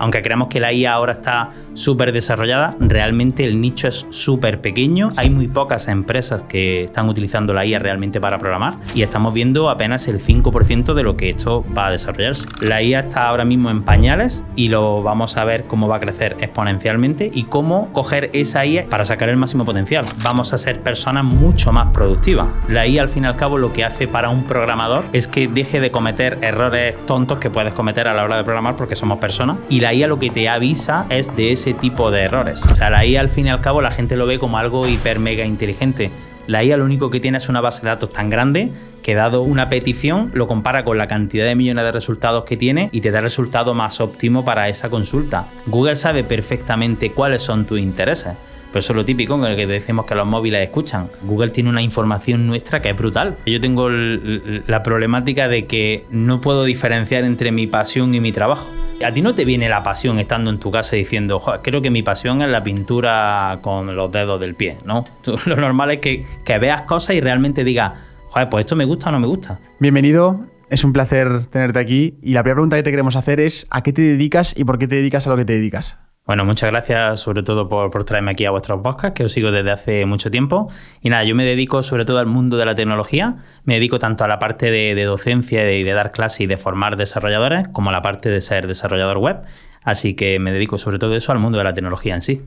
Aunque 0.00 0.22
creamos 0.22 0.48
que 0.48 0.60
la 0.60 0.72
IA 0.72 0.94
ahora 0.94 1.12
está 1.12 1.50
súper 1.74 2.10
desarrollada, 2.12 2.74
realmente 2.80 3.44
el 3.44 3.60
nicho 3.60 3.86
es 3.86 4.06
súper 4.08 4.62
pequeño. 4.62 5.10
Hay 5.16 5.28
muy 5.28 5.46
pocas 5.46 5.88
empresas 5.88 6.42
que 6.44 6.84
están 6.84 7.08
utilizando 7.10 7.52
la 7.52 7.66
IA 7.66 7.78
realmente 7.78 8.18
para 8.18 8.38
programar 8.38 8.78
y 8.94 9.02
estamos 9.02 9.34
viendo 9.34 9.68
apenas 9.68 10.08
el 10.08 10.18
5% 10.18 10.94
de 10.94 11.02
lo 11.02 11.18
que 11.18 11.28
esto 11.28 11.66
va 11.76 11.88
a 11.88 11.90
desarrollarse. 11.90 12.48
La 12.62 12.82
IA 12.82 13.00
está 13.00 13.28
ahora 13.28 13.44
mismo 13.44 13.68
en 13.68 13.82
pañales 13.82 14.42
y 14.56 14.68
lo 14.68 15.02
vamos 15.02 15.36
a 15.36 15.44
ver 15.44 15.64
cómo 15.64 15.86
va 15.86 15.96
a 15.96 16.00
crecer 16.00 16.34
exponencialmente 16.40 17.30
y 17.32 17.42
cómo 17.42 17.92
coger 17.92 18.30
esa 18.32 18.64
IA 18.64 18.86
para 18.88 19.04
sacar 19.04 19.28
el 19.28 19.36
máximo 19.36 19.66
potencial. 19.66 20.06
Vamos 20.24 20.54
a 20.54 20.58
ser 20.58 20.80
personas 20.80 21.24
mucho 21.24 21.72
más 21.72 21.92
productivas. 21.92 22.48
La 22.68 22.86
IA 22.86 23.02
al 23.02 23.10
fin 23.10 23.24
y 23.24 23.26
al 23.26 23.36
cabo 23.36 23.58
lo 23.58 23.74
que 23.74 23.84
hace 23.84 24.08
para 24.08 24.30
un 24.30 24.44
programador 24.44 25.04
es 25.12 25.28
que 25.28 25.46
deje 25.46 25.78
de 25.78 25.90
cometer 25.90 26.38
errores 26.40 26.96
tontos 27.04 27.38
que 27.38 27.50
puedes 27.50 27.74
cometer 27.74 28.08
a 28.08 28.14
la 28.14 28.24
hora 28.24 28.38
de 28.38 28.44
programar 28.44 28.76
porque 28.76 28.96
somos 28.96 29.18
personas 29.18 29.58
y 29.68 29.80
la 29.80 29.89
IA 29.92 30.06
lo 30.06 30.18
que 30.18 30.30
te 30.30 30.48
avisa 30.48 31.06
es 31.08 31.34
de 31.36 31.52
ese 31.52 31.74
tipo 31.74 32.10
de 32.10 32.22
errores. 32.22 32.62
O 32.64 32.74
sea, 32.74 32.90
la 32.90 33.04
IA 33.04 33.20
al 33.20 33.30
fin 33.30 33.46
y 33.46 33.50
al 33.50 33.60
cabo 33.60 33.82
la 33.82 33.90
gente 33.90 34.16
lo 34.16 34.26
ve 34.26 34.38
como 34.38 34.58
algo 34.58 34.86
hiper 34.86 35.18
mega 35.18 35.44
inteligente. 35.44 36.10
La 36.46 36.64
IA 36.64 36.76
lo 36.76 36.84
único 36.84 37.10
que 37.10 37.20
tiene 37.20 37.38
es 37.38 37.48
una 37.48 37.60
base 37.60 37.82
de 37.82 37.88
datos 37.88 38.10
tan 38.10 38.28
grande 38.28 38.72
que 39.02 39.14
dado 39.14 39.42
una 39.42 39.68
petición 39.68 40.30
lo 40.34 40.46
compara 40.46 40.84
con 40.84 40.98
la 40.98 41.06
cantidad 41.06 41.44
de 41.44 41.54
millones 41.54 41.84
de 41.84 41.92
resultados 41.92 42.44
que 42.44 42.56
tiene 42.56 42.88
y 42.92 43.00
te 43.00 43.10
da 43.10 43.18
el 43.18 43.24
resultado 43.24 43.74
más 43.74 44.00
óptimo 44.00 44.44
para 44.44 44.68
esa 44.68 44.90
consulta. 44.90 45.46
Google 45.66 45.96
sabe 45.96 46.24
perfectamente 46.24 47.12
cuáles 47.12 47.42
son 47.42 47.66
tus 47.66 47.78
intereses. 47.78 48.34
Pero 48.70 48.78
eso 48.78 48.92
es 48.92 48.96
lo 48.96 49.04
típico 49.04 49.34
en 49.34 49.44
el 49.44 49.56
que 49.56 49.66
decimos 49.66 50.06
que 50.06 50.14
los 50.14 50.26
móviles 50.26 50.62
escuchan. 50.62 51.08
Google 51.22 51.50
tiene 51.50 51.70
una 51.70 51.82
información 51.82 52.46
nuestra 52.46 52.80
que 52.80 52.90
es 52.90 52.96
brutal. 52.96 53.36
Yo 53.46 53.60
tengo 53.60 53.88
la 53.90 54.82
problemática 54.82 55.48
de 55.48 55.66
que 55.66 56.04
no 56.10 56.40
puedo 56.40 56.64
diferenciar 56.64 57.24
entre 57.24 57.50
mi 57.50 57.66
pasión 57.66 58.14
y 58.14 58.20
mi 58.20 58.32
trabajo. 58.32 58.70
A 59.04 59.12
ti 59.12 59.22
no 59.22 59.34
te 59.34 59.44
viene 59.44 59.68
la 59.68 59.82
pasión 59.82 60.18
estando 60.18 60.50
en 60.50 60.58
tu 60.58 60.70
casa 60.70 60.96
diciendo, 60.96 61.42
creo 61.62 61.82
que 61.82 61.90
mi 61.90 62.02
pasión 62.02 62.42
es 62.42 62.48
la 62.48 62.62
pintura 62.62 63.58
con 63.62 63.94
los 63.94 64.12
dedos 64.12 64.40
del 64.40 64.54
pie, 64.54 64.78
¿no? 64.84 65.04
Lo 65.46 65.56
normal 65.56 65.90
es 65.92 66.00
que, 66.00 66.24
que 66.44 66.58
veas 66.58 66.82
cosas 66.82 67.16
y 67.16 67.20
realmente 67.20 67.64
digas, 67.64 67.92
joder, 68.28 68.48
pues 68.48 68.64
esto 68.64 68.76
me 68.76 68.84
gusta 68.84 69.08
o 69.08 69.12
no 69.12 69.20
me 69.20 69.26
gusta. 69.26 69.58
Bienvenido, 69.78 70.46
es 70.68 70.84
un 70.84 70.92
placer 70.92 71.46
tenerte 71.46 71.78
aquí. 71.78 72.18
Y 72.22 72.34
la 72.34 72.42
primera 72.42 72.56
pregunta 72.56 72.76
que 72.76 72.82
te 72.82 72.90
queremos 72.90 73.16
hacer 73.16 73.40
es, 73.40 73.66
¿a 73.70 73.82
qué 73.82 73.92
te 73.92 74.02
dedicas 74.02 74.54
y 74.56 74.64
por 74.64 74.78
qué 74.78 74.86
te 74.86 74.96
dedicas 74.96 75.26
a 75.26 75.30
lo 75.30 75.36
que 75.36 75.44
te 75.44 75.54
dedicas? 75.54 75.98
Bueno, 76.30 76.44
muchas 76.44 76.70
gracias 76.70 77.18
sobre 77.18 77.42
todo 77.42 77.68
por, 77.68 78.04
traerme 78.04 78.30
aquí 78.30 78.44
a 78.44 78.52
vuestros 78.52 78.80
podcasts, 78.82 79.16
que 79.16 79.24
os 79.24 79.32
sigo 79.32 79.50
desde 79.50 79.72
hace 79.72 80.06
mucho 80.06 80.30
tiempo. 80.30 80.70
Y 81.02 81.08
nada, 81.08 81.24
yo 81.24 81.34
me 81.34 81.44
dedico 81.44 81.82
sobre 81.82 82.04
todo 82.04 82.20
al 82.20 82.26
mundo 82.26 82.56
de 82.56 82.66
la 82.66 82.76
tecnología. 82.76 83.38
Me 83.64 83.74
dedico 83.74 83.98
tanto 83.98 84.22
a 84.22 84.28
la 84.28 84.38
parte 84.38 84.70
de, 84.70 85.04
docencia 85.04 85.68
y 85.72 85.82
de, 85.82 85.92
dar 85.92 86.12
clases 86.12 86.42
y 86.42 86.46
de 86.46 86.56
formar 86.56 86.96
desarrolladores, 86.96 87.66
como 87.72 87.90
a 87.90 87.92
la 87.92 88.00
parte 88.00 88.28
de 88.28 88.40
ser 88.40 88.68
desarrollador 88.68 89.18
web. 89.18 89.40
Así 89.82 90.14
que 90.14 90.38
me 90.38 90.52
dedico 90.52 90.78
sobre 90.78 91.00
todo 91.00 91.16
eso 91.16 91.32
al 91.32 91.40
mundo 91.40 91.58
de 91.58 91.64
la 91.64 91.74
tecnología 91.74 92.14
en 92.14 92.22
sí. 92.22 92.42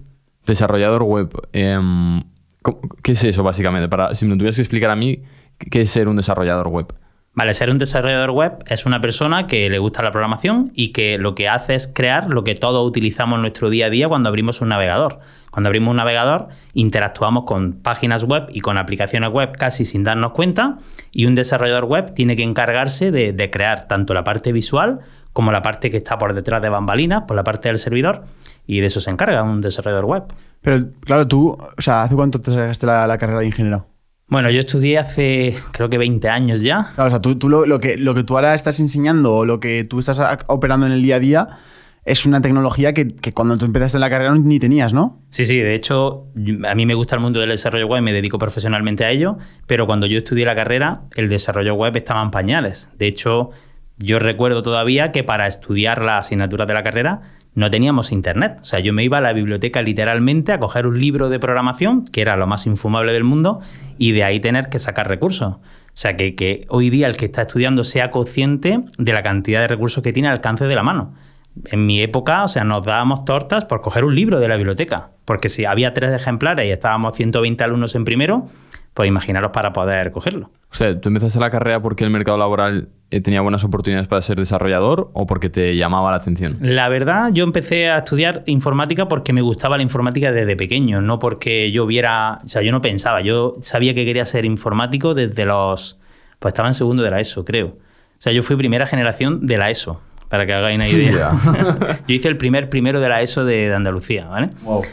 Desarrollador 0.46 1.04
web. 1.04 1.34
Em, 1.52 2.24
¿Qué 3.02 3.12
es 3.12 3.24
eso 3.26 3.44
básicamente? 3.44 3.90
Para, 3.90 4.16
si 4.16 4.26
me 4.26 4.38
tuvieras 4.38 4.56
que 4.56 4.62
explicar 4.62 4.92
a 4.92 4.96
mí, 4.96 5.24
¿qué 5.58 5.82
es 5.82 5.90
ser 5.90 6.08
un 6.08 6.16
desarrollador 6.16 6.70
web? 6.70 6.88
Vale, 7.36 7.56
ser 7.56 7.72
un 7.72 7.80
desarrollador 7.80 8.30
web 8.30 8.64
es 8.68 8.86
una 8.86 9.02
persona 9.02 9.48
que 9.48 9.68
le 9.68 9.80
gusta 9.80 10.04
la 10.04 10.12
programación 10.12 10.72
y 10.76 10.90
que 10.90 11.18
lo 11.18 11.34
que 11.34 11.50
hace 11.50 11.74
es 11.74 11.88
crear 11.88 12.30
lo 12.30 12.44
que 12.44 12.54
todos 12.54 12.88
utilizamos 12.88 13.38
en 13.38 13.42
nuestro 13.42 13.72
día 13.72 13.88
a 13.88 13.90
día 13.90 14.08
cuando 14.08 14.30
abrimos 14.30 14.62
un 14.62 14.70
navegador. 14.70 15.20
Cuando 15.50 15.70
abrimos 15.70 15.90
un 15.90 15.98
navegador, 15.98 16.50
interactuamos 16.76 17.46
con 17.46 17.74
páginas 17.74 18.24
web 18.24 18.46
y 18.50 18.60
con 18.60 18.78
aplicaciones 18.78 19.32
web 19.32 19.52
casi 19.58 19.84
sin 19.84 20.04
darnos 20.04 20.34
cuenta 20.34 20.78
y 21.12 21.26
un 21.26 21.34
desarrollador 21.34 21.86
web 21.86 22.14
tiene 22.14 22.36
que 22.36 22.44
encargarse 22.44 23.10
de, 23.10 23.50
crear 23.50 23.88
tanto 23.88 24.14
la 24.14 24.24
parte 24.24 24.52
visual 24.52 25.00
como 25.32 25.52
la 25.52 25.64
parte 25.64 25.90
que 25.90 25.98
está 25.98 26.20
por 26.20 26.36
detrás 26.36 26.62
de 26.62 26.70
bambalinas, 26.70 27.24
por 27.28 27.36
la 27.36 27.44
parte 27.44 27.68
del 27.68 27.80
servidor, 27.80 28.26
y 28.68 28.80
de 28.80 28.86
eso 28.86 29.00
se 29.00 29.10
encarga 29.10 29.42
un 29.42 29.60
desarrollador 29.60 30.06
web. 30.06 30.24
Pero 30.62 30.86
claro, 31.00 31.28
tú, 31.28 31.50
o 31.50 31.82
sea, 31.82 32.04
¿hace 32.04 32.14
cuánto 32.14 32.40
te 32.40 32.52
sacaste 32.52 32.86
la, 32.86 33.08
la 33.08 33.18
carrera 33.18 33.40
de 33.40 33.48
ingeniero? 33.48 33.88
Bueno, 34.34 34.50
yo 34.50 34.62
estudié 34.62 34.98
hace 34.98 35.56
creo 35.74 35.92
que 35.92 36.00
20 36.00 36.28
años 36.28 36.64
ya. 36.64 36.90
Claro, 36.96 37.10
o 37.10 37.12
sea, 37.12 37.22
tú, 37.22 37.48
lo, 37.48 37.80
que, 37.80 37.98
lo 37.98 38.16
que 38.16 38.24
tú 38.24 38.36
ahora 38.36 38.56
estás 38.56 38.80
enseñando 38.80 39.32
o 39.36 39.46
lo 39.46 39.60
que 39.60 39.84
tú 39.84 40.00
estás 40.00 40.20
operando 40.48 40.88
en 40.88 40.92
el 40.92 41.04
día 41.04 41.18
a 41.18 41.20
día 41.20 41.48
es 42.04 42.26
una 42.26 42.42
tecnología 42.42 42.96
que, 42.96 43.14
cuando 43.32 43.60
tú 43.60 43.66
empezaste 43.66 44.00
la 44.00 44.10
carrera 44.10 44.34
ni 44.34 44.58
tenías, 44.58 44.92
¿no? 44.92 45.22
Sí, 45.30 45.46
sí, 45.46 45.58
de 45.58 45.76
hecho, 45.76 46.30
a 46.68 46.74
mí 46.74 46.88
me 46.88 46.96
gusta 46.96 47.14
el 47.16 47.22
mundo 47.22 47.42
del 47.42 47.50
desarrollo 47.50 47.86
web 47.86 48.00
y 48.00 48.06
me 48.06 48.12
dedico 48.12 48.40
profesionalmente 48.40 49.06
a 49.06 49.12
ello, 49.12 49.38
pero 49.68 49.86
cuando 49.86 50.08
yo 50.08 50.18
estudié 50.18 50.46
la 50.46 50.56
carrera, 50.56 51.04
el 51.16 51.30
desarrollo 51.30 51.76
web 51.76 51.96
estaba 51.96 52.24
en 52.24 52.32
pañales. 52.32 52.90
De 52.98 53.06
hecho, 53.06 53.52
yo 54.00 54.18
recuerdo 54.18 54.64
todavía 54.64 55.12
que 55.12 55.24
para 55.24 55.46
estudiar 55.46 56.02
la 56.02 56.18
asignatura 56.18 56.66
de 56.66 56.74
la 56.74 56.82
carrera 56.82 57.22
no 57.56 57.70
teníamos 57.70 58.12
internet. 58.12 58.58
O 58.62 58.64
sea, 58.64 58.80
yo 58.80 58.94
me 58.94 59.04
iba 59.04 59.20
a 59.20 59.22
la 59.22 59.34
biblioteca 59.34 59.82
literalmente 59.82 60.52
a 60.52 60.60
coger 60.60 60.88
un 60.88 61.00
libro 61.00 61.30
de 61.30 61.40
programación, 61.40 62.06
que 62.06 62.22
era 62.22 62.36
lo 62.36 62.48
más 62.48 62.66
infumable 62.66 63.14
del 63.14 63.24
mundo, 63.24 63.60
y 63.98 64.12
de 64.12 64.24
ahí 64.24 64.40
tener 64.40 64.70
que 64.70 64.80
sacar 64.80 65.08
recursos. 65.08 65.50
O 65.50 65.96
sea, 65.96 66.18
que, 66.18 66.36
que 66.36 66.66
hoy 66.70 66.90
día 66.90 67.08
el 67.08 67.18
que 67.18 67.26
está 67.26 67.44
estudiando 67.44 67.84
sea 67.84 68.10
consciente 68.10 68.80
de 68.98 69.14
la 69.14 69.22
cantidad 69.22 69.62
de 69.62 69.68
recursos 69.68 70.04
que 70.04 70.14
tiene 70.14 70.30
al 70.30 70.36
alcance 70.36 70.66
de 70.66 70.76
la 70.76 70.84
mano. 70.84 71.14
En 71.66 71.86
mi 71.86 72.02
época, 72.02 72.44
o 72.44 72.48
sea, 72.48 72.64
nos 72.64 72.84
dábamos 72.84 73.26
tortas 73.26 73.66
por 73.66 73.82
coger 73.82 74.04
un 74.06 74.16
libro 74.16 74.40
de 74.40 74.48
la 74.48 74.58
biblioteca, 74.58 75.12
porque 75.26 75.50
si 75.50 75.66
había 75.66 75.94
tres 75.94 76.12
ejemplares 76.12 76.68
y 76.68 76.72
estábamos 76.72 77.16
120 77.16 77.64
alumnos 77.64 77.94
en 77.94 78.06
primero, 78.06 78.48
pues 78.94 79.08
imaginaros 79.08 79.52
para 79.52 79.74
poder 79.74 80.12
cogerlo. 80.12 80.50
O 80.72 80.76
sea, 80.76 81.00
¿tú 81.00 81.10
empezaste 81.10 81.40
la 81.40 81.50
carrera 81.50 81.82
porque 81.82 82.04
el 82.04 82.10
mercado 82.10 82.38
laboral 82.38 82.90
eh, 83.12 83.22
tenía 83.22 83.42
buenas 83.42 83.64
oportunidades 83.64 84.08
para 84.08 84.22
ser 84.22 84.38
desarrollador 84.38 85.12
o 85.14 85.26
porque 85.26 85.50
te 85.50 85.76
llamaba 85.76 86.12
la 86.12 86.18
atención? 86.18 86.58
La 86.62 86.90
verdad, 86.90 87.30
yo 87.32 87.44
empecé 87.44 87.90
a 87.90 88.00
estudiar 88.00 88.44
informática 88.48 89.08
porque 89.08 89.34
me 89.34 89.42
gustaba 89.42 89.78
la 89.78 89.84
informática 89.84 90.32
desde 90.32 90.56
pequeño, 90.56 91.02
no 91.02 91.20
porque 91.20 91.72
yo 91.72 91.86
viera, 91.86 92.40
o 92.44 92.50
sea, 92.50 92.62
yo 92.62 92.72
no 92.72 92.82
pensaba, 92.82 93.22
yo 93.22 93.54
sabía 93.62 93.94
que 93.94 94.06
quería 94.06 94.26
ser 94.26 94.46
informático 94.46 95.14
desde 95.14 95.46
los, 95.46 96.00
pues 96.40 96.54
estaba 96.54 96.70
en 96.70 96.74
segundo 96.74 97.04
de 97.04 97.12
la 97.12 97.20
ESO, 97.20 97.46
creo. 97.46 97.68
O 97.68 98.24
sea, 98.24 98.34
yo 98.34 98.42
fui 98.42 98.56
primera 98.56 98.88
generación 98.88 99.46
de 99.46 99.58
la 99.58 99.70
ESO, 99.70 100.02
para 100.30 100.48
que 100.48 100.54
hagáis 100.54 100.76
una 100.76 100.88
idea. 100.88 101.34
yo 102.08 102.16
hice 102.16 102.28
el 102.30 102.38
primer 102.38 102.68
primero 102.70 103.00
de 103.00 103.10
la 103.10 103.22
ESO 103.22 103.46
de, 103.46 103.72
Andalucía, 103.74 104.26
¿vale? 104.26 104.50
Wow. 104.64 104.84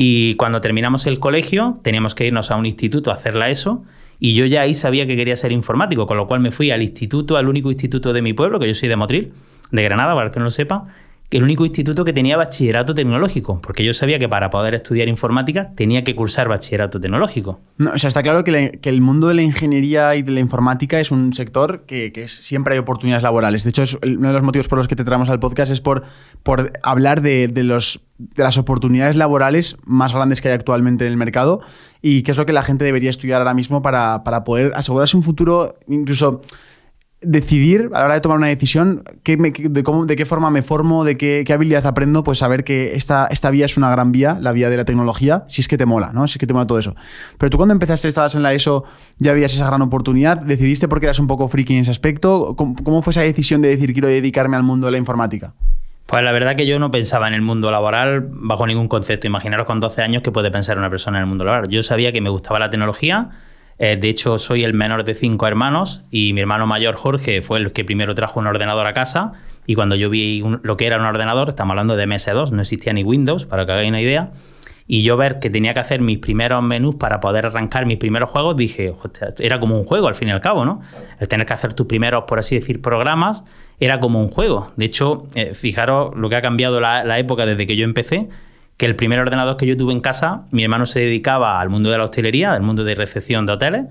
Y 0.00 0.36
cuando 0.36 0.60
terminamos 0.60 1.06
el 1.08 1.18
colegio, 1.18 1.80
teníamos 1.82 2.14
que 2.14 2.24
irnos 2.24 2.52
a 2.52 2.56
un 2.56 2.66
instituto 2.66 3.10
a 3.10 3.14
hacer 3.14 3.34
la 3.34 3.50
ESO. 3.50 3.82
Y 4.20 4.34
yo 4.34 4.46
ya 4.46 4.62
ahí 4.62 4.72
sabía 4.72 5.08
que 5.08 5.16
quería 5.16 5.36
ser 5.36 5.50
informático, 5.50 6.06
con 6.06 6.16
lo 6.16 6.28
cual 6.28 6.38
me 6.38 6.52
fui 6.52 6.70
al 6.70 6.82
instituto, 6.82 7.36
al 7.36 7.48
único 7.48 7.70
instituto 7.70 8.12
de 8.12 8.22
mi 8.22 8.32
pueblo, 8.32 8.60
que 8.60 8.68
yo 8.68 8.74
soy 8.74 8.88
de 8.88 8.94
Motril, 8.94 9.32
de 9.72 9.82
Granada, 9.82 10.14
para 10.14 10.26
el 10.26 10.32
que 10.32 10.38
no 10.38 10.44
lo 10.44 10.50
sepa, 10.50 10.86
el 11.30 11.42
único 11.42 11.64
instituto 11.64 12.04
que 12.06 12.14
tenía 12.14 12.38
bachillerato 12.38 12.94
tecnológico, 12.94 13.60
porque 13.60 13.84
yo 13.84 13.92
sabía 13.92 14.18
que 14.18 14.28
para 14.28 14.48
poder 14.48 14.74
estudiar 14.74 15.08
informática 15.08 15.72
tenía 15.74 16.02
que 16.02 16.14
cursar 16.14 16.48
bachillerato 16.48 17.00
tecnológico. 17.00 17.60
No, 17.76 17.90
o 17.92 17.98
sea, 17.98 18.08
está 18.08 18.22
claro 18.22 18.44
que, 18.44 18.80
el 18.82 19.00
mundo 19.02 19.28
de 19.28 19.34
la 19.34 19.42
ingeniería 19.42 20.14
y 20.16 20.22
de 20.22 20.32
la 20.32 20.40
informática 20.40 20.98
es 21.00 21.10
un 21.10 21.34
sector 21.34 21.84
que, 21.84 22.26
siempre 22.28 22.74
hay 22.74 22.80
oportunidades 22.80 23.22
laborales. 23.22 23.62
De 23.62 23.70
hecho, 23.70 23.82
uno 24.02 24.28
de 24.28 24.34
los 24.34 24.42
motivos 24.42 24.68
por 24.68 24.78
los 24.78 24.88
que 24.88 24.96
te 24.96 25.04
traemos 25.04 25.28
al 25.28 25.38
podcast 25.38 25.70
es 25.70 25.82
por, 25.82 26.04
por 26.42 26.72
hablar 26.82 27.20
de, 27.20 27.50
los, 27.62 28.00
de 28.16 28.42
las 28.42 28.56
oportunidades 28.56 29.16
laborales 29.16 29.76
más 29.84 30.14
grandes 30.14 30.40
que 30.40 30.48
hay 30.48 30.54
actualmente 30.54 31.04
en 31.04 31.12
el 31.12 31.18
mercado 31.18 31.60
y 32.00 32.22
qué 32.22 32.30
es 32.30 32.38
lo 32.38 32.46
que 32.46 32.54
la 32.54 32.62
gente 32.62 32.86
debería 32.86 33.10
estudiar 33.10 33.42
ahora 33.42 33.52
mismo 33.52 33.82
para, 33.82 34.24
para 34.24 34.44
poder 34.44 34.72
asegurarse 34.74 35.16
un 35.16 35.22
futuro 35.22 35.78
incluso 35.88 36.40
decidir 37.20 37.90
a 37.94 37.98
la 37.98 38.04
hora 38.04 38.14
de 38.14 38.20
tomar 38.20 38.38
una 38.38 38.46
decisión 38.46 39.02
de, 39.24 39.82
cómo, 39.82 40.06
de 40.06 40.16
qué 40.16 40.24
forma 40.24 40.50
me 40.50 40.62
formo, 40.62 41.04
de 41.04 41.16
qué, 41.16 41.44
habilidad 41.52 41.86
aprendo, 41.86 42.22
pues 42.22 42.38
saber 42.38 42.64
que 42.64 42.94
esta, 42.94 43.26
esta 43.30 43.50
vía 43.50 43.64
es 43.64 43.76
una 43.76 43.90
gran 43.90 44.12
vía, 44.12 44.38
la 44.40 44.52
vía 44.52 44.70
de 44.70 44.76
la 44.76 44.84
tecnología, 44.84 45.44
si 45.48 45.60
es 45.60 45.68
que 45.68 45.76
te 45.76 45.86
mola, 45.86 46.10
¿no? 46.12 46.28
Si 46.28 46.32
es 46.34 46.38
que 46.38 46.46
te 46.46 46.54
mola 46.54 46.66
todo 46.66 46.78
eso. 46.78 46.94
Pero 47.38 47.50
tú 47.50 47.56
cuando 47.56 47.72
empezaste, 47.72 48.08
estabas 48.08 48.34
en 48.34 48.42
la 48.42 48.54
ESO, 48.54 48.84
ya 49.18 49.32
veías 49.32 49.52
esa 49.52 49.66
gran 49.66 49.82
oportunidad, 49.82 50.40
decidiste 50.40 50.86
porque 50.86 51.06
eras 51.06 51.18
un 51.18 51.26
poco 51.26 51.48
friki 51.48 51.74
en 51.74 51.80
ese 51.80 51.90
aspecto. 51.90 52.54
¿Cómo, 52.56 52.76
cómo 52.82 53.02
fue 53.02 53.10
esa 53.10 53.22
decisión 53.22 53.62
de 53.62 53.68
decir 53.68 53.92
quiero 53.92 54.08
dedicarme 54.08 54.56
al 54.56 54.62
mundo 54.62 54.86
de 54.86 54.92
la 54.92 54.98
informática? 54.98 55.54
Pues 56.06 56.24
la 56.24 56.32
verdad 56.32 56.56
que 56.56 56.66
yo 56.66 56.78
no 56.78 56.90
pensaba 56.90 57.28
en 57.28 57.34
el 57.34 57.42
mundo 57.42 57.70
laboral 57.70 58.26
bajo 58.30 58.66
ningún 58.66 58.88
concepto. 58.88 59.26
Imaginaros 59.26 59.66
con 59.66 59.78
12 59.78 60.02
años 60.02 60.22
que 60.22 60.32
puede 60.32 60.50
pensar 60.50 60.78
una 60.78 60.88
persona 60.88 61.18
en 61.18 61.24
el 61.24 61.28
mundo 61.28 61.44
laboral. 61.44 61.68
Yo 61.68 61.82
sabía 61.82 62.12
que 62.12 62.22
me 62.22 62.30
gustaba 62.30 62.58
la 62.58 62.70
tecnología. 62.70 63.28
Eh, 63.78 63.96
de 63.96 64.08
hecho, 64.08 64.38
soy 64.38 64.64
el 64.64 64.74
menor 64.74 65.04
de 65.04 65.14
cinco 65.14 65.46
hermanos 65.46 66.02
y 66.10 66.32
mi 66.32 66.40
hermano 66.40 66.66
mayor, 66.66 66.96
Jorge, 66.96 67.42
fue 67.42 67.60
el 67.60 67.72
que 67.72 67.84
primero 67.84 68.14
trajo 68.14 68.40
un 68.40 68.46
ordenador 68.46 68.86
a 68.86 68.92
casa. 68.92 69.32
Y 69.66 69.74
cuando 69.74 69.94
yo 69.96 70.10
vi 70.10 70.42
lo 70.62 70.76
que 70.76 70.86
era 70.86 70.98
un 70.98 71.04
ordenador, 71.04 71.50
estamos 71.50 71.72
hablando 71.72 71.96
de 71.96 72.06
MS2, 72.06 72.50
no 72.50 72.62
existía 72.62 72.92
ni 72.92 73.04
Windows, 73.04 73.44
para 73.44 73.66
que 73.66 73.72
hagáis 73.72 73.88
una 73.88 74.00
idea. 74.00 74.32
Y 74.86 75.02
yo 75.02 75.18
ver 75.18 75.38
que 75.38 75.50
tenía 75.50 75.74
que 75.74 75.80
hacer 75.80 76.00
mis 76.00 76.18
primeros 76.18 76.62
menús 76.62 76.94
para 76.94 77.20
poder 77.20 77.44
arrancar 77.44 77.84
mis 77.84 77.98
primeros 77.98 78.30
juegos, 78.30 78.56
dije, 78.56 78.94
"Hostia, 79.02 79.34
era 79.38 79.60
como 79.60 79.78
un 79.78 79.84
juego 79.84 80.08
al 80.08 80.14
fin 80.14 80.28
y 80.28 80.30
al 80.30 80.40
cabo, 80.40 80.64
¿no? 80.64 80.80
El 81.20 81.28
tener 81.28 81.46
que 81.46 81.52
hacer 81.52 81.74
tus 81.74 81.86
primeros, 81.86 82.24
por 82.24 82.38
así 82.38 82.54
decir, 82.54 82.80
programas, 82.80 83.44
era 83.78 84.00
como 84.00 84.22
un 84.22 84.28
juego. 84.28 84.72
De 84.76 84.86
hecho, 84.86 85.26
eh, 85.34 85.52
fijaros 85.54 86.16
lo 86.16 86.30
que 86.30 86.36
ha 86.36 86.42
cambiado 86.42 86.80
la 86.80 87.18
época 87.18 87.44
desde 87.44 87.66
que 87.66 87.76
yo 87.76 87.84
empecé, 87.84 88.28
que 88.78 88.86
el 88.86 88.96
primer 88.96 89.18
ordenador 89.18 89.56
que 89.56 89.66
yo 89.66 89.76
tuve 89.76 89.92
en 89.92 90.00
casa, 90.00 90.46
mi 90.50 90.62
hermano 90.62 90.86
se 90.86 91.00
dedicaba 91.00 91.60
al 91.60 91.68
mundo 91.68 91.90
de 91.90 91.98
la 91.98 92.04
hostelería, 92.04 92.52
al 92.52 92.62
mundo 92.62 92.84
de 92.84 92.94
recepción 92.94 93.44
de 93.44 93.52
hoteles, 93.52 93.86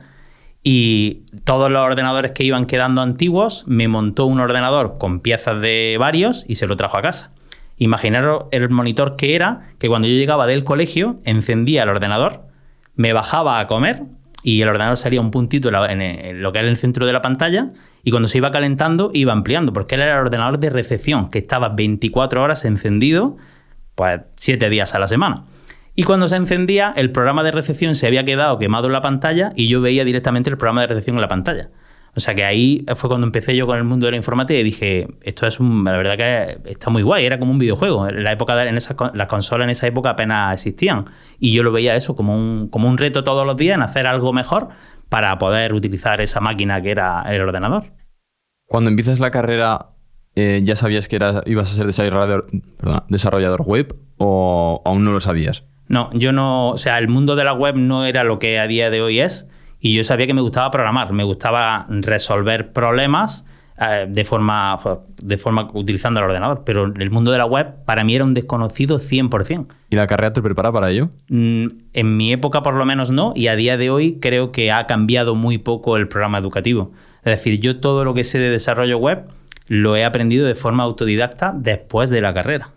y 0.64 1.26
todos 1.44 1.70
los 1.70 1.82
ordenadores 1.82 2.32
que 2.32 2.44
iban 2.44 2.66
quedando 2.66 3.02
antiguos, 3.02 3.66
me 3.68 3.88
montó 3.88 4.26
un 4.26 4.40
ordenador 4.40 4.98
con 4.98 5.20
piezas 5.20 5.62
de 5.62 5.98
varios 6.00 6.46
y 6.48 6.56
se 6.56 6.68
lo 6.68 6.78
trajo 6.78 6.98
a 6.98 7.02
casa. 7.02 7.30
Imaginaros 7.78 8.46
el 8.52 8.70
monitor 8.70 9.18
que 9.18 9.36
era, 9.36 9.62
que 9.78 9.88
cuando 9.88 10.08
yo 10.08 10.16
llegaba 10.16 10.48
del 10.48 10.64
colegio, 10.64 11.20
encendía 11.26 11.84
el 11.84 11.90
ordenador, 11.90 12.46
me 12.96 13.14
bajaba 13.14 13.60
a 13.60 13.68
comer 13.68 14.04
y 14.42 14.62
el 14.62 14.70
ordenador 14.70 14.98
salía 14.98 15.20
un 15.20 15.32
puntito 15.32 15.70
en, 15.86 16.42
lo 16.42 16.52
que 16.52 16.60
era 16.60 16.68
el 16.68 16.78
centro 16.78 17.06
de 17.06 17.14
la 17.14 17.22
pantalla 17.22 17.72
y 18.04 18.12
cuando 18.12 18.30
se 18.30 18.38
iba 18.38 18.52
calentando 18.52 19.12
iba 19.14 19.34
ampliando, 19.34 19.74
porque 19.74 19.96
él 19.96 20.02
era 20.02 20.14
el 20.14 20.26
ordenador 20.26 20.60
de 20.60 20.70
recepción, 20.70 21.30
que 21.30 21.40
estaba 21.40 21.70
24 21.70 22.42
horas 22.42 22.64
encendido, 22.66 23.36
pues 23.98 24.22
7 24.36 24.70
días 24.70 24.94
a 24.94 25.00
la 25.00 25.08
semana. 25.08 25.44
Y 25.96 26.04
cuando 26.04 26.28
se 26.28 26.36
encendía, 26.36 26.94
el 26.96 27.12
programa 27.12 27.42
de 27.42 27.52
recepción 27.52 27.96
se 27.96 28.06
había 28.06 28.24
quedado 28.24 28.60
quemado 28.60 28.86
en 28.86 28.94
la 28.94 29.02
pantalla 29.02 29.52
y 29.56 29.68
yo 29.68 29.82
veía 29.82 30.06
directamente 30.06 30.52
el 30.52 30.58
programa 30.58 30.82
de 30.82 30.88
recepción 30.88 31.18
en 31.18 31.22
la 31.22 31.28
pantalla. 31.28 31.70
O 32.16 32.20
sea 32.20 32.36
que 32.36 32.46
ahí 32.46 32.86
fue 32.96 33.10
cuando 33.10 33.26
empecé 33.26 33.56
yo 33.56 33.66
con 33.66 33.78
el 33.78 33.84
mundo 33.84 34.06
de 34.06 34.12
la 34.12 34.18
informática 34.18 34.60
y 34.60 34.64
dije, 34.64 35.08
esto 35.24 35.48
es 35.48 35.60
un, 35.60 35.84
la 35.84 35.98
verdad 35.98 36.18
que 36.18 36.72
está 36.72 36.92
muy 36.92 37.02
guay, 37.02 37.26
era 37.26 37.40
como 37.40 37.52
un 37.52 37.58
videojuego. 37.58 38.08
En 38.08 38.24
la 38.24 38.32
época 38.32 38.56
de, 38.56 38.70
en 38.70 38.78
esa, 38.78 38.96
las 39.14 39.28
consolas 39.28 39.66
en 39.66 39.72
esa 39.72 39.88
época 39.88 40.12
apenas 40.12 40.54
existían. 40.54 41.06
Y 41.40 41.54
yo 41.54 41.64
lo 41.64 41.72
veía 41.72 41.96
eso 41.96 42.16
como 42.16 42.36
un, 42.36 42.70
como 42.70 42.88
un 42.88 43.00
reto 43.00 43.24
todos 43.24 43.46
los 43.46 43.58
días 43.58 43.78
en 43.78 43.84
hacer 43.84 44.06
algo 44.06 44.34
mejor 44.34 44.70
para 45.10 45.36
poder 45.40 45.74
utilizar 45.74 46.22
esa 46.22 46.40
máquina 46.40 46.80
que 46.82 46.92
era 46.92 47.24
el 47.28 47.42
ordenador. 47.42 47.86
Cuando 48.68 48.92
empiezas 48.92 49.20
la 49.20 49.32
carrera, 49.32 49.88
eh, 50.40 50.62
¿ya 50.64 50.76
sabías 50.76 51.08
que 51.08 51.16
ibas 51.48 51.72
a 51.72 51.76
ser 51.76 51.88
desarrollador, 51.88 53.62
web 53.64 53.96
o 54.18 54.84
aún 54.86 55.04
no 55.04 55.12
lo 55.12 55.20
sabías? 55.20 55.64
No, 55.88 56.12
yo 56.14 56.32
no, 56.32 56.70
o 56.70 56.78
sea, 56.78 57.00
el 57.00 57.08
mundo 57.08 57.36
de 57.36 57.44
la 57.44 57.54
web 57.54 57.76
no 57.76 58.06
era 58.06 58.24
lo 58.24 58.38
que 58.38 58.60
a 58.60 58.68
día 58.68 58.92
de 58.92 59.02
hoy 59.02 59.20
es 59.20 59.50
y 59.80 59.96
yo 59.96 60.04
sabía 60.04 60.28
que 60.28 60.36
me 60.36 60.42
gustaba 60.42 60.70
programar, 60.70 61.12
me 61.12 61.24
gustaba 61.24 61.88
resolver 61.90 62.72
problemas 62.72 63.46
eh, 63.82 64.06
de 64.08 64.26
forma 64.26 64.80
de 65.20 65.38
forma 65.40 65.72
utilizando 65.74 66.20
el 66.20 66.28
ordenador, 66.28 66.62
pero 66.64 66.86
el 66.86 67.10
mundo 67.10 67.32
de 67.32 67.40
la 67.40 67.46
web 67.48 67.74
para 67.86 68.04
mí 68.04 68.14
era 68.14 68.24
un 68.24 68.36
desconocido 68.36 69.00
100%. 69.00 69.66
¿Y 69.90 69.96
la 69.96 70.06
carrera 70.06 70.34
te 70.34 70.44
prepara 70.44 70.72
para 70.72 70.92
ello? 70.92 71.10
Mm, 71.30 71.66
En 71.94 72.16
mi 72.16 72.32
época 72.32 72.62
por 72.62 72.76
lo 72.76 72.86
menos 72.86 73.10
no, 73.10 73.34
y 73.36 73.48
a 73.48 73.56
día 73.56 73.76
de 73.76 73.90
hoy 73.90 74.20
creo 74.22 74.52
que 74.52 74.72
ha 74.72 74.86
cambiado 74.86 75.34
muy 75.34 75.58
poco 75.58 75.98
el 75.98 76.08
programa 76.08 76.38
educativo. 76.38 76.92
Es 77.24 77.32
decir, 77.32 77.60
yo 77.60 77.80
todo 77.80 78.06
lo 78.06 78.14
que 78.14 78.24
sé 78.24 78.38
de 78.38 78.52
desarrollo 78.52 79.00
web 79.00 79.26
lo 79.68 79.96
he 79.96 80.06
aprendido 80.06 80.46
de 80.48 80.56
forma 80.56 80.84
autodidacta 80.84 81.54
después 81.56 82.10
de 82.10 82.22
la 82.22 82.34
carrera. 82.34 82.72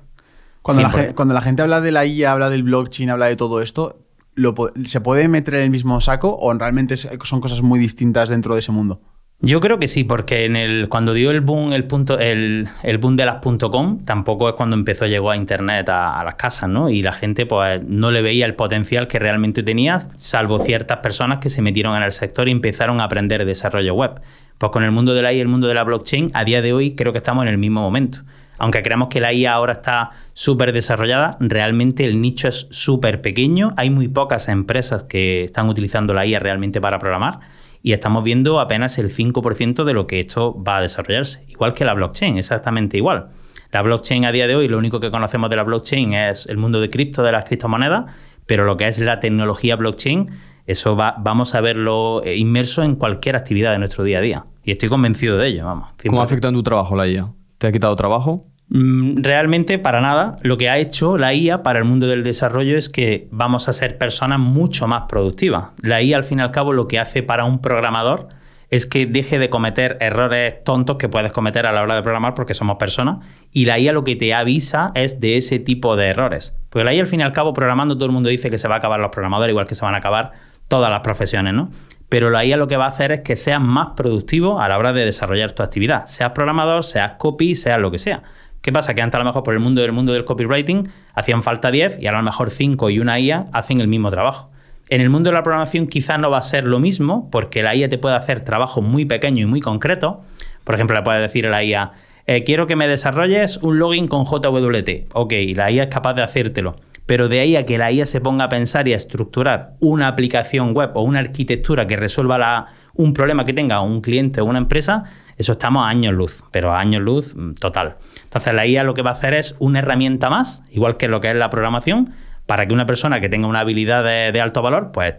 Cuando 0.63 0.83
la, 0.83 0.91
100%. 0.91 0.93
gen- 1.07 1.15
cuando 1.15 1.35
la 1.35 1.41
gente 1.43 1.63
habla 1.63 1.81
de 1.81 1.93
la 1.93 2.05
IA, 2.05 2.33
habla 2.33 2.51
del 2.51 2.63
blockchain, 2.63 3.11
habla 3.11 3.27
de 3.27 3.37
todo 3.37 3.63
esto, 3.63 4.01
lo 4.35 4.55
¿se 4.85 5.01
puede 5.01 5.29
meter 5.29 5.55
en 5.55 5.63
el 5.63 5.71
mismo 5.71 6.01
saco 6.01 6.37
o 6.39 6.53
realmente 6.55 6.97
son 6.97 7.41
cosas 7.41 7.63
muy 7.63 7.79
distintas 7.79 8.29
dentro 8.29 8.55
de 8.55 8.61
ese 8.61 8.73
mundo? 8.73 9.01
Yo 9.43 9.61
creo 9.61 9.79
que 9.79 9.89
sí, 9.89 10.05
porque 10.05 10.45
en 10.45 10.55
el, 10.55 10.91
cuando 10.91 11.15
dio 11.15 11.31
el 11.31 11.41
boom, 11.41 11.73
el 11.73 11.85
punto, 11.85 12.19
el, 12.19 12.69
boom 13.01 13.17
de 13.17 13.25
las 13.25 13.37
.com, 13.41 14.03
tampoco 14.05 14.51
es 14.51 14.55
cuando 14.55 14.77
empezó 14.77 15.07
llegó 15.07 15.31
a 15.31 15.37
internet 15.37 15.89
a, 15.89 16.21
a 16.21 16.25
las 16.25 16.35
casas, 16.35 16.69
¿no? 16.69 16.91
Y 16.91 17.01
la 17.03 17.15
gente 17.15 17.47
pues 17.47 17.83
no 17.83 18.11
le 18.11 18.21
veía 18.21 18.45
el 18.45 18.55
potencial 18.55 19.09
que 19.09 19.19
realmente 19.19 19.63
tenía, 19.63 19.99
salvo 20.17 20.59
ciertas 20.59 20.99
personas 20.99 21.39
que 21.39 21.49
se 21.49 21.63
metieron 21.63 21.97
en 21.97 22.03
el 22.03 22.13
sector 22.13 22.49
y 22.49 22.53
empezaron 22.53 23.01
a 23.01 23.05
aprender 23.05 23.47
desarrollo 23.47 23.95
web. 23.95 24.21
Pues 24.59 24.73
con 24.73 24.85
el 24.85 24.91
mundo 24.91 25.15
de 25.15 25.23
la 25.23 25.33
IA 25.33 25.39
y 25.39 25.41
el 25.41 25.49
mundo 25.49 25.69
de 25.69 25.75
la 25.75 25.85
blockchain, 25.85 26.33
a 26.35 26.45
día 26.45 26.61
de 26.61 26.75
hoy 26.75 26.95
creo 26.95 27.13
que 27.13 27.19
estamos 27.19 27.41
en 27.45 27.49
el 27.49 27.57
mismo 27.57 27.81
momento. 27.81 28.19
Aunque 28.59 28.83
creamos 28.83 29.09
que 29.09 29.21
la 29.21 29.33
IA 29.33 29.55
ahora 29.55 29.73
está 29.73 30.11
súper 30.35 30.75
desarrollada, 30.75 31.39
realmente 31.41 32.05
el 32.05 32.21
nicho 32.21 32.47
es 32.47 32.67
súper 32.71 33.23
pequeño. 33.23 33.73
Hay 33.79 33.89
muy 33.89 34.07
pocas 34.09 34.51
empresas 34.51 35.05
que 35.05 35.45
están 35.45 35.71
utilizando 35.71 36.13
la 36.13 36.27
IA 36.27 36.41
realmente 36.41 36.79
para 36.79 36.99
programar 36.99 37.41
y 37.83 37.93
estamos 37.93 38.25
viendo 38.25 38.61
apenas 38.61 38.99
el 38.99 39.15
5% 39.15 39.85
de 39.85 39.95
lo 39.95 40.07
que 40.07 40.21
esto 40.21 40.63
va 40.63 40.79
a 40.79 40.81
desarrollarse. 40.83 41.45
Igual 41.49 41.75
que 41.75 41.85
la 41.85 41.95
blockchain, 41.95 42.37
exactamente 42.37 42.97
igual. 42.97 43.31
La 43.73 43.83
blockchain 43.83 44.25
a 44.25 44.33
día 44.33 44.47
de 44.47 44.57
hoy, 44.57 44.69
lo 44.69 44.79
único 44.79 45.01
que 45.01 45.11
conocemos 45.11 45.49
de 45.51 45.57
la 45.57 45.63
blockchain 45.63 46.13
es 46.15 46.47
el 46.47 46.59
mundo 46.59 46.81
de 46.81 46.89
cripto, 46.89 47.23
de 47.23 47.33
las 47.33 47.45
criptomonedas, 47.45 48.13
pero 48.47 48.65
lo 48.65 48.77
que 48.77 48.89
es 48.89 48.99
la 48.99 49.21
tecnología 49.21 49.77
blockchain, 49.77 50.29
eso 50.67 50.97
va, 50.97 51.15
vamos 51.19 51.55
a 51.55 51.61
verlo 51.61 52.23
eh, 52.25 52.37
inmerso 52.37 52.83
en 52.83 52.97
cualquier 52.97 53.37
actividad 53.37 53.73
de 53.73 53.79
nuestro 53.79 54.05
día 54.05 54.19
a 54.19 54.21
día. 54.21 54.45
Y 54.65 54.73
estoy 54.73 54.89
convencido 54.89 55.39
de 55.39 55.49
ello, 55.49 55.65
vamos. 55.65 55.91
¿Cómo 56.07 56.21
100%. 56.21 56.25
afecta 56.25 56.49
en 56.49 56.55
tu 56.55 56.63
trabajo 56.63 56.97
la 56.97 57.09
IA? 57.09 57.33
¿Te 57.59 57.69
ha 57.69 57.73
quitado 57.73 57.95
trabajo? 57.97 58.50
Mm, 58.71 59.23
Realmente 59.23 59.79
para 59.79 60.01
nada. 60.01 60.37
Lo 60.43 60.57
que 60.57 60.71
ha 60.71 60.79
hecho 60.79 61.19
la 61.19 61.35
IA 61.35 61.63
para 61.63 61.79
el 61.81 61.85
mundo 61.85 62.07
del 62.07 62.23
desarrollo 62.23 62.77
es 62.79 62.89
que 62.89 63.29
vamos 63.31 63.69
a 63.69 63.73
ser 63.73 63.99
personas 63.99 64.39
mucho 64.39 64.87
más 64.87 65.03
productivas. 65.09 65.71
La 65.83 66.01
IA 66.03 66.17
al 66.17 66.25
fin 66.25 66.39
y 66.39 66.43
al 66.43 66.53
cabo 66.53 66.73
lo 66.73 66.87
que 66.89 66.99
hace 66.99 67.23
para 67.23 67.45
un 67.45 67.61
programador 67.61 68.29
es 68.71 68.87
que 68.87 69.05
deje 69.07 69.41
de 69.41 69.51
cometer 69.51 69.97
errores 70.01 70.63
tontos 70.63 70.97
que 70.97 71.09
puedes 71.09 71.33
cometer 71.33 71.67
a 71.67 71.73
la 71.73 71.83
hora 71.83 71.97
de 71.97 72.03
programar 72.03 72.35
porque 72.35 72.55
somos 72.55 72.77
personas 72.77 73.27
y 73.51 73.65
la 73.65 73.81
IA 73.81 73.93
lo 73.93 74.05
que 74.05 74.15
te 74.15 74.33
avisa 74.33 74.93
es 74.95 75.19
de 75.19 75.37
ese 75.37 75.59
tipo 75.59 75.97
de 75.97 76.07
errores. 76.07 76.57
Porque 76.71 76.85
la 76.85 76.95
IA 76.95 77.01
al 77.01 77.09
fin 77.09 77.19
y 77.19 77.23
al 77.25 77.33
cabo 77.33 77.53
programando 77.53 77.97
todo 77.97 78.07
el 78.07 78.13
mundo 78.13 78.29
dice 78.29 78.49
que 78.49 78.59
se 78.59 78.69
va 78.69 78.77
a 78.77 78.79
acabar 78.79 79.01
los 79.01 79.11
programadores 79.11 79.51
igual 79.51 79.67
que 79.67 79.75
se 79.75 79.85
van 79.85 79.95
a 79.95 79.99
acabar 79.99 80.31
todas 80.69 80.89
las 80.89 81.01
profesiones, 81.01 81.53
¿no? 81.53 81.71
Pero 82.09 82.31
la 82.31 82.45
IA 82.45 82.57
lo 82.57 82.69
que 82.69 82.77
va 82.77 82.85
a 82.85 82.89
hacer 82.89 83.11
es 83.11 83.21
que 83.21 83.35
seas 83.35 83.61
más 83.61 83.89
productivo 83.97 84.61
a 84.61 84.69
la 84.69 84.79
hora 84.79 84.93
de 84.93 85.05
desarrollar 85.05 85.51
tu 85.53 85.65
actividad. 85.65 86.07
Seas 86.07 86.31
programador, 86.31 86.85
seas 86.85 87.13
copy, 87.19 87.57
seas 87.57 87.81
lo 87.81 87.91
que 87.91 87.99
sea. 87.99 88.23
¿Qué 88.63 88.73
pasa? 88.73 88.95
Que 88.95 89.01
antes 89.01 89.17
a 89.17 89.21
lo 89.21 89.25
mejor 89.25 89.43
por 89.43 89.55
el 89.55 89.61
mundo 89.61 89.81
del 89.81 89.93
mundo 89.93 90.13
del 90.13 90.25
copywriting 90.25 90.89
hacían 91.15 91.43
falta 91.43 91.71
10 91.71 91.99
y 92.01 92.07
a 92.07 92.13
lo 92.13 92.23
mejor 92.23 92.51
5 92.51 92.91
y 92.91 92.99
una 92.99 93.19
IA 93.19 93.47
hacen 93.53 93.81
el 93.81 93.89
mismo 93.89 94.11
trabajo. 94.11 94.51
En 94.91 95.01
el 95.01 95.09
mundo 95.09 95.31
de 95.31 95.35
la 95.35 95.43
programación 95.43 95.87
quizá 95.87 96.19
no 96.19 96.31
va 96.31 96.39
a 96.39 96.43
ser 96.43 96.65
lo 96.65 96.79
mismo 96.79 97.31
porque 97.31 97.63
la 97.63 97.75
IA 97.75 97.89
te 97.89 97.97
puede 97.97 98.17
hacer 98.17 98.43
trabajo 98.43 98.83
muy 98.83 99.07
pequeño 99.07 99.45
y 99.45 99.47
muy 99.47 99.61
concreto. 99.61 100.21
Por 100.65 100.75
ejemplo, 100.75 100.95
le 100.97 101.03
puedes 101.03 101.23
decir 101.23 101.47
a 101.47 101.51
la 101.51 101.65
IA, 101.65 101.93
eh, 102.27 102.45
quiero 102.45 102.67
que 102.67 102.77
me 102.77 102.87
desarrolles 102.87 103.57
un 103.59 103.79
login 103.79 104.09
con 104.09 104.25
JWT. 104.27 105.09
Ok, 105.15 105.33
la 105.55 105.71
IA 105.71 105.85
es 105.85 105.89
capaz 105.89 106.15
de 106.15 106.23
hacértelo. 106.23 106.77
Pero 107.07 107.29
de 107.29 107.41
ahí 107.41 107.57
a 107.57 107.65
que 107.65 107.79
la 107.79 107.91
IA 107.91 108.05
se 108.05 108.21
ponga 108.21 108.45
a 108.45 108.49
pensar 108.49 108.87
y 108.89 108.93
a 108.93 108.97
estructurar 108.97 109.73
una 109.81 110.07
aplicación 110.07 110.75
web 110.75 110.91
o 110.95 111.03
una 111.03 111.21
arquitectura 111.21 111.87
que 111.87 111.97
resuelva 111.97 112.67
un 112.95 113.15
problema 113.15 113.45
que 113.45 113.53
tenga 113.53 113.81
un 113.81 114.01
cliente 114.01 114.41
o 114.41 114.45
una 114.45 114.59
empresa, 114.59 115.05
eso 115.41 115.53
estamos 115.53 115.87
a 115.87 115.89
años 115.89 116.13
luz, 116.13 116.45
pero 116.51 116.73
a 116.73 116.81
años 116.81 117.01
luz 117.03 117.35
mm, 117.35 117.55
total. 117.55 117.97
Entonces 118.25 118.53
la 118.53 118.67
IA 118.67 118.85
lo 118.85 118.93
que 118.95 119.01
va 119.01 119.11
a 119.11 119.13
hacer 119.15 119.33
es 119.33 119.57
una 119.59 119.79
herramienta 119.79 120.29
más, 120.29 120.63
igual 120.71 120.99
que 120.99 121.09
lo 121.09 121.21
que 121.21 121.31
es 121.31 121.37
la 121.37 121.49
programación, 121.49 122.13
para 122.47 122.67
que 122.67 122.75
una 122.75 122.85
persona 122.85 123.21
que 123.21 123.31
tenga 123.31 123.49
una 123.49 123.61
habilidad 123.61 124.05
de, 124.05 124.41
alto 124.41 124.61
valor, 124.61 124.91
pues 124.93 125.15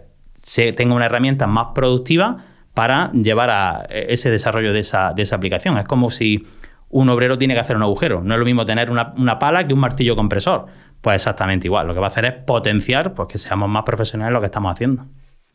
tenga 0.76 0.94
una 0.94 1.06
herramienta 1.06 1.46
más 1.48 1.68
productiva 1.74 2.36
para 2.72 3.10
llevar 3.12 3.50
a 3.50 3.84
eh, 3.88 4.06
ese 4.10 4.30
desarrollo 4.30 4.72
de 4.72 4.78
esa, 4.80 5.08
aplicación. 5.32 5.76
Es 5.76 5.86
como 5.86 6.08
si 6.08 6.46
un 6.88 7.08
obrero 7.08 7.36
tiene 7.36 7.54
que 7.54 7.60
hacer 7.60 7.74
un 7.74 7.82
agujero. 7.82 8.22
No 8.22 8.34
es 8.34 8.38
lo 8.38 8.44
mismo 8.44 8.64
tener 8.64 8.90
una, 8.90 9.12
una 9.16 9.38
pala 9.38 9.66
que 9.66 9.74
un 9.74 9.80
martillo 9.80 10.14
compresor. 10.14 10.66
Pues 11.00 11.16
exactamente 11.16 11.66
igual. 11.66 11.88
Lo 11.88 11.94
que 11.94 12.00
va 12.00 12.06
a 12.06 12.10
hacer 12.10 12.26
es 12.26 12.34
potenciar 12.34 13.12
pues, 13.14 13.28
que 13.28 13.38
seamos 13.38 13.68
más 13.68 13.82
profesionales 13.82 14.28
en 14.30 14.34
lo 14.34 14.40
que 14.40 14.46
estamos 14.46 14.72
haciendo. 14.72 15.06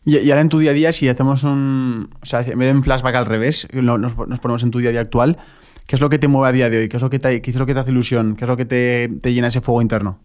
Y, 0.07 0.31
ahora 0.31 0.39
en 0.39 0.47
tu 0.47 0.59
día 0.59 0.71
a 0.71 0.73
día, 0.73 0.93
si 0.93 1.09
hacemos 1.09 1.43
un. 1.43 2.09
O 2.21 2.25
sea, 2.25 2.45
un 2.55 2.83
flashback 2.83 3.13
al 3.13 3.25
revés, 3.25 3.67
nos, 3.73 4.13
ponemos 4.13 4.63
en 4.63 4.71
tu 4.71 4.79
día 4.79 4.87
a 4.87 4.91
día 4.93 5.01
actual, 5.01 5.37
¿qué 5.85 5.97
es 5.97 6.01
lo 6.01 6.09
que 6.09 6.17
te 6.17 6.29
mueve 6.29 6.47
a 6.47 6.51
día 6.53 6.69
de 6.69 6.79
hoy? 6.79 6.87
¿Qué 6.87 6.95
es 6.95 7.03
lo 7.03 7.09
que 7.09 7.19
te, 7.19 7.41
qué 7.41 7.51
es 7.51 7.57
lo 7.57 7.65
que 7.65 7.73
te 7.73 7.81
hace 7.81 7.91
ilusión? 7.91 8.37
¿Qué 8.37 8.45
es 8.45 8.47
lo 8.47 8.55
que 8.55 8.63
te, 8.63 9.09
te 9.21 9.33
llena 9.33 9.49
ese 9.49 9.59
fuego 9.59 9.81
interno? 9.81 10.21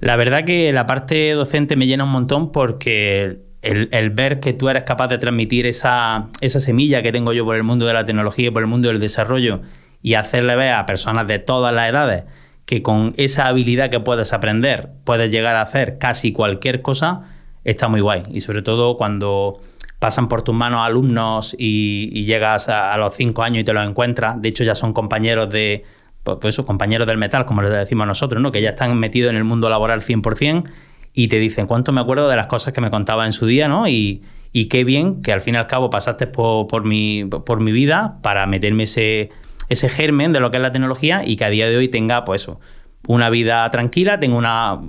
La 0.00 0.16
verdad 0.16 0.44
que 0.44 0.72
la 0.72 0.86
parte 0.86 1.30
docente 1.30 1.76
me 1.76 1.86
llena 1.86 2.02
un 2.02 2.10
montón 2.10 2.50
porque 2.50 3.38
el, 3.62 3.88
el 3.92 4.10
ver 4.10 4.40
que 4.40 4.52
tú 4.54 4.68
eres 4.68 4.82
capaz 4.82 5.06
de 5.06 5.18
transmitir 5.18 5.66
esa, 5.66 6.26
esa 6.40 6.58
semilla 6.58 7.00
que 7.00 7.12
tengo 7.12 7.32
yo 7.32 7.44
por 7.44 7.54
el 7.54 7.62
mundo 7.62 7.86
de 7.86 7.92
la 7.92 8.04
tecnología 8.04 8.48
y 8.48 8.50
por 8.50 8.62
el 8.62 8.68
mundo 8.68 8.88
del 8.88 8.98
desarrollo 8.98 9.60
y 10.02 10.14
hacerle 10.14 10.56
ver 10.56 10.72
a 10.72 10.84
personas 10.84 11.28
de 11.28 11.38
todas 11.38 11.72
las 11.72 11.88
edades 11.88 12.24
que 12.64 12.82
con 12.82 13.14
esa 13.16 13.46
habilidad 13.46 13.88
que 13.88 14.00
puedes 14.00 14.32
aprender 14.32 14.90
puedes 15.04 15.30
llegar 15.30 15.54
a 15.54 15.62
hacer 15.62 15.98
casi 15.98 16.32
cualquier 16.32 16.82
cosa, 16.82 17.22
está 17.66 17.88
muy 17.88 18.00
guay. 18.00 18.22
Y 18.32 18.40
sobre 18.40 18.62
todo 18.62 18.96
cuando 18.96 19.60
pasan 19.98 20.28
por 20.28 20.42
tus 20.42 20.54
manos 20.54 20.80
alumnos 20.84 21.54
y, 21.58 22.24
llegas 22.24 22.68
a, 22.68 22.96
los 22.96 23.14
cinco 23.14 23.42
años 23.42 23.62
y 23.62 23.64
te 23.64 23.72
los 23.72 23.88
encuentras, 23.88 24.40
de 24.40 24.48
hecho 24.48 24.64
ya 24.64 24.74
son 24.74 24.92
compañeros 24.92 25.50
de, 25.50 25.84
pues, 26.22 26.38
pues 26.40 26.54
eso, 26.54 26.64
compañeros 26.64 27.06
del 27.06 27.18
metal, 27.18 27.44
como 27.44 27.62
les 27.62 27.72
decimos 27.72 28.06
nosotros, 28.06 28.40
¿no? 28.42 28.52
que 28.52 28.62
ya 28.62 28.70
están 28.70 28.96
metidos 28.98 29.30
en 29.30 29.36
el 29.36 29.44
mundo 29.44 29.68
laboral 29.68 30.00
100% 30.00 30.64
y 31.12 31.28
te 31.28 31.38
dicen 31.38 31.66
cuánto 31.66 31.92
me 31.92 32.00
acuerdo 32.00 32.28
de 32.28 32.36
las 32.36 32.46
cosas 32.46 32.72
que 32.72 32.80
me 32.80 32.90
contaba 32.90 33.26
en 33.26 33.32
su 33.32 33.46
día, 33.46 33.68
¿no? 33.68 33.88
Y, 33.88 34.22
y 34.52 34.66
qué 34.66 34.84
bien 34.84 35.22
que 35.22 35.32
al 35.32 35.40
fin 35.40 35.54
y 35.54 35.58
al 35.58 35.66
cabo 35.66 35.88
pasaste 35.88 36.26
por, 36.26 36.66
por, 36.66 36.84
mi, 36.84 37.24
por 37.24 37.60
mi 37.60 37.72
vida 37.72 38.18
para 38.22 38.46
meterme 38.46 38.82
ese, 38.82 39.30
ese 39.70 39.88
germen 39.88 40.34
de 40.34 40.40
lo 40.40 40.50
que 40.50 40.58
es 40.58 40.62
la 40.62 40.72
tecnología 40.72 41.22
y 41.24 41.36
que 41.36 41.46
a 41.46 41.50
día 41.50 41.68
de 41.68 41.76
hoy 41.76 41.88
tenga, 41.88 42.24
pues 42.24 42.42
eso, 42.42 42.60
una 43.06 43.30
vida 43.30 43.68
tranquila, 43.70 44.18
tengo 44.18 44.36
una 44.36 44.80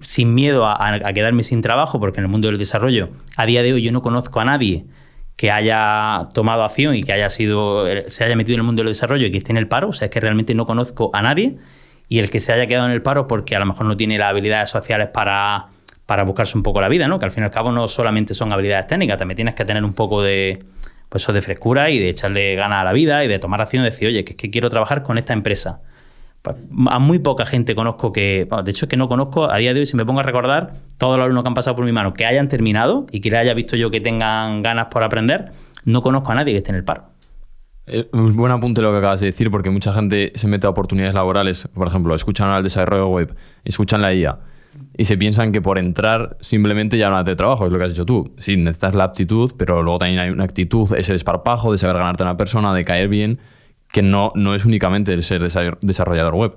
sin 0.00 0.34
miedo 0.34 0.66
a, 0.66 1.12
quedarme 1.12 1.42
sin 1.42 1.62
trabajo, 1.62 1.98
porque 1.98 2.20
en 2.20 2.24
el 2.24 2.30
mundo 2.30 2.48
del 2.48 2.58
desarrollo, 2.58 3.10
a 3.36 3.46
día 3.46 3.62
de 3.62 3.72
hoy 3.72 3.82
yo 3.82 3.92
no 3.92 4.02
conozco 4.02 4.40
a 4.40 4.44
nadie 4.44 4.84
que 5.36 5.50
haya 5.50 6.24
tomado 6.32 6.62
acción 6.62 6.94
y 6.94 7.02
que 7.02 7.12
haya 7.12 7.28
sido, 7.28 7.86
se 8.06 8.24
haya 8.24 8.36
metido 8.36 8.54
en 8.54 8.60
el 8.60 8.66
mundo 8.66 8.82
del 8.82 8.90
desarrollo 8.90 9.26
y 9.26 9.32
que 9.32 9.38
esté 9.38 9.50
en 9.50 9.56
el 9.56 9.66
paro. 9.66 9.88
O 9.88 9.92
sea, 9.92 10.06
es 10.06 10.12
que 10.12 10.20
realmente 10.20 10.54
no 10.54 10.64
conozco 10.66 11.10
a 11.12 11.22
nadie. 11.22 11.56
Y 12.08 12.20
el 12.20 12.30
que 12.30 12.38
se 12.38 12.52
haya 12.52 12.66
quedado 12.66 12.86
en 12.86 12.92
el 12.92 13.02
paro 13.02 13.26
porque 13.26 13.56
a 13.56 13.58
lo 13.58 13.66
mejor 13.66 13.86
no 13.86 13.96
tiene 13.96 14.18
las 14.18 14.28
habilidades 14.28 14.70
sociales 14.70 15.08
para, 15.12 15.68
para 16.06 16.22
buscarse 16.22 16.56
un 16.56 16.62
poco 16.62 16.80
la 16.80 16.88
vida, 16.88 17.08
¿no? 17.08 17.18
Que 17.18 17.24
al 17.24 17.32
fin 17.32 17.42
y 17.42 17.46
al 17.46 17.50
cabo 17.50 17.72
no 17.72 17.88
solamente 17.88 18.34
son 18.34 18.52
habilidades 18.52 18.86
técnicas, 18.86 19.18
también 19.18 19.36
tienes 19.36 19.54
que 19.54 19.64
tener 19.64 19.82
un 19.82 19.94
poco 19.94 20.22
de, 20.22 20.64
pues 21.08 21.26
de 21.26 21.42
frescura 21.42 21.90
y 21.90 21.98
de 21.98 22.10
echarle 22.10 22.54
ganas 22.54 22.82
a 22.82 22.84
la 22.84 22.92
vida 22.92 23.24
y 23.24 23.28
de 23.28 23.38
tomar 23.38 23.60
acción 23.60 23.82
y 23.82 23.86
decir, 23.86 24.08
oye, 24.08 24.24
que 24.24 24.32
es 24.32 24.36
que 24.36 24.50
quiero 24.50 24.68
trabajar 24.70 25.02
con 25.02 25.16
esta 25.18 25.32
empresa. 25.32 25.80
A 26.86 26.98
muy 26.98 27.18
poca 27.20 27.46
gente 27.46 27.74
conozco 27.74 28.12
que, 28.12 28.46
de 28.64 28.70
hecho 28.70 28.84
es 28.84 28.88
que 28.90 28.96
no 28.96 29.08
conozco, 29.08 29.50
a 29.50 29.56
día 29.56 29.72
de 29.72 29.80
hoy 29.80 29.86
si 29.86 29.96
me 29.96 30.04
pongo 30.04 30.20
a 30.20 30.22
recordar, 30.22 30.74
todos 30.98 31.16
los 31.16 31.24
alumnos 31.24 31.42
que 31.42 31.48
han 31.48 31.54
pasado 31.54 31.74
por 31.74 31.86
mi 31.86 31.92
mano, 31.92 32.12
que 32.12 32.26
hayan 32.26 32.48
terminado 32.48 33.06
y 33.10 33.20
que 33.20 33.30
le 33.30 33.38
haya 33.38 33.54
visto 33.54 33.76
yo 33.76 33.90
que 33.90 34.00
tengan 34.00 34.60
ganas 34.60 34.86
por 34.86 35.02
aprender, 35.02 35.52
no 35.86 36.02
conozco 36.02 36.32
a 36.32 36.34
nadie 36.34 36.52
que 36.52 36.58
esté 36.58 36.70
en 36.70 36.76
el 36.76 36.84
paro. 36.84 37.04
Es 37.86 38.06
un 38.12 38.36
buen 38.36 38.52
apunte 38.52 38.82
lo 38.82 38.92
que 38.92 38.98
acabas 38.98 39.20
de 39.20 39.26
decir, 39.26 39.50
porque 39.50 39.70
mucha 39.70 39.92
gente 39.92 40.32
se 40.34 40.46
mete 40.46 40.66
a 40.66 40.70
oportunidades 40.70 41.14
laborales, 41.14 41.68
por 41.72 41.86
ejemplo, 41.86 42.14
escuchan 42.14 42.50
al 42.50 42.62
desarrollo 42.62 43.08
web, 43.08 43.34
escuchan 43.64 44.02
la 44.02 44.12
IA 44.14 44.38
y 44.96 45.04
se 45.04 45.16
piensan 45.16 45.52
que 45.52 45.62
por 45.62 45.78
entrar 45.78 46.36
simplemente 46.40 46.98
ya 46.98 47.08
no 47.10 47.16
hace 47.16 47.36
trabajo, 47.36 47.66
es 47.66 47.72
lo 47.72 47.78
que 47.78 47.84
has 47.84 47.90
dicho 47.90 48.04
tú. 48.06 48.34
Sí, 48.38 48.56
necesitas 48.56 48.94
la 48.94 49.04
aptitud, 49.04 49.52
pero 49.56 49.82
luego 49.82 49.98
también 49.98 50.18
hay 50.18 50.30
una 50.30 50.44
actitud, 50.44 50.94
ese 50.96 51.12
desparpajo 51.12 51.72
de 51.72 51.78
saber 51.78 51.96
ganarte 51.96 52.22
a 52.22 52.26
una 52.26 52.36
persona, 52.36 52.74
de 52.74 52.84
caer 52.84 53.08
bien, 53.08 53.38
que 53.94 54.02
no, 54.02 54.32
no 54.34 54.56
es 54.56 54.64
únicamente 54.64 55.14
el 55.14 55.22
ser 55.22 55.40
desarrollador 55.40 56.34
web. 56.34 56.56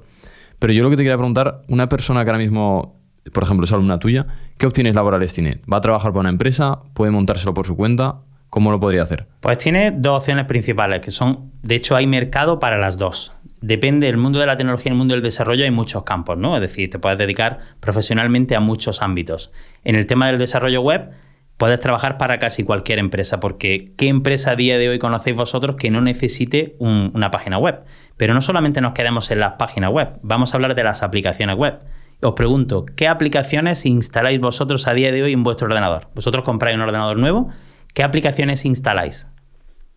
Pero 0.57 0.73
yo 0.73 0.81
lo 0.81 0.89
que 0.89 0.95
te 0.95 1.03
quería 1.03 1.17
preguntar, 1.17 1.61
una 1.67 1.87
persona 1.87 2.23
que 2.23 2.31
ahora 2.31 2.41
mismo, 2.41 2.99
por 3.31 3.43
ejemplo, 3.43 3.65
es 3.65 3.71
alumna 3.71 3.99
tuya, 3.99 4.25
¿qué 4.57 4.65
opciones 4.65 4.95
laborales 4.95 5.35
tiene? 5.35 5.61
¿Va 5.71 5.77
a 5.77 5.81
trabajar 5.81 6.11
para 6.13 6.21
una 6.21 6.29
empresa? 6.29 6.79
¿Puede 6.95 7.11
montárselo 7.11 7.53
por 7.53 7.67
su 7.67 7.77
cuenta? 7.77 8.21
¿Cómo 8.49 8.71
lo 8.71 8.79
podría 8.79 9.03
hacer? 9.03 9.27
Pues 9.41 9.59
tiene 9.59 9.91
dos 9.91 10.21
opciones 10.21 10.45
principales, 10.45 10.99
que 11.01 11.11
son, 11.11 11.51
de 11.61 11.75
hecho, 11.75 11.95
hay 11.95 12.07
mercado 12.07 12.57
para 12.57 12.79
las 12.79 12.97
dos. 12.97 13.33
Depende 13.61 14.07
del 14.07 14.17
mundo 14.17 14.39
de 14.39 14.47
la 14.47 14.57
tecnología 14.57 14.89
y 14.89 14.93
el 14.93 14.97
mundo 14.97 15.13
del 15.13 15.21
desarrollo, 15.21 15.63
hay 15.63 15.69
muchos 15.69 16.03
campos, 16.05 16.39
¿no? 16.39 16.55
Es 16.55 16.61
decir, 16.61 16.89
te 16.89 16.97
puedes 16.97 17.19
dedicar 17.19 17.59
profesionalmente 17.79 18.55
a 18.55 18.59
muchos 18.61 19.03
ámbitos. 19.03 19.51
En 19.83 19.95
el 19.95 20.07
tema 20.07 20.25
del 20.25 20.39
desarrollo 20.39 20.81
web, 20.81 21.11
puedes 21.57 21.79
trabajar 21.79 22.17
para 22.17 22.39
casi 22.39 22.63
cualquier 22.63 22.99
empresa, 22.99 23.39
porque 23.39 23.91
¿qué 23.97 24.07
empresa 24.07 24.51
a 24.51 24.55
día 24.55 24.77
de 24.77 24.89
hoy 24.89 24.99
conocéis 24.99 25.35
vosotros 25.35 25.75
que 25.75 25.91
no 25.91 26.01
necesite 26.01 26.75
un, 26.79 27.11
una 27.13 27.31
página 27.31 27.57
web? 27.57 27.81
Pero 28.15 28.33
no 28.33 28.41
solamente 28.41 28.79
nos 28.79 28.93
quedemos 28.93 29.29
en 29.31 29.39
las 29.39 29.53
páginas 29.53 29.91
web, 29.91 30.19
vamos 30.21 30.53
a 30.53 30.57
hablar 30.57 30.75
de 30.75 30.83
las 30.83 31.03
aplicaciones 31.03 31.55
web. 31.55 31.79
Os 32.21 32.33
pregunto, 32.33 32.85
¿qué 32.95 33.07
aplicaciones 33.07 33.85
instaláis 33.85 34.39
vosotros 34.39 34.87
a 34.87 34.93
día 34.93 35.11
de 35.11 35.21
hoy 35.21 35.33
en 35.33 35.43
vuestro 35.43 35.67
ordenador? 35.67 36.07
Vosotros 36.15 36.43
compráis 36.43 36.75
un 36.75 36.81
ordenador 36.81 37.17
nuevo, 37.17 37.49
¿qué 37.93 38.03
aplicaciones 38.03 38.65
instaláis? 38.65 39.27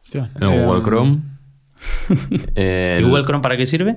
Hostia, 0.02 0.30
el 0.40 0.48
Google 0.48 0.82
Chrome. 0.82 1.20
¿Y 2.56 3.02
Google 3.02 3.24
Chrome 3.24 3.42
para 3.42 3.56
qué 3.56 3.64
sirve? 3.64 3.96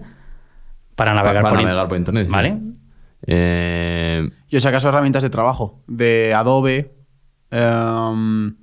Para 0.95 1.13
navegar, 1.13 1.43
para, 1.43 1.55
por, 1.55 1.63
navegar 1.63 1.87
por, 1.87 1.97
internet. 1.97 2.27
¿Vale? 2.29 2.51
Sí. 2.51 2.79
Eh... 3.27 4.29
Yo 4.49 4.59
si 4.59 4.67
acaso 4.67 4.89
herramientas 4.89 5.23
de 5.23 5.29
trabajo, 5.29 5.81
de 5.87 6.33
Adobe, 6.35 6.93
Um, 7.53 8.55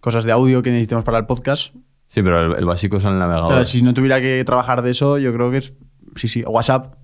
cosas 0.00 0.24
de 0.24 0.32
audio 0.32 0.62
que 0.62 0.70
necesitemos 0.70 1.04
para 1.04 1.18
el 1.18 1.26
podcast. 1.26 1.74
Sí, 2.08 2.22
pero 2.22 2.52
el, 2.52 2.58
el 2.58 2.64
básico 2.64 2.96
es 2.96 3.04
el 3.04 3.18
navegador. 3.18 3.52
Pero 3.52 3.64
si 3.64 3.82
no 3.82 3.94
tuviera 3.94 4.20
que 4.20 4.42
trabajar 4.44 4.82
de 4.82 4.90
eso, 4.90 5.18
yo 5.18 5.32
creo 5.32 5.50
que 5.50 5.58
es. 5.58 5.72
Sí, 6.16 6.28
sí. 6.28 6.42
WhatsApp. 6.44 6.94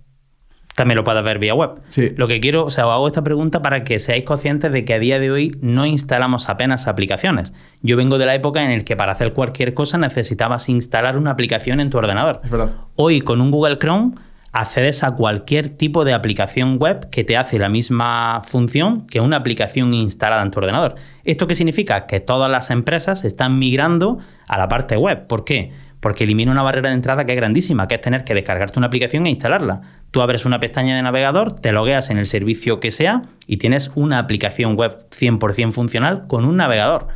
También 0.74 0.96
lo 0.96 1.02
puedes 1.02 1.24
ver 1.24 1.38
vía 1.38 1.54
web. 1.54 1.80
Sí. 1.88 2.12
Lo 2.16 2.28
que 2.28 2.38
quiero, 2.38 2.66
o 2.66 2.70
sea, 2.70 2.86
os 2.86 2.92
hago 2.92 3.06
esta 3.08 3.22
pregunta 3.22 3.62
para 3.62 3.82
que 3.82 3.98
seáis 3.98 4.24
conscientes 4.24 4.70
de 4.70 4.84
que 4.84 4.94
a 4.94 4.98
día 4.98 5.18
de 5.18 5.30
hoy 5.30 5.56
no 5.60 5.86
instalamos 5.86 6.48
apenas 6.48 6.86
aplicaciones. 6.86 7.52
Yo 7.82 7.96
vengo 7.96 8.18
de 8.18 8.26
la 8.26 8.34
época 8.34 8.62
en 8.62 8.76
la 8.76 8.84
que 8.84 8.94
para 8.94 9.12
hacer 9.12 9.32
cualquier 9.32 9.74
cosa 9.74 9.98
necesitabas 9.98 10.68
instalar 10.68 11.16
una 11.16 11.32
aplicación 11.32 11.80
en 11.80 11.90
tu 11.90 11.98
ordenador. 11.98 12.40
Es 12.44 12.50
verdad. 12.50 12.74
Hoy 12.94 13.22
con 13.22 13.40
un 13.40 13.50
Google 13.50 13.76
Chrome 13.78 14.12
accedes 14.60 15.04
a 15.04 15.12
cualquier 15.12 15.68
tipo 15.68 16.04
de 16.04 16.12
aplicación 16.12 16.78
web 16.78 17.08
que 17.10 17.22
te 17.22 17.36
hace 17.36 17.58
la 17.58 17.68
misma 17.68 18.42
función 18.44 19.06
que 19.06 19.20
una 19.20 19.36
aplicación 19.36 19.94
instalada 19.94 20.42
en 20.42 20.50
tu 20.50 20.58
ordenador. 20.58 20.96
¿Esto 21.24 21.46
qué 21.46 21.54
significa? 21.54 22.06
Que 22.06 22.18
todas 22.18 22.50
las 22.50 22.70
empresas 22.70 23.24
están 23.24 23.58
migrando 23.58 24.18
a 24.48 24.58
la 24.58 24.68
parte 24.68 24.96
web. 24.96 25.26
¿Por 25.28 25.44
qué? 25.44 25.70
Porque 26.00 26.24
elimina 26.24 26.50
una 26.50 26.62
barrera 26.62 26.88
de 26.88 26.96
entrada 26.96 27.24
que 27.24 27.32
es 27.32 27.36
grandísima, 27.36 27.86
que 27.86 27.96
es 27.96 28.00
tener 28.00 28.24
que 28.24 28.34
descargarte 28.34 28.78
una 28.78 28.88
aplicación 28.88 29.26
e 29.26 29.30
instalarla. 29.30 29.80
Tú 30.10 30.22
abres 30.22 30.44
una 30.44 30.58
pestaña 30.58 30.96
de 30.96 31.02
navegador, 31.02 31.52
te 31.52 31.70
logueas 31.70 32.10
en 32.10 32.18
el 32.18 32.26
servicio 32.26 32.80
que 32.80 32.90
sea 32.90 33.22
y 33.46 33.58
tienes 33.58 33.92
una 33.94 34.18
aplicación 34.18 34.74
web 34.74 34.96
100% 35.10 35.72
funcional 35.72 36.26
con 36.26 36.44
un 36.44 36.56
navegador. 36.56 37.06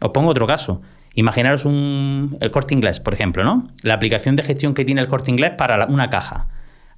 Os 0.00 0.10
pongo 0.10 0.30
otro 0.30 0.46
caso. 0.46 0.82
Imaginaros 1.14 1.64
un, 1.64 2.36
el 2.40 2.50
corte 2.50 2.74
inglés, 2.74 3.00
por 3.00 3.14
ejemplo, 3.14 3.44
¿no? 3.44 3.68
La 3.82 3.94
aplicación 3.94 4.36
de 4.36 4.42
gestión 4.42 4.74
que 4.74 4.84
tiene 4.84 5.00
el 5.00 5.08
corte 5.08 5.30
inglés 5.30 5.52
para 5.56 5.86
una 5.86 6.10
caja. 6.10 6.48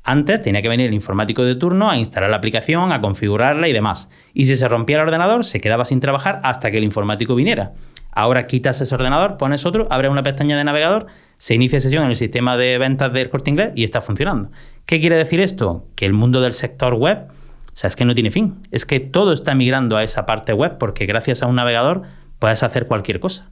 Antes 0.03 0.41
tenía 0.41 0.63
que 0.63 0.69
venir 0.69 0.87
el 0.87 0.95
informático 0.95 1.45
de 1.45 1.57
turno 1.57 1.91
a 1.91 1.97
instalar 1.97 2.31
la 2.31 2.37
aplicación, 2.37 2.91
a 2.91 3.01
configurarla 3.01 3.69
y 3.69 3.73
demás. 3.73 4.11
Y 4.33 4.47
si 4.47 4.57
se 4.57 4.67
rompía 4.67 4.97
el 4.97 5.03
ordenador, 5.03 5.45
se 5.45 5.61
quedaba 5.61 5.85
sin 5.85 6.01
trabajar 6.01 6.41
hasta 6.43 6.71
que 6.71 6.79
el 6.79 6.85
informático 6.85 7.35
viniera. 7.35 7.73
Ahora 8.13 8.47
quitas 8.47 8.81
ese 8.81 8.95
ordenador, 8.95 9.37
pones 9.37 9.65
otro, 9.67 9.87
abres 9.91 10.11
una 10.11 10.23
pestaña 10.23 10.57
de 10.57 10.65
navegador, 10.65 11.07
se 11.37 11.55
inicia 11.55 11.79
sesión 11.81 12.05
en 12.05 12.11
el 12.11 12.17
sistema 12.17 12.57
de 12.57 12.77
ventas 12.79 13.13
del 13.13 13.31
corte 13.31 13.51
inglés 13.51 13.73
y 13.77 13.85
está 13.85 14.01
funcionando. 14.01 14.51
¿Qué 14.85 15.01
quiere 15.01 15.17
decir 15.17 15.41
esto? 15.41 15.87
Que 15.95 16.07
el 16.07 16.13
mundo 16.13 16.41
del 16.41 16.53
sector 16.53 16.95
web, 16.95 17.29
o 17.29 17.77
sea, 17.77 17.89
es 17.89 17.95
que 17.95 18.05
no 18.05 18.15
tiene 18.15 18.31
fin. 18.31 18.57
Es 18.73 18.85
que 18.85 19.01
todo 19.01 19.33
está 19.33 19.55
migrando 19.55 19.97
a 19.97 20.03
esa 20.03 20.27
parte 20.27 20.53
web 20.53 20.77
porque 20.79 21.07
gracias 21.07 21.43
a 21.43 21.47
un 21.47 21.57
navegador 21.57 22.03
puedes 22.39 22.63
hacer 22.63 22.87
cualquier 22.87 23.21
cosa. 23.21 23.51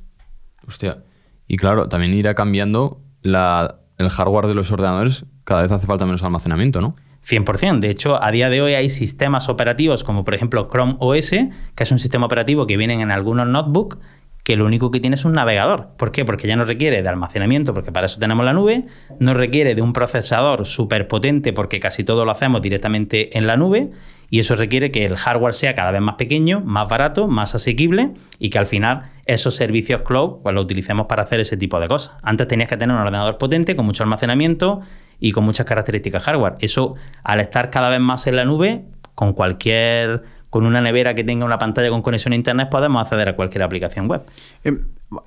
Hostia. 0.67 1.05
Y 1.47 1.57
claro, 1.57 1.88
también 1.88 2.14
irá 2.14 2.35
cambiando 2.35 3.00
la, 3.23 3.78
el 3.99 4.09
hardware 4.09 4.47
de 4.47 4.55
los 4.55 4.71
ordenadores 4.73 5.26
cada 5.45 5.62
vez 5.62 5.73
hace 5.73 5.87
falta 5.87 6.07
menos 6.07 6.23
almacenamiento, 6.23 6.81
¿no? 6.81 6.95
100%. 7.28 7.81
De 7.81 7.90
hecho, 7.90 8.23
a 8.23 8.31
día 8.31 8.49
de 8.49 8.62
hoy 8.62 8.75
hay 8.75 8.88
sistemas 8.88 9.49
operativos 9.49 10.05
como 10.05 10.25
por 10.25 10.35
ejemplo 10.35 10.69
Chrome 10.71 10.97
OS, 11.00 11.31
que 11.31 11.83
es 11.83 11.93
un 11.93 11.99
sistema 11.99 12.26
operativo 12.26 12.67
que 12.67 12.76
viene 12.76 12.95
en 12.95 13.11
algunos 13.11 13.47
notebooks, 13.47 13.99
que 14.45 14.57
lo 14.57 14.64
único 14.64 14.90
que 14.90 15.00
tiene 15.00 15.14
es 15.14 15.26
un 15.26 15.33
navegador. 15.35 15.88
¿Por 15.99 16.11
qué? 16.11 16.25
Porque 16.25 16.49
ya 16.49 16.57
no 16.57 16.64
requiere 16.64 17.02
de 17.02 17.09
almacenamiento, 17.09 17.75
porque 17.75 17.93
para 17.93 18.07
eso 18.07 18.19
tenemos 18.19 18.47
la 18.47 18.55
nube, 18.55 18.87
no 19.19 19.35
requiere 19.35 19.75
de 19.75 19.83
un 19.83 19.93
procesador 19.93 20.64
súper 20.64 21.07
potente, 21.07 21.52
porque 21.52 21.81
casi 21.81 22.02
todo 22.02 22.25
lo 22.25 22.31
hacemos 22.31 22.62
directamente 22.62 23.37
en 23.37 23.47
la 23.47 23.59
nube, 23.59 23.90
y 24.31 24.39
eso 24.41 24.55
requiere 24.55 24.91
que 24.91 25.05
el 25.05 25.17
hardware 25.17 25.55
sea 25.55 25.75
cada 25.75 25.91
vez 25.91 26.01
más 26.01 26.17
pequeño, 26.17 26.61
más 26.61 26.89
barato, 26.89 27.29
más 27.29 27.55
asequible, 27.55 28.13
y 28.39 28.51
que 28.51 28.59
al 28.59 28.67
final 28.67 29.05
esos 29.27 29.55
servicios 29.55 30.03
cloud 30.03 30.43
pues, 30.43 30.55
los 30.55 30.65
utilicemos 30.65 31.07
para 31.07 31.23
hacer 31.23 31.41
ese 31.41 31.57
tipo 31.57 31.81
de 31.81 31.89
cosas. 31.89 32.15
Antes 32.23 32.49
tenías 32.49 32.69
que 32.69 32.77
tener 32.77 32.95
un 32.95 33.03
ordenador 33.03 33.39
potente, 33.39 33.75
con 33.77 33.87
mucho 33.87 34.03
almacenamiento, 34.03 34.81
y 35.21 35.33
con 35.33 35.45
muchas 35.45 35.67
características 35.67 36.23
hardware. 36.23 36.57
Eso, 36.61 36.95
al 37.25 37.41
estar 37.41 37.71
cada 37.71 37.89
vez 37.89 38.01
más 38.01 38.27
en 38.27 38.37
la 38.37 38.45
nube, 38.45 38.85
con 39.15 39.33
cualquier 39.33 40.23
con 40.51 40.65
una 40.65 40.81
nevera 40.81 41.15
que 41.15 41.25
tenga 41.25 41.45
una 41.45 41.59
pantalla 41.59 41.91
con 41.91 42.01
conexión 42.01 42.33
a 42.33 42.37
internet 42.37 42.69
podemos 42.71 43.03
acceder 43.03 43.29
a 43.29 43.37
cualquier 43.37 43.63
aplicación 43.63 44.09
web. 44.09 44.23
Eh, 44.65 44.73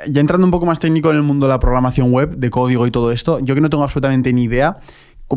ya 0.07 0.21
entrando 0.21 0.45
un 0.45 0.51
poco 0.51 0.65
más 0.65 0.79
técnico 0.79 1.11
en 1.11 1.17
el 1.17 1.23
mundo 1.23 1.45
de 1.45 1.51
la 1.51 1.59
programación 1.59 2.11
web, 2.11 2.35
de 2.37 2.49
código 2.49 2.87
y 2.87 2.91
todo 2.91 3.11
esto, 3.11 3.39
yo 3.39 3.53
que 3.53 3.61
no 3.61 3.69
tengo 3.69 3.83
absolutamente 3.83 4.33
ni 4.33 4.43
idea, 4.43 4.79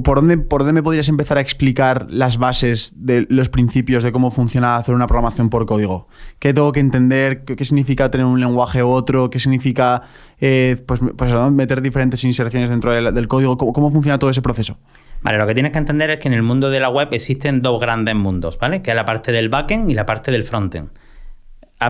¿por 0.02 0.16
dónde, 0.16 0.38
¿por 0.38 0.60
dónde 0.60 0.72
me 0.72 0.82
podrías 0.82 1.08
empezar 1.08 1.38
a 1.38 1.40
explicar 1.40 2.06
las 2.10 2.38
bases 2.38 2.92
de 2.96 3.26
los 3.28 3.48
principios 3.48 4.02
de 4.02 4.12
cómo 4.12 4.30
funciona 4.30 4.76
hacer 4.76 4.94
una 4.94 5.06
programación 5.06 5.50
por 5.50 5.66
código? 5.66 6.08
¿Qué 6.38 6.52
tengo 6.52 6.72
que 6.72 6.80
entender? 6.80 7.44
¿Qué, 7.44 7.64
significa 7.64 8.10
tener 8.10 8.26
un 8.26 8.40
lenguaje 8.40 8.82
u 8.82 8.88
otro? 8.88 9.30
¿Qué 9.30 9.38
significa 9.38 10.02
eh, 10.40 10.82
pues, 10.86 11.00
pues, 11.16 11.32
meter 11.52 11.82
diferentes 11.82 12.24
inserciones 12.24 12.70
dentro 12.70 12.92
del, 12.92 13.28
código? 13.28 13.56
¿Cómo, 13.56 13.72
¿Cómo 13.72 13.90
funciona 13.90 14.18
todo 14.18 14.30
ese 14.30 14.42
proceso? 14.42 14.78
Vale, 15.22 15.38
lo 15.38 15.46
que 15.46 15.54
tienes 15.54 15.72
que 15.72 15.78
entender 15.78 16.10
es 16.10 16.18
que 16.18 16.28
en 16.28 16.34
el 16.34 16.42
mundo 16.42 16.70
de 16.70 16.80
la 16.80 16.90
web 16.90 17.08
existen 17.12 17.62
dos 17.62 17.80
grandes 17.80 18.14
mundos, 18.14 18.58
¿vale? 18.58 18.82
Que 18.82 18.92
la 18.94 19.04
parte 19.04 19.32
del 19.32 19.48
backend 19.48 19.90
y 19.90 19.94
la 19.94 20.04
parte 20.04 20.30
del 20.30 20.42
frontend. 20.42 20.90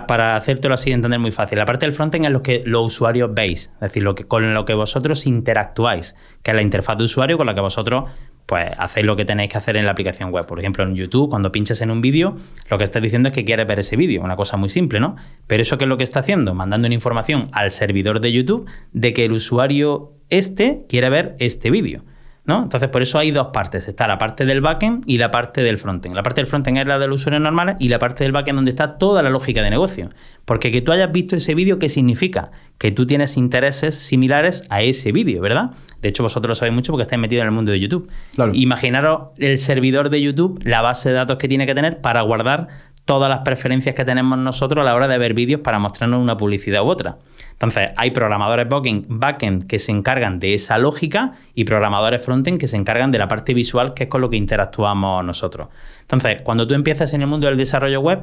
Para 0.06 0.36
hacértelo 0.36 0.74
así 0.74 0.90
de 0.90 0.94
entender 0.94 1.20
muy 1.20 1.30
fácil, 1.30 1.58
la 1.58 1.64
parte 1.64 1.86
del 1.86 1.94
frontend 1.94 2.24
es 2.26 2.30
lo 2.30 2.42
que 2.42 2.62
los 2.66 2.84
usuarios 2.86 3.32
veis, 3.32 3.72
es 3.74 3.80
decir, 3.80 4.02
lo 4.02 4.14
que, 4.14 4.24
con 4.24 4.54
lo 4.54 4.64
que 4.64 4.74
vosotros 4.74 5.26
interactuáis, 5.26 6.16
que 6.42 6.50
es 6.50 6.54
la 6.54 6.62
interfaz 6.62 6.98
de 6.98 7.04
usuario 7.04 7.36
con 7.36 7.46
la 7.46 7.54
que 7.54 7.60
vosotros 7.60 8.04
pues 8.46 8.70
hacéis 8.76 9.06
lo 9.06 9.16
que 9.16 9.24
tenéis 9.24 9.50
que 9.50 9.58
hacer 9.58 9.76
en 9.76 9.86
la 9.86 9.92
aplicación 9.92 10.30
web. 10.30 10.46
Por 10.46 10.60
ejemplo, 10.60 10.84
en 10.84 10.94
YouTube, 10.94 11.30
cuando 11.30 11.50
pinches 11.50 11.80
en 11.80 11.90
un 11.90 12.00
vídeo, 12.00 12.34
lo 12.68 12.76
que 12.76 12.84
estás 12.84 13.02
diciendo 13.02 13.30
es 13.30 13.34
que 13.34 13.44
quieres 13.44 13.66
ver 13.66 13.78
ese 13.78 13.96
vídeo, 13.96 14.22
una 14.22 14.36
cosa 14.36 14.56
muy 14.56 14.68
simple, 14.68 15.00
¿no? 15.00 15.16
Pero 15.46 15.62
eso 15.62 15.78
qué 15.78 15.84
es 15.84 15.88
lo 15.88 15.96
que 15.96 16.04
está 16.04 16.20
haciendo? 16.20 16.54
Mandando 16.54 16.86
una 16.86 16.94
información 16.94 17.48
al 17.52 17.70
servidor 17.70 18.20
de 18.20 18.32
YouTube 18.32 18.68
de 18.92 19.12
que 19.12 19.24
el 19.24 19.32
usuario 19.32 20.12
este 20.28 20.84
quiere 20.88 21.08
ver 21.08 21.36
este 21.38 21.70
vídeo. 21.70 22.02
¿No? 22.46 22.62
Entonces, 22.64 22.88
por 22.90 23.02
eso 23.02 23.18
hay 23.18 23.30
dos 23.30 23.48
partes. 23.48 23.88
Está 23.88 24.06
la 24.06 24.18
parte 24.18 24.44
del 24.44 24.60
backend 24.60 25.02
y 25.06 25.18
la 25.18 25.30
parte 25.30 25.62
del 25.62 25.78
frontend. 25.78 26.14
La 26.14 26.22
parte 26.22 26.40
del 26.40 26.46
frontend 26.46 26.78
es 26.78 26.86
la 26.86 26.98
de 26.98 27.08
los 27.08 27.20
usuarios 27.20 27.42
normales 27.42 27.76
y 27.78 27.88
la 27.88 27.98
parte 27.98 28.24
del 28.24 28.32
backend 28.32 28.56
donde 28.56 28.70
está 28.70 28.98
toda 28.98 29.22
la 29.22 29.30
lógica 29.30 29.62
de 29.62 29.70
negocio. 29.70 30.10
Porque 30.44 30.70
que 30.70 30.82
tú 30.82 30.92
hayas 30.92 31.10
visto 31.10 31.36
ese 31.36 31.54
vídeo, 31.54 31.78
¿qué 31.78 31.88
significa? 31.88 32.50
Que 32.76 32.92
tú 32.92 33.06
tienes 33.06 33.36
intereses 33.36 33.94
similares 33.94 34.64
a 34.68 34.82
ese 34.82 35.10
vídeo, 35.10 35.40
¿verdad? 35.40 35.70
De 36.02 36.10
hecho, 36.10 36.22
vosotros 36.22 36.50
lo 36.50 36.54
sabéis 36.54 36.74
mucho 36.74 36.92
porque 36.92 37.04
estáis 37.04 37.20
metidos 37.20 37.42
en 37.42 37.48
el 37.48 37.54
mundo 37.54 37.72
de 37.72 37.80
YouTube. 37.80 38.10
Imaginaros 38.52 39.28
el 39.38 39.56
servidor 39.56 40.10
de 40.10 40.20
YouTube, 40.20 40.60
la 40.64 40.82
base 40.82 41.08
de 41.08 41.14
datos 41.14 41.38
que 41.38 41.48
tiene 41.48 41.66
que 41.66 41.74
tener 41.74 42.02
para 42.02 42.20
guardar 42.20 42.68
todas 43.04 43.28
las 43.28 43.40
preferencias 43.40 43.94
que 43.94 44.04
tenemos 44.04 44.38
nosotros 44.38 44.80
a 44.82 44.84
la 44.84 44.94
hora 44.94 45.08
de 45.08 45.18
ver 45.18 45.34
vídeos 45.34 45.60
para 45.60 45.78
mostrarnos 45.78 46.20
una 46.20 46.36
publicidad 46.36 46.82
u 46.82 46.86
otra. 46.86 47.18
Entonces, 47.52 47.90
hay 47.96 48.10
programadores 48.10 48.66
backend 48.68 49.66
que 49.66 49.78
se 49.78 49.92
encargan 49.92 50.40
de 50.40 50.54
esa 50.54 50.78
lógica 50.78 51.30
y 51.54 51.64
programadores 51.64 52.24
frontend 52.24 52.58
que 52.58 52.66
se 52.66 52.76
encargan 52.76 53.10
de 53.10 53.18
la 53.18 53.28
parte 53.28 53.52
visual, 53.52 53.94
que 53.94 54.04
es 54.04 54.10
con 54.10 54.20
lo 54.20 54.30
que 54.30 54.36
interactuamos 54.36 55.24
nosotros. 55.24 55.68
Entonces, 56.00 56.42
cuando 56.42 56.66
tú 56.66 56.74
empiezas 56.74 57.12
en 57.14 57.20
el 57.20 57.26
mundo 57.26 57.46
del 57.46 57.56
desarrollo 57.56 58.00
web, 58.00 58.20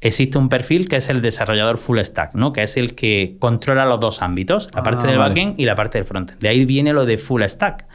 existe 0.00 0.36
un 0.36 0.48
perfil 0.48 0.88
que 0.88 0.96
es 0.96 1.08
el 1.08 1.22
desarrollador 1.22 1.78
full 1.78 1.98
stack, 1.98 2.34
¿no? 2.34 2.52
Que 2.52 2.64
es 2.64 2.76
el 2.76 2.94
que 2.94 3.36
controla 3.38 3.86
los 3.86 3.98
dos 3.98 4.20
ámbitos, 4.20 4.68
la 4.74 4.82
parte 4.82 5.04
ah, 5.04 5.10
del 5.10 5.18
backend 5.18 5.58
y 5.58 5.64
la 5.64 5.74
parte 5.74 5.98
del 5.98 6.06
frontend. 6.06 6.38
De 6.38 6.48
ahí 6.48 6.66
viene 6.66 6.92
lo 6.92 7.06
de 7.06 7.16
full 7.18 7.42
stack. 7.42 7.86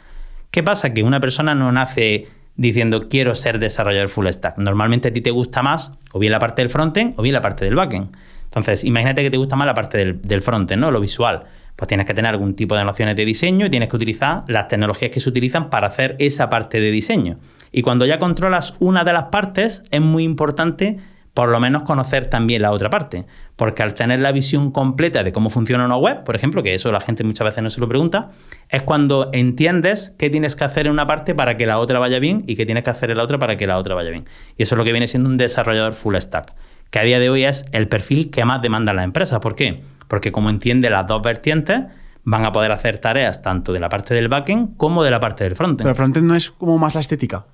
¿Qué 0.50 0.64
pasa? 0.64 0.94
Que 0.94 1.04
una 1.04 1.20
persona 1.20 1.54
no 1.54 1.72
nace 1.72 2.28
diciendo 2.58 3.08
quiero 3.10 3.36
ser 3.36 3.60
desarrollador 3.60 4.10
full 4.10 4.28
stack. 4.28 4.58
Normalmente 4.58 5.10
a 5.10 5.14
ti 5.14 5.22
te 5.22 5.32
gusta 5.32 5.64
más 5.64 5.98
o 6.12 6.20
bien 6.20 6.32
la 6.32 6.40
parte 6.40 6.62
del 6.62 6.70
frontend 6.70 7.14
o 7.18 7.22
bien 7.22 7.34
la 7.34 7.42
parte 7.42 7.64
del 7.64 7.76
backend. 7.76 8.10
Entonces, 8.46 8.84
imagínate 8.84 9.24
que 9.24 9.30
te 9.30 9.38
gusta 9.38 9.56
más 9.56 9.68
la 9.68 9.74
parte 9.74 9.98
del, 9.98 10.22
del 10.22 10.42
frontend, 10.42 10.82
¿no? 10.82 10.92
Lo 10.92 11.00
visual. 11.00 11.44
Pues 11.76 11.88
tienes 11.88 12.08
que 12.08 12.14
tener 12.16 12.32
algún 12.32 12.56
tipo 12.56 12.76
de 12.76 12.84
nociones 12.84 13.16
de 13.16 13.24
diseño 13.24 13.68
y 13.68 13.70
tienes 13.70 13.90
que 13.90 13.96
utilizar 13.96 14.44
las 14.48 14.68
tecnologías 14.68 15.12
que 15.12 15.20
se 15.20 15.30
utilizan 15.30 15.70
para 15.70 15.88
hacer 15.88 16.16
esa 16.18 16.50
parte 16.50 16.80
de 16.80 16.90
diseño. 16.90 17.38
Y 17.72 17.84
cuando 17.84 18.06
ya 18.06 18.18
controlas 18.18 18.74
una 18.80 19.04
de 19.04 19.14
las 19.14 19.26
partes, 19.26 19.84
es 19.92 20.02
muy 20.02 20.24
importante 20.24 20.98
por 21.38 21.50
lo 21.50 21.60
menos 21.60 21.84
conocer 21.84 22.32
también 22.32 22.64
la 22.64 22.72
otra 22.72 22.90
parte. 22.90 23.28
Porque 23.56 23.84
al 23.84 23.94
tener 23.94 24.22
la 24.22 24.32
visión 24.32 24.72
completa 24.72 25.22
de 25.22 25.32
cómo 25.32 25.52
funciona 25.52 25.86
una 25.86 25.96
web, 25.96 26.24
por 26.24 26.36
ejemplo, 26.36 26.64
que 26.64 26.74
eso 26.74 26.92
la 26.92 27.00
gente 27.00 27.24
muchas 27.24 27.46
veces 27.46 27.62
no 27.62 27.70
se 27.70 27.80
lo 27.80 27.88
pregunta, 27.88 28.32
es 28.70 28.82
cuando 28.82 29.30
entiendes 29.34 30.16
qué 30.18 30.32
tienes 30.32 30.56
que 30.56 30.64
hacer 30.64 30.88
en 30.88 30.94
una 30.94 31.06
parte 31.06 31.36
para 31.36 31.56
que 31.56 31.68
la 31.68 31.78
otra 31.78 32.00
vaya 32.00 32.18
bien 32.18 32.44
y 32.48 32.56
qué 32.56 32.66
tienes 32.66 32.84
que 32.84 32.90
hacer 32.90 33.12
en 33.12 33.18
la 33.18 33.24
otra 33.24 33.38
para 33.38 33.56
que 33.56 33.68
la 33.68 33.78
otra 33.78 33.94
vaya 33.94 34.10
bien. 34.10 34.26
Y 34.58 34.64
eso 34.64 34.74
es 34.74 34.80
lo 34.80 34.84
que 34.84 34.92
viene 34.92 35.08
siendo 35.08 35.30
un 35.30 35.38
desarrollador 35.38 35.94
full 35.94 36.16
stack, 36.16 36.56
que 36.90 36.98
a 36.98 37.04
día 37.04 37.20
de 37.20 37.30
hoy 37.30 37.44
es 37.44 37.68
el 37.72 37.88
perfil 37.88 38.32
que 38.32 38.44
más 38.44 38.64
demanda 38.64 38.92
la 38.96 39.04
empresa. 39.04 39.40
¿Por 39.40 39.54
qué? 39.54 39.84
Porque 40.08 40.32
como 40.32 40.50
entiende 40.50 40.90
las 40.90 41.06
dos 41.06 41.22
vertientes, 41.22 41.82
van 42.24 42.46
a 42.46 42.52
poder 42.52 42.72
hacer 42.72 42.98
tareas 42.98 43.44
tanto 43.44 43.74
de 43.74 43.80
la 43.80 43.90
parte 43.90 44.16
del 44.16 44.28
backend 44.28 44.76
como 44.76 45.04
de 45.04 45.12
la 45.12 45.20
parte 45.20 45.44
del 45.44 45.56
frontend. 45.56 45.82
Pero 45.82 45.92
el 45.92 45.96
frontend 45.96 46.26
no 46.26 46.34
es 46.34 46.50
como 46.50 46.80
más 46.80 46.96
la 46.96 47.02
estética. 47.02 47.46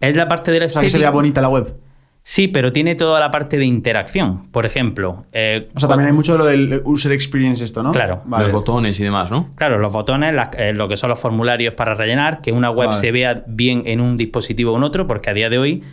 Es 0.00 0.14
la 0.14 0.28
parte 0.28 0.50
de 0.50 0.58
la 0.58 0.66
estética. 0.66 0.86
O 0.86 0.90
sea, 0.90 1.00
que 1.00 1.06
se 1.06 1.10
bonita 1.10 1.40
la 1.40 1.48
web. 1.48 1.85
Sí, 2.28 2.48
pero 2.48 2.72
tiene 2.72 2.96
toda 2.96 3.20
la 3.20 3.30
parte 3.30 3.56
de 3.56 3.66
interacción. 3.66 4.48
Por 4.50 4.66
ejemplo. 4.66 5.26
Eh, 5.32 5.68
o 5.76 5.78
sea, 5.78 5.88
también 5.88 6.08
hay 6.08 6.12
mucho 6.12 6.36
lo 6.36 6.44
del 6.44 6.82
user 6.84 7.12
experience, 7.12 7.62
esto, 7.62 7.84
¿no? 7.84 7.92
Claro. 7.92 8.22
Los 8.26 8.50
botones 8.50 8.98
y 8.98 9.04
demás, 9.04 9.30
¿no? 9.30 9.50
Claro, 9.54 9.78
los 9.78 9.92
botones, 9.92 10.34
eh, 10.58 10.72
lo 10.72 10.88
que 10.88 10.96
son 10.96 11.10
los 11.10 11.20
formularios 11.20 11.74
para 11.74 11.94
rellenar, 11.94 12.40
que 12.40 12.50
una 12.50 12.68
web 12.72 12.92
se 12.94 13.12
vea 13.12 13.44
bien 13.46 13.84
en 13.86 14.00
un 14.00 14.16
dispositivo 14.16 14.72
o 14.72 14.76
en 14.76 14.82
otro, 14.82 15.06
porque 15.06 15.30
a 15.30 15.34
día 15.34 15.48
de 15.48 15.58
hoy 15.58 15.84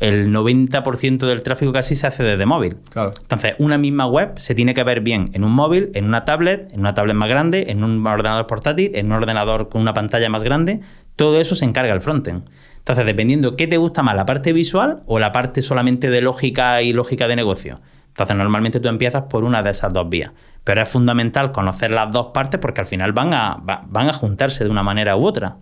el 0.00 0.32
90% 0.32 1.26
del 1.28 1.42
tráfico 1.44 1.72
casi 1.72 1.94
se 1.94 2.08
hace 2.08 2.24
desde 2.24 2.44
móvil. 2.44 2.78
Claro. 2.90 3.12
Entonces, 3.20 3.54
una 3.58 3.78
misma 3.78 4.06
web 4.06 4.32
se 4.36 4.56
tiene 4.56 4.74
que 4.74 4.82
ver 4.82 5.00
bien 5.00 5.30
en 5.32 5.44
un 5.44 5.52
móvil, 5.52 5.92
en 5.94 6.06
una 6.06 6.24
tablet, 6.24 6.72
en 6.72 6.80
una 6.80 6.94
tablet 6.94 7.14
más 7.14 7.28
grande, 7.28 7.66
en 7.68 7.84
un 7.84 8.04
ordenador 8.04 8.48
portátil, 8.48 8.90
en 8.94 9.06
un 9.06 9.12
ordenador 9.12 9.68
con 9.68 9.80
una 9.80 9.94
pantalla 9.94 10.28
más 10.28 10.42
grande. 10.42 10.80
Todo 11.14 11.40
eso 11.40 11.54
se 11.54 11.64
encarga 11.64 11.94
el 11.94 12.00
frontend. 12.00 12.42
Entonces, 12.88 13.04
dependiendo 13.04 13.54
qué 13.54 13.66
te 13.66 13.76
gusta 13.76 14.02
más, 14.02 14.16
la 14.16 14.24
parte 14.24 14.54
visual 14.54 15.02
o 15.04 15.18
la 15.18 15.30
parte 15.30 15.60
solamente 15.60 16.08
de 16.08 16.22
lógica 16.22 16.80
y 16.80 16.94
lógica 16.94 17.28
de 17.28 17.36
negocio. 17.36 17.82
Entonces, 18.08 18.34
normalmente 18.34 18.80
tú 18.80 18.88
empiezas 18.88 19.24
por 19.24 19.44
una 19.44 19.62
de 19.62 19.72
esas 19.72 19.92
dos 19.92 20.08
vías. 20.08 20.30
Pero 20.64 20.80
es 20.80 20.88
fundamental 20.88 21.52
conocer 21.52 21.90
las 21.90 22.10
dos 22.10 22.28
partes 22.28 22.58
porque 22.58 22.80
al 22.80 22.86
final 22.86 23.12
van 23.12 23.34
a, 23.34 23.58
van 23.62 24.08
a 24.08 24.14
juntarse 24.14 24.64
de 24.64 24.70
una 24.70 24.82
manera 24.82 25.16
u 25.16 25.26
otra. 25.26 25.56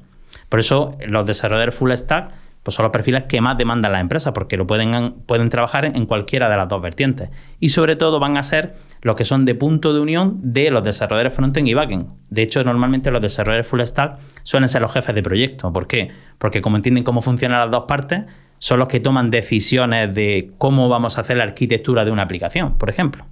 Por 0.49 0.61
eso, 0.61 0.97
los 1.05 1.27
desarrolladores 1.27 1.75
full 1.75 1.91
stack 1.91 2.31
pues 2.67 2.75
son 2.75 2.83
los 2.83 2.91
perfiles 2.91 3.27
que 3.29 3.41
más 3.41 3.57
demandan 3.57 3.93
las 3.93 4.01
empresas 4.01 4.33
porque 4.33 4.57
lo 4.57 4.67
pueden, 4.67 5.13
pueden 5.25 5.51
trabajar 5.51 5.85
en 5.85 6.05
cualquiera 6.05 6.49
de 6.49 6.57
las 6.57 6.69
dos 6.69 6.83
vertientes. 6.83 7.31
Y 7.61 7.69
sobre 7.69 7.95
todo 7.95 8.19
van 8.19 8.37
a 8.37 8.43
ser 8.43 8.75
los 9.03 9.15
que 9.15 9.25
son 9.25 9.45
de 9.45 9.55
punto 9.55 9.95
de 9.95 10.01
unión 10.01 10.41
de 10.43 10.73
los 10.73 10.83
desarrolladores 10.83 11.33
frontend 11.33 11.69
y 11.69 11.75
backend. 11.75 12.09
De 12.29 12.43
hecho, 12.43 12.65
normalmente 12.65 13.13
los 13.13 13.23
desarrolladores 13.23 13.69
full 13.69 13.83
stack 13.83 14.19
suelen 14.43 14.69
ser 14.69 14.83
los 14.83 14.93
jefes 14.93 15.15
de 15.15 15.23
proyecto. 15.23 15.73
¿Por 15.73 15.87
qué? 15.87 16.11
Porque 16.39 16.61
como 16.61 16.75
entienden 16.75 17.05
cómo 17.05 17.21
funcionan 17.21 17.61
las 17.61 17.71
dos 17.71 17.85
partes, 17.87 18.25
son 18.59 18.81
los 18.81 18.89
que 18.89 18.99
toman 18.99 19.31
decisiones 19.31 20.13
de 20.13 20.51
cómo 20.59 20.89
vamos 20.89 21.19
a 21.19 21.21
hacer 21.21 21.37
la 21.37 21.45
arquitectura 21.45 22.05
de 22.05 22.11
una 22.11 22.23
aplicación, 22.23 22.79
por 22.79 22.91
ejemplo. 22.91 23.27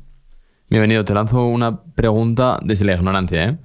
Bienvenido, 0.70 1.04
te 1.04 1.12
lanzo 1.12 1.44
una 1.44 1.82
pregunta 1.82 2.60
desde 2.62 2.84
la 2.84 2.94
ignorancia, 2.94 3.48
¿eh? 3.48 3.56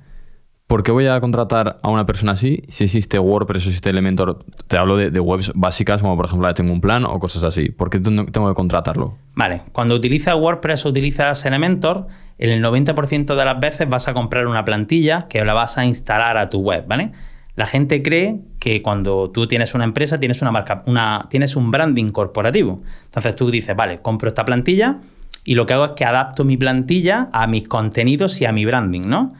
¿Por 0.69 0.83
qué 0.83 0.91
voy 0.91 1.07
a 1.07 1.19
contratar 1.19 1.79
a 1.81 1.89
una 1.89 2.05
persona 2.05 2.33
así 2.33 2.61
si 2.67 2.83
existe 2.83 3.17
WordPress 3.17 3.65
o 3.65 3.69
existe 3.69 3.89
Elementor? 3.89 4.45
Te 4.67 4.77
hablo 4.77 4.97
de, 4.97 5.19
webs 5.19 5.51
básicas 5.55 5.99
como 5.99 6.15
por 6.15 6.27
ejemplo 6.27 6.53
Tengo 6.53 6.71
un 6.71 6.79
plan 6.79 7.05
o 7.05 7.17
cosas 7.17 7.43
así. 7.43 7.71
¿Por 7.71 7.89
qué 7.89 7.99
tengo 7.99 8.23
que 8.27 8.53
contratarlo? 8.53 9.17
Vale, 9.33 9.63
cuando 9.71 9.95
utilizas 9.95 10.35
WordPress 10.35 10.85
o 10.85 10.89
utilizas 10.89 11.43
Elementor, 11.43 12.05
en 12.37 12.51
el 12.51 12.63
90% 12.63 13.35
de 13.35 13.45
las 13.45 13.59
veces 13.59 13.89
vas 13.89 14.07
a 14.09 14.13
comprar 14.13 14.45
una 14.45 14.63
plantilla 14.63 15.25
que 15.27 15.43
la 15.43 15.55
vas 15.55 15.79
a 15.79 15.85
instalar 15.85 16.37
a 16.37 16.51
tu 16.51 16.59
web, 16.59 16.85
¿vale? 16.87 17.13
La 17.55 17.65
gente 17.65 18.03
cree 18.03 18.39
que 18.59 18.83
cuando 18.83 19.31
tú 19.31 19.47
tienes 19.47 19.73
una 19.73 19.85
empresa 19.85 20.19
tienes 20.19 20.39
una 20.43 20.51
marca, 20.51 20.83
una, 20.85 21.25
tienes 21.31 21.55
un 21.55 21.71
branding 21.71 22.11
corporativo. 22.11 22.83
Entonces 23.05 23.35
tú 23.35 23.49
dices, 23.49 23.75
vale, 23.75 24.01
compro 24.03 24.29
esta 24.29 24.45
plantilla 24.45 24.99
y 25.43 25.55
lo 25.55 25.65
que 25.65 25.73
hago 25.73 25.85
es 25.85 25.91
que 25.95 26.05
adapto 26.05 26.45
mi 26.45 26.57
plantilla 26.57 27.27
a 27.33 27.47
mis 27.47 27.67
contenidos 27.67 28.39
y 28.39 28.45
a 28.45 28.51
mi 28.51 28.65
branding, 28.65 29.09
¿no? 29.09 29.33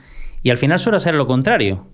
Y 0.44 0.50
al 0.50 0.58
final 0.58 0.80
suele 0.80 1.00
ser 1.00 1.16
lo 1.16 1.28
contrario. 1.28 1.88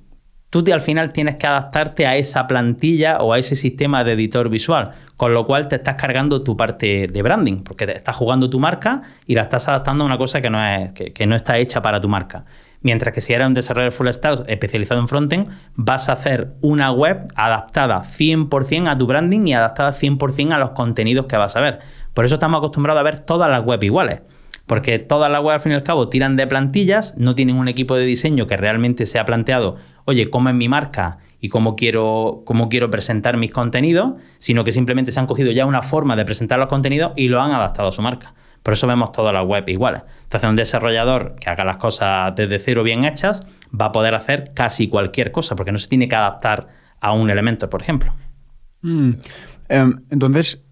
Tú 0.56 0.64
al 0.72 0.80
final 0.80 1.12
tienes 1.12 1.36
que 1.36 1.48
adaptarte 1.48 2.08
a 2.08 2.16
esa 2.16 2.48
plantilla 2.48 3.18
o 3.18 3.34
a 3.34 3.40
ese 3.40 3.58
sistema 3.58 4.06
de 4.06 4.14
editor 4.14 4.48
visual, 4.48 4.92
con 5.18 5.34
lo 5.34 5.46
cual 5.46 5.68
te 5.68 5.76
estás 5.76 5.96
cargando 5.96 6.44
tu 6.44 6.56
parte 6.56 7.08
de 7.08 7.22
branding, 7.22 7.62
porque 7.62 7.86
te 7.86 7.98
estás 7.98 8.16
jugando 8.16 8.50
tu 8.50 8.58
marca 8.58 9.02
y 9.26 9.36
la 9.36 9.42
estás 9.42 9.68
adaptando 9.68 10.06
a 10.06 10.08
una 10.08 10.18
cosa 10.18 10.40
que 10.40 10.50
no, 10.50 10.66
es, 10.66 10.92
que, 10.92 11.28
no 11.28 11.36
está 11.36 11.58
hecha 11.58 11.82
para 11.82 12.00
tu 12.00 12.08
marca. 12.08 12.46
Mientras 12.82 13.14
que 13.14 13.20
si 13.20 13.34
eres 13.34 13.48
un 13.48 13.54
desarrollador 13.54 13.92
full 13.92 14.08
stack 14.08 14.48
especializado 14.48 15.02
en 15.02 15.10
frontend, 15.10 15.50
vas 15.76 16.08
a 16.08 16.14
hacer 16.14 16.54
una 16.62 16.90
web 16.92 17.28
adaptada 17.36 18.00
100% 18.02 18.90
a 18.90 18.98
tu 18.98 19.08
branding 19.08 19.48
y 19.48 19.54
adaptada 19.54 19.92
100% 19.92 20.54
a 20.54 20.58
los 20.58 20.70
contenidos 20.70 21.26
que 21.26 21.36
vas 21.36 21.58
a 21.58 21.60
ver. 21.60 21.80
Por 22.14 22.24
eso 22.24 22.36
estamos 22.36 22.60
acostumbrados 22.60 23.02
a 23.02 23.04
ver 23.04 23.20
todas 23.20 23.50
las 23.50 23.66
webs 23.66 23.84
iguales. 23.84 24.22
Porque 24.66 25.00
todas 25.00 25.32
las 25.32 25.42
webs, 25.42 25.56
al 25.56 25.62
fin 25.62 25.72
y 25.74 25.76
al 25.76 25.84
cabo, 25.84 26.10
tiran 26.10 26.36
de 26.36 26.48
plantillas, 26.48 27.16
no 27.18 27.36
tienen 27.36 27.58
un 27.58 27.68
equipo 27.68 27.96
de 27.96 28.06
diseño 28.06 28.48
que 28.48 28.58
realmente 28.58 29.06
se 29.06 29.20
ha 29.20 29.26
planteado, 29.26 29.76
oye, 30.06 30.30
cómo 30.30 30.50
es 30.50 30.56
mi 30.56 30.70
marca 30.70 31.20
y 31.40 31.50
cómo 31.50 31.76
quiero, 31.76 32.42
cómo 32.46 32.70
quiero 32.70 32.90
presentar 32.90 33.38
mis 33.38 33.52
contenidos, 33.52 34.14
sino 34.40 34.64
que 34.64 34.72
simplemente 34.72 35.12
se 35.12 35.20
han 35.20 35.28
cogido 35.28 35.52
ya 35.52 35.66
una 35.66 35.82
forma 35.82 36.16
de 36.16 36.26
presentar 36.26 36.58
los 36.58 36.68
contenidos 36.68 37.14
y 37.16 37.28
lo 37.28 37.42
han 37.42 37.52
adaptado 37.52 37.90
a 37.90 37.92
su 37.92 38.02
marca. 38.02 38.34
Por 38.64 38.74
eso 38.74 38.88
vemos 38.88 39.12
todas 39.12 39.32
las 39.32 39.46
webs 39.46 39.70
iguales. 39.70 40.02
Entonces, 40.24 40.50
un 40.50 40.56
desarrollador 40.56 41.36
que 41.40 41.52
haga 41.52 41.64
las 41.64 41.78
cosas 41.78 42.36
desde 42.36 42.58
cero 42.58 42.82
bien 42.82 43.06
hechas 43.06 43.46
va 43.80 43.86
a 43.86 43.92
poder 43.92 44.16
hacer 44.16 44.54
casi 44.56 44.88
cualquier 44.88 45.32
cosa, 45.32 45.56
porque 45.56 45.72
no 45.72 45.78
se 45.78 45.88
tiene 45.88 46.08
que 46.08 46.16
adaptar 46.16 46.68
a 47.00 47.12
un 47.12 47.30
elemento, 47.30 47.70
por 47.70 47.84
ejemplo. 47.84 48.12
Mm. 48.82 49.12
Em, 49.70 50.02
entonces, 50.10 50.65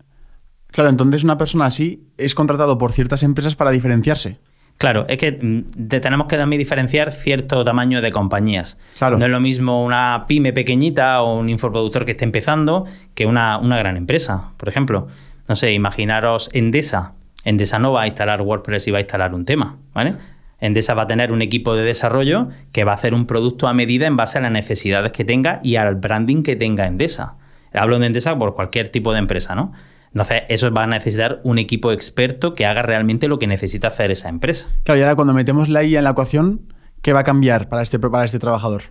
Claro, 0.73 0.89
entonces 0.89 1.23
una 1.23 1.37
persona 1.37 1.67
así 1.67 2.03
es 2.17 2.33
contratado 2.33 2.77
por 2.77 2.91
ciertas 2.91 3.21
empresas 3.23 3.55
para 3.55 3.71
diferenciarse. 3.71 4.39
Claro, 4.79 5.05
es 5.07 5.17
que 5.19 5.31
mm, 5.31 5.87
tenemos 5.87 6.27
que 6.27 6.35
también 6.35 6.59
diferenciar 6.59 7.11
cierto 7.11 7.63
tamaño 7.63 8.01
de 8.01 8.11
compañías. 8.11 8.79
Claro. 8.97 9.19
No 9.19 9.25
es 9.25 9.31
lo 9.31 9.39
mismo 9.39 9.85
una 9.85 10.25
pyme 10.27 10.51
pequeñita 10.51 11.21
o 11.21 11.37
un 11.39 11.49
infoproductor 11.49 12.05
que 12.05 12.11
esté 12.11 12.25
empezando 12.25 12.85
que 13.13 13.27
una, 13.27 13.59
una 13.59 13.77
gran 13.77 13.97
empresa. 13.97 14.49
Por 14.57 14.67
ejemplo, 14.67 15.07
no 15.47 15.55
sé, 15.55 15.73
imaginaros 15.73 16.49
Endesa. 16.53 17.13
Endesa 17.45 17.77
no 17.77 17.91
va 17.91 18.01
a 18.01 18.07
instalar 18.07 18.41
WordPress 18.41 18.87
y 18.87 18.91
va 18.91 18.97
a 18.97 19.01
instalar 19.01 19.35
un 19.35 19.45
tema, 19.45 19.77
¿vale? 19.93 20.15
Endesa 20.59 20.95
va 20.95 21.03
a 21.03 21.07
tener 21.07 21.31
un 21.31 21.43
equipo 21.43 21.75
de 21.75 21.83
desarrollo 21.83 22.47
que 22.71 22.83
va 22.83 22.93
a 22.93 22.95
hacer 22.95 23.13
un 23.13 23.27
producto 23.27 23.67
a 23.67 23.73
medida 23.73 24.07
en 24.07 24.17
base 24.17 24.39
a 24.39 24.41
las 24.41 24.51
necesidades 24.51 25.11
que 25.11 25.23
tenga 25.23 25.59
y 25.61 25.75
al 25.75 25.95
branding 25.95 26.41
que 26.41 26.55
tenga 26.55 26.87
Endesa. 26.87 27.35
Hablo 27.73 27.99
de 27.99 28.07
Endesa 28.07 28.37
por 28.39 28.55
cualquier 28.55 28.87
tipo 28.87 29.13
de 29.13 29.19
empresa, 29.19 29.53
¿no? 29.53 29.73
Entonces, 30.13 30.43
eso 30.47 30.71
va 30.71 30.83
a 30.83 30.87
necesitar 30.87 31.39
un 31.43 31.57
equipo 31.57 31.91
experto 31.91 32.53
que 32.53 32.65
haga 32.65 32.83
realmente 32.83 33.27
lo 33.27 33.39
que 33.39 33.47
necesita 33.47 33.87
hacer 33.87 34.11
esa 34.11 34.29
empresa. 34.29 34.69
Claro, 34.83 34.99
y 34.99 35.03
ahora 35.03 35.15
cuando 35.15 35.33
metemos 35.33 35.69
la 35.69 35.83
IA 35.83 35.99
en 35.99 36.03
la 36.03 36.11
ecuación, 36.11 36.73
¿qué 37.01 37.13
va 37.13 37.21
a 37.21 37.23
cambiar 37.23 37.67
para 37.67 37.81
este, 37.81 37.97
para 37.97 38.23
este 38.23 38.37
trabajador? 38.37 38.83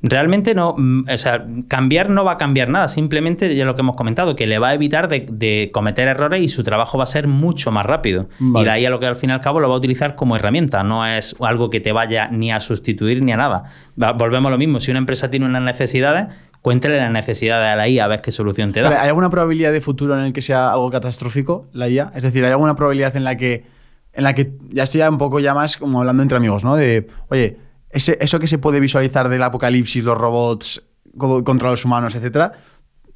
Realmente 0.00 0.54
no, 0.54 0.74
mm, 0.78 1.06
o 1.12 1.18
sea, 1.18 1.44
cambiar 1.66 2.08
no 2.08 2.24
va 2.24 2.32
a 2.32 2.38
cambiar 2.38 2.68
nada, 2.68 2.86
simplemente 2.86 3.54
ya 3.56 3.64
lo 3.64 3.74
que 3.74 3.80
hemos 3.80 3.96
comentado, 3.96 4.36
que 4.36 4.46
le 4.46 4.60
va 4.60 4.68
a 4.68 4.74
evitar 4.74 5.08
de, 5.08 5.26
de 5.28 5.70
cometer 5.72 6.06
errores 6.06 6.40
y 6.40 6.48
su 6.48 6.62
trabajo 6.62 6.98
va 6.98 7.04
a 7.04 7.08
ser 7.08 7.26
mucho 7.26 7.72
más 7.72 7.84
rápido. 7.84 8.28
Vale. 8.38 8.62
Y 8.62 8.66
la 8.66 8.78
IA 8.78 8.90
lo 8.90 9.00
que 9.00 9.06
al 9.06 9.16
fin 9.16 9.30
y 9.30 9.32
al 9.32 9.40
cabo 9.40 9.58
lo 9.58 9.68
va 9.68 9.74
a 9.74 9.78
utilizar 9.78 10.14
como 10.14 10.36
herramienta, 10.36 10.84
no 10.84 11.04
es 11.04 11.34
algo 11.40 11.68
que 11.68 11.80
te 11.80 11.90
vaya 11.90 12.28
ni 12.28 12.52
a 12.52 12.60
sustituir 12.60 13.22
ni 13.22 13.32
a 13.32 13.36
nada. 13.36 13.64
Volvemos 13.96 14.48
a 14.48 14.50
lo 14.50 14.58
mismo, 14.58 14.78
si 14.78 14.92
una 14.92 14.98
empresa 14.98 15.30
tiene 15.30 15.46
unas 15.46 15.62
necesidades, 15.62 16.28
cuéntele 16.62 16.96
las 16.98 17.10
necesidades 17.10 17.66
a 17.72 17.76
la 17.76 17.88
IA 17.88 18.04
a 18.04 18.08
ver 18.08 18.20
qué 18.22 18.30
solución 18.30 18.72
te 18.72 18.80
da. 18.80 18.88
¿Hay 19.02 19.08
alguna 19.08 19.30
probabilidad 19.30 19.72
de 19.72 19.80
futuro 19.80 20.18
en 20.18 20.24
el 20.24 20.32
que 20.32 20.42
sea 20.42 20.72
algo 20.72 20.90
catastrófico 20.90 21.66
la 21.72 21.88
IA? 21.88 22.12
Es 22.14 22.22
decir, 22.22 22.44
¿hay 22.44 22.50
alguna 22.50 22.74
probabilidad 22.76 23.16
en 23.16 23.24
la 23.24 23.36
que, 23.36 23.64
en 24.12 24.24
la 24.24 24.34
que 24.34 24.52
ya 24.70 24.82
estoy 24.84 24.98
ya 24.98 25.10
un 25.10 25.18
poco 25.18 25.40
ya 25.40 25.54
más 25.54 25.76
como 25.76 26.00
hablando 26.00 26.22
entre 26.22 26.36
amigos, 26.38 26.64
¿no? 26.64 26.76
De, 26.76 27.06
oye, 27.28 27.56
ese, 27.90 28.18
eso 28.20 28.38
que 28.38 28.46
se 28.46 28.58
puede 28.58 28.80
visualizar 28.80 29.28
del 29.28 29.42
apocalipsis, 29.42 30.04
los 30.04 30.18
robots 30.18 30.82
co- 31.16 31.42
contra 31.44 31.70
los 31.70 31.84
humanos, 31.84 32.14
etcétera, 32.14 32.52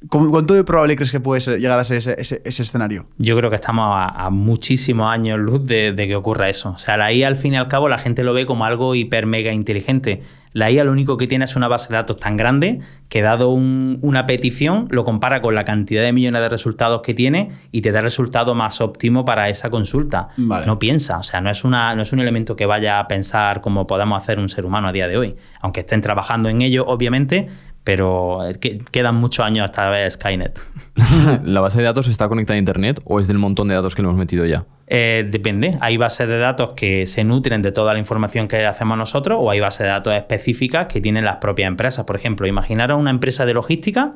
¿cu- 0.09 0.29
¿cuánto 0.31 0.53
de 0.55 0.63
probable 0.63 0.95
crees 0.95 1.11
que 1.11 1.19
puede 1.19 1.41
ser- 1.41 1.59
llegar 1.59 1.79
a 1.79 1.83
ser 1.85 1.97
ese, 1.97 2.15
ese- 2.17 2.41
ese 2.43 2.63
escenario? 2.63 3.05
Yo 3.17 3.37
creo 3.37 3.49
que 3.49 3.55
estamos 3.57 3.85
a, 3.95 4.07
a 4.25 4.29
muchísimos 4.29 5.11
años 5.11 5.37
luz 5.39 5.63
de, 5.65 5.91
de 5.91 6.07
que 6.07 6.15
ocurra 6.15 6.49
eso. 6.49 6.71
O 6.71 6.77
sea, 6.77 6.97
la 6.97 7.11
IA 7.13 7.27
al 7.27 7.35
fin 7.37 7.53
y 7.53 7.57
al 7.57 7.67
cabo 7.67 7.87
la 7.89 7.97
gente 7.99 8.23
lo 8.23 8.33
ve 8.33 8.45
como 8.45 8.65
algo 8.65 8.95
hiper 8.95 9.25
mega 9.27 9.51
inteligente. 9.53 10.23
La 10.53 10.71
IA 10.71 10.83
lo 10.83 10.91
único 10.91 11.17
que 11.17 11.27
tiene 11.27 11.45
es 11.45 11.55
una 11.55 11.67
base 11.67 11.89
de 11.89 11.95
datos 11.97 12.17
tan 12.17 12.37
grande 12.37 12.79
que 13.09 13.21
dado 13.21 13.49
un- 13.49 13.99
una 14.01 14.25
petición 14.25 14.87
lo 14.89 15.03
compara 15.03 15.41
con 15.41 15.53
la 15.55 15.65
cantidad 15.65 16.01
de 16.03 16.13
millones 16.13 16.41
de 16.41 16.49
resultados 16.49 17.01
que 17.01 17.13
tiene 17.13 17.49
y 17.71 17.81
te 17.81 17.91
da 17.91 17.99
el 17.99 18.05
resultado 18.05 18.55
más 18.55 18.79
óptimo 18.81 19.25
para 19.25 19.49
esa 19.49 19.69
consulta. 19.69 20.29
Vale. 20.37 20.65
No 20.65 20.79
piensa, 20.79 21.17
o 21.17 21.23
sea, 21.23 21.41
no 21.41 21.49
es, 21.49 21.63
una, 21.63 21.95
no 21.95 22.03
es 22.03 22.13
un 22.13 22.19
elemento 22.19 22.55
que 22.55 22.65
vaya 22.65 22.99
a 22.99 23.07
pensar 23.07 23.61
como 23.61 23.85
podamos 23.87 24.17
hacer 24.21 24.39
un 24.39 24.49
ser 24.49 24.65
humano 24.65 24.87
a 24.87 24.91
día 24.91 25.07
de 25.07 25.17
hoy. 25.17 25.35
Aunque 25.61 25.81
estén 25.81 26.01
trabajando 26.01 26.49
en 26.49 26.61
ello, 26.61 26.85
obviamente, 26.87 27.47
pero 27.83 28.39
que 28.61 28.79
quedan 28.91 29.15
muchos 29.15 29.45
años 29.45 29.65
hasta 29.65 29.89
ver 29.89 30.09
Skynet. 30.09 30.59
¿La 31.43 31.61
base 31.61 31.79
de 31.79 31.83
datos 31.83 32.07
está 32.07 32.29
conectada 32.29 32.55
a 32.55 32.59
Internet 32.59 33.01
o 33.03 33.19
es 33.19 33.27
del 33.27 33.37
montón 33.37 33.67
de 33.67 33.75
datos 33.75 33.95
que 33.95 34.01
le 34.01 34.07
hemos 34.07 34.17
metido 34.17 34.45
ya? 34.45 34.65
Eh, 34.87 35.27
depende. 35.29 35.77
Hay 35.81 35.97
bases 35.97 36.27
de 36.27 36.37
datos 36.37 36.73
que 36.75 37.05
se 37.05 37.23
nutren 37.23 37.61
de 37.61 37.71
toda 37.71 37.93
la 37.93 37.99
información 37.99 38.47
que 38.47 38.65
hacemos 38.65 38.97
nosotros 38.97 39.39
o 39.41 39.49
hay 39.49 39.59
bases 39.59 39.79
de 39.79 39.87
datos 39.87 40.13
específicas 40.13 40.87
que 40.87 41.01
tienen 41.01 41.25
las 41.25 41.37
propias 41.37 41.67
empresas. 41.67 42.05
Por 42.05 42.15
ejemplo, 42.15 42.47
imaginaros 42.47 42.99
una 42.99 43.09
empresa 43.09 43.45
de 43.45 43.53
logística 43.53 44.13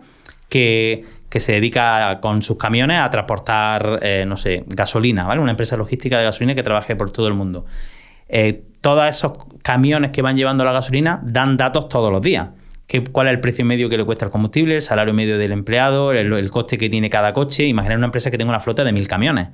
que, 0.49 1.06
que 1.30 1.39
se 1.39 1.53
dedica 1.53 2.19
con 2.21 2.41
sus 2.41 2.58
camiones 2.58 2.99
a 2.99 3.10
transportar, 3.10 3.99
eh, 4.01 4.25
no 4.27 4.38
sé, 4.38 4.63
gasolina, 4.67 5.25
¿vale? 5.25 5.41
Una 5.41 5.51
empresa 5.51 5.75
logística 5.75 6.17
de 6.17 6.23
gasolina 6.25 6.56
que 6.56 6.63
trabaje 6.63 6.95
por 6.95 7.12
todo 7.12 7.27
el 7.27 7.34
mundo. 7.34 7.65
Eh, 8.30 8.62
todos 8.82 9.08
esos 9.08 9.34
camiones 9.62 10.12
que 10.12 10.21
van 10.21 10.38
llevando 10.38 10.63
la 10.63 10.71
gasolina 10.71 11.19
dan 11.23 11.58
datos 11.58 11.89
todos 11.89 12.12
los 12.12 12.21
días. 12.21 12.49
¿Qué- 12.88 13.04
¿Cuál 13.04 13.28
es 13.28 13.34
el 13.34 13.39
precio 13.41 13.65
medio 13.65 13.89
que 13.89 13.97
le 13.97 14.06
cuesta 14.06 14.26
el 14.26 14.32
combustible, 14.32 14.76
el 14.76 14.82
salario 14.82 15.13
medio 15.13 15.38
del 15.38 15.52
empleado, 15.52 16.12
el, 16.13 16.50
coste 16.52 16.78
que 16.78 16.89
tiene 16.89 17.10
cada 17.10 17.34
coche? 17.34 17.65
Imaginar 17.65 17.97
una 17.97 18.06
empresa 18.08 18.32
que 18.32 18.38
tenga 18.38 18.50
una 18.50 18.60
flota 18.62 18.84
de 18.84 18.91
mil 18.93 19.08
camiones. 19.08 19.50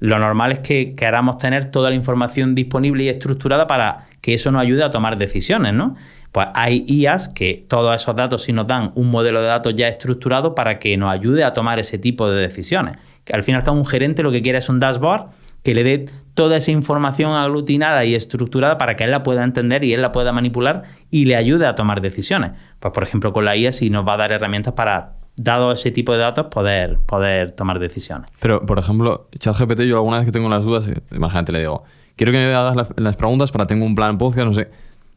Lo 0.00 0.18
normal 0.18 0.50
es 0.50 0.58
que 0.58 0.94
queramos 0.94 1.38
tener 1.38 1.70
toda 1.70 1.90
la 1.90 1.94
información 1.96 2.56
disponible 2.56 3.04
y 3.04 3.08
estructurada 3.08 3.68
para 3.68 4.00
que 4.20 4.34
eso 4.34 4.50
nos 4.50 4.60
ayude 4.62 4.82
a 4.82 4.90
tomar 4.90 5.16
decisiones, 5.16 5.74
¿no? 5.74 5.94
Pues 6.32 6.48
hay 6.54 6.84
IAs 6.88 7.28
que 7.28 7.64
todos 7.68 7.94
esos 7.94 8.16
datos 8.16 8.42
sí 8.42 8.52
nos 8.52 8.66
dan 8.66 8.90
un 8.96 9.10
modelo 9.10 9.40
de 9.42 9.46
datos 9.46 9.74
ya 9.76 9.86
estructurado 9.86 10.54
para 10.56 10.80
que 10.80 10.96
nos 10.96 11.12
ayude 11.12 11.44
a 11.44 11.52
tomar 11.52 11.78
ese 11.78 11.98
tipo 11.98 12.28
de 12.28 12.40
decisiones. 12.40 12.96
Que 13.24 13.32
al 13.34 13.44
fin 13.44 13.54
y 13.54 13.58
al 13.58 13.62
cabo 13.62 13.76
un 13.76 13.86
gerente 13.86 14.24
lo 14.24 14.32
que 14.32 14.42
quiere 14.42 14.58
es 14.58 14.68
un 14.68 14.80
dashboard 14.80 15.26
que 15.62 15.74
le 15.74 15.84
dé 15.84 16.06
toda 16.34 16.56
esa 16.56 16.70
información 16.70 17.32
aglutinada 17.32 18.04
y 18.04 18.14
estructurada 18.14 18.78
para 18.78 18.96
que 18.96 19.04
él 19.04 19.10
la 19.10 19.22
pueda 19.22 19.44
entender 19.44 19.84
y 19.84 19.92
él 19.92 20.02
la 20.02 20.12
pueda 20.12 20.32
manipular 20.32 20.82
y 21.10 21.26
le 21.26 21.36
ayude 21.36 21.66
a 21.66 21.74
tomar 21.74 22.00
decisiones. 22.00 22.52
Pues 22.80 22.92
por 22.92 23.02
ejemplo 23.02 23.32
con 23.32 23.44
la 23.44 23.56
IA 23.56 23.72
sí 23.72 23.90
nos 23.90 24.06
va 24.06 24.14
a 24.14 24.16
dar 24.16 24.32
herramientas 24.32 24.74
para, 24.74 25.16
dado 25.36 25.72
ese 25.72 25.90
tipo 25.90 26.12
de 26.12 26.18
datos, 26.18 26.46
poder, 26.46 26.98
poder 27.06 27.52
tomar 27.52 27.78
decisiones. 27.78 28.30
Pero, 28.40 28.64
por 28.64 28.78
ejemplo, 28.78 29.28
ChatGPT, 29.38 29.82
yo 29.82 29.96
alguna 29.96 30.18
vez 30.18 30.26
que 30.26 30.32
tengo 30.32 30.48
las 30.48 30.64
dudas, 30.64 30.88
eh, 30.88 31.00
imagínate, 31.10 31.52
le 31.52 31.60
digo, 31.60 31.84
quiero 32.16 32.32
que 32.32 32.38
me 32.38 32.54
hagas 32.54 32.76
las, 32.76 32.88
las 32.96 33.16
preguntas 33.16 33.52
para 33.52 33.66
tengo 33.66 33.84
un 33.84 33.94
plan 33.94 34.18
podcast, 34.18 34.46
no 34.46 34.52
sé. 34.52 34.70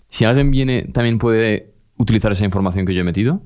Si 0.09 0.25
alguien 0.25 0.51
viene, 0.51 0.83
también 0.83 1.17
puede 1.17 1.73
utilizar 1.97 2.31
esa 2.31 2.45
información 2.45 2.85
que 2.85 2.93
yo 2.93 3.01
he 3.01 3.03
metido. 3.03 3.41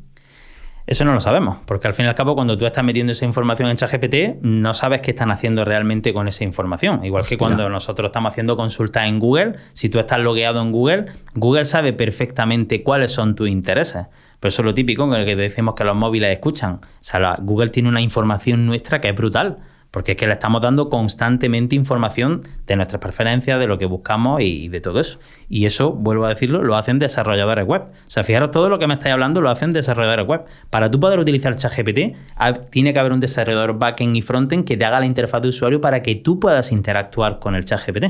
Eso 0.92 1.06
no 1.06 1.14
lo 1.14 1.20
sabemos, 1.22 1.58
porque 1.68 1.88
al 1.88 1.94
fin 1.94 2.06
y 2.06 2.10
al 2.10 2.16
cabo, 2.16 2.34
cuando 2.34 2.58
tú 2.58 2.66
estás 2.66 2.84
metiendo 2.84 3.12
esa 3.12 3.24
información 3.24 3.70
en 3.70 3.76
ChatGPT, 3.78 4.42
no 4.42 4.74
sabes 4.74 5.02
qué 5.02 5.12
están 5.12 5.30
haciendo 5.30 5.64
realmente 5.64 6.14
con 6.16 6.28
esa 6.28 6.44
información. 6.44 7.06
Igual 7.06 7.26
que 7.26 7.38
cuando 7.38 7.70
nosotros 7.70 8.08
estamos 8.10 8.32
haciendo 8.32 8.58
consultas 8.58 9.06
en 9.08 9.20
Google, 9.20 9.54
si 9.74 9.90
tú 9.90 10.00
estás 10.00 10.20
logueado 10.20 10.60
en 10.64 10.72
Google, 10.72 11.06
Google 11.36 11.66
sabe 11.66 11.94
perfectamente 11.94 12.82
cuáles 12.82 13.12
son 13.12 13.36
tus 13.36 13.50
intereses. 13.50 14.08
Pero 14.40 14.50
eso 14.50 14.64
es 14.64 14.66
lo 14.66 14.74
típico 14.74 15.08
con 15.08 15.14
el 15.20 15.28
que 15.28 15.36
decimos 15.36 15.76
que 15.76 15.84
los 15.84 15.96
móviles 15.96 16.32
escuchan. 16.34 16.76
O 16.76 16.80
sea, 17.02 17.20
la- 17.20 17.36
Google 17.40 17.70
tiene 17.70 17.88
una 17.90 18.02
información 18.02 18.66
nuestra 18.66 19.00
que 19.00 19.10
es 19.10 19.16
brutal. 19.16 19.58
Porque 19.92 20.12
es 20.12 20.18
que 20.18 20.28
le 20.28 20.34
estamos 20.34 20.62
dando 20.62 20.88
constantemente 20.90 21.76
información 21.76 22.44
de 22.68 22.76
nuestras 22.76 23.02
preferencias, 23.02 23.60
de 23.60 23.66
lo 23.66 23.78
que 23.80 23.86
buscamos 23.86 24.40
y 24.42 24.68
de 24.68 24.82
todo 24.82 25.00
eso. 25.00 25.18
Y 25.50 25.66
eso, 25.66 25.92
vuelvo 25.94 26.26
a 26.26 26.30
decirlo, 26.30 26.64
lo 26.64 26.76
hacen 26.76 27.00
desarrolladores 27.00 27.66
web. 27.66 27.82
O 27.82 27.88
sea, 28.10 28.24
fijaros, 28.24 28.52
todo 28.52 28.70
lo 28.70 28.78
que 28.78 28.86
me 28.86 28.94
estáis 28.94 29.14
hablando 29.14 29.42
lo 29.42 29.50
hacen 29.50 29.72
desarrolladores 29.72 30.28
web. 30.28 30.42
Para 30.70 30.92
tú 30.92 31.00
poder 31.00 31.18
utilizar 31.18 31.56
ChatGPT, 31.56 32.16
ha- 32.36 32.54
tiene 32.54 32.94
que 32.94 33.00
haber 33.00 33.14
un 33.14 33.20
desarrollador 33.20 33.80
backend 33.80 34.16
y 34.16 34.22
frontend 34.22 34.64
que 34.66 34.78
te 34.78 34.86
haga 34.86 35.00
la 35.00 35.08
interfaz 35.08 35.42
de 35.42 35.48
usuario 35.48 35.82
para 35.82 36.04
que 36.04 36.16
tú 36.16 36.40
puedas 36.40 36.72
interactuar 36.72 37.40
con 37.40 37.56
el 37.56 37.66
ChatGPT. 37.66 38.06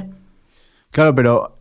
Claro, 0.92 1.16
pero 1.16 1.59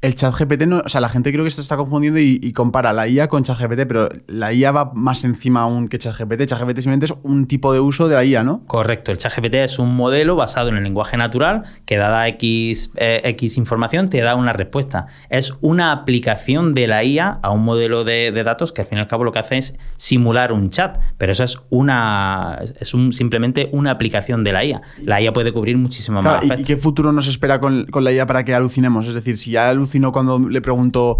el 0.00 0.14
chat 0.14 0.32
GPT, 0.32 0.66
no, 0.66 0.82
o 0.84 0.88
sea, 0.88 1.00
la 1.00 1.08
gente 1.08 1.32
creo 1.32 1.42
que 1.44 1.50
se 1.50 1.60
está 1.60 1.76
confundiendo 1.76 2.20
y, 2.20 2.38
y 2.40 2.52
compara 2.52 2.92
la 2.92 3.08
IA 3.08 3.26
con 3.26 3.42
chat 3.42 3.58
GPT, 3.58 3.86
pero 3.88 4.08
la 4.28 4.52
IA 4.52 4.70
va 4.70 4.92
más 4.94 5.24
encima 5.24 5.62
aún 5.62 5.88
que 5.88 5.98
chat 5.98 6.16
GPT. 6.16 6.46
Chat 6.46 6.60
GPT 6.60 6.76
simplemente 6.80 7.06
es 7.06 7.14
un 7.24 7.46
tipo 7.46 7.72
de 7.72 7.80
uso 7.80 8.06
de 8.06 8.14
la 8.14 8.24
IA, 8.24 8.44
¿no? 8.44 8.62
Correcto, 8.66 9.10
el 9.10 9.18
ChatGPT 9.18 9.54
es 9.54 9.78
un 9.80 9.96
modelo 9.96 10.36
basado 10.36 10.68
en 10.68 10.76
el 10.76 10.84
lenguaje 10.84 11.16
natural 11.16 11.64
que 11.84 11.96
dada 11.96 12.28
X, 12.28 12.92
eh, 12.96 13.22
X 13.24 13.56
información 13.56 14.08
te 14.08 14.20
da 14.20 14.36
una 14.36 14.52
respuesta. 14.52 15.06
Es 15.30 15.54
una 15.62 15.90
aplicación 15.90 16.74
de 16.74 16.86
la 16.86 17.02
IA 17.02 17.38
a 17.42 17.50
un 17.50 17.64
modelo 17.64 18.04
de, 18.04 18.30
de 18.30 18.44
datos 18.44 18.72
que 18.72 18.82
al 18.82 18.86
fin 18.86 18.98
y 18.98 19.00
al 19.00 19.08
cabo 19.08 19.24
lo 19.24 19.32
que 19.32 19.40
hace 19.40 19.58
es 19.58 19.74
simular 19.96 20.52
un 20.52 20.70
chat, 20.70 20.98
pero 21.18 21.32
eso 21.32 21.42
es 21.42 21.58
una 21.70 22.58
es 22.80 22.94
un, 22.94 23.12
simplemente 23.12 23.68
una 23.72 23.90
aplicación 23.90 24.44
de 24.44 24.52
la 24.52 24.64
IA. 24.64 24.80
La 25.02 25.20
IA 25.20 25.32
puede 25.32 25.52
cubrir 25.52 25.76
muchísimo 25.76 26.20
Claro, 26.20 26.46
más 26.46 26.58
¿y- 26.58 26.62
¿Y, 26.62 26.64
qué 26.64 26.76
futuro 26.76 27.12
nos 27.12 27.26
espera 27.26 27.58
con, 27.60 27.86
con 27.86 28.04
la 28.04 28.12
IA 28.12 28.26
para 28.26 28.44
que 28.44 28.54
alucinemos? 28.54 29.06
Es 29.08 29.14
decir, 29.14 29.38
si 29.38 29.50
ya 29.52 29.68
alucino 29.88 30.12
cuando 30.12 30.38
le 30.38 30.60
pregunto, 30.60 31.18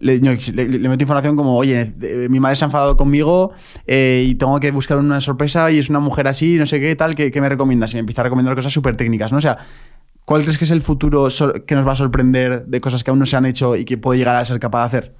le, 0.00 0.20
meto 0.20 1.02
información 1.02 1.36
como, 1.36 1.56
oye, 1.56 1.92
mi 2.28 2.40
madre 2.40 2.56
se 2.56 2.64
ha 2.64 2.66
enfadado 2.66 2.96
conmigo 2.96 3.52
eh, 3.86 4.24
y 4.26 4.34
tengo 4.34 4.58
que 4.60 4.70
buscar 4.70 4.98
una 4.98 5.20
sorpresa 5.20 5.70
y 5.70 5.78
es 5.78 5.88
una 5.88 6.00
mujer 6.00 6.28
así, 6.28 6.56
no 6.56 6.66
sé 6.66 6.80
qué 6.80 6.94
tal, 6.96 7.14
¿qué, 7.14 7.40
me 7.40 7.48
recomiendas? 7.48 7.92
Y 7.92 7.96
me 7.96 8.00
empieza 8.00 8.22
a 8.22 8.24
recomendar 8.24 8.54
cosas 8.54 8.72
súper 8.72 8.96
técnicas, 8.96 9.32
¿no? 9.32 9.38
O 9.38 9.40
sea, 9.40 9.58
¿cuál 10.24 10.42
crees 10.42 10.58
que 10.58 10.64
es 10.64 10.70
el 10.70 10.82
futuro 10.82 11.28
que 11.66 11.74
nos 11.74 11.86
va 11.86 11.92
a 11.92 11.96
sorprender 11.96 12.66
de 12.66 12.80
cosas 12.80 13.04
que 13.04 13.10
aún 13.10 13.18
no 13.18 13.26
se 13.26 13.36
han 13.36 13.46
hecho 13.46 13.76
y 13.76 13.84
que 13.84 13.98
puede 13.98 14.18
llegar 14.18 14.36
a 14.36 14.44
ser 14.44 14.58
capaz 14.58 14.80
de 14.80 14.86
hacer? 14.86 15.14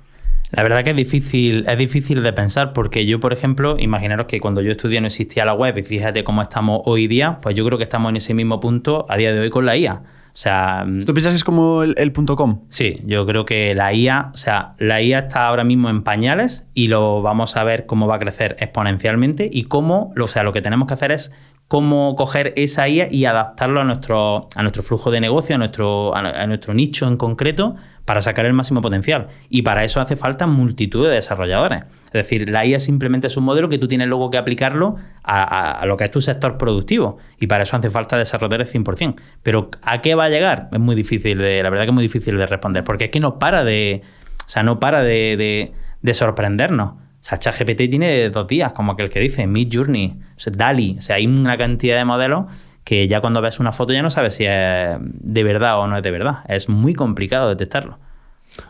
La 0.52 0.64
verdad 0.64 0.82
que 0.82 0.90
es 0.90 0.96
difícil, 0.96 1.64
es 1.68 1.78
difícil 1.78 2.24
de 2.24 2.32
pensar 2.32 2.72
porque 2.72 3.06
yo, 3.06 3.20
por 3.20 3.32
ejemplo, 3.32 3.76
imaginaros 3.78 4.26
que 4.26 4.40
cuando 4.40 4.62
yo 4.62 4.72
estudié 4.72 5.00
no 5.00 5.06
existía 5.06 5.44
la 5.44 5.54
web 5.54 5.78
y 5.78 5.84
fíjate 5.84 6.24
cómo 6.24 6.42
estamos 6.42 6.80
hoy 6.86 7.06
día, 7.06 7.38
pues 7.40 7.54
yo 7.54 7.64
creo 7.64 7.78
que 7.78 7.84
estamos 7.84 8.10
en 8.10 8.16
ese 8.16 8.34
mismo 8.34 8.58
punto 8.58 9.06
a 9.08 9.16
día 9.16 9.32
de 9.32 9.38
hoy 9.40 9.50
con 9.50 9.64
la 9.64 9.76
IA. 9.76 10.02
O 10.32 10.36
sea, 10.40 10.86
¿Tú 11.06 11.12
piensas 11.12 11.32
que 11.32 11.36
es 11.36 11.44
como 11.44 11.82
el, 11.82 11.94
el 11.98 12.12
punto 12.12 12.36
.com? 12.36 12.60
Sí, 12.68 13.00
yo 13.04 13.26
creo 13.26 13.44
que 13.44 13.74
la 13.74 13.92
IA, 13.92 14.30
o 14.32 14.36
sea, 14.36 14.74
la 14.78 15.02
IA 15.02 15.20
está 15.20 15.46
ahora 15.48 15.64
mismo 15.64 15.90
en 15.90 16.02
pañales 16.02 16.66
y 16.72 16.86
lo 16.86 17.20
vamos 17.20 17.56
a 17.56 17.64
ver 17.64 17.86
cómo 17.86 18.06
va 18.06 18.16
a 18.16 18.18
crecer 18.18 18.56
exponencialmente 18.60 19.48
y 19.52 19.64
cómo, 19.64 20.14
o 20.18 20.26
sea, 20.26 20.42
lo 20.42 20.52
que 20.52 20.62
tenemos 20.62 20.86
que 20.86 20.94
hacer 20.94 21.12
es 21.12 21.32
cómo 21.70 22.16
coger 22.16 22.52
esa 22.56 22.88
IA 22.88 23.06
y 23.12 23.26
adaptarlo 23.26 23.80
a 23.80 23.84
nuestro, 23.84 24.48
a 24.56 24.62
nuestro 24.62 24.82
flujo 24.82 25.12
de 25.12 25.20
negocio, 25.20 25.54
a 25.54 25.58
nuestro, 25.58 26.12
a, 26.16 26.44
nuestro 26.48 26.74
nicho 26.74 27.06
en 27.06 27.16
concreto, 27.16 27.76
para 28.04 28.22
sacar 28.22 28.44
el 28.44 28.54
máximo 28.54 28.80
potencial. 28.80 29.28
Y 29.50 29.62
para 29.62 29.84
eso 29.84 30.00
hace 30.00 30.16
falta 30.16 30.48
multitud 30.48 31.06
de 31.06 31.14
desarrolladores. 31.14 31.84
Es 32.06 32.12
decir, 32.12 32.50
la 32.50 32.66
IA 32.66 32.80
simplemente 32.80 33.28
es 33.28 33.36
un 33.36 33.44
modelo 33.44 33.68
que 33.68 33.78
tú 33.78 33.86
tienes 33.86 34.08
luego 34.08 34.30
que 34.30 34.38
aplicarlo 34.38 34.96
a, 35.22 35.84
lo 35.86 35.96
que 35.96 36.02
es 36.02 36.10
tu 36.10 36.20
sector 36.20 36.58
productivo. 36.58 37.18
Y 37.38 37.46
para 37.46 37.62
eso 37.62 37.76
hace 37.76 37.88
falta 37.88 38.16
desarrolladores 38.18 38.74
100%. 38.74 39.14
Pero 39.44 39.70
¿a 39.82 40.00
qué 40.00 40.16
va 40.16 40.24
a 40.24 40.28
llegar? 40.28 40.70
Es 40.72 40.80
muy 40.80 40.96
difícil, 40.96 41.38
de, 41.38 41.62
la 41.62 41.70
verdad 41.70 41.84
que 41.84 41.90
es 41.90 41.94
muy 41.94 42.02
difícil 42.02 42.36
de 42.36 42.48
responder. 42.48 42.82
Porque 42.82 43.04
es 43.04 43.10
que 43.10 43.20
no 43.20 43.38
para 43.38 43.62
de, 43.62 44.02
o 44.44 44.48
sea, 44.48 44.64
no 44.64 44.80
para 44.80 45.02
de- 45.04 45.72
de 46.02 46.14
sorprendernos. 46.14 46.94
O 47.20 47.22
sea, 47.22 47.38
ChatGPT 47.38 47.90
tiene 47.90 48.30
dos 48.30 48.46
días, 48.46 48.72
como 48.72 48.92
aquel 48.92 49.10
que 49.10 49.20
dice, 49.20 49.46
Mid 49.46 49.68
Journey, 49.72 50.18
o 50.36 50.40
sea, 50.40 50.52
DALI. 50.56 50.96
O 50.98 51.00
sea, 51.02 51.16
hay 51.16 51.26
una 51.26 51.58
cantidad 51.58 51.96
de 51.96 52.04
modelos 52.04 52.46
que 52.82 53.06
ya 53.08 53.20
cuando 53.20 53.42
ves 53.42 53.60
una 53.60 53.72
foto 53.72 53.92
ya 53.92 54.02
no 54.02 54.10
sabes 54.10 54.34
si 54.34 54.44
es 54.46 54.96
de 55.00 55.44
verdad 55.44 55.78
o 55.78 55.86
no 55.86 55.96
es 55.96 56.02
de 56.02 56.10
verdad. 56.10 56.38
Es 56.48 56.68
muy 56.68 56.94
complicado 56.94 57.48
detectarlo. 57.48 57.98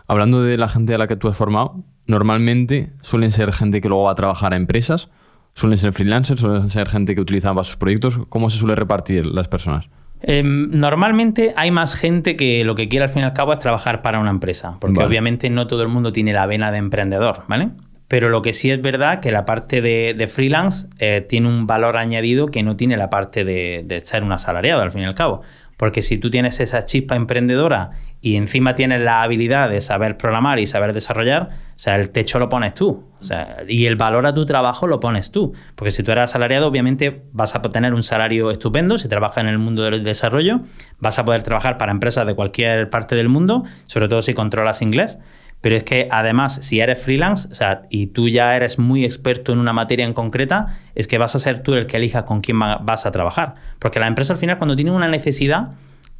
Hablando 0.07 0.43
de 0.43 0.57
la 0.57 0.69
gente 0.69 0.95
a 0.95 0.99
la 0.99 1.07
que 1.07 1.17
tú 1.17 1.29
has 1.29 1.37
formado, 1.37 1.83
normalmente 2.07 2.93
suelen 3.01 3.31
ser 3.31 3.53
gente 3.53 3.81
que 3.81 3.89
luego 3.89 4.05
va 4.05 4.13
a 4.13 4.17
trabajar 4.17 4.53
a 4.53 4.57
empresas 4.57 5.11
¿Suelen 5.55 5.79
ser 5.79 5.93
freelancers? 5.93 6.41
¿Suelen 6.41 6.71
ser 6.71 6.89
gente 6.89 7.15
que 7.15 7.21
utiliza 7.21 7.53
para 7.53 7.65
sus 7.65 7.77
proyectos? 7.77 8.21
¿Cómo 8.29 8.51
se 8.51 8.59
suele 8.59 8.75
repartir 8.75 9.27
las 9.27 9.49
personas? 9.49 9.89
Em, 10.23 10.71
normalmente 10.71 11.55
hay 11.57 11.71
más 11.71 11.95
gente 11.95 12.37
que 12.37 12.65
lo 12.65 12.75
que 12.75 12.89
quiere 12.89 13.05
al 13.05 13.11
fin 13.11 13.23
y 13.23 13.25
al 13.25 13.33
cabo 13.33 13.53
es 13.53 13.59
trabajar 13.59 14.03
para 14.03 14.21
una 14.21 14.31
empresa, 14.31 14.77
porque 14.81 14.97
Vale. 14.97 15.09
obviamente 15.09 15.49
no 15.49 15.67
todo 15.67 15.83
el 15.83 15.89
mundo 15.89 16.13
tiene 16.13 16.33
la 16.33 16.47
vena 16.47 16.71
de 16.71 16.79
emprendedor, 16.79 17.43
¿vale? 17.49 17.71
Pero 18.11 18.29
lo 18.29 18.43
que 18.43 18.53
sí 18.55 18.73
es 18.73 18.83
verdad 18.83 19.21
que 19.21 19.31
la 19.31 19.45
parte 19.45 19.81
de, 19.81 20.17
de 20.19 20.27
freelance 20.27 20.89
eh, 20.99 21.25
tiene 21.29 21.47
un 21.47 21.69
valor 21.69 21.97
añadido 21.97 22.49
que 22.49 22.65
no 22.65 22.75
tiene 22.75 22.97
la 22.97 23.09
parte 23.09 23.45
de, 23.45 23.85
de 23.87 24.01
ser 24.01 24.25
un 24.25 24.33
asalariado 24.33 24.83
al 24.83 24.91
fin 24.91 25.03
y 25.03 25.05
al 25.05 25.15
cabo. 25.15 25.43
Porque 25.77 26.03
si 26.03 26.19
tú 26.19 26.29
tienes 26.29 26.59
esa 26.59 26.85
chispa 26.85 27.15
emprendedora 27.15 27.91
y 28.21 28.35
encima 28.35 28.75
tienes 28.75 29.01
la 29.01 29.23
habilidad 29.23 29.71
de 29.71 29.81
saber 29.81 30.17
programar 30.17 30.59
y 30.59 30.67
saber 30.67 30.93
desarrollar, 30.93 31.51
o 31.53 31.79
sea, 31.79 31.95
el 31.95 32.11
techo 32.11 32.41
lo 32.41 32.49
pones 32.49 32.75
tú. 32.75 33.05
O 33.21 33.25
sea, 33.25 33.59
y 33.69 33.87
el 33.87 33.95
valor 33.95 34.27
a 34.27 34.35
tu 34.35 34.45
trabajo 34.45 34.89
lo 34.89 34.99
pones 34.99 35.31
tú. 35.31 35.55
Porque 35.77 35.93
si 35.93 36.03
tú 36.03 36.11
eres 36.11 36.25
asalariado, 36.25 36.67
obviamente 36.67 37.23
vas 37.33 37.55
a 37.55 37.63
tener 37.63 37.95
un 37.95 38.03
salario 38.03 38.51
estupendo. 38.51 38.99
Si 38.99 39.07
trabajas 39.07 39.39
en 39.39 39.47
el 39.47 39.59
mundo 39.59 39.85
del 39.85 40.03
desarrollo, 40.03 40.63
vas 40.99 41.21
a 41.21 41.25
poder 41.25 41.45
trabajar 41.45 41.79
para 41.79 41.93
empresas 41.93 42.27
de 42.27 42.35
cualquier 42.35 42.91
parte 42.91 43.15
del 43.15 43.29
mundo, 43.29 43.63
sobre 43.87 44.09
todo 44.09 44.21
si 44.21 44.35
controlas 44.35 44.83
inglés. 44.83 45.21
Pero 45.61 45.77
es 45.77 45.85
que 45.85 46.09
además, 46.11 46.59
si 46.63 46.81
eres 46.81 47.03
freelance, 47.03 47.49
o 47.51 47.55
sea, 47.55 47.83
y 47.91 48.07
tú 48.09 48.29
ya 48.29 48.57
eres 48.57 48.79
muy 48.79 49.05
experto 49.05 49.53
en 49.53 49.59
una 49.59 49.73
materia 49.75 50.07
en 50.07 50.15
concreta, 50.15 50.79
es 50.95 51.07
que 51.07 51.19
vas 51.19 51.35
a 51.35 51.39
ser 51.39 51.63
tú 51.63 51.75
el 51.75 51.87
que 51.87 51.99
elijas 51.99 52.25
con 52.25 52.41
quién 52.41 52.61
va- 52.61 52.79
vas 52.83 53.05
a 53.05 53.13
trabajar. 53.13 53.55
Porque 53.79 54.01
la 54.01 54.07
empresa 54.07 54.33
al 54.33 54.39
final, 54.39 54.57
cuando 54.59 54.75
tiene 54.77 54.91
una 54.91 55.09
necesidad, 55.09 55.69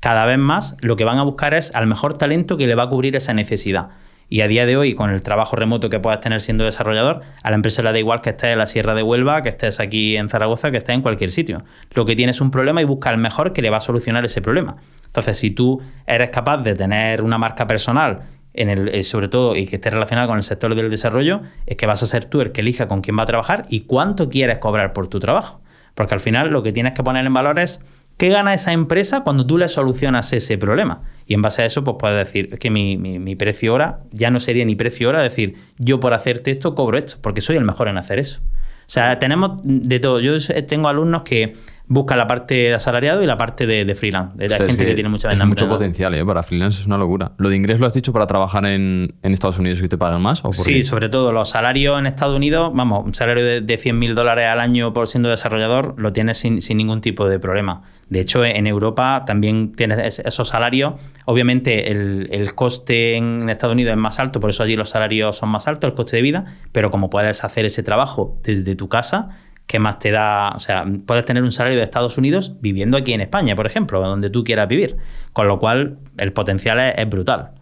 cada 0.01 0.27
vez 0.27 0.39
más 0.39 0.77
lo 0.81 0.97
que 0.97 1.05
van 1.05 1.19
a 1.19 1.23
buscar 1.23 1.55
es 1.55 1.75
al 1.75 1.87
mejor 1.87 2.19
talento 2.19 2.57
que 2.57 2.67
le 2.67 2.75
va 2.75 2.85
a 2.85 2.89
cubrir 2.89 3.17
esa 3.17 3.33
necesidad. 3.33 3.89
Y 4.33 4.43
a 4.43 4.47
día 4.47 4.65
de 4.65 4.77
hoy, 4.77 4.95
con 4.95 5.11
el 5.11 5.23
trabajo 5.23 5.57
remoto 5.57 5.91
que 5.91 5.99
puedas 5.99 6.21
tener 6.21 6.41
siendo 6.41 6.65
desarrollador, 6.65 7.23
a 7.43 7.51
la 7.51 7.57
empresa 7.57 7.83
le 7.83 7.91
da 7.93 7.99
igual 7.99 8.21
que 8.21 8.31
estés 8.31 8.51
en 8.53 8.59
la 8.59 8.67
Sierra 8.67 8.95
de 8.95 9.03
Huelva, 9.03 9.43
que 9.43 9.49
estés 9.49 9.81
aquí 9.81 10.17
en 10.17 10.29
Zaragoza, 10.29 10.71
que 10.71 10.77
estés 10.77 10.95
en 10.95 11.03
cualquier 11.03 11.33
sitio. 11.33 11.65
Lo 11.95 12.05
que 12.05 12.15
tienes 12.15 12.37
es 12.37 12.41
un 12.41 12.53
problema 12.53 12.81
y 12.81 12.85
busca 12.85 13.11
el 13.11 13.17
mejor 13.17 13.53
que 13.53 13.61
le 13.61 13.71
va 13.71 13.79
a 13.79 13.81
solucionar 13.81 14.25
ese 14.25 14.41
problema. 14.41 14.77
Entonces, 15.07 15.37
si 15.37 15.51
tú 15.51 15.81
eres 16.07 16.31
capaz 16.31 16.59
de 16.59 16.77
tener 16.77 17.23
una 17.23 17.39
marca 17.39 17.67
personal, 17.67 18.21
en 18.55 18.69
el, 18.69 18.89
eh, 18.89 19.03
sobre 19.05 19.29
todo, 19.29 19.55
y 19.57 19.67
que 19.67 19.77
esté 19.77 19.91
relacionada 19.91 20.27
con 20.27 20.37
el 20.37 20.43
sector 20.43 20.75
del 20.75 20.91
desarrollo, 20.91 21.41
es 21.67 21.77
que 21.77 21.87
vas 21.87 22.03
a 22.03 22.07
ser 22.07 22.25
tú 22.25 22.41
el 22.41 22.53
que 22.53 22.61
elija 22.63 22.89
con 22.89 23.01
quién 23.01 23.19
va 23.19 23.23
a 23.23 23.27
trabajar 23.27 23.67
y 23.69 23.83
cuánto 23.83 24.29
quieres 24.29 24.59
cobrar 24.59 24.93
por 24.93 25.09
tu 25.09 25.21
trabajo. 25.21 25.61
Porque 25.95 26.15
al 26.15 26.21
final 26.21 26.51
lo 26.51 26.63
que 26.63 26.73
tienes 26.73 26.93
que 26.95 27.03
poner 27.03 27.25
en 27.27 27.33
valor 27.33 27.59
es 27.61 27.85
qué 28.17 28.29
gana 28.29 28.53
esa 28.55 28.73
empresa 28.73 29.21
cuando 29.21 29.47
tú 29.47 29.57
le 29.59 29.69
solucionas 29.69 30.33
ese 30.33 30.59
problema. 30.59 31.03
Y 31.27 31.35
en 31.35 31.43
base 31.43 31.63
a 31.63 31.67
eso, 31.67 31.85
pues 31.85 31.97
puedes 31.99 32.19
decir 32.19 32.59
que 32.59 32.71
mi, 32.71 32.97
mi- 32.97 33.19
mi 33.19 33.35
precio 33.37 33.73
hora 33.75 34.01
ya 34.11 34.31
no 34.31 34.41
sería 34.41 34.65
ni 34.65 34.75
precio 34.77 35.09
hora, 35.09 35.23
decir, 35.23 35.55
yo 35.79 36.01
por 36.01 36.13
hacerte 36.15 36.51
esto 36.51 36.75
cobro 36.75 36.99
esto, 36.99 37.17
porque 37.21 37.41
soy 37.41 37.57
el 37.57 37.65
mejor 37.65 37.89
en 37.89 37.99
hacer 37.99 38.19
eso. 38.19 38.41
O 38.43 38.93
sea, 38.93 39.19
tenemos 39.21 39.61
de 39.63 40.01
todo. 40.01 40.19
Yo 40.21 40.33
tengo 40.67 40.89
alumnos 40.89 41.23
que 41.23 41.55
buscan 41.93 42.17
la 42.19 42.27
parte 42.29 42.55
de 42.55 42.73
asalariado 42.75 43.21
y 43.23 43.27
la 43.27 43.37
parte 43.37 43.67
de, 43.67 43.85
de 43.85 43.95
freelance. 43.97 44.39
De, 44.39 44.47
Hostia, 44.47 44.65
gente 44.65 44.87
que, 44.87 44.95
tiene 44.95 45.09
mucha 45.11 45.31
es 45.33 45.45
mucho 45.45 45.69
potencial, 45.69 46.15
¿eh? 46.15 46.25
Para 46.25 46.43
freelance 46.45 46.81
es 46.81 46.87
una 46.87 46.97
locura. 46.97 47.33
¿Lo 47.37 47.49
de 47.51 47.57
inglés 47.57 47.81
lo 47.81 47.87
has 47.87 47.93
dicho 47.93 48.13
para 48.13 48.29
trabajar 48.29 48.65
en, 48.65 49.13
en 49.23 49.33
Estados 49.33 49.59
Unidos 49.59 49.83
y 49.83 49.89
te 49.89 49.99
pagan 49.99 50.23
más? 50.23 50.39
¿o 50.41 50.45
por 50.45 50.55
Sí, 50.55 50.75
qué? 50.75 50.85
sobre 50.85 51.09
todo 51.09 51.33
los 51.33 51.51
salarios 51.51 51.99
en 51.99 52.07
Estados 52.07 52.37
Unidos, 52.37 52.71
vamos, 52.73 53.05
un 53.05 53.13
salario 53.13 53.45
de, 53.45 53.61
de 53.61 53.77
100 53.77 53.99
mil 53.99 54.15
dólares 54.15 54.47
al 54.49 54.61
año 54.61 54.93
por 54.93 55.09
siendo 55.09 55.29
desarrollador 55.29 55.95
lo 55.99 56.13
tienes 56.13 56.39
sin, 56.39 56.63
sin 56.63 56.79
ningún 56.79 57.01
tipo 57.01 57.29
de 57.29 57.39
problema. 57.41 57.83
De 58.09 58.21
hecho, 58.21 58.45
en 58.45 58.67
Europa 58.69 59.25
también 59.27 59.73
tienes 59.73 59.99
es- 59.99 60.19
esos 60.27 60.49
salarios. 60.49 60.95
Obviamente, 61.27 61.91
el, 61.91 62.29
el 62.31 62.55
coste 62.55 63.17
en 63.17 63.49
Estados 63.51 63.75
Unidos 63.75 63.91
es 63.93 63.99
más 63.99 64.19
alto, 64.21 64.39
por 64.41 64.51
eso 64.51 64.63
allí 64.63 64.77
los 64.77 64.91
salarios 64.91 65.37
son 65.37 65.49
más 65.49 65.67
altos, 65.67 65.89
el 65.91 65.95
coste 65.95 66.17
de 66.17 66.23
vida, 66.23 66.45
pero 66.73 66.91
como 66.91 67.11
puedes 67.11 67.43
hacer 67.45 67.65
ese 67.65 67.83
trabajo 67.83 68.39
desde 68.43 68.75
tu 68.77 68.89
casa, 68.89 69.29
¿qué 69.71 69.79
más 69.79 70.01
te 70.01 70.11
da? 70.11 70.51
O 70.57 70.59
sea, 70.59 70.85
puedes 71.07 71.25
tener 71.25 71.45
un 71.45 71.53
salario 71.53 71.79
de 71.79 71.85
Estados 71.85 72.19
Unidos 72.19 72.57
viviendo 72.61 72.97
aquí 72.97 73.13
en 73.13 73.21
España, 73.21 73.55
por 73.55 73.69
ejemplo, 73.69 74.01
donde 74.03 74.29
tú 74.29 74.43
quieras 74.43 74.67
vivir. 74.67 74.97
Con 75.33 75.47
lo 75.47 75.61
cual, 75.61 75.99
el 76.19 76.33
potencial 76.33 76.81
es- 76.81 76.95
es 76.99 77.09
brutal. 77.09 77.53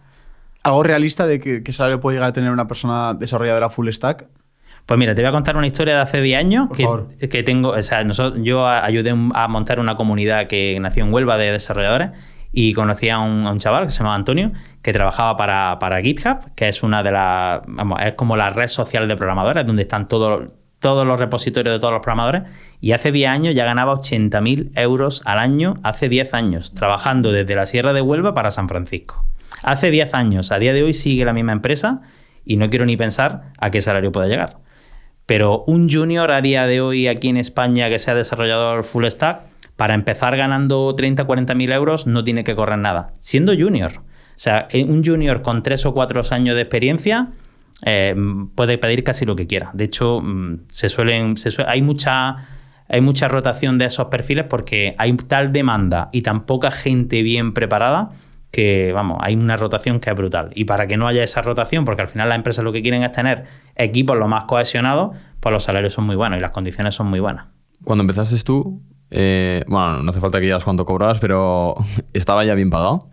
¿Algo 0.63 0.81
realista 0.81 1.27
de 1.27 1.39
que 1.39 1.71
salario 1.71 1.99
puede 1.99 2.15
llegar 2.17 2.29
a 2.31 2.33
tener 2.33 2.49
una 2.51 2.67
persona 2.67 3.13
desarrolladora 3.13 3.69
full 3.69 3.87
stack? 3.91 4.25
Pues 4.87 4.99
mira, 4.99 5.13
te 5.13 5.21
voy 5.21 5.29
a 5.29 5.31
contar 5.31 5.55
una 5.55 5.67
historia 5.67 5.93
de 5.97 6.01
hace 6.01 6.19
10 6.19 6.39
años 6.39 6.69
que, 6.75 7.29
que 7.29 7.43
tengo. 7.43 7.69
O 7.69 7.81
sea, 7.83 8.03
nosotros, 8.03 8.41
yo 8.43 8.67
ayudé 8.67 9.11
a 9.35 9.47
montar 9.47 9.79
una 9.79 9.95
comunidad 9.95 10.47
que 10.47 10.79
nació 10.81 11.05
en 11.05 11.13
Huelva 11.13 11.37
de 11.37 11.51
desarrolladores 11.51 12.09
y 12.51 12.73
conocí 12.73 13.07
a 13.09 13.19
un, 13.19 13.45
a 13.45 13.51
un 13.51 13.59
chaval 13.59 13.85
que 13.85 13.91
se 13.91 13.99
llamaba 13.99 14.15
Antonio 14.15 14.51
que 14.81 14.91
trabajaba 14.91 15.37
para, 15.37 15.77
para 15.79 16.01
GitHub, 16.01 16.55
que 16.55 16.67
es 16.69 16.81
una 16.81 17.03
de 17.03 17.11
las. 17.11 17.61
Vamos, 17.67 17.99
es 18.03 18.13
como 18.15 18.35
la 18.35 18.49
red 18.49 18.67
social 18.67 19.07
de 19.07 19.15
programadores 19.15 19.67
donde 19.67 19.83
están 19.83 20.07
todos 20.07 20.49
todos 20.79 21.05
los 21.05 21.19
repositorios 21.19 21.75
de 21.75 21.79
todos 21.79 21.93
los 21.93 22.01
programadores 22.01 22.43
y 22.81 22.93
hace 22.93 23.11
10 23.11 23.29
años 23.29 23.55
ya 23.55 23.65
ganaba 23.65 23.93
80.000 23.93 24.71
euros 24.75 25.21
al 25.25 25.39
año, 25.39 25.75
hace 25.83 26.09
10 26.09 26.33
años, 26.33 26.73
trabajando 26.73 27.31
desde 27.31 27.55
la 27.55 27.65
Sierra 27.65 27.93
de 27.93 28.01
Huelva 28.01 28.33
para 28.33 28.51
San 28.51 28.67
Francisco. 28.67 29.25
Hace 29.61 29.91
10 29.91 30.13
años, 30.13 30.51
a 30.51 30.59
día 30.59 30.73
de 30.73 30.83
hoy 30.83 30.93
sigue 30.93 31.25
la 31.25 31.33
misma 31.33 31.51
empresa 31.51 32.01
y 32.45 32.55
no 32.55 32.69
quiero 32.69 32.85
ni 32.85 32.95
pensar 32.97 33.51
a 33.59 33.71
qué 33.71 33.81
salario 33.81 34.11
puede 34.11 34.29
llegar. 34.29 34.57
Pero 35.25 35.63
un 35.67 35.89
junior 35.89 36.31
a 36.31 36.41
día 36.41 36.65
de 36.65 36.81
hoy 36.81 37.07
aquí 37.07 37.27
en 37.29 37.37
España 37.37 37.89
que 37.89 37.99
sea 37.99 38.15
desarrollador 38.15 38.83
full 38.83 39.05
stack, 39.05 39.41
para 39.75 39.93
empezar 39.93 40.35
ganando 40.35 40.93
30 40.93 41.23
40 41.23 41.55
mil 41.55 41.71
euros 41.71 42.05
no 42.05 42.23
tiene 42.23 42.43
que 42.43 42.55
correr 42.55 42.79
nada, 42.79 43.13
siendo 43.19 43.53
junior. 43.53 43.91
O 43.95 44.41
sea, 44.41 44.67
eh, 44.71 44.83
un 44.83 45.05
junior 45.05 45.41
con 45.41 45.63
3 45.63 45.85
o 45.85 45.93
4 45.93 46.21
años 46.31 46.55
de 46.55 46.61
experiencia 46.61 47.29
eh, 47.85 48.15
puede 48.55 48.77
pedir 48.77 49.03
casi 49.03 49.25
lo 49.25 49.35
que 49.35 49.47
quiera. 49.47 49.71
De 49.73 49.85
hecho, 49.85 50.21
mm, 50.21 50.65
se 50.71 50.89
suelen, 50.89 51.35
hay 51.67 51.81
mucha... 51.81 52.35
Hay 52.91 53.01
mucha 53.01 53.27
rotación 53.27 53.77
de 53.77 53.85
esos 53.85 54.07
perfiles 54.07 54.45
porque 54.49 54.95
hay 54.97 55.13
tal 55.13 55.53
demanda 55.53 56.09
y 56.11 56.23
tan 56.23 56.47
poca 56.47 56.71
gente 56.71 57.21
bien 57.21 57.53
preparada 57.53 58.09
que, 58.51 58.91
vamos, 58.93 59.19
hay 59.21 59.35
una 59.35 59.57
rotación 59.57 59.99
que 59.99 60.09
es 60.09 60.15
brutal. 60.15 60.49
Y 60.55 60.65
para 60.65 60.87
que 60.87 60.97
no 60.97 61.07
haya 61.07 61.23
esa 61.23 61.41
rotación, 61.41 61.85
porque 61.85 62.01
al 62.01 62.07
final 62.07 62.29
las 62.29 62.37
empresas 62.37 62.63
lo 62.63 62.71
que 62.71 62.81
quieren 62.81 63.03
es 63.03 63.11
tener 63.11 63.45
equipos 63.75 64.17
lo 64.17 64.27
más 64.27 64.45
cohesionados, 64.45 65.15
pues 65.39 65.53
los 65.53 65.63
salarios 65.63 65.93
son 65.93 66.05
muy 66.05 66.15
buenos 66.15 66.39
y 66.39 66.41
las 66.41 66.51
condiciones 66.51 66.95
son 66.95 67.07
muy 67.07 67.19
buenas. 67.19 67.45
Cuando 67.83 68.01
empezaste 68.01 68.41
tú, 68.43 68.81
eh, 69.11 69.63
bueno, 69.67 70.03
no 70.03 70.09
hace 70.09 70.19
falta 70.19 70.39
que 70.39 70.45
digas 70.45 70.63
cuánto 70.63 70.85
cobrabas, 70.85 71.19
pero 71.19 71.75
¿estaba 72.13 72.43
ya 72.43 72.55
bien 72.55 72.69
pagado? 72.69 73.09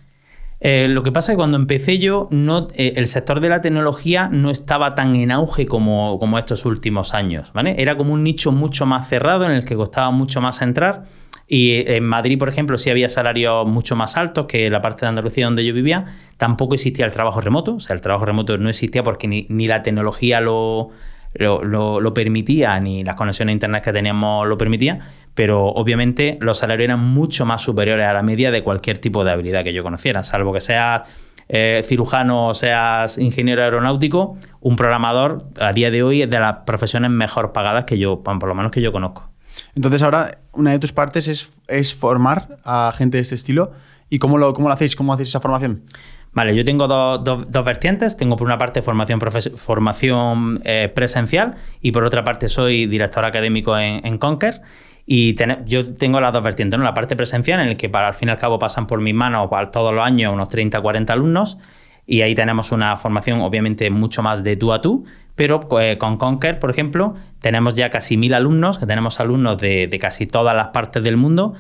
Eh, 0.61 0.87
lo 0.88 1.03
que 1.03 1.12
pasa 1.12 1.33
es 1.33 1.35
que 1.35 1.38
cuando 1.38 1.59
empecé 1.59 1.99
yo, 1.99 2.29
no, 2.31 2.69
eh, 2.77 2.95
el 2.97 3.07
sector 3.07 3.40
de 3.40 3.49
la 3.51 3.61
tecnología 3.61 4.29
no 4.33 4.51
estaba 4.51 4.95
tan 4.95 5.14
en 5.14 5.31
auge 5.31 5.66
como, 5.66 6.19
como 6.19 6.38
estos 6.38 6.64
últimos 6.64 7.12
años. 7.14 7.53
¿vale? 7.53 7.75
Era 7.79 7.97
como 7.97 8.14
un 8.14 8.23
nicho 8.25 8.53
mucho 8.53 8.87
más 8.87 9.09
cerrado 9.09 9.45
en 9.45 9.51
el 9.53 9.64
que 9.66 9.77
costaba 9.77 10.11
mucho 10.11 10.40
más 10.40 10.62
entrar. 10.62 11.05
Y 11.47 11.73
eh, 11.73 11.97
en 11.99 12.05
Madrid, 12.05 12.38
por 12.38 12.49
ejemplo, 12.49 12.79
sí 12.79 12.88
había 12.90 13.09
salarios 13.09 13.66
mucho 13.66 13.97
más 13.97 14.16
altos 14.16 14.47
que 14.47 14.71
la 14.71 14.81
parte 14.81 15.03
de 15.03 15.09
Andalucía 15.11 15.45
donde 15.45 15.64
yo 15.64 15.75
vivía. 15.75 16.07
Tampoco 16.38 16.75
existía 16.75 17.05
el 17.05 17.12
trabajo 17.12 17.40
remoto. 17.40 17.75
O 17.77 17.81
sea, 17.81 17.95
el 17.95 18.01
trabajo 18.01 18.25
remoto 18.25 18.57
no 18.57 18.69
existía 18.71 19.03
porque 19.03 19.29
ni, 19.29 19.47
ni 19.51 19.69
la 19.69 19.83
tecnología 19.83 20.40
lo, 20.40 20.88
lo, 21.35 21.62
lo- 21.62 22.01
lo 22.01 22.14
permitía, 22.14 22.81
ni 22.81 23.05
las 23.05 23.14
conexiones 23.14 23.53
a 23.53 23.55
internet 23.55 23.85
que 23.85 23.92
teníamos 23.92 24.49
lo 24.49 24.57
permitía, 24.57 24.99
pero 25.37 25.66
obviamente 25.66 26.38
los 26.40 26.59
salarios 26.59 26.87
eran 26.87 27.01
mucho 27.01 27.46
más 27.46 27.62
superiores 27.62 28.07
a 28.09 28.12
la 28.12 28.22
media 28.22 28.51
de 28.51 28.64
cualquier 28.64 28.99
tipo 28.99 29.22
de 29.22 29.31
habilidad 29.31 29.62
que 29.62 29.72
yo 29.72 29.85
conociera, 29.85 30.25
salvo 30.25 30.53
que 30.53 30.62
seas 30.62 31.03
eh, 31.49 31.83
cirujano 31.85 32.49
o 32.49 32.55
seas 32.55 33.18
ingeniero 33.18 33.62
aeronáutico, 33.62 34.38
un 34.61 34.75
programador 34.75 35.44
a 35.61 35.72
día 35.72 35.92
de 35.92 36.03
hoy 36.03 36.22
es 36.22 36.31
de 36.31 36.40
las 36.40 36.57
profesiones 36.66 37.11
mejor 37.11 37.53
pagadas 37.53 37.85
que 37.85 37.99
yo, 37.99 38.22
por 38.25 38.49
lo 38.49 38.55
menos 38.55 38.72
que 38.72 38.81
yo 38.81 38.90
conozco. 38.90 39.31
Entonces 39.75 40.03
ahora 40.03 40.38
una 40.53 40.72
de 40.72 40.79
tus 40.79 40.92
partes 40.92 41.29
es, 41.29 41.57
es 41.68 41.94
formar 41.94 42.59
a 42.64 42.92
gente 42.96 43.18
de 43.18 43.22
este 43.22 43.35
estilo. 43.35 43.72
¿Y 44.09 44.18
cómo 44.18 44.38
lo, 44.38 44.55
cómo 44.55 44.68
lo 44.68 44.75
hacéis? 44.75 44.96
¿Cómo 44.96 45.12
hacéis 45.12 45.29
esa 45.29 45.40
formación? 45.40 45.83
Vale, 46.33 46.55
yo 46.55 46.64
tengo 46.64 46.87
dos, 46.87 47.64
vertientes. 47.64 48.16
Tengo 48.16 48.37
por 48.37 48.46
una 48.46 48.59
parte 48.59 48.83
formación 48.83 50.61
eh, 50.64 50.92
presencial 50.94 51.55
y 51.81 51.92
por 51.92 52.05
otra 52.05 52.25
parte 52.25 52.49
soy 52.49 52.87
director 52.87 53.25
académico 53.25 53.77
en, 53.79 54.07
en 54.07 54.18
Conquer. 54.18 54.62
Y 55.09 55.37
yo 55.66 55.95
tengo 55.95 56.21
las 56.21 56.33
dos 56.33 56.42
vertientes, 56.42 56.77
¿no? 56.77 56.85
La 56.85 56.92
parte 56.92 57.14
presencial, 57.14 57.61
en 57.61 57.69
la 57.69 57.75
que 57.77 57.88
para, 57.88 58.09
al 58.09 58.14
fin 58.14 58.29
y 58.29 58.33
al 58.33 58.38
cabo 58.38 58.59
pasan 58.59 58.88
por 58.88 59.01
mis 59.01 59.14
manos 59.14 59.49
para 59.49 59.71
todos 59.71 59.95
los 59.95 60.05
años 60.05 60.35
unos 60.35 60.49
30, 60.49 60.81
40 60.81 61.12
alumnos. 61.12 61.59
Y 62.07 62.23
ahí 62.23 62.35
tenemos 62.35 62.73
una 62.73 62.97
formación, 62.97 63.40
obviamente, 63.40 63.88
mucho 63.90 64.23
más 64.23 64.42
de 64.42 64.57
tú 64.57 64.73
a 64.73 64.81
tú. 64.81 65.05
Pero 65.37 65.69
eh, 65.81 65.97
con 65.99 66.16
Conquer, 66.16 66.59
por 66.59 66.71
ejemplo, 66.71 67.14
tenemos 67.40 67.77
ya 67.77 67.88
casi 67.90 68.16
mil 68.16 68.35
alumnos, 68.35 68.79
que 68.79 68.87
tenemos 68.87 69.21
alumnos 69.21 69.59
de, 69.59 69.87
de 69.87 69.99
casi 70.01 70.27
todas 70.27 70.57
las 70.57 70.69
partes 70.69 71.05
del 71.05 71.16
mundo. 71.16 71.55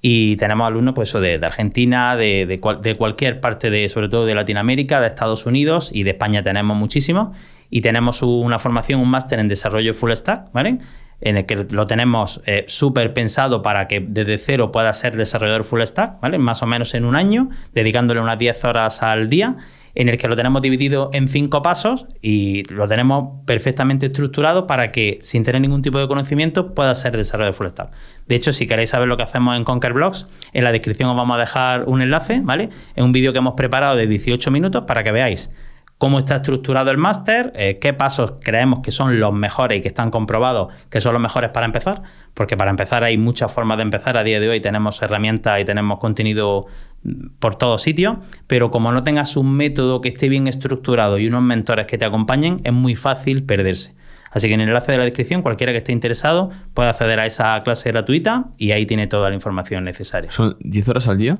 Y 0.00 0.36
tenemos 0.36 0.66
alumnos 0.66 0.94
pues, 0.94 1.12
de, 1.12 1.38
de 1.38 1.46
Argentina, 1.46 2.16
de, 2.16 2.46
de 2.46 2.94
cualquier 2.96 3.40
parte, 3.40 3.70
de, 3.70 3.88
sobre 3.88 4.08
todo 4.08 4.26
de 4.26 4.34
Latinoamérica, 4.34 5.00
de 5.00 5.08
Estados 5.08 5.46
Unidos 5.46 5.90
y 5.92 6.02
de 6.02 6.10
España 6.10 6.42
tenemos 6.42 6.76
muchísimos. 6.76 7.36
Y 7.70 7.80
tenemos 7.80 8.22
una 8.22 8.58
formación, 8.58 9.00
un 9.00 9.10
máster 9.10 9.38
en 9.38 9.46
desarrollo 9.46 9.94
full 9.94 10.12
stack, 10.12 10.50
¿vale? 10.52 10.78
En 11.20 11.36
el 11.36 11.46
que 11.46 11.56
lo 11.56 11.86
tenemos 11.86 12.40
eh, 12.46 12.64
súper 12.68 13.12
pensado 13.12 13.62
para 13.62 13.88
que 13.88 14.00
desde 14.00 14.38
cero 14.38 14.70
pueda 14.70 14.92
ser 14.92 15.16
desarrollador 15.16 15.64
full 15.64 15.82
stack, 15.82 16.20
¿vale? 16.20 16.38
Más 16.38 16.62
o 16.62 16.66
menos 16.66 16.94
en 16.94 17.04
un 17.04 17.16
año, 17.16 17.48
dedicándole 17.74 18.20
unas 18.20 18.38
10 18.38 18.64
horas 18.64 19.02
al 19.02 19.28
día, 19.28 19.56
en 19.94 20.08
el 20.08 20.16
que 20.16 20.28
lo 20.28 20.36
tenemos 20.36 20.62
dividido 20.62 21.10
en 21.12 21.26
cinco 21.26 21.60
pasos 21.60 22.06
y 22.22 22.62
lo 22.72 22.86
tenemos 22.86 23.44
perfectamente 23.46 24.06
estructurado 24.06 24.66
para 24.66 24.92
que, 24.92 25.18
sin 25.22 25.42
tener 25.42 25.60
ningún 25.60 25.82
tipo 25.82 25.98
de 25.98 26.06
conocimiento, 26.06 26.72
pueda 26.72 26.94
ser 26.94 27.16
desarrollador 27.16 27.54
full 27.54 27.66
stack. 27.68 27.90
De 28.28 28.36
hecho, 28.36 28.52
si 28.52 28.68
queréis 28.68 28.90
saber 28.90 29.08
lo 29.08 29.16
que 29.16 29.24
hacemos 29.24 29.56
en 29.56 29.64
Conquer 29.64 29.94
Blogs, 29.94 30.28
en 30.52 30.62
la 30.62 30.70
descripción 30.70 31.10
os 31.10 31.16
vamos 31.16 31.36
a 31.36 31.40
dejar 31.40 31.84
un 31.88 32.00
enlace, 32.00 32.40
¿vale? 32.44 32.68
Es 32.94 33.02
un 33.02 33.10
vídeo 33.10 33.32
que 33.32 33.38
hemos 33.38 33.54
preparado 33.54 33.96
de 33.96 34.06
18 34.06 34.52
minutos 34.52 34.84
para 34.86 35.02
que 35.02 35.10
veáis 35.10 35.50
cómo 35.98 36.20
está 36.20 36.36
estructurado 36.36 36.90
el 36.90 36.96
máster, 36.96 37.52
eh, 37.56 37.78
qué 37.80 37.92
pasos 37.92 38.34
creemos 38.40 38.80
que 38.82 38.92
son 38.92 39.18
los 39.18 39.32
mejores 39.32 39.78
y 39.78 39.82
que 39.82 39.88
están 39.88 40.10
comprobados 40.10 40.72
que 40.90 41.00
son 41.00 41.12
los 41.12 41.20
mejores 41.20 41.50
para 41.50 41.66
empezar, 41.66 42.02
porque 42.34 42.56
para 42.56 42.70
empezar 42.70 43.02
hay 43.02 43.18
muchas 43.18 43.52
formas 43.52 43.78
de 43.78 43.82
empezar. 43.82 44.16
A 44.16 44.22
día 44.22 44.40
de 44.40 44.48
hoy 44.48 44.60
tenemos 44.60 45.02
herramientas 45.02 45.60
y 45.60 45.64
tenemos 45.64 45.98
contenido 45.98 46.66
mm, 47.02 47.38
por 47.40 47.56
todos 47.56 47.82
sitios, 47.82 48.16
pero 48.46 48.70
como 48.70 48.92
no 48.92 49.02
tengas 49.02 49.36
un 49.36 49.52
método 49.54 50.00
que 50.00 50.08
esté 50.08 50.28
bien 50.28 50.46
estructurado 50.46 51.18
y 51.18 51.26
unos 51.26 51.42
mentores 51.42 51.86
que 51.86 51.98
te 51.98 52.04
acompañen, 52.04 52.58
es 52.62 52.72
muy 52.72 52.94
fácil 52.94 53.44
perderse. 53.44 53.94
Así 54.30 54.46
que 54.46 54.54
en 54.54 54.60
el 54.60 54.68
enlace 54.68 54.92
de 54.92 54.98
la 54.98 55.04
descripción, 55.04 55.42
cualquiera 55.42 55.72
que 55.72 55.78
esté 55.78 55.92
interesado 55.92 56.50
puede 56.74 56.90
acceder 56.90 57.18
a 57.18 57.26
esa 57.26 57.58
clase 57.60 57.90
gratuita 57.90 58.44
y 58.56 58.72
ahí 58.72 58.86
tiene 58.86 59.06
toda 59.06 59.30
la 59.30 59.34
información 59.34 59.84
necesaria. 59.84 60.30
¿Son 60.30 60.56
10 60.60 60.88
horas 60.90 61.08
al 61.08 61.18
día? 61.18 61.38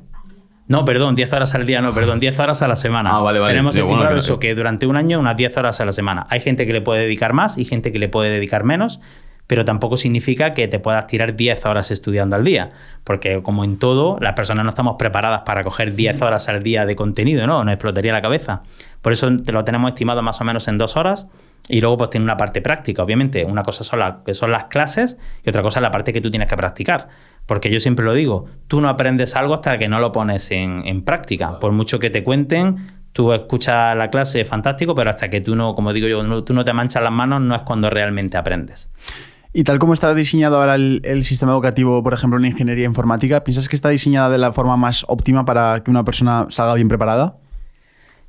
No, 0.68 0.85
perdón, 0.85 1.14
10 1.14 1.33
horas 1.33 1.54
al 1.54 1.66
día, 1.66 1.81
no, 1.81 1.92
perdón, 1.92 2.20
10 2.20 2.38
horas 2.38 2.61
a 2.61 2.68
la 2.68 2.76
semana. 2.76 3.11
Ah, 3.11 3.20
vale, 3.20 3.38
vale. 3.38 3.54
Tenemos 3.54 3.74
Pero 3.74 3.87
estimado 3.87 4.07
bueno, 4.07 4.18
eso, 4.18 4.38
que 4.38 4.54
durante 4.54 4.87
un 4.87 4.96
año 4.96 5.18
unas 5.18 5.37
10 5.37 5.57
horas 5.57 5.81
a 5.81 5.87
la 5.87 5.92
semana. 5.92 6.26
Hay 6.28 6.40
gente 6.40 6.66
que 6.66 6.74
le 6.74 6.83
puede 6.83 7.02
dedicar 7.02 7.33
más 7.33 7.57
y 7.57 7.64
gente 7.64 7.90
que 7.90 7.98
le 7.98 8.11
puede 8.11 8.31
dedicar 8.31 8.64
menos, 8.64 9.00
pero 9.46 9.64
tampoco 9.64 9.96
significa 9.96 10.52
que 10.52 10.68
te 10.68 10.78
puedas 10.78 11.07
tirar 11.07 11.35
10 11.35 11.64
horas 11.64 11.90
estudiando 11.90 12.37
al 12.37 12.44
día, 12.44 12.68
porque 13.02 13.42
como 13.42 13.64
en 13.64 13.78
todo, 13.78 14.18
las 14.20 14.35
personas 14.35 14.64
no 14.64 14.68
estamos 14.68 14.96
preparadas 14.98 15.40
para 15.46 15.64
coger 15.64 15.94
10 15.94 16.20
horas 16.20 16.50
al 16.50 16.62
día 16.62 16.85
de 16.85 16.94
contenido, 16.94 17.46
¿no? 17.46 17.64
Nos 17.64 17.72
explotaría 17.72 18.12
la 18.12 18.20
cabeza. 18.20 18.62
Por 19.00 19.14
eso 19.14 19.35
te 19.38 19.52
lo 19.52 19.64
tenemos 19.64 19.88
estimado 19.88 20.22
más 20.22 20.38
o 20.42 20.44
menos 20.44 20.68
en 20.68 20.76
dos 20.76 20.98
horas 20.98 21.28
y 21.66 21.81
luego 21.81 21.96
pues 21.96 22.11
tiene 22.11 22.24
una 22.24 22.37
parte 22.37 22.61
práctica, 22.61 23.02
obviamente. 23.02 23.46
Una 23.46 23.62
cosa 23.62 23.85
son, 23.85 24.00
que 24.24 24.35
son 24.35 24.50
las 24.50 24.64
clases 24.64 25.16
y 25.42 25.48
otra 25.48 25.62
cosa 25.62 25.78
es 25.78 25.83
la 25.83 25.90
parte 25.90 26.12
que 26.12 26.20
tú 26.20 26.31
tienes 26.31 26.48
que 26.48 26.57
practicar. 26.57 27.09
Porque 27.49 27.71
yo 27.71 27.81
siempre 27.81 28.05
lo 28.05 28.13
digo, 28.13 28.45
tú 28.67 28.83
no 28.83 28.91
aprendes 28.91 29.35
algo 29.35 29.55
hasta 29.55 29.79
que 29.79 29.89
no 29.89 30.01
lo 30.01 30.13
pones 30.13 30.51
en, 30.51 31.03
práctica. 31.03 31.59
Por 31.59 31.73
mucho 31.73 31.99
que 31.99 32.11
te 32.11 32.23
cuenten, 32.23 32.77
tú 33.15 33.33
escuchas 33.33 33.97
la 33.97 34.11
clase, 34.11 34.45
fantástico, 34.45 34.95
pero 34.95 35.09
hasta 35.09 35.31
que 35.31 35.41
tú 35.41 35.57
no, 35.57 35.75
como 35.75 35.95
digo 35.95 36.07
yo, 36.09 36.23
no- 36.23 36.45
tú 36.45 36.53
no 36.53 36.63
te 36.63 36.75
manchas 36.75 37.03
las 37.03 37.11
manos, 37.11 37.41
no 37.41 37.55
es 37.55 37.63
cuando 37.63 37.89
realmente 37.89 38.37
aprendes. 38.37 38.91
Y 39.55 39.65
tal 39.65 39.79
como 39.79 39.95
está 39.95 40.15
diseñado 40.15 40.61
ahora 40.61 40.75
el, 40.75 41.01
el 41.05 41.25
sistema 41.25 41.53
educativo, 41.53 42.03
por 42.03 42.13
ejemplo, 42.13 42.39
en 42.39 42.45
ingeniería 42.45 42.85
informática, 42.85 43.43
¿piensas 43.45 43.67
que 43.67 43.77
está 43.77 43.89
diseñada 43.89 44.29
de 44.29 44.37
la 44.37 44.53
forma 44.53 44.77
más 44.77 45.07
óptima 45.09 45.47
para 45.47 45.83
que 45.83 45.91
una 45.91 46.05
persona 46.05 46.49
salga 46.51 46.75
bien 46.75 46.89
preparada? 46.89 47.37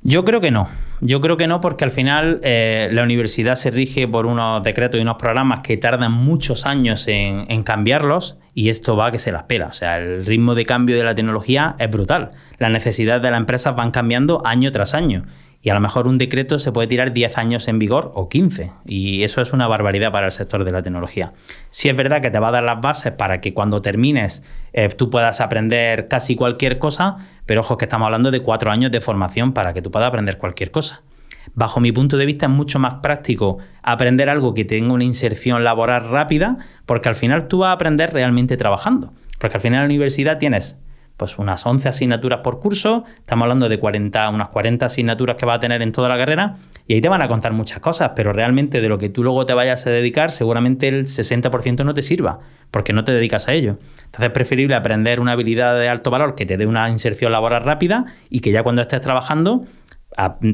Yo 0.02 0.24
creo 0.24 0.40
que 0.40 0.50
no. 0.50 0.66
Yo 1.02 1.20
creo 1.20 1.36
que 1.36 1.46
no 1.46 1.60
porque 1.60 1.84
al 1.84 1.90
final 1.90 2.40
eh, 2.42 2.88
la 2.90 3.02
universidad 3.02 3.54
se 3.56 3.70
rige 3.70 4.08
por 4.08 4.24
unos 4.24 4.62
decretos 4.62 4.98
y 4.98 5.02
unos 5.02 5.16
programas 5.16 5.60
que 5.62 5.76
tardan 5.76 6.12
muchos 6.12 6.64
años 6.64 7.06
en, 7.06 7.44
en 7.50 7.62
cambiarlos 7.62 8.38
y 8.54 8.70
esto 8.70 8.96
va 8.96 9.08
a 9.08 9.12
que 9.12 9.18
se 9.18 9.30
las 9.30 9.42
pela. 9.42 9.66
O 9.66 9.72
sea, 9.74 9.98
el 9.98 10.24
ritmo 10.24 10.54
de 10.54 10.64
cambio 10.64 10.96
de 10.96 11.04
la 11.04 11.14
tecnología 11.14 11.76
es 11.78 11.90
brutal. 11.90 12.30
Las 12.58 12.70
necesidades 12.70 13.22
de 13.22 13.30
las 13.30 13.38
empresas 13.38 13.76
van 13.76 13.90
cambiando 13.90 14.40
año 14.46 14.72
tras 14.72 14.94
año. 14.94 15.26
Y 15.62 15.68
a 15.68 15.74
lo 15.74 15.80
mejor 15.80 16.08
un 16.08 16.16
decreto 16.16 16.58
se 16.58 16.72
puede 16.72 16.88
tirar 16.88 17.12
10 17.12 17.36
años 17.36 17.68
en 17.68 17.78
vigor 17.78 18.12
o 18.14 18.30
15. 18.30 18.72
Y 18.86 19.22
eso 19.24 19.42
es 19.42 19.52
una 19.52 19.68
barbaridad 19.68 20.10
para 20.10 20.26
el 20.26 20.32
sector 20.32 20.64
de 20.64 20.70
la 20.70 20.82
tecnología. 20.82 21.32
Sí 21.68 21.90
es 21.90 21.96
verdad 21.96 22.22
que 22.22 22.30
te 22.30 22.38
va 22.38 22.48
a 22.48 22.52
dar 22.52 22.62
las 22.62 22.80
bases 22.80 23.12
para 23.12 23.42
que 23.42 23.52
cuando 23.52 23.82
termines 23.82 24.42
eh, 24.72 24.88
tú 24.88 25.10
puedas 25.10 25.42
aprender 25.42 26.08
casi 26.08 26.34
cualquier 26.34 26.78
cosa, 26.78 27.16
pero 27.44 27.60
ojo 27.60 27.76
que 27.76 27.84
estamos 27.84 28.06
hablando 28.06 28.30
de 28.30 28.40
cuatro 28.40 28.70
años 28.70 28.90
de 28.90 29.02
formación 29.02 29.52
para 29.52 29.74
que 29.74 29.82
tú 29.82 29.90
puedas 29.90 30.08
aprender 30.08 30.38
cualquier 30.38 30.70
cosa. 30.70 31.02
Bajo 31.54 31.80
mi 31.80 31.92
punto 31.92 32.16
de 32.16 32.26
vista 32.26 32.46
es 32.46 32.52
mucho 32.52 32.78
más 32.78 32.94
práctico 33.02 33.58
aprender 33.82 34.30
algo 34.30 34.54
que 34.54 34.64
tenga 34.64 34.94
una 34.94 35.04
inserción 35.04 35.62
laboral 35.62 36.08
rápida, 36.08 36.56
porque 36.86 37.10
al 37.10 37.16
final 37.16 37.48
tú 37.48 37.58
vas 37.58 37.68
a 37.68 37.72
aprender 37.72 38.12
realmente 38.14 38.56
trabajando. 38.56 39.12
Porque 39.38 39.56
al 39.56 39.60
final 39.60 39.78
en 39.78 39.82
la 39.82 39.86
universidad 39.86 40.38
tienes 40.38 40.78
pues 41.20 41.38
unas 41.38 41.66
11 41.66 41.86
asignaturas 41.86 42.40
por 42.42 42.60
curso, 42.60 43.04
estamos 43.18 43.42
hablando 43.42 43.68
de 43.68 43.78
40, 43.78 44.30
unas 44.30 44.48
40 44.48 44.86
asignaturas 44.86 45.36
que 45.36 45.44
vas 45.44 45.58
a 45.58 45.60
tener 45.60 45.82
en 45.82 45.92
toda 45.92 46.08
la 46.08 46.16
carrera 46.16 46.54
y 46.86 46.94
ahí 46.94 47.02
te 47.02 47.10
van 47.10 47.20
a 47.20 47.28
contar 47.28 47.52
muchas 47.52 47.80
cosas, 47.80 48.12
pero 48.16 48.32
realmente 48.32 48.80
de 48.80 48.88
lo 48.88 48.96
que 48.96 49.10
tú 49.10 49.22
luego 49.22 49.44
te 49.44 49.52
vayas 49.52 49.86
a 49.86 49.90
dedicar, 49.90 50.32
seguramente 50.32 50.88
el 50.88 51.04
60% 51.04 51.84
no 51.84 51.92
te 51.92 52.00
sirva, 52.00 52.38
porque 52.70 52.94
no 52.94 53.04
te 53.04 53.12
dedicas 53.12 53.48
a 53.48 53.52
ello. 53.52 53.76
Entonces 53.96 54.28
es 54.28 54.30
preferible 54.30 54.74
aprender 54.74 55.20
una 55.20 55.32
habilidad 55.32 55.78
de 55.78 55.90
alto 55.90 56.10
valor 56.10 56.34
que 56.36 56.46
te 56.46 56.56
dé 56.56 56.64
una 56.64 56.88
inserción 56.88 57.32
laboral 57.32 57.64
rápida 57.64 58.06
y 58.30 58.40
que 58.40 58.50
ya 58.50 58.62
cuando 58.62 58.80
estés 58.80 59.02
trabajando 59.02 59.66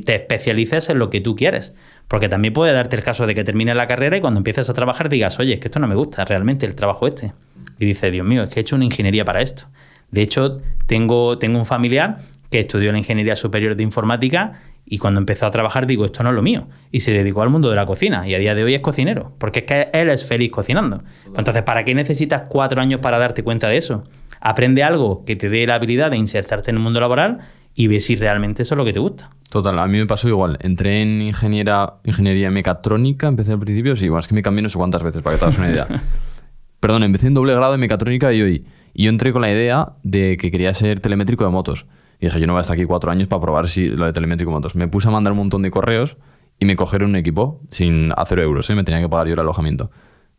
te 0.05 0.17
especialices 0.17 0.91
en 0.91 0.99
lo 0.99 1.11
que 1.11 1.21
tú 1.21 1.37
quieres. 1.37 1.75
Porque 2.09 2.29
también 2.29 2.55
puede 2.55 2.73
darte 2.73 2.97
el 2.97 3.05
caso 3.05 3.25
de 3.29 3.37
que 3.37 3.45
termines 3.45 3.77
la 3.77 3.87
carrera 3.87 4.17
y 4.17 4.21
cuando 4.21 4.39
empieces 4.39 4.69
a 4.69 4.75
trabajar 4.75 5.09
digas, 5.09 5.39
oye, 5.39 5.55
es 5.55 5.61
que 5.61 5.69
esto 5.69 5.79
no 5.79 5.87
me 5.87 5.95
gusta 5.95 6.25
realmente 6.25 6.67
el 6.67 6.75
trabajo 6.75 7.07
este. 7.07 7.35
Y 7.79 7.87
dices, 7.87 8.11
Dios 8.11 8.27
mío, 8.27 8.43
es 8.43 8.53
que 8.53 8.59
he 8.59 8.63
hecho 8.63 8.75
una 8.75 8.85
ingeniería 8.85 9.25
para 9.25 9.43
esto. 9.43 9.69
De 10.11 10.23
hecho, 10.23 10.59
tengo, 10.87 11.39
tengo 11.39 11.59
un 11.59 11.67
familiar 11.67 12.19
que 12.51 12.61
estudió 12.61 12.93
la 12.93 12.99
ingeniería 12.99 13.37
superior 13.37 13.77
de 13.77 13.83
informática 13.83 14.53
y 14.85 14.99
cuando 14.99 15.19
empezó 15.19 15.47
a 15.47 15.51
trabajar 15.51 15.87
digo, 15.87 16.05
esto 16.05 16.23
no 16.23 16.31
es 16.31 16.37
lo 16.37 16.43
mío. 16.43 16.69
Y 16.93 17.01
se 17.01 17.13
dedicó 17.13 17.43
al 17.43 17.51
mundo 17.51 17.69
de 17.71 17.77
la 17.77 17.87
cocina 17.87 18.27
y 18.29 18.35
a 18.35 18.39
día 18.39 18.55
de 18.55 18.63
hoy 18.63 18.75
es 18.75 18.81
cocinero, 18.81 19.33
porque 19.39 19.61
es 19.61 19.67
que 19.67 19.89
él 19.93 20.09
es 20.11 20.25
feliz 20.25 20.53
cocinando. 20.53 21.03
Entonces, 21.37 21.63
¿para 21.65 21.85
qué 21.85 21.95
necesitas 21.95 22.45
cuatro 22.49 22.81
años 22.81 23.01
para 23.01 23.19
darte 23.19 23.43
cuenta 23.43 23.69
de 23.69 23.79
eso? 23.79 24.05
Aprende 24.41 24.85
algo 24.85 25.25
que 25.25 25.35
te 25.35 25.49
dé 25.49 25.67
la 25.67 25.75
habilidad 25.75 26.11
de 26.11 26.17
insertarte 26.17 26.71
en 26.71 26.77
el 26.77 26.83
mundo 26.83 27.01
laboral 27.01 27.39
y 27.75 27.89
ve 27.89 28.01
si 28.01 28.15
realmente 28.15 28.63
eso 28.63 28.75
es 28.75 28.79
lo 28.79 28.85
que 28.85 28.93
te 28.93 29.01
gusta. 29.01 29.31
Total, 29.51 29.79
a 29.79 29.87
mí 29.87 29.99
me 29.99 30.07
pasó 30.07 30.29
igual. 30.29 30.57
Entré 30.61 31.03
en 31.03 31.21
ingeniera, 31.21 31.95
ingeniería 32.05 32.51
mecatrónica, 32.51 33.27
empecé 33.27 33.53
al 33.53 33.59
principio, 33.59 33.97
sí, 33.97 34.09
bueno, 34.09 34.21
es 34.21 34.29
que 34.29 34.35
me 34.35 34.43
cambié 34.43 34.63
no 34.63 34.69
sé 34.69 34.79
cuántas 34.79 35.03
veces 35.03 35.21
para 35.21 35.35
que 35.35 35.41
te 35.41 35.45
hagas 35.47 35.59
una 35.59 35.71
idea. 35.71 35.87
Perdón, 36.81 37.03
empecé 37.03 37.27
en 37.27 37.35
doble 37.35 37.55
grado 37.55 37.73
de 37.73 37.79
mecatrónica 37.79 38.33
y 38.33 38.43
hoy. 38.43 38.67
Y 38.99 39.05
yo 39.05 39.11
entré 39.11 39.31
con 39.33 39.43
la 39.43 39.51
idea 39.53 39.93
de 40.03 40.39
que 40.39 40.51
quería 40.51 40.73
ser 40.73 41.01
telemétrico 41.01 41.45
de 41.45 41.51
motos. 41.51 41.85
Y 42.19 42.27
dije, 42.27 42.41
yo 42.41 42.47
no 42.47 42.55
voy 42.55 42.61
a 42.61 42.63
estar 42.63 42.75
aquí 42.75 42.87
cuatro 42.87 43.11
años 43.11 43.29
para 43.29 43.43
probar 43.43 43.69
si 43.69 43.89
lo 43.89 44.07
de 44.07 44.13
telemétrico 44.15 44.51
de 44.51 44.55
motos. 44.57 44.75
Me 44.75 44.89
puse 44.89 45.09
a 45.09 45.11
mandar 45.11 45.33
un 45.33 45.39
montón 45.39 45.61
de 45.61 45.71
correos 45.71 46.17
y 46.59 46.65
me 46.65 46.77
cogieron 46.77 47.11
un 47.11 47.17
equipo 47.17 47.61
sin 47.71 48.11
hacer 48.17 48.39
euros, 48.39 48.71
¿eh? 48.71 48.75
me 48.75 48.85
tenía 48.85 49.01
que 49.03 49.09
pagar 49.11 49.27
yo 49.27 49.35
el 49.35 49.41
alojamiento. 49.41 49.91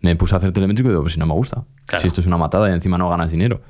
Me 0.02 0.16
puse 0.16 0.34
a 0.34 0.40
hacer 0.40 0.52
telemétrico 0.52 0.90
y 0.90 0.92
digo, 0.94 1.04
pues 1.04 1.14
si 1.14 1.20
no 1.20 1.28
me 1.28 1.34
gusta. 1.34 1.66
Claro. 1.86 2.02
Si 2.02 2.08
esto 2.08 2.22
es 2.22 2.26
una 2.28 2.38
matada 2.38 2.68
y 2.70 2.74
encima 2.74 2.98
no 2.98 3.10
ganas 3.10 3.30
dinero. 3.32 3.62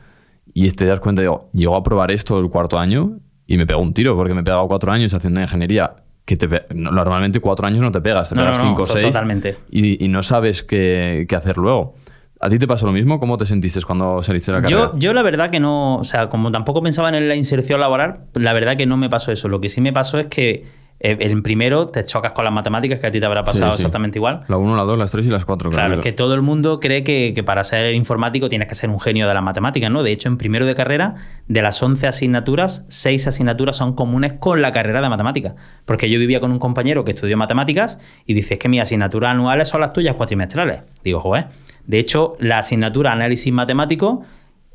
Y 0.54 0.69
te 0.71 0.86
das 0.86 1.02
cuenta, 1.02 1.21
digo, 1.21 1.50
llego 1.52 1.76
a 1.76 1.84
probar 1.84 2.12
esto 2.12 2.39
el 2.39 2.50
cuarto 2.50 2.80
año 2.80 3.19
y 3.45 3.58
me 3.58 3.65
pegó 3.65 3.82
un 3.82 3.93
tiro, 3.93 4.15
porque 4.15 4.34
me 4.34 4.39
he 4.39 4.43
pegado 4.43 4.65
cuatro 4.69 4.91
años 4.93 5.13
haciendo 5.13 5.41
ingeniería. 5.41 5.95
Que 6.23 6.36
te 6.36 6.47
normalmente 6.73 7.39
cuatro 7.41 7.67
años 7.67 7.82
no 7.82 7.91
te 7.91 8.02
pegas, 8.02 8.30
te 8.30 8.36
No, 8.36 8.41
pegas 8.41 8.58
no, 8.58 8.63
no, 8.63 8.69
cinco 8.69 8.84
o 8.84 8.86
seis. 8.86 9.08
totalmente. 9.08 9.58
Y, 9.69 10.04
y 10.04 10.08
no 10.10 10.23
sabes 10.23 10.63
qué, 10.63 11.26
qué 11.28 11.36
hacer 11.36 11.58
luego. 11.58 11.95
¿A 12.39 12.50
ti 12.50 12.60
te 12.60 12.67
pasó 12.67 12.86
lo 12.86 12.91
mismo? 12.91 13.19
¿Cómo 13.19 13.38
te 13.38 13.45
sentiste 13.45 13.82
cuando 13.82 14.21
saliste 14.21 14.52
de 14.52 14.58
la 14.58 14.62
carrera? 14.63 14.91
Yo, 14.93 15.00
yo 15.00 15.13
la 15.13 15.23
verdad 15.23 15.50
que 15.50 15.60
no, 15.60 15.97
o 15.97 16.04
sea, 16.04 16.30
como 16.30 16.52
tampoco 16.52 16.82
pensaba 16.84 17.10
en 17.10 17.28
la 17.28 17.36
inserción 17.36 17.80
laboral, 17.80 18.19
la 18.34 18.54
verdad 18.54 18.78
que 18.78 18.86
no 18.86 18.97
me 18.97 19.10
pasó 19.10 19.32
eso. 19.32 19.47
Lo 19.47 19.60
que 19.60 19.69
sí 19.69 19.82
me 19.82 19.91
pasó 19.91 20.19
es 20.19 20.28
que 20.28 20.65
eh, 21.00 21.15
en 21.19 21.43
primero 21.43 21.88
te 21.88 22.04
chocas 22.06 22.32
con 22.32 22.43
las 22.43 22.54
matemáticas, 22.54 23.00
que 23.00 23.06
a 23.08 23.12
ti 23.12 23.19
te 23.19 23.26
habrá 23.26 23.43
pasado 23.43 23.71
Sí, 23.71 23.78
sí. 23.78 23.82
exactamente 23.84 24.17
igual. 24.17 24.41
La 24.47 24.58
1, 24.58 24.76
la 24.76 24.82
2, 24.84 24.97
las 24.97 25.12
3 25.12 25.28
y 25.28 25.30
las 25.30 25.45
4. 25.45 25.69
Claro, 25.69 25.93
es 25.95 26.00
que 26.00 26.12
todo 26.12 26.34
el 26.34 26.41
mundo 26.41 26.80
cree 26.80 27.04
que, 27.04 27.34
que 27.36 27.43
para 27.43 27.63
ser 27.63 27.93
informático 27.93 28.50
tienes 28.50 28.67
que 28.67 28.73
ser 28.76 28.89
un 28.89 29.00
genio 29.00 29.28
de 29.28 29.34
las 29.34 29.43
matemáticas, 29.43 29.91
¿no? 29.91 30.02
De 30.02 30.12
hecho, 30.12 30.28
en 30.28 30.38
primero 30.38 30.65
de 30.65 30.73
carrera, 30.73 31.15
de 31.47 31.62
las 31.62 31.82
11 31.82 32.08
asignaturas, 32.08 32.86
6 32.88 33.28
asignaturas 33.28 33.78
son 33.78 33.93
comunes 33.93 34.34
con 34.39 34.62
la 34.62 34.71
carrera 34.71 35.02
de 35.02 35.10
matemáticas. 35.10 35.54
Porque 35.86 36.10
yo 36.10 36.17
vivía 36.19 36.39
con 36.39 36.52
un 36.52 36.60
compañero 36.60 37.04
que 37.04 37.12
estudió 37.12 37.38
matemáticas 37.38 38.00
y 38.26 38.34
dice, 38.34 38.56
es 38.56 38.60
que 38.60 38.69
mis 38.69 38.82
asignaturas 38.82 39.32
anuales 39.32 39.69
son 39.69 39.82
las 39.82 39.93
tuyas 39.93 40.15
cuatrimestrales. 40.15 40.82
Digo, 41.04 41.19
joder. 41.19 41.47
De 41.88 42.00
hecho, 42.00 42.36
la 42.39 42.60
asignatura 42.60 43.12
análisis 43.12 43.52
matemático 43.52 44.21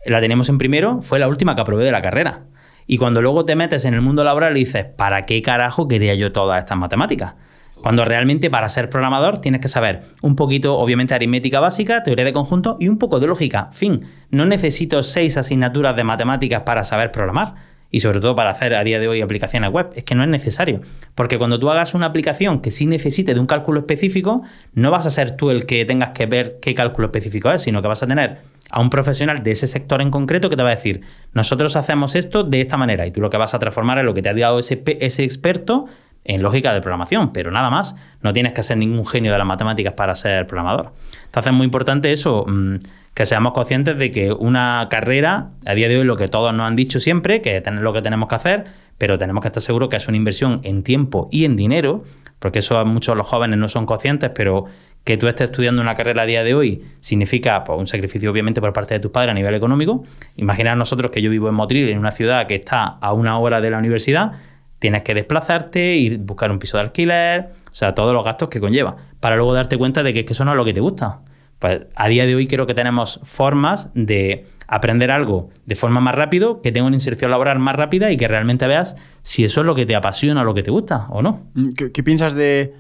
la 0.05 0.21
teníamos 0.21 0.49
en 0.49 0.59
primero, 0.59 1.01
fue 1.03 1.19
la 1.19 1.29
última 1.29 1.55
que 1.55 1.61
aprobé 1.61 1.85
de 1.85 1.93
la 1.93 2.03
carrera. 2.03 2.41
Y 2.87 2.99
cuando 2.99 3.23
luego 3.23 3.45
te 3.45 3.55
metes 3.55 3.85
en 3.85 3.95
el 3.95 4.01
mundo 4.01 4.25
laboral 4.25 4.57
y 4.57 4.61
dices, 4.61 4.85
¿para 4.85 5.23
qué 5.23 5.41
carajo 5.43 5.87
quería 5.87 6.15
yo 6.15 6.33
todas 6.33 6.59
estas 6.59 6.77
matemáticas? 6.77 7.35
Cuando 7.81 8.05
realmente 8.05 8.49
para 8.51 8.69
ser 8.69 8.91
programador 8.91 9.39
tienes 9.39 9.61
que 9.61 9.69
saber 9.69 10.03
un 10.21 10.37
poquito, 10.37 10.77
obviamente, 10.79 11.15
aritmética 11.15 11.61
básica, 11.61 12.03
teoría 12.03 12.25
de 12.25 12.33
conjunto 12.33 12.77
y 12.79 12.89
un 12.89 12.99
poco 12.99 13.21
de 13.21 13.27
lógica. 13.27 13.69
Fin, 13.73 14.03
no 14.31 14.47
necesito 14.47 15.03
seis 15.03 15.37
asignaturas 15.37 15.97
de 15.97 16.05
matemáticas 16.05 16.63
para 16.63 16.85
saber 16.85 17.11
programar 17.11 17.55
y 17.93 18.01
sobre 18.01 18.19
todo 18.19 18.35
para 18.35 18.51
hacer 18.51 18.75
a 18.75 18.83
día 18.83 18.99
de 18.99 19.07
hoy 19.07 19.21
aplicaciones 19.21 19.71
web. 19.71 19.91
Es 19.95 20.03
que 20.03 20.17
no 20.17 20.25
es 20.25 20.29
necesario. 20.29 20.81
Porque 21.15 21.39
cuando 21.39 21.61
tú 21.61 21.71
hagas 21.71 21.95
una 21.95 22.07
aplicación 22.07 22.61
que 22.61 22.73
sí 22.73 22.87
necesite 22.87 23.35
de 23.35 23.39
un 23.39 23.47
cálculo 23.47 23.81
específico, 23.81 24.43
no 24.75 24.91
vas 24.91 25.07
a 25.07 25.11
ser 25.11 25.37
tú 25.37 25.51
el 25.51 25.67
que 25.67 25.85
tengas 25.85 26.11
que 26.11 26.27
ver 26.27 26.59
qué 26.61 26.75
cálculo 26.75 27.07
específico 27.07 27.51
es, 27.53 27.63
sino 27.63 27.83
que 27.83 27.89
vas 27.89 28.03
a 28.03 28.07
tener 28.09 28.39
a 28.71 28.81
un 28.81 28.89
profesional 28.89 29.43
de 29.43 29.51
ese 29.51 29.67
sector 29.67 30.01
en 30.01 30.11
concreto 30.11 30.49
que 30.49 30.57
te 30.57 30.63
va 30.63 30.71
a 30.71 30.75
decir, 30.75 31.03
nosotros 31.35 31.77
hacemos 31.77 32.15
esto 32.15 32.43
de 32.43 32.63
esta 32.63 32.79
manera 32.79 33.07
y 33.07 33.11
tú 33.11 33.21
lo 33.21 33.29
que 33.29 33.37
vas 33.37 33.53
a 33.53 33.59
transformar 33.59 33.99
es 33.99 34.05
lo 34.05 34.15
que 34.15 34.23
te 34.23 34.31
ha 34.31 34.35
dado 34.35 34.59
ese, 34.59 34.83
ese 34.99 35.25
experto 35.25 35.87
en 36.25 36.41
lógica 36.41 36.73
de 36.73 36.81
programación, 36.81 37.33
pero 37.33 37.51
nada 37.51 37.69
más. 37.69 37.97
No 38.23 38.33
tienes 38.33 38.53
que 38.53 38.63
ser 38.63 38.79
ningún 38.79 39.07
genio 39.07 39.33
de 39.33 39.39
las 39.39 39.47
matemáticas 39.47 39.95
para 39.95 40.15
ser 40.15 40.47
programador. 40.47 40.93
Entonces 41.27 41.53
es 41.53 41.57
muy 41.57 41.65
importante 41.65 42.13
eso, 42.13 42.45
mm, 42.47 42.77
que 43.15 43.27
seamos 43.27 43.53
conscientes 43.53 43.99
de 43.99 44.11
que 44.11 44.33
una 44.33 44.87
carrera, 44.91 45.51
a 45.67 45.75
día 45.75 45.89
de 45.89 45.99
hoy 45.99 46.05
lo 46.05 46.17
que 46.17 46.29
todos 46.29 46.55
nos 46.55 46.67
han 46.67 46.77
dicho 46.77 46.99
siempre, 46.99 47.43
que 47.43 47.57
es 47.57 47.67
lo 47.67 47.93
que 47.93 48.03
tenemos 48.03 48.29
que 48.29 48.35
hacer, 48.35 48.65
pero 48.99 49.19
tenemos 49.19 49.43
que 49.43 49.49
estar 49.49 49.63
seguros 49.63 49.89
que 49.89 49.97
es 49.97 50.09
una 50.09 50.17
inversión 50.17 50.61
en 50.63 50.83
tiempo 50.83 51.29
y 51.31 51.45
en 51.45 51.57
dinero, 51.57 52.05
porque 52.39 52.61
eso 52.61 52.85
muchos 52.85 53.15
de 53.15 53.19
los 53.19 53.27
jóvenes 53.27 53.59
no 53.59 53.69
son 53.69 53.85
conscientes, 53.85 54.31
pero 54.35 54.65
que 55.05 55.17
tú 55.17 55.27
estés 55.29 55.51
estudiando 55.51 55.83
una 55.83 55.95
carrera 55.95 56.23
a 56.23 56.27
día 56.27 56.45
de 56.45 56.55
hoy 56.55 56.85
significa 57.01 57.65
pues, 57.65 57.79
un 57.79 57.87
sacrificio 57.87 58.31
obviamente 58.31 58.61
por 58.61 58.73
parte 58.73 58.95
de 58.95 59.01
tus 59.01 59.11
padres 59.11 59.33
a 59.33 59.35
nivel 59.35 59.55
económico. 59.55 60.05
Imaginar 60.37 60.77
nosotros 60.77 61.11
que 61.11 61.21
yo 61.21 61.31
vivo 61.31 61.49
en 61.49 61.55
Motril, 61.55 61.89
en 61.89 61.99
una 61.99 62.13
ciudad 62.13 62.47
que 62.47 62.55
está 62.55 62.85
a 62.85 63.13
una 63.13 63.39
hora 63.39 63.61
de 63.61 63.71
la 63.71 63.79
universidad, 63.79 64.33
tienes 64.79 65.03
que 65.03 65.15
desplazarte, 65.15 65.97
ir 65.97 66.19
buscar 66.19 66.51
un 66.51 66.59
piso 66.59 66.77
de 66.77 66.85
alquiler, 66.85 67.51
o 67.71 67.75
sea, 67.75 67.95
todos 67.95 68.13
los 68.13 68.25
gastos 68.25 68.49
que 68.49 68.61
conlleva, 68.61 68.97
para 69.21 69.37
luego 69.37 69.55
darte 69.55 69.77
cuenta 69.79 70.03
de 70.03 70.13
que, 70.13 70.25
eso 70.29 70.45
no 70.45 70.53
es 70.53 70.57
lo 70.57 70.65
que 70.65 70.75
te 70.75 70.81
gusta. 70.81 71.21
Pues 71.63 71.87
a 71.95 72.09
día 72.09 72.27
de 72.27 72.35
hoy 72.35 72.49
creo 72.49 72.67
que 72.67 72.75
tenemos 72.75 73.21
formas 73.23 73.89
de 73.95 74.47
aprender 74.67 75.13
algo 75.13 75.51
de 75.65 75.77
forma 75.77 76.01
más 76.01 76.17
rápido, 76.17 76.61
que 76.61 76.73
tenga 76.73 76.89
una 76.89 76.97
inserción 76.97 77.31
laboral 77.31 77.61
más 77.61 77.77
rápida 77.77 78.11
y 78.11 78.17
que 78.17 78.27
realmente 78.27 78.67
veas 78.67 78.97
si 79.23 79.45
eso 79.45 79.61
es 79.61 79.67
lo 79.67 79.77
que 79.77 79.87
te 79.87 79.95
apasiona 79.95 80.43
lo 80.43 80.55
que 80.55 80.65
te 80.65 80.73
gusta 80.73 81.07
o 81.11 81.23
no. 81.23 81.47
Mm, 81.55 81.69
qué 81.95 82.03
piensas 82.03 82.35
de, 82.35 82.75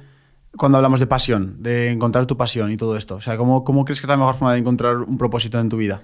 cuando 0.56 0.78
hablamos 0.78 0.98
de 0.98 1.06
pasión, 1.06 1.62
de 1.62 1.92
encontrar 1.92 2.26
tu 2.26 2.36
pasión 2.36 2.72
y 2.72 2.76
todo 2.76 2.96
esto? 2.96 3.14
O 3.14 3.20
sea, 3.20 3.36
¿cómo, 3.36 3.62
¿cómo, 3.62 3.84
crees 3.84 4.00
que 4.00 4.06
es 4.06 4.10
la 4.10 4.16
mejor 4.16 4.34
forma 4.34 4.52
de 4.52 4.58
encontrar 4.58 4.96
un 4.96 5.16
propósito 5.16 5.60
en 5.60 5.68
tu 5.68 5.76
vida? 5.76 6.02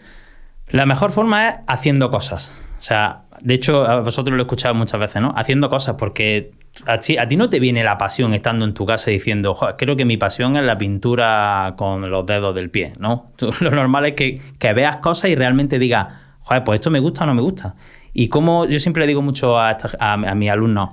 La 0.71 0.87
mejor 0.87 1.13
forma 1.13 1.49
es 1.49 1.55
haciendo 1.67 2.11
cosas. 2.11 2.63
O 2.79 2.83
sea, 2.83 3.23
de 3.41 3.55
hecho, 3.55 3.87
a 3.87 4.01
vosotros 4.01 4.37
lo 4.37 4.43
he 4.43 4.47
escuchado 4.47 4.75
muchas 4.75 5.01
veces, 5.01 5.23
¿no? 5.23 5.33
Haciendo 5.37 5.71
cosas 5.71 5.97
porque 5.99 6.53
a 6.87 6.99
ti, 6.99 7.17
a 7.17 7.27
ti 7.27 7.37
no 7.37 7.49
te 7.49 7.61
viene 7.61 7.83
la 7.83 7.99
pasión 7.99 8.35
estando 8.35 8.65
en 8.65 8.75
tu 8.75 8.87
casa 8.87 9.11
diciendo, 9.11 9.59
creo 9.77 9.97
que 9.97 10.05
mi 10.05 10.17
pasión 10.17 10.57
es 10.57 10.65
la 10.65 10.79
pintura 10.79 11.75
con 11.77 12.09
los 12.11 12.27
dedos 12.27 12.55
del 12.55 12.71
pie, 12.71 12.93
¿no? 12.99 13.33
lo 13.61 13.71
normal 13.71 14.07
es 14.07 14.15
que, 14.15 14.41
que 14.59 14.73
veas 14.73 14.99
cosas 14.99 15.31
y 15.31 15.35
realmente 15.35 15.79
digas, 15.79 16.07
joder, 16.41 16.65
pues 16.65 16.77
esto 16.77 16.91
me 16.91 17.01
gusta 17.01 17.25
o 17.25 17.27
no 17.27 17.35
me 17.35 17.43
gusta. 17.43 17.75
Y 18.13 18.29
como 18.29 18.67
yo 18.67 18.79
siempre 18.79 19.03
le 19.03 19.09
digo 19.09 19.23
mucho 19.23 19.59
a, 19.59 19.71
a, 19.71 20.13
a 20.13 20.35
mis 20.35 20.51
alumnos, 20.51 20.91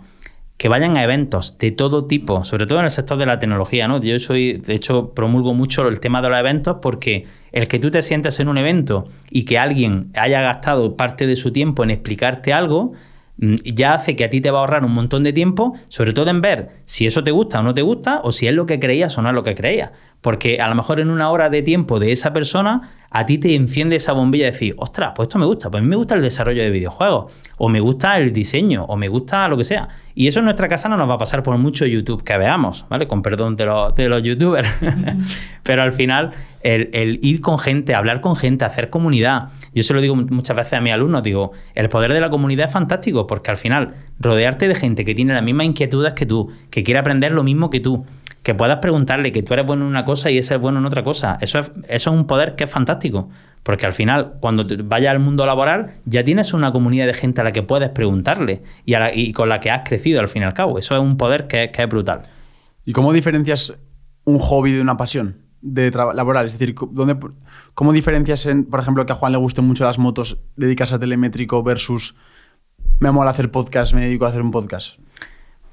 que 0.57 0.69
vayan 0.69 0.95
a 0.95 1.03
eventos 1.03 1.57
de 1.57 1.71
todo 1.71 2.05
tipo, 2.05 2.45
sobre 2.45 2.65
todo 2.65 2.79
en 2.79 2.85
el 2.85 2.91
sector 2.91 3.17
de 3.17 3.25
la 3.25 3.39
tecnología, 3.39 3.87
¿no? 3.87 3.99
Yo 3.99 4.17
soy, 4.19 4.53
de 4.53 4.73
hecho, 4.73 5.13
promulgo 5.13 5.53
mucho 5.53 5.87
el 5.87 5.99
tema 5.99 6.21
de 6.21 6.29
los 6.29 6.39
eventos 6.39 6.77
porque 6.81 7.25
el 7.51 7.67
que 7.67 7.79
tú 7.79 7.91
te 7.91 8.01
sientes 8.01 8.39
en 8.39 8.47
un 8.47 8.57
evento 8.57 9.07
y 9.29 9.43
que 9.43 9.57
alguien 9.57 10.11
haya 10.15 10.41
gastado 10.41 10.95
parte 10.95 11.27
de 11.27 11.35
su 11.35 11.51
tiempo 11.51 11.83
en 11.83 11.91
explicarte 11.91 12.53
algo, 12.53 12.93
mm, 13.37 13.55
ya 13.65 13.95
hace 13.95 14.15
que 14.15 14.23
a 14.23 14.29
ti 14.29 14.39
te 14.39 14.49
va 14.49 14.59
a 14.59 14.61
ahorrar 14.61 14.85
un 14.85 14.93
montón 14.93 15.23
de 15.23 15.33
tiempo, 15.33 15.73
sobre 15.89 16.13
todo 16.13 16.29
en 16.29 16.41
ver 16.41 16.69
si 16.85 17.05
eso 17.05 17.21
te 17.21 17.31
gusta 17.31 17.59
o 17.59 17.63
no 17.63 17.73
te 17.73 17.81
gusta, 17.81 18.21
o 18.23 18.31
si 18.31 18.47
es 18.47 18.53
lo 18.53 18.65
que 18.65 18.79
creías 18.79 19.17
o 19.17 19.21
no 19.21 19.29
es 19.29 19.35
lo 19.35 19.43
que 19.43 19.55
creías. 19.55 19.91
Porque 20.25 20.59
a 20.59 20.67
lo 20.67 20.73
mejor 20.73 20.99
en 20.99 21.11
una 21.11 21.29
hora 21.29 21.49
de 21.49 21.61
tiempo 21.61 21.99
de 21.99 22.11
esa 22.11 22.33
persona 22.33 22.81
a 23.11 23.27
ti 23.27 23.37
te 23.37 23.53
enciende 23.53 23.97
esa 23.97 24.11
bombilla 24.11 24.45
de 24.45 24.53
decir, 24.53 24.73
ostras, 24.75 25.11
pues 25.15 25.27
esto 25.27 25.37
me 25.37 25.45
gusta, 25.45 25.69
pues 25.69 25.81
a 25.81 25.83
mí 25.83 25.87
me 25.87 25.95
gusta 25.97 26.15
el 26.15 26.23
desarrollo 26.23 26.63
de 26.63 26.71
videojuegos, 26.71 27.31
o 27.57 27.69
me 27.69 27.79
gusta 27.79 28.17
el 28.17 28.33
diseño, 28.33 28.85
o 28.85 28.97
me 28.97 29.07
gusta 29.07 29.47
lo 29.47 29.55
que 29.55 29.63
sea. 29.63 29.87
Y 30.15 30.25
eso 30.25 30.39
en 30.39 30.45
nuestra 30.45 30.67
casa 30.67 30.89
no 30.89 30.97
nos 30.97 31.07
va 31.07 31.13
a 31.13 31.17
pasar 31.19 31.43
por 31.43 31.55
mucho 31.59 31.85
YouTube 31.85 32.23
que 32.23 32.35
veamos, 32.39 32.87
¿vale? 32.89 33.07
Con 33.07 33.21
perdón 33.21 33.55
de, 33.55 33.67
los 33.67 34.23
youtubers. 34.23 34.67
Pero 35.63 35.83
al 35.83 35.91
final, 35.91 36.31
el, 36.63 37.19
ir 37.21 37.39
con 37.39 37.59
gente, 37.59 37.93
hablar 37.93 38.19
con 38.19 38.35
gente, 38.35 38.65
hacer 38.65 38.89
comunidad. 38.89 39.49
Yo 39.75 39.83
se 39.83 39.93
lo 39.93 40.01
digo 40.01 40.15
muchas 40.15 40.57
veces 40.57 40.73
a 40.73 40.81
mis 40.81 40.91
alumnos, 40.91 41.21
digo, 41.21 41.51
el 41.75 41.87
poder 41.87 42.13
de 42.13 42.19
la 42.19 42.31
comunidad 42.31 42.65
es 42.65 42.71
fantástico, 42.71 43.27
porque 43.27 43.51
al 43.51 43.57
final, 43.57 43.93
rodearte 44.19 44.67
de 44.67 44.73
gente 44.73 45.05
que 45.05 45.13
tiene 45.13 45.35
las 45.35 45.43
mismas 45.43 45.67
inquietudes 45.67 46.13
que 46.13 46.25
tú, 46.25 46.51
que 46.71 46.81
quiere 46.81 46.99
aprender 46.99 47.31
lo 47.31 47.43
mismo 47.43 47.69
que 47.69 47.79
tú, 47.79 48.03
que 48.45 48.53
puedas 48.53 48.77
preguntarle 48.77 49.31
que 49.31 49.41
tú 49.41 49.55
eres 49.55 49.65
bueno 49.65 49.85
en 49.85 49.89
una 49.89 50.05
cosa 50.05 50.29
y 50.29 50.37
ese 50.37 50.53
es 50.53 50.61
bueno 50.61 50.77
en 50.77 50.85
otra 50.85 51.03
cosa. 51.03 51.39
Eso 51.41 51.57
es, 51.57 51.71
eso 51.87 52.11
es 52.11 52.15
un 52.15 52.27
poder 52.27 52.55
que 52.55 52.65
es 52.65 52.69
fantástico. 52.69 53.27
Porque 53.63 53.87
al 53.87 53.93
final, 53.93 54.35
cuando 54.39 54.63
vayas 54.83 55.13
al 55.13 55.19
mundo 55.19 55.47
laboral, 55.47 55.93
ya 56.05 56.23
tienes 56.23 56.53
una 56.53 56.71
comunidad 56.71 57.07
de 57.07 57.15
gente 57.15 57.41
a 57.41 57.43
la 57.43 57.51
que 57.51 57.63
puedes 57.63 57.89
preguntarle 57.89 58.61
y, 58.85 59.33
con 59.33 59.49
la 59.49 59.59
que 59.59 59.71
has 59.71 59.81
crecido 59.83 60.19
al 60.19 60.27
fin 60.27 60.43
y 60.43 60.45
al 60.45 60.53
cabo. 60.53 60.77
Eso 60.77 60.93
es 60.93 61.01
un 61.01 61.17
poder 61.17 61.47
que, 61.47 61.71
es 61.75 61.89
brutal. 61.89 62.21
¿Y 62.85 62.93
cómo 62.93 63.13
diferencias 63.13 63.73
un 64.25 64.37
hobby 64.37 64.73
de 64.73 64.81
una 64.81 64.95
pasión 64.95 65.41
de 65.61 65.89
laboral? 65.89 66.45
Es 66.45 66.59
decir, 66.59 66.75
¿dónde, 66.91 67.17
¿cómo 67.73 67.93
diferencias, 67.93 68.45
en, 68.45 68.65
por 68.65 68.79
ejemplo, 68.79 69.07
que 69.07 69.13
a 69.13 69.15
Juan 69.15 69.31
le 69.31 69.39
gusten 69.39 69.65
mucho 69.65 69.85
las 69.85 69.97
motos, 69.97 70.37
dedicas 70.55 70.93
a 70.93 70.99
telemétrico 70.99 71.63
versus 71.63 72.15
me 72.99 73.09
mola 73.09 73.31
hacer 73.31 73.49
podcast, 73.49 73.95
me 73.95 74.01
dedico 74.01 74.27
a 74.27 74.29
hacer 74.29 74.43
un 74.43 74.51
podcast? 74.51 74.99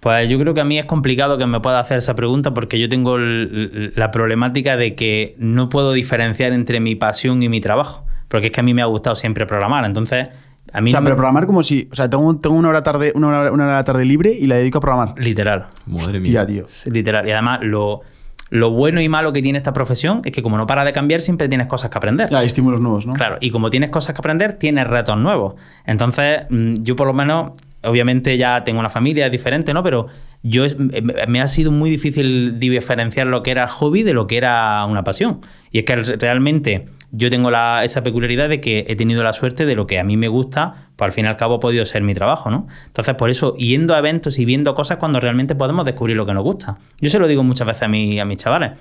Pues 0.03 0.29
yo 0.29 0.37
creo 0.41 0.53
que 0.53 0.61
a 0.61 0.65
mí 0.65 0.81
es 0.81 0.85
complicado 0.85 1.39
que 1.39 1.47
me 1.47 1.61
pueda 1.61 1.79
hacer 1.79 1.99
esa 1.99 2.17
pregunta 2.17 2.53
porque 2.53 2.81
yo 2.81 2.89
tengo 2.89 3.19
la 3.19 4.11
problemática 4.11 4.77
de 4.77 4.97
que 4.97 5.37
no 5.39 5.69
puedo 5.69 5.93
diferenciar 5.93 6.53
entre 6.53 6.81
mi 6.81 6.97
pasión 6.97 7.41
y 7.45 7.49
mi 7.49 7.61
trabajo. 7.61 8.05
Porque 8.27 8.49
es 8.49 8.53
que 8.53 8.59
a 8.59 8.65
mí 8.65 8.75
me 8.75 8.83
ha 8.83 8.87
gustado 8.87 9.15
siempre 9.15 9.47
programar. 9.47 9.85
Entonces, 9.85 10.29
a 10.73 10.81
mí. 10.81 10.91
O 10.91 10.93
sea, 10.93 11.03
pero 11.03 11.15
programar 11.15 11.47
como 11.47 11.63
si. 11.63 11.89
O 11.93 11.95
sea, 11.95 12.11
tengo, 12.11 12.37
tengo 12.39 12.57
una, 12.57 12.71
hora 12.71 12.83
tarde, 12.83 13.13
una, 13.15 13.29
hora, 13.29 13.53
una 13.53 13.65
hora 13.69 13.85
tarde 13.85 14.05
libre 14.05 14.33
y 14.33 14.49
la 14.49 14.57
dedico 14.57 14.79
a 14.79 14.81
programar. 14.81 15.15
Literal. 15.19 15.67
Madre 15.87 16.19
mía. 16.19 16.45
tío. 16.47 16.67
Literal. 16.87 17.29
Y 17.29 17.31
además, 17.31 17.61
lo, 17.63 18.01
lo 18.51 18.71
bueno 18.71 19.01
y 19.01 19.09
malo 19.09 19.33
que 19.33 19.41
tiene 19.41 19.59
esta 19.59 19.73
profesión 19.73 20.23
es 20.25 20.33
que 20.33 20.43
como 20.43 20.57
no 20.57 20.67
para 20.67 20.85
de 20.85 20.93
cambiar, 20.93 21.21
siempre 21.21 21.49
tienes 21.49 21.69
cosas 21.69 21.91
que 21.91 21.99
aprender. 21.99 22.35
hay 22.35 22.47
estímulos 22.47 22.81
nuevos, 22.81 23.07
¿no? 23.07 23.13
Claro, 23.13 23.37
y 23.41 23.53
como 23.53 23.71
tienes 23.71 23.91
cosas 23.91 24.17
que 24.17 24.21
aprender, 24.21 24.55
tienes 24.55 24.85
retos 24.89 25.17
nuevos. 25.17 25.55
Entonces, 25.87 26.41
mm, 26.51 26.83
yo 26.83 26.97
por 26.97 27.07
lo 27.07 27.13
menos 27.13 27.53
obviamente 27.85 28.37
ya 28.37 28.65
tengo 28.65 28.81
una 28.81 28.89
familia, 28.89 29.27
es 29.27 29.33
diferente, 29.33 29.75
¿no? 29.75 29.83
Pero 29.83 30.07
yo 30.43 30.65
me 31.29 31.41
ha 31.41 31.49
sido 31.49 31.71
muy 31.71 31.91
difícil 31.91 32.59
diferenciar 32.59 33.27
lo 33.27 33.43
que 33.43 33.51
era 33.51 33.69
hobby 33.69 34.03
de 34.03 34.13
lo 34.13 34.27
que 34.27 34.37
era 34.37 34.85
una 34.87 35.05
pasión. 35.05 35.41
Y 35.71 35.79
es 35.79 35.85
que 35.85 35.97
realmente 35.97 36.87
yo 37.13 37.31
tengo 37.31 37.51
esa 37.83 38.03
peculiaridad 38.03 38.49
de 38.49 38.61
que 38.61 38.85
he 38.89 38.97
tenido 38.97 39.23
la 39.23 39.33
suerte 39.33 39.67
de 39.67 39.75
lo 39.77 39.87
que 39.87 39.99
a 39.99 40.05
mí 40.05 40.17
me 40.17 40.29
gusta, 40.29 40.89
pues 40.97 41.07
al 41.07 41.13
fin 41.13 41.27
y 41.27 41.29
al 41.29 41.37
cabo 41.37 41.57
ha 41.57 41.61
podido 41.61 41.85
ser 41.85 42.03
mi 42.03 42.15
trabajo, 42.15 42.51
¿no? 42.51 42.67
Entonces, 42.87 43.15
por 43.15 43.31
eso, 43.31 43.55
yendo 43.57 43.95
a 43.95 43.99
eventos 43.99 44.39
y 44.39 44.45
viendo 44.45 44.75
cosas 44.75 44.99
cuando 44.99 45.21
realmente 45.21 45.55
podemos 45.55 45.85
descubrir 45.85 46.17
lo 46.17 46.27
que 46.27 46.35
nos 46.35 46.43
gusta. 46.43 46.79
Yo 47.01 47.11
se 47.11 47.19
lo 47.19 47.27
digo 47.27 47.43
muchas 47.43 47.67
veces 47.67 47.83
a, 47.83 47.89
mí, 47.89 48.19
a 48.19 48.25
mis 48.25 48.39
chavales. 48.39 48.73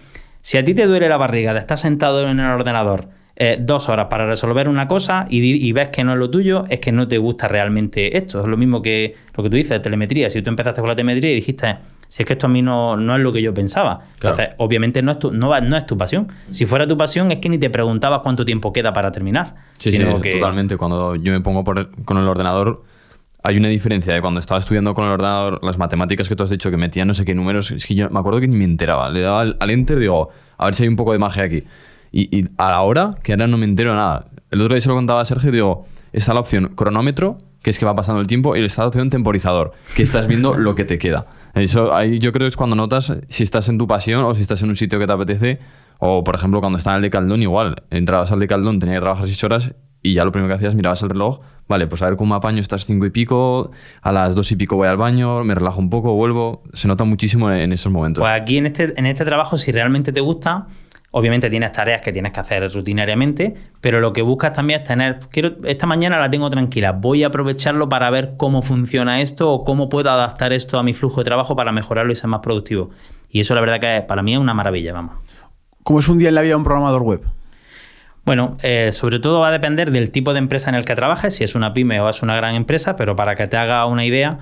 Si 0.42 0.58
a 0.58 0.66
ti 0.66 0.74
te 0.74 0.88
duele 0.88 1.08
la 1.08 1.18
barriga 1.18 1.54
de 1.54 1.60
estar 1.60 1.78
sentado 1.78 2.28
en 2.28 2.40
el 2.40 2.46
ordenador 2.46 3.10
eh, 3.44 3.58
dos 3.60 3.90
horas 3.90 4.06
para 4.08 4.28
resolver 4.28 4.70
una 4.70 4.88
cosa 4.88 5.26
y, 5.28 5.72
ves 5.72 5.88
que 5.88 6.04
no 6.04 6.14
es 6.14 6.20
lo 6.20 6.30
tuyo, 6.30 6.66
es 6.70 6.80
que 6.80 6.92
no 6.92 7.08
te 7.08 7.18
gusta 7.18 7.48
realmente 7.48 8.16
esto. 8.16 8.42
Es 8.42 8.46
lo 8.46 8.56
mismo 8.56 8.84
que 8.84 9.16
lo 9.36 9.44
que 9.44 9.50
tú 9.50 9.56
dices, 9.56 9.82
telemetría. 9.82 10.30
Si 10.30 10.44
tú 10.44 10.52
empezaste 10.52 10.80
con 10.80 10.88
la 10.88 10.96
telemetría 10.96 11.32
y 11.32 11.36
dijiste, 11.36 11.76
si 12.08 12.22
es 12.22 12.28
que 12.28 12.34
esto 12.34 12.46
a 12.46 12.50
mí 12.50 12.62
no, 12.62 12.98
no 12.98 13.16
es 13.16 13.22
lo 13.24 13.34
que 13.34 13.42
yo 13.42 13.52
pensaba. 13.52 14.02
Entonces, 14.14 14.50
obviamente 14.58 15.02
no 15.02 15.14
es, 15.14 15.18
tu, 15.18 15.32
no, 15.32 15.60
no 15.60 15.76
es 15.76 15.88
tu 15.88 15.98
pasión. 15.98 16.28
Si 16.52 16.68
fuera 16.68 16.86
tu 16.86 16.96
pasión, 16.96 17.32
es 17.32 17.40
que 17.40 17.50
ni 17.50 17.58
te 17.58 17.72
preguntabas 17.72 18.20
cuánto 18.20 18.46
tiempo 18.46 18.72
queda 18.72 18.94
para 18.94 19.12
terminar. 19.12 19.56
Sí, 19.80 19.90
sí, 19.90 20.04
totalmente. 20.34 20.78
Cuando 20.78 21.16
yo 21.16 21.32
me 21.32 21.42
pongo 21.42 21.64
con 21.64 22.18
el 22.20 22.28
ordenador, 22.28 22.84
hay 23.42 23.58
una 23.58 23.70
diferencia 23.70 24.14
de 24.14 24.22
cuando 24.22 24.40
estaba 24.40 24.60
estudiando 24.60 24.94
con 24.94 25.06
el 25.06 25.14
ordenador, 25.14 25.64
las 25.64 25.80
matemáticas 25.80 26.30
que 26.30 26.36
tú 26.36 26.44
has 26.44 26.52
dicho 26.52 26.70
que 26.70 26.78
metía 26.78 27.06
no 27.06 27.16
sé 27.16 27.26
qué 27.26 27.34
números, 27.34 27.72
es 27.72 27.88
que 27.88 27.96
yo 27.96 28.08
me 28.12 28.20
acuerdo 28.20 28.40
que 28.40 28.48
ni 28.48 28.56
me 28.56 28.66
enteraba. 28.66 29.10
Le 29.10 29.22
daba 29.22 29.42
al, 29.42 29.58
al 29.60 29.72
enter 29.72 29.98
y 29.98 30.02
digo, 30.02 30.30
a 30.60 30.66
ver 30.66 30.76
si 30.76 30.84
hay 30.84 30.90
un 30.90 30.96
poco 30.96 31.14
de 31.14 31.18
magia 31.18 31.42
aquí. 31.42 31.64
Y, 32.12 32.46
a 32.58 32.72
la 32.72 32.82
hora, 32.82 33.18
que 33.24 33.34
ahora 33.34 33.48
no 33.48 33.58
me 33.58 33.66
entero 33.66 33.96
nada. 33.96 34.28
El 34.50 34.62
otro 34.62 34.76
día 34.76 34.82
se 34.82 34.90
lo 34.90 34.96
contaba 34.96 35.22
a 35.22 35.26
Sergio 35.26 35.50
y 35.50 35.54
digo, 35.54 35.86
está 36.12 36.34
la 36.34 36.42
opción 36.42 36.74
cronómetro, 36.76 37.38
que 37.62 37.70
es 37.70 37.80
que 37.80 37.86
va 37.86 37.96
pasando 37.96 38.20
el 38.20 38.28
tiempo, 38.28 38.56
y 38.56 38.66
está 38.66 38.82
la 38.82 38.90
opción 38.90 39.10
temporizador, 39.10 39.72
que 39.96 40.04
estás 40.04 40.28
viendo 40.28 40.54
lo 40.58 40.76
que 40.76 40.84
te 40.84 40.98
queda. 40.98 41.28
Eso 41.54 41.94
ahí 41.94 42.20
yo 42.20 42.32
creo 42.32 42.46
que 42.46 42.50
es 42.50 42.58
cuando 42.58 42.76
notas 42.76 43.14
si 43.28 43.44
estás 43.44 43.70
en 43.70 43.78
tu 43.78 43.88
pasión 43.88 44.24
o 44.24 44.36
si 44.36 44.42
estás 44.42 44.62
en 44.64 44.70
un 44.70 44.76
sitio 44.76 45.00
que 45.00 45.08
te 45.08 45.14
apetece. 45.14 45.60
O, 46.00 46.24
por 46.24 46.36
ejemplo, 46.36 46.60
cuando 46.62 46.80
estás 46.80 46.92
en 46.92 46.96
el 46.96 47.02
de 47.04 47.10
Caldón, 47.12 47.42
igual. 47.42 47.84
Entrabas 47.92 48.32
al 48.32 48.40
de 48.40 48.48
Caldón, 48.48 48.80
tenías 48.80 48.98
que 48.98 49.02
trabajar 49.02 49.26
6 49.26 49.44
horas 49.44 49.72
y 50.04 50.14
ya 50.14 50.26
lo 50.26 50.32
primero 50.32 50.50
que 50.50 50.56
hacías, 50.56 50.74
mirabas 50.74 51.04
el 51.04 51.10
reloj. 51.10 51.42
Vale, 51.68 51.88
pues 51.88 52.02
a 52.02 52.08
ver 52.08 52.18
cómo 52.18 52.36
apaño 52.36 52.60
estas 52.60 52.86
5 52.86 53.06
y 53.06 53.10
pico, 53.12 53.72
a 54.02 54.12
las 54.12 54.36
2 54.36 54.52
y 54.52 54.56
pico 54.56 54.76
voy 54.76 54.88
al 54.88 54.98
baño, 54.98 55.44
me 55.44 55.54
relajo 55.54 55.80
un 55.80 55.90
poco, 55.90 56.16
vuelvo. 56.16 56.64
Se 56.74 56.88
nota 56.88 57.04
muchísimo 57.04 57.52
en 57.52 57.72
esos 57.72 57.92
momentos. 57.92 58.22
Pues 58.22 58.32
aquí 58.32 58.58
en 58.58 58.66
este, 58.66 58.94
en 58.98 59.06
este 59.06 59.26
trabajo, 59.26 59.58
si 59.58 59.72
realmente 59.72 60.12
te 60.12 60.22
gusta, 60.22 60.68
Obviamente 61.14 61.50
tienes 61.50 61.74
tareas 61.74 62.02
que 62.02 62.14
tienes 62.14 62.32
que 62.32 62.40
hacer 62.40 62.72
rutinariamente, 62.72 63.54
pero 63.82 64.00
lo 64.00 64.14
que 64.14 64.22
buscas 64.22 64.54
también 64.54 64.82
es 64.82 64.88
tener, 64.88 65.20
quiero, 65.30 65.58
esta 65.66 65.86
mañana 65.86 66.18
la 66.18 66.30
tengo 66.30 66.50
tranquila, 66.50 66.94
voy 66.94 67.24
a 67.24 67.28
aprovecharlo 67.28 67.90
para 67.90 68.10
ver 68.10 68.36
cómo 68.38 68.62
funciona 68.62 69.22
esto 69.22 69.52
o 69.52 69.66
cómo 69.66 69.90
puedo 69.90 70.10
adaptar 70.10 70.54
esto 70.54 70.80
a 70.80 70.84
mi 70.84 70.94
flujo 70.94 71.20
de 71.20 71.26
trabajo 71.26 71.54
para 71.56 71.74
mejorarlo 71.74 72.14
y 72.14 72.16
ser 72.16 72.30
más 72.30 72.40
productivo. 72.40 72.92
Y 73.30 73.42
eso 73.42 73.54
la 73.56 73.62
verdad 73.62 73.80
que 73.80 74.06
para 74.08 74.24
mí 74.24 74.34
es 74.34 74.40
una 74.40 74.54
maravilla, 74.54 74.94
vamos. 74.94 75.16
¿Cómo 75.84 76.00
es 76.00 76.08
un 76.08 76.18
día 76.18 76.30
en 76.30 76.36
la 76.36 76.42
vida 76.42 76.52
de 76.52 76.56
un 76.56 76.64
programador 76.64 77.02
web? 77.02 77.22
Bueno, 78.24 78.56
eh, 78.62 78.92
sobre 78.94 79.20
todo 79.20 79.40
va 79.40 79.50
a 79.50 79.52
depender 79.52 79.92
del 79.92 80.12
tipo 80.12 80.32
de 80.32 80.40
empresa 80.40 80.70
en 80.70 80.76
el 80.76 80.86
que 80.86 80.96
trabajes, 80.96 81.36
si 81.36 81.44
es 81.44 81.56
una 81.56 81.74
pyme 81.74 82.00
o 82.00 82.08
es 82.08 82.22
una 82.22 82.36
gran 82.36 82.56
empresa, 82.56 82.96
pero 82.96 83.16
para 83.16 83.36
que 83.36 83.48
te 83.48 83.58
haga 83.58 83.86
una 83.86 84.06
idea, 84.06 84.38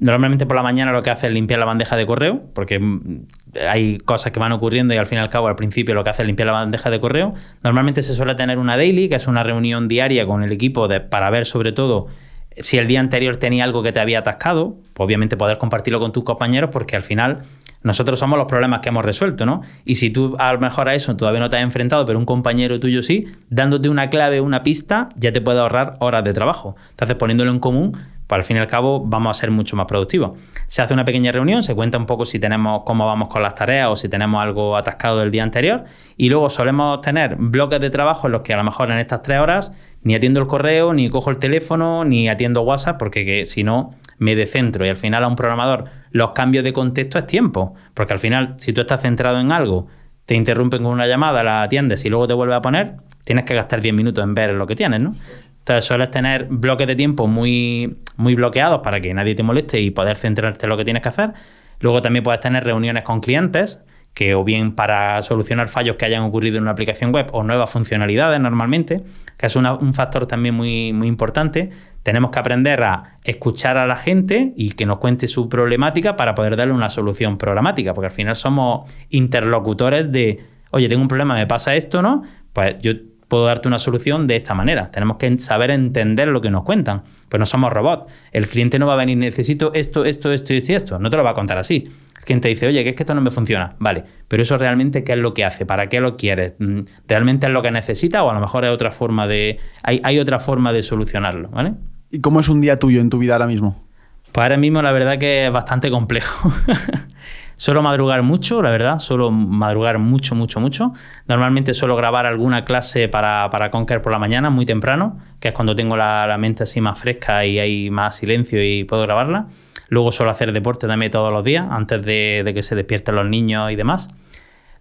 Normalmente 0.00 0.44
por 0.44 0.56
la 0.56 0.62
mañana 0.62 0.90
lo 0.90 1.02
que 1.02 1.10
hace 1.10 1.28
es 1.28 1.32
limpiar 1.32 1.60
la 1.60 1.66
bandeja 1.66 1.96
de 1.96 2.04
correo, 2.04 2.42
porque 2.52 2.80
mm, 2.80 3.26
hay 3.68 3.98
cosas 3.98 4.32
que 4.32 4.40
van 4.40 4.50
ocurriendo 4.52 4.92
y 4.92 4.96
al 4.96 5.06
fin 5.06 5.18
y 5.18 5.20
al 5.20 5.28
cabo 5.28 5.46
al 5.46 5.54
principio 5.54 5.94
lo 5.94 6.02
que 6.02 6.10
hace 6.10 6.22
es 6.22 6.26
limpiar 6.26 6.46
la 6.46 6.52
bandeja 6.52 6.90
de 6.90 7.00
correo. 7.00 7.34
Normalmente 7.62 8.02
se 8.02 8.14
suele 8.14 8.34
tener 8.34 8.58
una 8.58 8.76
daily, 8.76 9.08
que 9.08 9.14
es 9.14 9.26
una 9.28 9.44
reunión 9.44 9.86
diaria 9.86 10.26
con 10.26 10.42
el 10.42 10.50
equipo 10.50 10.88
para 11.10 11.30
ver 11.30 11.46
sobre 11.46 11.72
todo 11.72 12.08
Si 12.56 12.78
el 12.78 12.86
día 12.86 13.00
anterior 13.00 13.36
tenía 13.36 13.64
algo 13.64 13.82
que 13.82 13.92
te 13.92 14.00
había 14.00 14.20
atascado, 14.20 14.76
obviamente 14.96 15.36
poder 15.36 15.58
compartirlo 15.58 16.00
con 16.00 16.12
tus 16.12 16.24
compañeros 16.24 16.70
porque 16.72 16.96
al 16.96 17.02
final 17.02 17.42
nosotros 17.84 18.18
somos 18.18 18.38
los 18.38 18.48
problemas 18.48 18.80
que 18.80 18.88
hemos 18.88 19.04
resuelto, 19.04 19.46
¿no? 19.46 19.60
Y 19.84 19.96
si 19.96 20.10
tú 20.10 20.34
a 20.38 20.52
lo 20.54 20.58
mejor 20.58 20.88
a 20.88 20.94
eso 20.94 21.16
todavía 21.16 21.40
no 21.40 21.50
te 21.50 21.56
has 21.56 21.62
enfrentado, 21.62 22.04
pero 22.06 22.18
un 22.18 22.24
compañero 22.24 22.80
tuyo 22.80 23.02
sí, 23.02 23.26
dándote 23.50 23.90
una 23.90 24.10
clave, 24.10 24.40
una 24.40 24.62
pista, 24.62 25.10
ya 25.16 25.32
te 25.32 25.40
puede 25.42 25.60
ahorrar 25.60 25.94
horas 26.00 26.24
de 26.24 26.32
trabajo. 26.32 26.76
Entonces, 26.90 27.16
poniéndolo 27.16 27.50
en 27.50 27.60
común, 27.60 27.92
pues 28.26 28.38
al 28.38 28.44
fin 28.44 28.56
y 28.56 28.60
al 28.60 28.68
cabo 28.68 29.04
vamos 29.04 29.36
a 29.36 29.38
ser 29.38 29.50
mucho 29.50 29.76
más 29.76 29.86
productivos. 29.86 30.38
Se 30.66 30.80
hace 30.80 30.94
una 30.94 31.04
pequeña 31.04 31.30
reunión, 31.30 31.62
se 31.62 31.74
cuenta 31.74 31.98
un 31.98 32.06
poco 32.06 32.24
si 32.24 32.38
tenemos 32.38 32.82
cómo 32.86 33.06
vamos 33.06 33.28
con 33.28 33.42
las 33.42 33.54
tareas 33.54 33.90
o 33.90 33.96
si 33.96 34.08
tenemos 34.08 34.42
algo 34.42 34.78
atascado 34.78 35.18
del 35.18 35.30
día 35.30 35.42
anterior 35.42 35.84
y 36.16 36.30
luego 36.30 36.48
solemos 36.48 37.02
tener 37.02 37.36
bloques 37.36 37.80
de 37.80 37.90
trabajo 37.90 38.28
en 38.28 38.32
los 38.32 38.40
que 38.40 38.54
a 38.54 38.56
lo 38.56 38.64
mejor 38.64 38.90
en 38.90 38.98
estas 38.98 39.20
tres 39.20 39.40
horas 39.40 39.74
ni 40.02 40.14
atiendo 40.14 40.40
el 40.40 40.46
correo, 40.46 40.94
ni 40.94 41.10
cojo 41.10 41.30
el 41.30 41.38
teléfono, 41.38 42.04
ni 42.04 42.28
atiendo 42.28 42.62
WhatsApp, 42.62 42.98
porque 42.98 43.44
si 43.44 43.62
no 43.62 43.92
me 44.18 44.36
decentro 44.36 44.84
y 44.86 44.88
al 44.88 44.96
final 44.96 45.24
a 45.24 45.28
un 45.28 45.36
programador 45.36 45.84
los 46.10 46.30
cambios 46.30 46.64
de 46.64 46.72
contexto 46.72 47.18
es 47.18 47.26
tiempo, 47.26 47.74
porque 47.94 48.12
al 48.12 48.20
final 48.20 48.54
si 48.58 48.72
tú 48.72 48.82
estás 48.82 49.02
centrado 49.02 49.40
en 49.40 49.52
algo, 49.52 49.88
te 50.26 50.34
interrumpen 50.34 50.82
con 50.82 50.92
una 50.92 51.06
llamada, 51.06 51.42
la 51.42 51.62
atiendes 51.62 52.04
y 52.04 52.10
luego 52.10 52.26
te 52.26 52.34
vuelve 52.34 52.54
a 52.54 52.62
poner, 52.62 52.94
tienes 53.24 53.44
que 53.44 53.54
gastar 53.54 53.80
10 53.80 53.94
minutos 53.94 54.22
en 54.24 54.34
ver 54.34 54.54
lo 54.54 54.66
que 54.66 54.76
tienes, 54.76 55.00
¿no? 55.00 55.14
Entonces 55.58 55.84
sueles 55.84 56.10
tener 56.10 56.46
bloques 56.50 56.86
de 56.86 56.94
tiempo 56.94 57.26
muy, 57.26 57.98
muy 58.16 58.34
bloqueados 58.34 58.80
para 58.80 59.00
que 59.00 59.14
nadie 59.14 59.34
te 59.34 59.42
moleste 59.42 59.80
y 59.80 59.90
poder 59.90 60.16
centrarte 60.16 60.66
en 60.66 60.70
lo 60.70 60.76
que 60.76 60.84
tienes 60.84 61.02
que 61.02 61.08
hacer. 61.08 61.32
Luego 61.80 62.02
también 62.02 62.22
puedes 62.22 62.40
tener 62.40 62.64
reuniones 62.64 63.02
con 63.02 63.20
clientes, 63.20 63.82
que 64.14 64.34
o 64.34 64.44
bien 64.44 64.74
para 64.76 65.20
solucionar 65.22 65.68
fallos 65.68 65.96
que 65.96 66.04
hayan 66.04 66.22
ocurrido 66.22 66.56
en 66.56 66.62
una 66.62 66.70
aplicación 66.70 67.12
web 67.12 67.26
o 67.32 67.42
nuevas 67.42 67.70
funcionalidades 67.70 68.40
normalmente, 68.40 69.02
que 69.36 69.46
es 69.46 69.56
un 69.56 69.94
factor 69.94 70.26
también 70.26 70.54
muy, 70.54 70.92
muy 70.92 71.08
importante. 71.08 71.70
Tenemos 72.04 72.30
que 72.30 72.38
aprender 72.38 72.82
a 72.84 73.16
escuchar 73.24 73.76
a 73.76 73.86
la 73.86 73.96
gente 73.96 74.52
y 74.56 74.70
que 74.72 74.86
nos 74.86 74.98
cuente 74.98 75.26
su 75.26 75.48
problemática 75.48 76.14
para 76.14 76.34
poder 76.34 76.56
darle 76.56 76.72
una 76.72 76.90
solución 76.90 77.38
programática, 77.38 77.92
porque 77.92 78.06
al 78.06 78.12
final 78.12 78.36
somos 78.36 78.90
interlocutores 79.10 80.12
de, 80.12 80.38
oye, 80.70 80.88
tengo 80.88 81.02
un 81.02 81.08
problema, 81.08 81.34
me 81.34 81.48
pasa 81.48 81.74
esto, 81.74 82.00
¿no? 82.00 82.22
Pues 82.52 82.76
yo 82.80 82.92
puedo 83.26 83.46
darte 83.46 83.66
una 83.66 83.80
solución 83.80 84.28
de 84.28 84.36
esta 84.36 84.54
manera. 84.54 84.92
Tenemos 84.92 85.16
que 85.16 85.38
saber 85.40 85.72
entender 85.72 86.28
lo 86.28 86.40
que 86.40 86.50
nos 86.50 86.62
cuentan. 86.62 87.02
Pues 87.28 87.40
no 87.40 87.46
somos 87.46 87.72
robots. 87.72 88.12
El 88.30 88.46
cliente 88.46 88.78
no 88.78 88.86
va 88.86 88.92
a 88.92 88.96
venir, 88.96 89.16
necesito 89.18 89.74
esto, 89.74 90.04
esto, 90.04 90.32
esto 90.32 90.52
y 90.52 90.58
esto. 90.58 91.00
No 91.00 91.10
te 91.10 91.16
lo 91.16 91.24
va 91.24 91.30
a 91.30 91.34
contar 91.34 91.58
así. 91.58 91.90
El 92.18 92.24
cliente 92.24 92.48
dice, 92.48 92.66
oye, 92.66 92.82
que 92.84 92.90
es 92.90 92.96
que 92.96 93.02
esto 93.02 93.14
no 93.14 93.20
me 93.20 93.30
funciona. 93.30 93.76
Vale, 93.78 94.04
pero 94.28 94.42
eso 94.42 94.56
realmente, 94.56 95.04
¿qué 95.04 95.12
es 95.12 95.18
lo 95.18 95.34
que 95.34 95.44
hace? 95.44 95.66
¿Para 95.66 95.88
qué 95.88 96.00
lo 96.00 96.16
quieres? 96.16 96.54
Mm, 96.58 96.80
¿Realmente 97.06 97.46
es 97.46 97.52
lo 97.52 97.62
que 97.62 97.70
necesita 97.70 98.22
o 98.22 98.30
a 98.30 98.34
lo 98.34 98.40
mejor 98.40 98.64
hay 98.64 98.70
otra 98.70 98.90
forma 98.90 99.26
de, 99.26 99.58
hay, 99.82 100.00
hay 100.04 100.18
otra 100.18 100.38
forma 100.38 100.72
de 100.72 100.82
solucionarlo? 100.82 101.48
¿vale? 101.48 101.74
¿Y 102.10 102.20
cómo 102.20 102.40
es 102.40 102.48
un 102.48 102.60
día 102.60 102.78
tuyo 102.78 103.00
en 103.00 103.10
tu 103.10 103.18
vida 103.18 103.34
ahora 103.34 103.46
mismo? 103.46 103.84
Pues 104.32 104.42
ahora 104.42 104.56
mismo 104.56 104.82
la 104.82 104.92
verdad 104.92 105.18
que 105.18 105.46
es 105.46 105.52
bastante 105.52 105.90
complejo. 105.90 106.50
Suelo 107.56 107.82
madrugar 107.82 108.22
mucho, 108.22 108.62
la 108.62 108.70
verdad, 108.70 108.98
suelo 108.98 109.30
madrugar 109.30 109.98
mucho, 109.98 110.34
mucho, 110.34 110.58
mucho. 110.60 110.92
Normalmente 111.28 111.72
suelo 111.72 111.94
grabar 111.94 112.26
alguna 112.26 112.64
clase 112.64 113.08
para, 113.08 113.48
para 113.50 113.70
Conquer 113.70 114.02
por 114.02 114.12
la 114.12 114.18
mañana, 114.18 114.50
muy 114.50 114.66
temprano, 114.66 115.18
que 115.38 115.48
es 115.48 115.54
cuando 115.54 115.76
tengo 115.76 115.96
la, 115.96 116.34
mente 116.38 116.64
así 116.64 116.80
más 116.80 116.98
fresca 116.98 117.46
y 117.46 117.60
hay 117.60 117.90
más 117.90 118.16
silencio 118.16 118.62
y 118.62 118.84
puedo 118.84 119.02
grabarla. 119.02 119.46
Luego 119.94 120.10
suelo 120.10 120.32
hacer 120.32 120.52
deporte 120.52 120.88
también 120.88 121.12
todos 121.12 121.32
los 121.32 121.44
días, 121.44 121.64
antes 121.70 122.04
de, 122.04 122.42
de 122.44 122.52
que 122.52 122.64
se 122.64 122.74
despierten 122.74 123.14
los 123.14 123.26
niños 123.26 123.70
y 123.70 123.76
demás. 123.76 124.08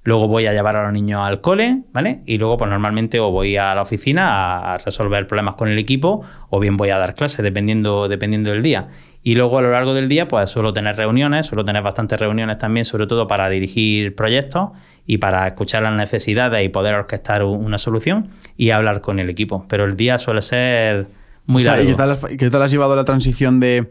Luego 0.05 0.27
voy 0.27 0.47
a 0.47 0.53
llevar 0.53 0.75
a 0.75 0.83
los 0.83 0.91
niños 0.91 1.21
al 1.23 1.39
cole, 1.39 1.83
¿vale? 1.93 2.21
Y 2.25 2.39
luego, 2.39 2.57
pues 2.57 2.69
normalmente 2.69 3.19
o 3.19 3.29
voy 3.29 3.55
a 3.55 3.75
la 3.75 3.83
oficina 3.83 4.73
a 4.73 4.77
resolver 4.79 5.27
problemas 5.27 5.53
con 5.53 5.69
el 5.69 5.77
equipo 5.77 6.23
o 6.49 6.59
bien 6.59 6.77
voy 6.77 6.89
a 6.89 6.97
dar 6.97 7.13
clases, 7.13 7.43
dependiendo, 7.43 8.07
dependiendo 8.07 8.49
del 8.49 8.63
día. 8.63 8.87
Y 9.21 9.35
luego 9.35 9.59
a 9.59 9.61
lo 9.61 9.69
largo 9.69 9.93
del 9.93 10.09
día, 10.09 10.27
pues 10.27 10.49
suelo 10.49 10.73
tener 10.73 10.95
reuniones, 10.95 11.45
suelo 11.45 11.63
tener 11.63 11.83
bastantes 11.83 12.19
reuniones 12.19 12.57
también, 12.57 12.83
sobre 12.83 13.05
todo 13.05 13.27
para 13.27 13.47
dirigir 13.49 14.15
proyectos 14.15 14.71
y 15.05 15.19
para 15.19 15.45
escuchar 15.45 15.83
las 15.83 15.93
necesidades 15.93 16.65
y 16.65 16.69
poder 16.69 16.95
orquestar 16.95 17.43
una 17.43 17.77
solución 17.77 18.29
y 18.57 18.71
hablar 18.71 18.99
con 19.01 19.19
el 19.19 19.29
equipo. 19.29 19.65
Pero 19.69 19.85
el 19.85 19.95
día 19.95 20.17
suele 20.17 20.41
ser 20.41 21.05
muy 21.45 21.63
largo. 21.63 21.83
¿Y 21.83 22.37
qué 22.37 22.49
tal 22.49 22.63
has 22.63 22.71
llevado 22.71 22.95
la 22.95 23.05
transición 23.05 23.59
de 23.59 23.89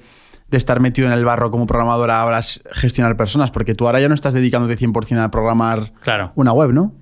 de 0.52 0.58
estar 0.58 0.78
metido 0.78 1.08
en 1.08 1.14
el 1.14 1.24
barro 1.24 1.50
como 1.50 1.66
programador 1.66 2.12
ahora 2.12 2.40
gestionar 2.70 3.16
personas? 3.16 3.50
Porque 3.50 3.74
tú 3.74 3.86
ahora 3.86 4.00
ya 4.00 4.08
no 4.08 4.14
estás 4.14 4.34
dedicándote 4.34 4.78
100% 4.78 5.18
a 5.18 5.30
programar 5.30 5.92
una 6.36 6.52
web, 6.52 6.72
¿no? 6.72 6.92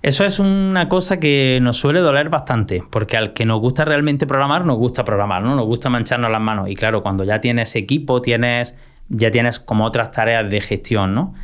Eso 0.00 0.24
es 0.24 0.38
una 0.38 0.88
cosa 0.88 1.20
que 1.20 1.58
nos 1.60 1.76
suele 1.76 2.00
doler 2.00 2.30
bastante, 2.30 2.82
porque 2.88 3.18
al 3.18 3.34
que 3.34 3.44
nos 3.44 3.60
gusta 3.60 3.84
realmente 3.84 4.26
programar, 4.26 4.64
nos 4.64 4.78
gusta 4.78 5.04
programar, 5.04 5.42
¿no? 5.42 5.54
Nos 5.54 5.66
gusta 5.66 5.90
mancharnos 5.90 6.30
las 6.30 6.40
manos. 6.40 6.70
Y 6.70 6.74
claro, 6.74 7.02
cuando 7.02 7.24
ya 7.24 7.42
tienes 7.42 7.76
equipo, 7.76 8.22
tienes, 8.22 8.78
ya 9.10 9.30
tienes 9.30 9.60
como 9.60 9.84
otras 9.84 10.10
tareas 10.12 10.48
de 10.48 10.60
gestión, 10.62 11.14
¿no? 11.14 11.34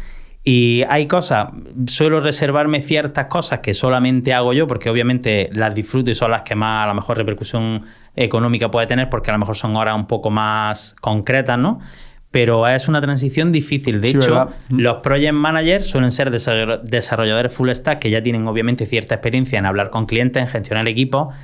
Y 0.48 0.84
hay 0.88 1.08
cosas, 1.08 1.48
suelo 1.88 2.20
reservarme 2.20 2.80
ciertas 2.80 3.26
cosas 3.26 3.58
que 3.58 3.74
solamente 3.74 4.32
hago 4.32 4.52
yo, 4.52 4.68
porque 4.68 4.88
obviamente 4.88 5.50
las 5.52 5.74
disfruto 5.74 6.12
y 6.12 6.14
son 6.14 6.30
las 6.30 6.42
que 6.42 6.54
más 6.54 6.84
a 6.84 6.86
lo 6.86 6.94
mejor 6.94 7.16
repercusión 7.16 7.82
económica 8.14 8.70
puede 8.70 8.86
tener, 8.86 9.10
porque 9.10 9.30
a 9.30 9.32
lo 9.32 9.40
mejor 9.40 9.56
son 9.56 9.74
horas 9.74 9.96
un 9.96 10.06
poco 10.06 10.30
más 10.30 10.94
concretas, 11.00 11.58
¿no? 11.58 11.80
Pero 12.30 12.68
es 12.68 12.86
una 12.86 13.00
transición 13.00 13.50
difícil. 13.50 14.00
De 14.00 14.10
hecho, 14.10 14.50
los 14.68 14.98
project 14.98 15.32
managers 15.32 15.88
suelen 15.88 16.12
ser 16.12 16.30
desarrolladores 16.30 17.52
full 17.52 17.70
stack 17.72 17.98
que 17.98 18.10
ya 18.10 18.22
tienen 18.22 18.46
obviamente 18.46 18.86
cierta 18.86 19.16
experiencia 19.16 19.58
en 19.58 19.66
hablar 19.66 19.90
con 19.90 20.06
clientes, 20.06 20.40
en 20.40 20.48
gestionar 20.48 20.86
equipos 20.86 21.34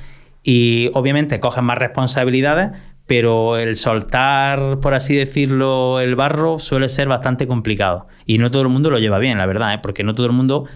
y 0.45 0.91
obviamente 0.95 1.41
cogen 1.41 1.65
más 1.65 1.79
responsabilidades, 1.79 2.71
pero 3.07 3.57
el 3.57 3.77
soltar, 3.77 4.79
por 4.81 4.95
así 4.95 5.17
decirlo, 5.17 6.01
el 6.01 6.15
barro 6.15 6.59
suele 6.59 6.89
ser 6.89 7.09
bastante 7.09 7.47
complicado. 7.47 8.07
Y 8.27 8.39
no 8.39 8.51
todo 8.51 8.63
el 8.63 8.69
mundo 8.69 8.91
lo 8.91 8.99
lleva 8.99 9.19
bien, 9.19 9.39
la 9.39 9.47
verdad, 9.47 9.75
¿eh? 9.75 9.79
porque 9.83 10.05
no 10.05 10.15
todo 10.15 10.27
el 10.27 10.33
mundo... 10.33 10.67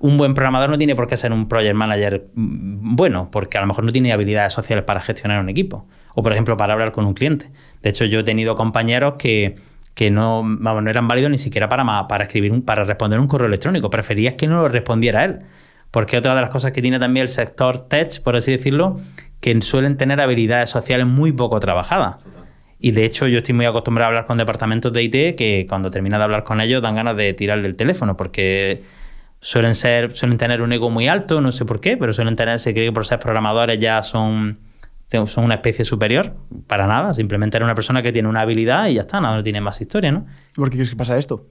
Un 0.00 0.16
buen 0.16 0.34
programador 0.34 0.70
no 0.70 0.76
tiene 0.76 0.96
por 0.96 1.06
qué 1.06 1.16
ser 1.16 1.32
un 1.32 1.48
project 1.48 1.74
manager 1.74 2.26
mm, 2.34 2.96
bueno, 2.96 3.28
porque 3.30 3.58
a 3.58 3.60
lo 3.60 3.68
mejor 3.68 3.84
no 3.84 3.92
tiene 3.92 4.12
habilidades 4.12 4.52
sociales 4.52 4.84
para 4.84 5.00
gestionar 5.00 5.40
un 5.40 5.48
equipo. 5.48 5.86
O, 6.14 6.22
por 6.22 6.32
ejemplo, 6.32 6.56
para 6.56 6.72
hablar 6.72 6.92
con 6.92 7.06
un 7.06 7.14
cliente. 7.14 7.50
De 7.80 7.90
hecho, 7.90 8.04
yo 8.04 8.20
he 8.20 8.24
tenido 8.24 8.56
compañeros 8.56 9.14
que, 9.18 9.56
no, 10.10 10.42
no 10.42 10.90
eran 10.90 11.08
válidos 11.08 11.30
ni 11.30 11.38
siquiera 11.38 11.68
para, 11.68 12.06
para, 12.08 12.24
escribir 12.24 12.52
un, 12.52 12.62
para 12.62 12.84
responder 12.84 13.20
un 13.20 13.28
correo 13.28 13.46
electrónico. 13.46 13.88
Preferías 13.88 14.34
que 14.34 14.46
no 14.46 14.62
lo 14.62 14.68
respondiera 14.68 15.24
él. 15.24 15.40
Porque 15.90 16.18
otra 16.18 16.34
de 16.34 16.40
las 16.40 16.50
cosas 16.50 16.72
que 16.72 16.82
tiene 16.82 16.98
también 16.98 17.22
el 17.22 17.28
sector 17.28 17.88
tech, 17.88 18.20
por 18.22 18.34
así 18.34 18.50
decirlo, 18.50 18.98
que 19.44 19.60
suelen 19.60 19.98
tener 19.98 20.22
habilidades 20.22 20.70
sociales 20.70 21.06
muy 21.06 21.30
poco 21.30 21.60
trabajadas. 21.60 22.16
Y 22.78 22.92
de 22.92 23.04
hecho 23.04 23.26
yo 23.26 23.38
estoy 23.38 23.52
muy 23.52 23.66
acostumbrado 23.66 24.06
a 24.06 24.08
hablar 24.08 24.24
con 24.24 24.38
departamentos 24.38 24.90
de 24.90 25.02
IT 25.02 25.36
que 25.36 25.66
cuando 25.68 25.90
termina 25.90 26.16
de 26.16 26.24
hablar 26.24 26.44
con 26.44 26.62
ellos 26.62 26.80
dan 26.80 26.94
ganas 26.94 27.14
de 27.14 27.34
tirarle 27.34 27.68
el 27.68 27.76
teléfono 27.76 28.16
porque 28.16 28.80
suelen 29.40 29.74
ser 29.74 30.16
suelen 30.16 30.38
tener 30.38 30.62
un 30.62 30.72
ego 30.72 30.88
muy 30.88 31.08
alto, 31.08 31.42
no 31.42 31.52
sé 31.52 31.66
por 31.66 31.78
qué, 31.82 31.98
pero 31.98 32.14
suelen 32.14 32.36
tener, 32.36 32.58
se 32.58 32.72
cree 32.72 32.86
que 32.86 32.92
por 32.92 33.04
ser 33.04 33.18
programadores 33.18 33.78
ya 33.78 34.02
son, 34.02 34.60
son 35.26 35.44
una 35.44 35.56
especie 35.56 35.84
superior. 35.84 36.34
Para 36.66 36.86
nada, 36.86 37.12
simplemente 37.12 37.58
era 37.58 37.66
una 37.66 37.74
persona 37.74 38.02
que 38.02 38.12
tiene 38.12 38.30
una 38.30 38.40
habilidad 38.40 38.86
y 38.86 38.94
ya 38.94 39.02
está, 39.02 39.20
nada, 39.20 39.36
no 39.36 39.42
tiene 39.42 39.60
más 39.60 39.78
historia, 39.78 40.10
¿no? 40.10 40.24
¿Por 40.56 40.70
qué 40.70 40.76
crees 40.78 40.88
que 40.88 40.96
pasa 40.96 41.18
esto? 41.18 41.50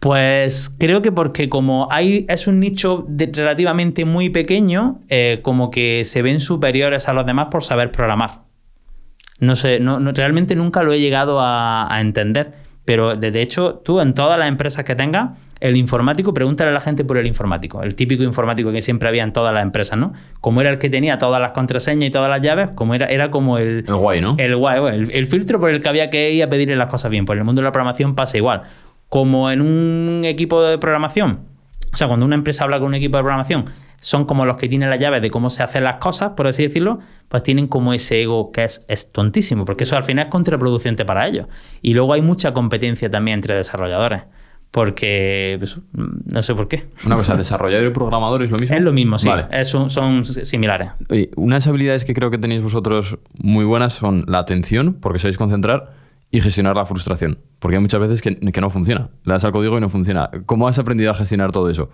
Pues 0.00 0.74
creo 0.78 1.02
que 1.02 1.12
porque 1.12 1.50
como 1.50 1.86
hay, 1.90 2.24
es 2.30 2.46
un 2.46 2.58
nicho 2.58 3.06
relativamente 3.06 4.06
muy 4.06 4.30
pequeño, 4.30 4.98
eh, 5.10 5.40
como 5.42 5.70
que 5.70 6.06
se 6.06 6.22
ven 6.22 6.40
superiores 6.40 7.06
a 7.06 7.12
los 7.12 7.26
demás 7.26 7.48
por 7.50 7.62
saber 7.64 7.92
programar. 7.92 8.44
No 9.40 9.54
sé, 9.54 9.78
no, 9.78 9.98
realmente 10.12 10.56
nunca 10.56 10.82
lo 10.82 10.94
he 10.94 11.00
llegado 11.00 11.38
a, 11.40 11.86
entender. 12.00 12.70
Pero 12.86 13.14
de 13.14 13.42
hecho, 13.42 13.74
tú 13.84 14.00
en 14.00 14.14
todas 14.14 14.38
las 14.38 14.48
empresas 14.48 14.84
que 14.84 14.94
tengas, 14.96 15.38
el 15.60 15.76
informático, 15.76 16.32
pregúntale 16.32 16.70
a 16.70 16.72
la 16.72 16.80
gente 16.80 17.04
por 17.04 17.18
el 17.18 17.26
informático, 17.26 17.82
el 17.82 17.94
típico 17.94 18.24
informático 18.24 18.72
que 18.72 18.80
siempre 18.80 19.06
había 19.06 19.22
en 19.22 19.32
todas 19.34 19.52
las 19.52 19.62
empresas, 19.62 19.98
¿no? 19.98 20.14
Como 20.40 20.62
era 20.62 20.70
el 20.70 20.78
que 20.78 20.88
tenía 20.88 21.18
todas 21.18 21.40
las 21.42 21.52
contraseñas 21.52 22.08
y 22.08 22.10
todas 22.10 22.30
las 22.30 22.40
llaves, 22.40 22.70
como 22.74 22.94
era, 22.94 23.06
era 23.06 23.30
como 23.30 23.58
el... 23.58 23.84
El 23.86 23.94
guay, 23.96 24.22
¿no? 24.22 24.34
El 24.38 24.56
guay, 24.56 24.94
el, 24.94 25.10
el 25.10 25.26
filtro 25.26 25.60
por 25.60 25.70
el 25.70 25.82
que 25.82 25.88
había 25.90 26.08
que 26.08 26.32
ir 26.32 26.42
a 26.42 26.48
pedirle 26.48 26.74
las 26.74 26.88
cosas 26.88 27.10
bien. 27.10 27.26
Pues 27.26 27.36
en 27.36 27.40
el 27.40 27.44
mundo 27.44 27.60
de 27.60 27.66
la 27.66 27.72
programación 27.72 28.14
pasa 28.14 28.38
igual 28.38 28.62
como 29.10 29.50
en 29.50 29.60
un 29.60 30.22
equipo 30.24 30.62
de 30.62 30.78
programación. 30.78 31.40
O 31.92 31.96
sea, 31.96 32.06
cuando 32.06 32.24
una 32.24 32.36
empresa 32.36 32.64
habla 32.64 32.78
con 32.78 32.88
un 32.88 32.94
equipo 32.94 33.18
de 33.18 33.22
programación, 33.22 33.66
son 33.98 34.24
como 34.24 34.46
los 34.46 34.56
que 34.56 34.68
tienen 34.68 34.88
la 34.88 34.96
llave 34.96 35.20
de 35.20 35.30
cómo 35.30 35.50
se 35.50 35.62
hacen 35.62 35.84
las 35.84 35.96
cosas, 35.96 36.30
por 36.36 36.46
así 36.46 36.62
decirlo, 36.62 37.00
pues 37.28 37.42
tienen 37.42 37.66
como 37.66 37.92
ese 37.92 38.22
ego 38.22 38.52
que 38.52 38.64
es, 38.64 38.86
es 38.88 39.12
tontísimo, 39.12 39.64
porque 39.64 39.84
eso 39.84 39.96
al 39.96 40.04
final 40.04 40.26
es 40.26 40.30
contraproducente 40.30 41.04
para 41.04 41.26
ellos. 41.26 41.48
Y 41.82 41.92
luego 41.92 42.14
hay 42.14 42.22
mucha 42.22 42.54
competencia 42.54 43.10
también 43.10 43.36
entre 43.36 43.56
desarrolladores. 43.56 44.22
Porque 44.70 45.56
pues, 45.58 45.80
no 45.92 46.42
sé 46.42 46.54
por 46.54 46.68
qué. 46.68 46.86
Una 47.04 47.16
cosa, 47.16 47.36
desarrollador 47.36 47.88
y 47.88 47.90
programador 47.90 48.44
es 48.44 48.52
lo 48.52 48.58
mismo. 48.58 48.76
Es 48.76 48.82
lo 48.82 48.92
mismo, 48.92 49.18
sí. 49.18 49.28
son 49.64 50.24
similares. 50.24 50.92
unas 51.34 51.66
habilidades 51.66 52.04
que 52.04 52.14
creo 52.14 52.30
que 52.30 52.38
tenéis 52.38 52.62
vosotros 52.62 53.18
muy 53.36 53.64
buenas 53.64 53.94
son 53.94 54.24
la 54.28 54.38
atención, 54.38 54.94
porque 54.94 55.18
sabéis 55.18 55.38
concentrar, 55.38 55.90
y 56.30 56.40
gestionar 56.40 56.76
la 56.76 56.86
frustración. 56.86 57.38
Porque 57.58 57.76
hay 57.76 57.82
muchas 57.82 58.00
veces 58.00 58.22
que, 58.22 58.30
no 58.60 58.70
funciona. 58.70 59.10
Le 59.24 59.32
das 59.32 59.44
al 59.44 59.52
código 59.52 59.78
y 59.78 59.80
no 59.80 59.88
funciona. 59.88 60.30
¿Cómo 60.46 60.68
has 60.68 60.78
aprendido 60.78 61.10
a 61.10 61.14
gestionar 61.14 61.52
todo 61.52 61.68
eso? 61.70 61.90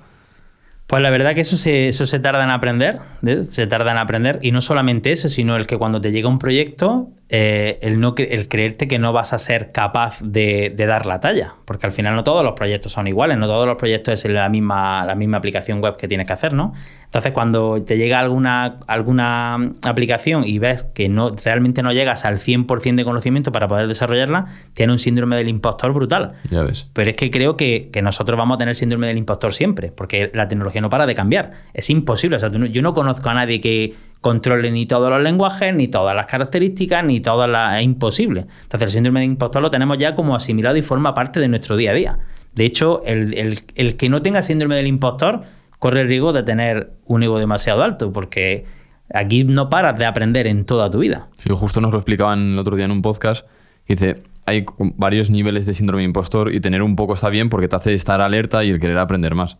Pues 0.86 1.02
la 1.02 1.10
verdad 1.10 1.34
que 1.34 1.40
eso 1.40 1.56
se, 1.56 1.88
eso 1.88 2.06
se 2.06 2.20
tarda 2.20 2.44
en 2.44 2.50
aprender, 2.50 3.00
¿eh? 3.26 3.42
se 3.42 3.66
tarda 3.66 3.90
en 3.90 3.98
aprender, 3.98 4.38
y 4.40 4.52
no 4.52 4.60
solamente 4.60 5.10
eso, 5.10 5.28
sino 5.28 5.56
el 5.56 5.66
que 5.66 5.76
cuando 5.76 6.00
te 6.00 6.12
llega 6.12 6.28
un 6.28 6.38
proyecto, 6.38 7.08
eh, 7.28 7.80
el, 7.82 7.98
no, 7.98 8.14
el 8.16 8.46
creerte 8.46 8.86
que 8.86 9.00
no 9.00 9.12
vas 9.12 9.32
a 9.32 9.40
ser 9.40 9.72
capaz 9.72 10.20
de, 10.22 10.72
de, 10.76 10.86
dar 10.86 11.06
la 11.06 11.18
talla, 11.18 11.54
porque 11.64 11.86
al 11.86 11.92
final 11.92 12.14
no 12.14 12.22
todos 12.22 12.44
los 12.44 12.52
proyectos 12.52 12.92
son 12.92 13.08
iguales, 13.08 13.36
no 13.36 13.48
todos 13.48 13.66
los 13.66 13.74
proyectos 13.74 14.24
es 14.24 14.30
la 14.30 14.48
misma, 14.48 15.04
la 15.04 15.16
misma 15.16 15.38
aplicación 15.38 15.80
web 15.80 15.96
que 15.96 16.06
tienes 16.06 16.28
que 16.28 16.34
hacer, 16.34 16.52
¿no? 16.52 16.72
Entonces 17.06 17.32
cuando 17.32 17.82
te 17.82 17.96
llega 17.96 18.20
alguna, 18.20 18.76
alguna 18.86 19.72
aplicación 19.86 20.44
y 20.44 20.58
ves 20.58 20.84
que 20.84 21.08
no, 21.08 21.32
realmente 21.44 21.82
no 21.82 21.92
llegas 21.92 22.24
al 22.24 22.38
100% 22.38 22.96
de 22.96 23.04
conocimiento 23.04 23.52
para 23.52 23.68
poder 23.68 23.88
desarrollarla, 23.88 24.46
tiene 24.74 24.92
un 24.92 24.98
síndrome 24.98 25.36
del 25.36 25.48
impostor 25.48 25.92
brutal. 25.92 26.32
Ya 26.50 26.62
ves. 26.62 26.88
Pero 26.92 27.10
es 27.10 27.16
que 27.16 27.30
creo 27.30 27.56
que, 27.56 27.88
que 27.92 28.02
nosotros 28.02 28.36
vamos 28.36 28.56
a 28.56 28.58
tener 28.58 28.74
síndrome 28.74 29.06
del 29.06 29.18
impostor 29.18 29.54
siempre, 29.54 29.92
porque 29.92 30.30
la 30.34 30.48
tecnología 30.48 30.80
no 30.80 30.90
para 30.90 31.06
de 31.06 31.14
cambiar. 31.14 31.52
Es 31.72 31.88
imposible. 31.90 32.36
O 32.36 32.40
sea, 32.40 32.50
yo 32.50 32.82
no 32.82 32.92
conozco 32.92 33.30
a 33.30 33.34
nadie 33.34 33.60
que 33.60 33.94
controle 34.20 34.70
ni 34.70 34.86
todos 34.86 35.08
los 35.08 35.22
lenguajes, 35.22 35.74
ni 35.74 35.88
todas 35.88 36.14
las 36.14 36.26
características, 36.26 37.04
ni 37.04 37.20
todas 37.20 37.48
las... 37.48 37.78
Es 37.78 37.84
imposible. 37.84 38.46
Entonces 38.62 38.88
el 38.88 38.90
síndrome 38.90 39.20
de 39.20 39.26
impostor 39.26 39.62
lo 39.62 39.70
tenemos 39.70 39.98
ya 39.98 40.14
como 40.14 40.34
asimilado 40.34 40.76
y 40.76 40.82
forma 40.82 41.14
parte 41.14 41.40
de 41.40 41.48
nuestro 41.48 41.76
día 41.76 41.92
a 41.92 41.94
día. 41.94 42.18
De 42.54 42.64
hecho, 42.64 43.02
el, 43.04 43.62
el 43.74 43.96
que 43.96 44.08
no 44.08 44.22
tenga 44.22 44.42
síndrome 44.42 44.76
del 44.76 44.86
impostor 44.86 45.42
corre 45.78 46.02
el 46.02 46.08
riesgo 46.08 46.32
de 46.32 46.42
tener 46.42 46.92
un 47.04 47.22
ego 47.22 47.38
demasiado 47.38 47.82
alto, 47.82 48.12
porque 48.12 48.64
aquí 49.12 49.44
no 49.44 49.70
paras 49.70 49.98
de 49.98 50.06
aprender 50.06 50.46
en 50.46 50.64
toda 50.64 50.90
tu 50.90 50.98
vida. 50.98 51.28
Sí, 51.36 51.50
justo 51.52 51.80
nos 51.80 51.92
lo 51.92 51.98
explicaban 51.98 52.52
el 52.52 52.58
otro 52.58 52.76
día 52.76 52.84
en 52.84 52.90
un 52.90 53.02
podcast. 53.02 53.46
Dice, 53.86 54.22
hay 54.46 54.64
varios 54.78 55.30
niveles 55.30 55.66
de 55.66 55.74
síndrome 55.74 56.02
de 56.02 56.06
impostor 56.06 56.52
y 56.52 56.60
tener 56.60 56.82
un 56.82 56.96
poco 56.96 57.14
está 57.14 57.28
bien 57.28 57.50
porque 57.50 57.68
te 57.68 57.76
hace 57.76 57.94
estar 57.94 58.20
alerta 58.20 58.64
y 58.64 58.70
el 58.70 58.80
querer 58.80 58.98
aprender 58.98 59.34
más. 59.34 59.58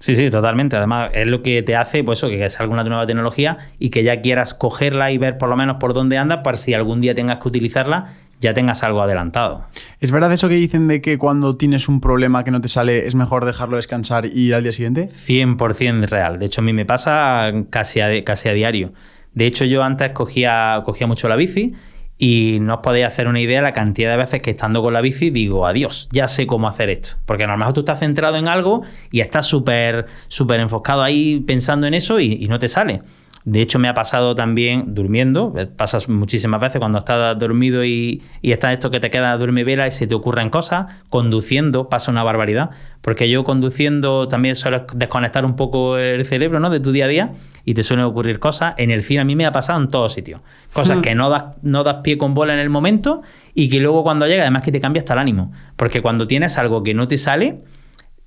Sí, 0.00 0.14
sí, 0.14 0.30
totalmente. 0.30 0.76
Además, 0.76 1.10
es 1.14 1.28
lo 1.28 1.42
que 1.42 1.60
te 1.62 1.74
hace, 1.74 2.04
pues 2.04 2.20
eso, 2.20 2.28
que 2.28 2.48
salga 2.50 2.72
una 2.72 2.84
nueva 2.84 3.04
tecnología 3.06 3.58
y 3.80 3.90
que 3.90 4.04
ya 4.04 4.20
quieras 4.20 4.54
cogerla 4.54 5.10
y 5.10 5.18
ver 5.18 5.38
por 5.38 5.48
lo 5.48 5.56
menos 5.56 5.78
por 5.78 5.92
dónde 5.92 6.18
anda 6.18 6.44
para 6.44 6.56
si 6.56 6.72
algún 6.72 7.00
día 7.00 7.16
tengas 7.16 7.38
que 7.38 7.48
utilizarla, 7.48 8.14
ya 8.40 8.54
tengas 8.54 8.82
algo 8.82 9.02
adelantado. 9.02 9.64
¿Es 10.00 10.10
verdad 10.10 10.32
eso 10.32 10.48
que 10.48 10.54
dicen 10.54 10.88
de 10.88 11.00
que 11.00 11.18
cuando 11.18 11.56
tienes 11.56 11.88
un 11.88 12.00
problema 12.00 12.44
que 12.44 12.50
no 12.50 12.60
te 12.60 12.68
sale 12.68 13.06
es 13.06 13.14
mejor 13.14 13.44
dejarlo 13.44 13.76
descansar 13.76 14.26
y 14.26 14.46
ir 14.46 14.54
al 14.54 14.62
día 14.62 14.72
siguiente? 14.72 15.08
100% 15.10 16.08
real. 16.08 16.38
De 16.38 16.46
hecho, 16.46 16.60
a 16.60 16.64
mí 16.64 16.72
me 16.72 16.84
pasa 16.84 17.52
casi 17.70 18.00
a, 18.00 18.24
casi 18.24 18.48
a 18.48 18.52
diario. 18.52 18.92
De 19.34 19.46
hecho, 19.46 19.64
yo 19.64 19.82
antes 19.82 20.12
cogía, 20.12 20.82
cogía 20.84 21.06
mucho 21.06 21.28
la 21.28 21.36
bici 21.36 21.74
y 22.16 22.58
no 22.60 22.74
os 22.74 22.80
podéis 22.80 23.06
hacer 23.06 23.28
una 23.28 23.40
idea 23.40 23.62
la 23.62 23.72
cantidad 23.72 24.10
de 24.10 24.16
veces 24.16 24.42
que 24.42 24.50
estando 24.50 24.82
con 24.82 24.92
la 24.92 25.00
bici 25.00 25.30
digo, 25.30 25.66
adiós, 25.66 26.08
ya 26.12 26.26
sé 26.26 26.46
cómo 26.46 26.68
hacer 26.68 26.90
esto. 26.90 27.10
Porque 27.26 27.44
a 27.44 27.46
lo 27.46 27.56
mejor 27.56 27.74
tú 27.74 27.80
estás 27.80 28.00
centrado 28.00 28.36
en 28.36 28.48
algo 28.48 28.82
y 29.10 29.20
estás 29.20 29.46
súper 29.46 30.06
súper 30.26 30.60
enfocado 30.60 31.02
ahí 31.02 31.40
pensando 31.40 31.86
en 31.86 31.94
eso 31.94 32.18
y, 32.18 32.32
y 32.40 32.48
no 32.48 32.58
te 32.58 32.68
sale. 32.68 33.02
De 33.44 33.62
hecho, 33.62 33.78
me 33.78 33.88
ha 33.88 33.94
pasado 33.94 34.34
también 34.34 34.94
durmiendo, 34.94 35.54
eh, 35.56 35.66
pasas 35.66 36.08
muchísimas 36.08 36.60
veces 36.60 36.78
cuando 36.80 36.98
estás 36.98 37.38
dormido 37.38 37.84
y, 37.84 38.22
y 38.42 38.52
está 38.52 38.72
esto 38.72 38.90
que 38.90 39.00
te 39.00 39.10
queda 39.10 39.36
dormir 39.36 39.64
vela 39.64 39.86
y 39.86 39.90
se 39.90 40.06
te 40.06 40.14
ocurren 40.14 40.50
cosas, 40.50 40.92
conduciendo 41.08 41.88
pasa 41.88 42.10
una 42.10 42.22
barbaridad, 42.22 42.70
porque 43.00 43.28
yo 43.30 43.44
conduciendo 43.44 44.28
también 44.28 44.54
suelo 44.54 44.86
desconectar 44.94 45.44
un 45.44 45.56
poco 45.56 45.98
el 45.98 46.24
cerebro 46.24 46.60
¿no? 46.60 46.70
de 46.70 46.80
tu 46.80 46.92
día 46.92 47.06
a 47.06 47.08
día 47.08 47.32
y 47.64 47.74
te 47.74 47.82
suelen 47.82 48.04
ocurrir 48.06 48.38
cosas. 48.38 48.74
En 48.76 48.90
el 48.90 49.02
cine 49.02 49.20
a 49.20 49.24
mí 49.24 49.36
me 49.36 49.46
ha 49.46 49.52
pasado 49.52 49.80
en 49.80 49.88
todos 49.88 50.12
sitios, 50.12 50.40
cosas 50.72 50.98
que 51.02 51.14
no 51.14 51.30
das, 51.30 51.44
no 51.62 51.84
das 51.84 51.98
pie 52.02 52.18
con 52.18 52.34
bola 52.34 52.54
en 52.54 52.60
el 52.60 52.70
momento 52.70 53.22
y 53.54 53.68
que 53.68 53.80
luego 53.80 54.02
cuando 54.02 54.26
llega 54.26 54.42
además 54.42 54.62
que 54.62 54.72
te 54.72 54.80
cambia 54.80 55.00
hasta 55.00 55.14
el 55.14 55.20
ánimo, 55.20 55.52
porque 55.76 56.02
cuando 56.02 56.26
tienes 56.26 56.58
algo 56.58 56.82
que 56.82 56.94
no 56.94 57.08
te 57.08 57.18
sale, 57.18 57.58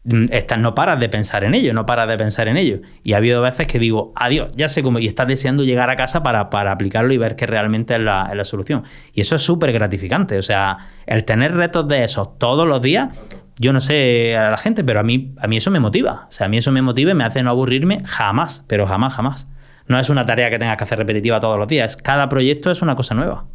estás, 0.03 0.59
no 0.59 0.73
paras 0.73 0.99
de 0.99 1.09
pensar 1.09 1.43
en 1.43 1.53
ello, 1.53 1.73
no 1.73 1.85
paras 1.85 2.07
de 2.07 2.17
pensar 2.17 2.47
en 2.47 2.57
ello. 2.57 2.81
Y 3.03 3.13
ha 3.13 3.17
habido 3.17 3.41
veces 3.41 3.67
que 3.67 3.79
digo, 3.79 4.11
adiós, 4.15 4.51
ya 4.55 4.67
sé 4.67 4.81
cómo, 4.81 4.99
y 4.99 5.07
estás 5.07 5.27
deseando 5.27 5.63
llegar 5.63 5.89
a 5.89 5.95
casa 5.95 6.23
para, 6.23 6.49
para 6.49 6.71
aplicarlo 6.71 7.13
y 7.13 7.17
ver 7.17 7.35
que 7.35 7.45
realmente 7.45 7.95
es 7.95 8.01
la, 8.01 8.31
la 8.33 8.43
solución. 8.43 8.83
Y 9.13 9.21
eso 9.21 9.35
es 9.35 9.41
súper 9.41 9.71
gratificante. 9.71 10.37
O 10.37 10.41
sea, 10.41 10.77
el 11.05 11.23
tener 11.25 11.55
retos 11.55 11.87
de 11.87 12.03
esos 12.03 12.37
todos 12.37 12.67
los 12.67 12.81
días, 12.81 13.19
yo 13.59 13.73
no 13.73 13.79
sé 13.79 14.35
a 14.35 14.49
la 14.49 14.57
gente, 14.57 14.83
pero 14.83 14.99
a 14.99 15.03
mí, 15.03 15.35
a 15.39 15.47
mí 15.47 15.57
eso 15.57 15.69
me 15.71 15.79
motiva. 15.79 16.25
O 16.29 16.31
sea, 16.31 16.47
a 16.47 16.49
mí 16.49 16.57
eso 16.57 16.71
me 16.71 16.81
motiva 16.81 17.11
y 17.11 17.15
me 17.15 17.23
hace 17.23 17.43
no 17.43 17.51
aburrirme 17.51 18.01
jamás, 18.05 18.65
pero 18.67 18.87
jamás, 18.87 19.13
jamás. 19.13 19.47
No 19.87 19.99
es 19.99 20.09
una 20.09 20.25
tarea 20.25 20.49
que 20.49 20.57
tengas 20.57 20.77
que 20.77 20.83
hacer 20.83 20.97
repetitiva 20.97 21.39
todos 21.39 21.59
los 21.59 21.67
días. 21.67 21.97
Cada 21.97 22.29
proyecto 22.29 22.71
es 22.71 22.81
una 22.81 22.95
cosa 22.95 23.13
nueva. 23.13 23.45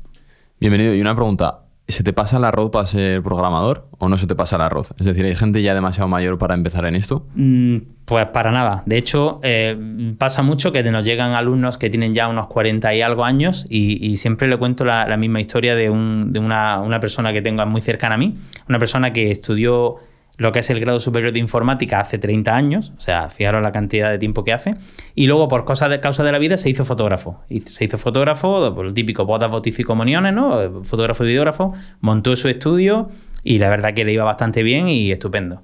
Bienvenido. 0.60 0.94
Y 0.94 1.00
una 1.00 1.14
pregunta. 1.14 1.65
¿Se 1.88 2.02
te 2.02 2.12
pasa 2.12 2.38
el 2.38 2.44
arroz 2.44 2.70
para 2.72 2.86
ser 2.86 3.22
programador 3.22 3.88
o 3.98 4.08
no 4.08 4.18
se 4.18 4.26
te 4.26 4.34
pasa 4.34 4.56
el 4.56 4.62
arroz? 4.62 4.92
Es 4.98 5.06
decir, 5.06 5.24
¿hay 5.24 5.36
gente 5.36 5.62
ya 5.62 5.72
demasiado 5.72 6.08
mayor 6.08 6.36
para 6.36 6.54
empezar 6.54 6.84
en 6.84 6.96
esto? 6.96 7.26
Mm, 7.36 7.76
pues 8.04 8.26
para 8.26 8.50
nada. 8.50 8.82
De 8.86 8.98
hecho, 8.98 9.38
eh, 9.44 10.14
pasa 10.18 10.42
mucho 10.42 10.72
que 10.72 10.82
nos 10.82 11.04
llegan 11.04 11.32
alumnos 11.32 11.78
que 11.78 11.88
tienen 11.88 12.12
ya 12.12 12.26
unos 12.26 12.48
40 12.48 12.92
y 12.92 13.02
algo 13.02 13.24
años 13.24 13.66
y, 13.68 14.16
siempre 14.16 14.48
le 14.48 14.56
cuento 14.56 14.84
la, 14.84 15.16
misma 15.16 15.40
historia 15.40 15.76
de, 15.76 15.88
una, 15.90 16.80
una, 16.80 16.98
persona 16.98 17.32
que 17.32 17.42
tengo 17.42 17.64
muy 17.66 17.80
cercana 17.80 18.16
a 18.16 18.18
mí, 18.18 18.34
una 18.68 18.78
persona 18.78 19.12
que 19.12 19.30
estudió 19.30 19.96
lo 20.38 20.52
que 20.52 20.58
es 20.58 20.70
el 20.70 20.80
grado 20.80 21.00
superior 21.00 21.32
de 21.32 21.38
informática 21.38 22.00
hace 22.00 22.18
30 22.18 22.54
años, 22.54 22.92
o 22.96 23.00
sea, 23.00 23.30
fijaros 23.30 23.62
la 23.62 23.72
cantidad 23.72 24.10
de 24.10 24.18
tiempo 24.18 24.44
que 24.44 24.52
hace, 24.52 24.74
y 25.14 25.26
luego 25.26 25.48
por 25.48 25.64
cosas 25.64 25.90
de 25.90 26.00
causa 26.00 26.22
de 26.24 26.32
la 26.32 26.38
vida 26.38 26.56
se 26.56 26.68
hizo 26.68 26.84
fotógrafo. 26.84 27.42
Y 27.48 27.60
se 27.60 27.84
hizo 27.84 27.98
fotógrafo, 27.98 28.74
por 28.74 28.86
el 28.86 28.94
típico 28.94 29.24
bodas, 29.24 29.50
bautizo 29.50 29.82
y 29.82 29.84
comuniones, 29.84 30.34
¿no? 30.34 30.84
Fotógrafo 30.84 31.24
y 31.24 31.28
videógrafo, 31.28 31.72
montó 32.00 32.36
su 32.36 32.48
estudio 32.48 33.08
y 33.42 33.58
la 33.58 33.68
verdad 33.68 33.94
que 33.94 34.04
le 34.04 34.12
iba 34.12 34.24
bastante 34.24 34.62
bien 34.62 34.88
y 34.88 35.10
estupendo. 35.10 35.62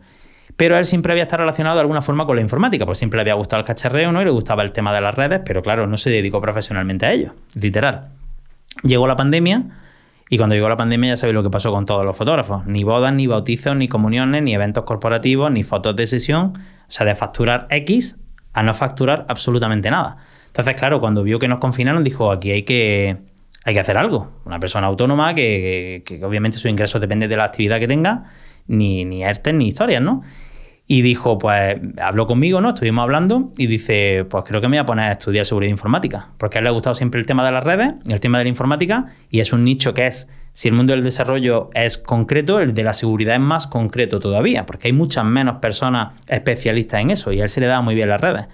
Pero 0.56 0.78
él 0.78 0.84
siempre 0.86 1.12
había 1.12 1.24
estado 1.24 1.42
relacionado 1.42 1.76
de 1.76 1.80
alguna 1.80 2.02
forma 2.02 2.26
con 2.26 2.36
la 2.36 2.42
informática, 2.42 2.84
porque 2.84 2.98
siempre 2.98 3.18
le 3.18 3.22
había 3.22 3.34
gustado 3.34 3.60
el 3.60 3.66
cacharreo, 3.66 4.12
¿no? 4.12 4.22
Y 4.22 4.24
le 4.24 4.30
gustaba 4.30 4.62
el 4.62 4.72
tema 4.72 4.94
de 4.94 5.00
las 5.00 5.14
redes, 5.14 5.40
pero 5.44 5.62
claro, 5.62 5.86
no 5.86 5.96
se 5.96 6.10
dedicó 6.10 6.40
profesionalmente 6.40 7.06
a 7.06 7.12
ello, 7.12 7.34
literal. 7.54 8.08
Llegó 8.82 9.06
la 9.06 9.16
pandemia 9.16 9.64
y 10.28 10.38
cuando 10.38 10.54
llegó 10.54 10.68
la 10.68 10.76
pandemia 10.76 11.10
ya 11.10 11.16
sabéis 11.16 11.34
lo 11.34 11.42
que 11.42 11.50
pasó 11.50 11.72
con 11.72 11.86
todos 11.86 12.04
los 12.04 12.16
fotógrafos. 12.16 12.64
Ni 12.66 12.84
bodas, 12.84 13.14
ni 13.14 13.26
bautizos, 13.26 13.76
ni 13.76 13.88
comuniones, 13.88 14.42
ni 14.42 14.54
eventos 14.54 14.84
corporativos, 14.84 15.50
ni 15.50 15.62
fotos 15.62 15.94
de 15.96 16.06
sesión. 16.06 16.52
O 16.56 16.90
sea, 16.90 17.06
de 17.06 17.14
facturar 17.14 17.66
X 17.70 18.18
a 18.52 18.62
no 18.62 18.74
facturar 18.74 19.26
absolutamente 19.28 19.90
nada. 19.90 20.16
Entonces, 20.46 20.76
claro, 20.76 21.00
cuando 21.00 21.22
vio 21.22 21.38
que 21.38 21.48
nos 21.48 21.58
confinaron, 21.58 22.04
dijo, 22.04 22.30
aquí 22.30 22.50
hay 22.50 22.62
que, 22.62 23.16
hay 23.64 23.74
que 23.74 23.80
hacer 23.80 23.96
algo. 23.96 24.30
Una 24.44 24.60
persona 24.60 24.86
autónoma 24.86 25.34
que, 25.34 26.02
obviamente 26.22 26.58
su 26.58 26.68
ingreso 26.68 27.00
depende 27.00 27.28
de 27.28 27.36
la 27.36 27.44
actividad 27.44 27.78
que 27.78 27.88
tenga, 27.88 28.24
ni, 28.66 29.04
ni 29.04 29.22
ni 29.24 29.68
historias, 29.68 30.02
¿no? 30.02 30.22
Y 30.94 31.00
dijo, 31.00 31.38
pues 31.38 31.76
habló 31.96 32.26
conmigo, 32.26 32.60
¿no? 32.60 32.68
Estuvimos 32.68 33.04
hablando 33.04 33.50
y 33.56 33.66
dice, 33.66 34.26
pues 34.28 34.44
creo 34.46 34.60
que 34.60 34.68
me 34.68 34.76
voy 34.76 34.82
a 34.82 34.84
poner 34.84 35.06
a 35.06 35.12
estudiar 35.12 35.46
seguridad 35.46 35.70
informática, 35.70 36.28
porque 36.36 36.58
a 36.58 36.60
él 36.60 36.64
le 36.64 36.68
ha 36.68 36.72
gustado 36.72 36.94
siempre 36.94 37.18
el 37.18 37.24
tema 37.24 37.46
de 37.46 37.50
las 37.50 37.64
redes 37.64 37.94
y 38.04 38.12
el 38.12 38.20
tema 38.20 38.36
de 38.36 38.44
la 38.44 38.50
informática, 38.50 39.06
y 39.30 39.40
es 39.40 39.54
un 39.54 39.64
nicho 39.64 39.94
que 39.94 40.06
es, 40.06 40.28
si 40.52 40.68
el 40.68 40.74
mundo 40.74 40.92
del 40.92 41.02
desarrollo 41.02 41.70
es 41.72 41.96
concreto, 41.96 42.60
el 42.60 42.74
de 42.74 42.82
la 42.82 42.92
seguridad 42.92 43.36
es 43.36 43.40
más 43.40 43.66
concreto 43.66 44.20
todavía, 44.20 44.66
porque 44.66 44.88
hay 44.88 44.92
muchas 44.92 45.24
menos 45.24 45.60
personas 45.60 46.12
especialistas 46.28 47.00
en 47.00 47.10
eso 47.10 47.32
y 47.32 47.40
a 47.40 47.44
él 47.44 47.48
se 47.48 47.60
le 47.60 47.68
da 47.68 47.80
muy 47.80 47.94
bien 47.94 48.10
las 48.10 48.20
redes. 48.20 48.44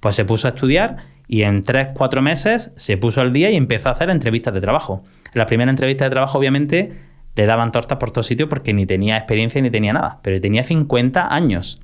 Pues 0.00 0.16
se 0.16 0.24
puso 0.24 0.48
a 0.48 0.50
estudiar 0.50 0.96
y 1.28 1.42
en 1.42 1.62
tres, 1.62 1.90
cuatro 1.94 2.22
meses 2.22 2.72
se 2.74 2.96
puso 2.96 3.20
al 3.20 3.32
día 3.32 3.52
y 3.52 3.54
empezó 3.54 3.88
a 3.88 3.92
hacer 3.92 4.10
entrevistas 4.10 4.52
de 4.52 4.60
trabajo. 4.60 5.04
La 5.32 5.46
primera 5.46 5.70
entrevista 5.70 6.06
de 6.06 6.10
trabajo, 6.10 6.38
obviamente, 6.40 6.90
le 7.36 7.46
daban 7.46 7.70
tortas 7.70 7.98
por 7.98 8.10
todos 8.10 8.26
sitios 8.26 8.48
porque 8.48 8.74
ni 8.74 8.84
tenía 8.84 9.16
experiencia 9.16 9.62
ni 9.62 9.70
tenía 9.70 9.92
nada, 9.92 10.18
pero 10.24 10.40
tenía 10.40 10.64
50 10.64 11.32
años. 11.32 11.80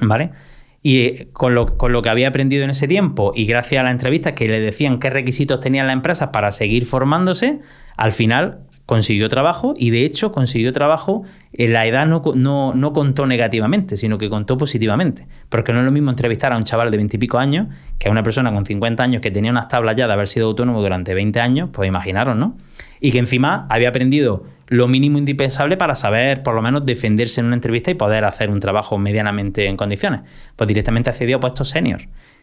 ¿Vale? 0.00 0.30
Y 0.82 1.26
con 1.26 1.54
lo, 1.54 1.76
con 1.76 1.92
lo, 1.92 2.00
que 2.00 2.08
había 2.08 2.28
aprendido 2.28 2.64
en 2.64 2.70
ese 2.70 2.88
tiempo 2.88 3.32
y 3.34 3.44
gracias 3.44 3.80
a 3.80 3.84
las 3.84 3.92
entrevistas 3.92 4.32
que 4.32 4.48
le 4.48 4.60
decían 4.60 4.98
qué 4.98 5.10
requisitos 5.10 5.60
tenían 5.60 5.86
las 5.86 5.94
empresas 5.94 6.30
para 6.32 6.50
seguir 6.52 6.86
formándose, 6.86 7.60
al 7.96 8.12
final 8.12 8.60
consiguió 8.90 9.28
trabajo 9.28 9.72
y 9.76 9.90
de 9.90 10.04
hecho 10.04 10.32
consiguió 10.32 10.72
trabajo, 10.72 11.22
en 11.52 11.72
la 11.72 11.86
edad 11.86 12.08
no, 12.08 12.24
no, 12.34 12.74
no, 12.74 12.92
contó 12.92 13.24
negativamente, 13.24 13.96
sino 13.96 14.18
que 14.18 14.28
contó 14.28 14.58
positivamente. 14.58 15.28
Porque 15.48 15.72
no 15.72 15.78
es 15.78 15.84
lo 15.84 15.92
mismo 15.92 16.10
entrevistar 16.10 16.52
a 16.52 16.56
un 16.56 16.64
chaval 16.64 16.90
de 16.90 16.96
20 16.96 17.16
y 17.16 17.20
pico 17.20 17.38
años 17.38 17.68
que 18.00 18.08
a 18.08 18.10
una 18.10 18.24
persona 18.24 18.52
con 18.52 18.66
50 18.66 19.00
años 19.00 19.22
que 19.22 19.30
tenía 19.30 19.52
unas 19.52 19.68
tablas 19.68 19.94
ya 19.94 20.08
de 20.08 20.14
haber 20.14 20.26
sido 20.26 20.48
autónomo 20.48 20.82
durante 20.82 21.14
20 21.14 21.38
años, 21.38 21.70
pues 21.72 21.86
imaginaros, 21.86 22.36
¿no? 22.36 22.56
Y 23.00 23.12
que 23.12 23.20
encima 23.20 23.68
había 23.70 23.90
aprendido 23.90 24.42
lo 24.70 24.86
mínimo 24.86 25.18
indispensable 25.18 25.76
para 25.76 25.96
saber, 25.96 26.44
por 26.44 26.54
lo 26.54 26.62
menos, 26.62 26.86
defenderse 26.86 27.40
en 27.40 27.48
una 27.48 27.56
entrevista 27.56 27.90
y 27.90 27.94
poder 27.94 28.24
hacer 28.24 28.50
un 28.50 28.60
trabajo 28.60 28.98
medianamente 28.98 29.66
en 29.66 29.76
condiciones. 29.76 30.20
Pues 30.54 30.68
directamente 30.68 31.10
accedió 31.10 31.38
a 31.38 31.40
puestos 31.40 31.68
senior. 31.68 32.02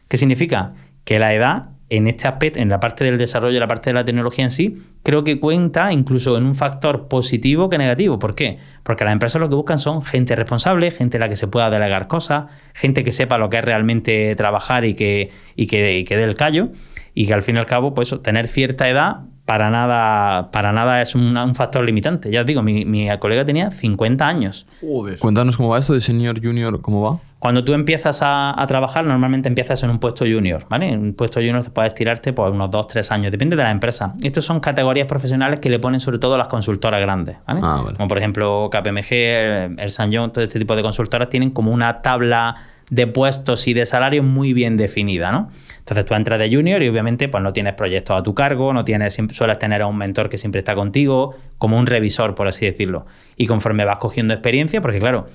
¿Qué 0.09 0.17
significa? 0.17 0.73
Que 1.05 1.19
la 1.19 1.33
edad, 1.33 1.69
en 1.89 2.05
este 2.05 2.27
aspecto, 2.27 2.59
en 2.59 2.67
la 2.67 2.81
parte 2.81 3.05
del 3.05 3.17
desarrollo, 3.17 3.57
la 3.61 3.67
parte 3.67 3.91
de 3.91 3.93
la 3.93 4.03
tecnología 4.03 4.43
en 4.43 4.51
sí, 4.51 4.75
creo 5.03 5.23
que 5.23 5.39
cuenta 5.39 5.93
incluso 5.93 6.37
en 6.37 6.43
un 6.43 6.53
factor 6.53 7.07
positivo 7.07 7.69
que 7.69 7.77
negativo. 7.77 8.19
¿Por 8.19 8.35
qué? 8.35 8.57
Porque 8.83 9.05
las 9.05 9.13
empresas 9.13 9.39
lo 9.39 9.47
que 9.47 9.55
buscan 9.55 9.77
son 9.77 10.03
gente 10.03 10.35
responsable, 10.35 10.91
gente 10.91 11.15
a 11.15 11.21
la 11.21 11.29
que 11.29 11.37
se 11.37 11.47
pueda 11.47 11.69
delegar 11.69 12.09
cosas, 12.09 12.51
gente 12.73 13.05
que 13.05 13.13
sepa 13.13 13.37
lo 13.37 13.49
que 13.49 13.59
es 13.59 13.63
realmente 13.63 14.35
trabajar 14.35 14.83
y 14.83 14.95
que, 14.95 15.29
y 15.55 15.67
que, 15.67 15.99
y 15.99 16.03
que 16.03 16.17
dé 16.17 16.25
el 16.25 16.35
callo. 16.35 16.71
Y 17.19 17.25
que 17.25 17.33
al 17.33 17.41
fin 17.41 17.55
y 17.55 17.57
al 17.57 17.65
cabo, 17.65 17.95
pues 17.95 18.09
eso, 18.09 18.19
tener 18.19 18.47
cierta 18.47 18.87
edad 18.87 19.21
para 19.43 19.71
nada, 19.71 20.51
para 20.51 20.71
nada 20.71 21.01
es 21.01 21.15
un, 21.15 21.35
un 21.35 21.55
factor 21.55 21.83
limitante. 21.83 22.29
Ya 22.29 22.41
os 22.41 22.45
digo, 22.45 22.61
mi, 22.61 22.85
mi 22.85 23.09
colega 23.17 23.43
tenía 23.43 23.71
50 23.71 24.27
años. 24.27 24.67
Joder. 24.81 25.17
Cuéntanos 25.17 25.57
cómo 25.57 25.69
va 25.69 25.79
esto 25.79 25.95
de 25.95 26.01
senior, 26.01 26.39
junior, 26.39 26.79
cómo 26.79 27.01
va. 27.01 27.19
Cuando 27.39 27.63
tú 27.63 27.73
empiezas 27.73 28.21
a, 28.21 28.61
a 28.61 28.67
trabajar, 28.67 29.03
normalmente 29.03 29.49
empiezas 29.49 29.81
en 29.81 29.89
un 29.89 29.97
puesto 29.97 30.25
junior, 30.25 30.67
¿vale? 30.69 30.89
En 30.89 30.99
un 30.99 31.13
puesto 31.15 31.39
junior 31.39 31.63
te 31.63 31.71
puedes 31.71 31.95
tirarte 31.95 32.33
por 32.33 32.51
unos 32.51 32.69
2, 32.69 32.85
3 32.85 33.11
años, 33.11 33.31
depende 33.31 33.55
de 33.55 33.63
la 33.63 33.71
empresa. 33.71 34.13
Estas 34.21 34.45
son 34.45 34.59
categorías 34.59 35.07
profesionales 35.07 35.59
que 35.59 35.71
le 35.71 35.79
ponen 35.79 35.99
sobre 35.99 36.19
todo 36.19 36.37
las 36.37 36.49
consultoras 36.49 37.01
grandes, 37.01 37.37
¿vale? 37.47 37.61
Ah, 37.63 37.81
vale. 37.83 37.97
Como 37.97 38.07
por 38.07 38.19
ejemplo 38.19 38.69
KPMG, 38.71 39.11
el, 39.11 39.79
el 39.79 39.89
San 39.89 40.13
John, 40.13 40.31
todo 40.31 40.43
este 40.43 40.59
tipo 40.59 40.75
de 40.75 40.83
consultoras 40.83 41.29
tienen 41.29 41.49
como 41.49 41.71
una 41.71 42.03
tabla 42.03 42.53
de 42.89 43.05
puestos 43.07 43.67
y 43.67 43.73
de 43.73 43.85
salarios 43.85 44.25
muy 44.25 44.53
bien 44.53 44.77
definida, 44.77 45.31
¿no? 45.31 45.49
Entonces 45.79 46.05
tú 46.05 46.13
entras 46.13 46.39
de 46.39 46.53
junior 46.53 46.81
y 46.81 46.89
obviamente 46.89 47.27
pues 47.27 47.43
no 47.43 47.51
tienes 47.51 47.73
proyectos 47.73 48.17
a 48.19 48.23
tu 48.23 48.33
cargo, 48.33 48.73
no 48.73 48.83
tienes, 48.85 49.17
sueles 49.31 49.59
tener 49.59 49.81
a 49.81 49.87
un 49.87 49.97
mentor 49.97 50.29
que 50.29 50.37
siempre 50.37 50.59
está 50.59 50.75
contigo, 50.75 51.35
como 51.57 51.77
un 51.77 51.85
revisor, 51.85 52.35
por 52.35 52.47
así 52.47 52.65
decirlo. 52.65 53.05
Y 53.35 53.47
conforme 53.47 53.83
vas 53.85 53.97
cogiendo 53.97 54.33
experiencia, 54.33 54.81
porque 54.81 54.99
claro, 54.99 55.27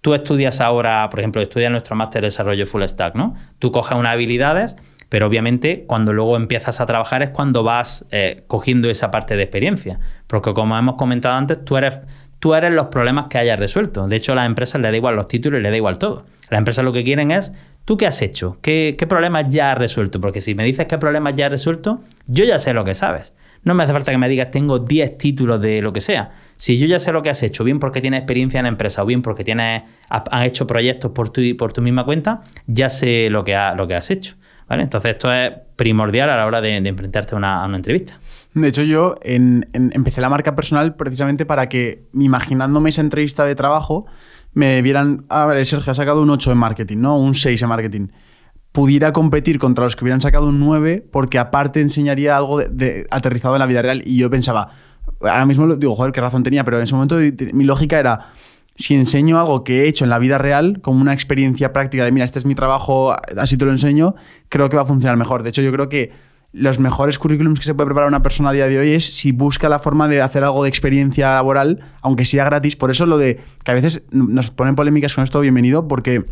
tú 0.00 0.14
estudias 0.14 0.60
ahora, 0.60 1.08
por 1.10 1.20
ejemplo, 1.20 1.42
estudias 1.42 1.70
nuestro 1.70 1.96
máster 1.96 2.22
de 2.22 2.26
desarrollo 2.26 2.66
full 2.66 2.82
stack, 2.84 3.14
¿no? 3.14 3.34
Tú 3.58 3.72
coges 3.72 3.96
unas 3.96 4.12
habilidades, 4.12 4.76
pero 5.08 5.26
obviamente 5.26 5.84
cuando 5.86 6.12
luego 6.12 6.36
empiezas 6.36 6.80
a 6.80 6.86
trabajar 6.86 7.22
es 7.22 7.30
cuando 7.30 7.64
vas 7.64 8.06
eh, 8.12 8.44
cogiendo 8.46 8.88
esa 8.88 9.10
parte 9.10 9.36
de 9.36 9.42
experiencia. 9.42 9.98
Porque 10.28 10.54
como 10.54 10.78
hemos 10.78 10.94
comentado 10.94 11.36
antes, 11.36 11.64
tú 11.64 11.76
eres, 11.76 12.00
tú 12.40 12.54
eres 12.54 12.72
los 12.72 12.86
problemas 12.86 13.26
que 13.28 13.38
hayas 13.38 13.60
resuelto. 13.60 14.08
De 14.08 14.16
hecho, 14.16 14.32
a 14.32 14.34
las 14.34 14.46
empresas 14.46 14.80
les 14.80 14.90
da 14.90 14.96
igual 14.96 15.14
los 15.14 15.28
títulos 15.28 15.60
y 15.60 15.62
les 15.62 15.70
da 15.70 15.76
igual 15.76 15.98
todo. 15.98 16.24
Las 16.50 16.58
empresas 16.58 16.84
lo 16.84 16.92
que 16.92 17.04
quieren 17.04 17.30
es, 17.30 17.52
¿tú 17.84 17.96
qué 17.96 18.06
has 18.06 18.20
hecho? 18.22 18.58
¿Qué, 18.62 18.96
problemas 19.08 19.48
ya 19.50 19.72
has 19.72 19.78
resuelto? 19.78 20.20
Porque 20.20 20.40
si 20.40 20.54
me 20.54 20.64
dices 20.64 20.86
qué 20.86 20.98
problemas 20.98 21.34
ya 21.36 21.46
has 21.46 21.52
resuelto, 21.52 22.00
yo 22.26 22.44
ya 22.44 22.58
sé 22.58 22.74
lo 22.74 22.84
que 22.84 22.94
sabes. 22.94 23.34
No 23.62 23.74
me 23.74 23.84
hace 23.84 23.92
falta 23.92 24.10
que 24.10 24.16
me 24.18 24.28
digas, 24.28 24.50
tengo 24.50 24.78
10 24.78 25.18
títulos 25.18 25.60
de 25.60 25.82
lo 25.82 25.92
que 25.92 26.00
sea. 26.00 26.30
Si 26.56 26.78
yo 26.78 26.86
ya 26.86 26.98
sé 26.98 27.12
lo 27.12 27.22
que 27.22 27.28
has 27.28 27.42
hecho, 27.42 27.62
bien 27.62 27.78
porque 27.78 28.00
tienes 28.00 28.20
experiencia 28.20 28.58
en 28.58 28.64
la 28.64 28.70
empresa 28.70 29.02
o 29.02 29.06
bien 29.06 29.20
porque 29.20 29.44
tienes, 29.44 29.82
has, 30.08 30.46
hecho 30.46 30.66
proyectos 30.66 31.12
por 31.12 31.28
tu, 31.28 31.42
por 31.58 31.74
tu 31.74 31.82
misma 31.82 32.04
cuenta, 32.04 32.40
ya 32.66 32.88
sé 32.88 33.28
lo 33.28 33.44
que, 33.44 33.54
ha- 33.54 33.74
lo 33.74 33.86
que 33.86 33.94
has 33.94 34.10
hecho. 34.10 34.36
¿vale? 34.66 34.82
Entonces, 34.84 35.10
esto 35.12 35.30
es 35.32 35.52
primordial 35.76 36.30
a 36.30 36.36
la 36.36 36.46
hora 36.46 36.62
de, 36.62 36.80
de 36.80 36.88
enfrentarte 36.88 37.34
una, 37.34 37.62
a 37.62 37.66
una 37.66 37.76
entrevista. 37.76 38.18
De 38.54 38.68
hecho, 38.68 38.82
yo 38.82 39.14
en- 39.22 39.68
empecé 39.72 40.20
la 40.20 40.28
marca 40.28 40.56
personal 40.56 40.96
precisamente 40.96 41.46
para 41.46 41.68
que, 41.68 42.08
imaginándome 42.14 42.90
esa 42.90 43.00
entrevista 43.00 43.44
de 43.44 43.54
trabajo, 43.54 44.06
me 44.52 44.82
vieran, 44.82 45.24
a 45.28 45.46
ver, 45.46 45.64
Sergio 45.64 45.92
ha 45.92 45.94
sacado 45.94 46.22
un 46.22 46.30
8 46.30 46.50
en 46.50 46.58
marketing, 46.58 46.98
¿no? 46.98 47.16
Un 47.18 47.34
6 47.36 47.62
en 47.62 47.68
marketing. 47.68 48.08
Pudiera 48.72 49.12
competir 49.12 49.58
contra 49.58 49.84
los 49.84 49.94
que 49.96 50.04
hubieran 50.04 50.20
sacado 50.20 50.46
un 50.46 50.58
9 50.60 51.04
porque 51.12 51.38
aparte 51.38 51.80
enseñaría 51.80 52.36
algo 52.36 52.58
de, 52.60 53.06
aterrizado 53.10 53.54
en 53.54 53.60
la 53.60 53.66
vida 53.66 53.82
real. 53.82 54.02
Y 54.04 54.16
yo 54.16 54.30
pensaba, 54.30 54.70
ahora 55.20 55.46
mismo 55.46 55.66
digo, 55.76 55.94
joder, 55.94 56.12
qué 56.12 56.20
razón 56.20 56.42
tenía, 56.42 56.64
pero 56.64 56.78
en 56.78 56.84
ese 56.84 56.94
momento 56.94 57.16
mi 57.52 57.64
lógica 57.64 57.98
era, 58.00 58.26
si 58.76 58.94
enseño 58.94 59.38
algo 59.38 59.62
que 59.62 59.82
he 59.82 59.88
hecho 59.88 60.04
en 60.04 60.10
la 60.10 60.18
vida 60.18 60.38
real, 60.38 60.80
como 60.82 61.00
una 61.00 61.12
experiencia 61.12 61.72
práctica 61.72 62.04
de, 62.04 62.12
mira, 62.12 62.24
este 62.24 62.38
es 62.38 62.46
mi 62.46 62.54
trabajo, 62.54 63.14
así 63.36 63.56
te 63.56 63.64
lo 63.64 63.70
enseño, 63.72 64.14
creo 64.48 64.68
que 64.68 64.76
va 64.76 64.82
a 64.82 64.86
funcionar 64.86 65.16
mejor. 65.16 65.42
De 65.42 65.50
hecho, 65.50 65.62
yo 65.62 65.72
creo 65.72 65.88
que 65.88 66.12
los 66.52 66.80
mejores 66.80 67.18
currículums 67.18 67.60
que 67.60 67.64
se 67.64 67.74
puede 67.74 67.86
preparar 67.86 68.08
una 68.08 68.22
persona 68.22 68.50
a 68.50 68.52
día 68.52 68.66
de 68.66 68.78
hoy 68.78 68.90
es 68.90 69.04
si 69.16 69.32
busca 69.32 69.68
la 69.68 69.78
forma 69.78 70.08
de 70.08 70.20
hacer 70.20 70.42
algo 70.42 70.64
de 70.64 70.68
experiencia 70.68 71.34
laboral, 71.34 71.80
aunque 72.02 72.24
sea 72.24 72.44
gratis. 72.44 72.76
Por 72.76 72.90
eso 72.90 73.06
lo 73.06 73.18
de 73.18 73.40
que 73.64 73.70
a 73.70 73.74
veces 73.74 74.02
nos 74.10 74.50
ponen 74.50 74.74
polémicas 74.74 75.14
con 75.14 75.22
esto, 75.22 75.40
bienvenido, 75.40 75.86
porque 75.86 76.24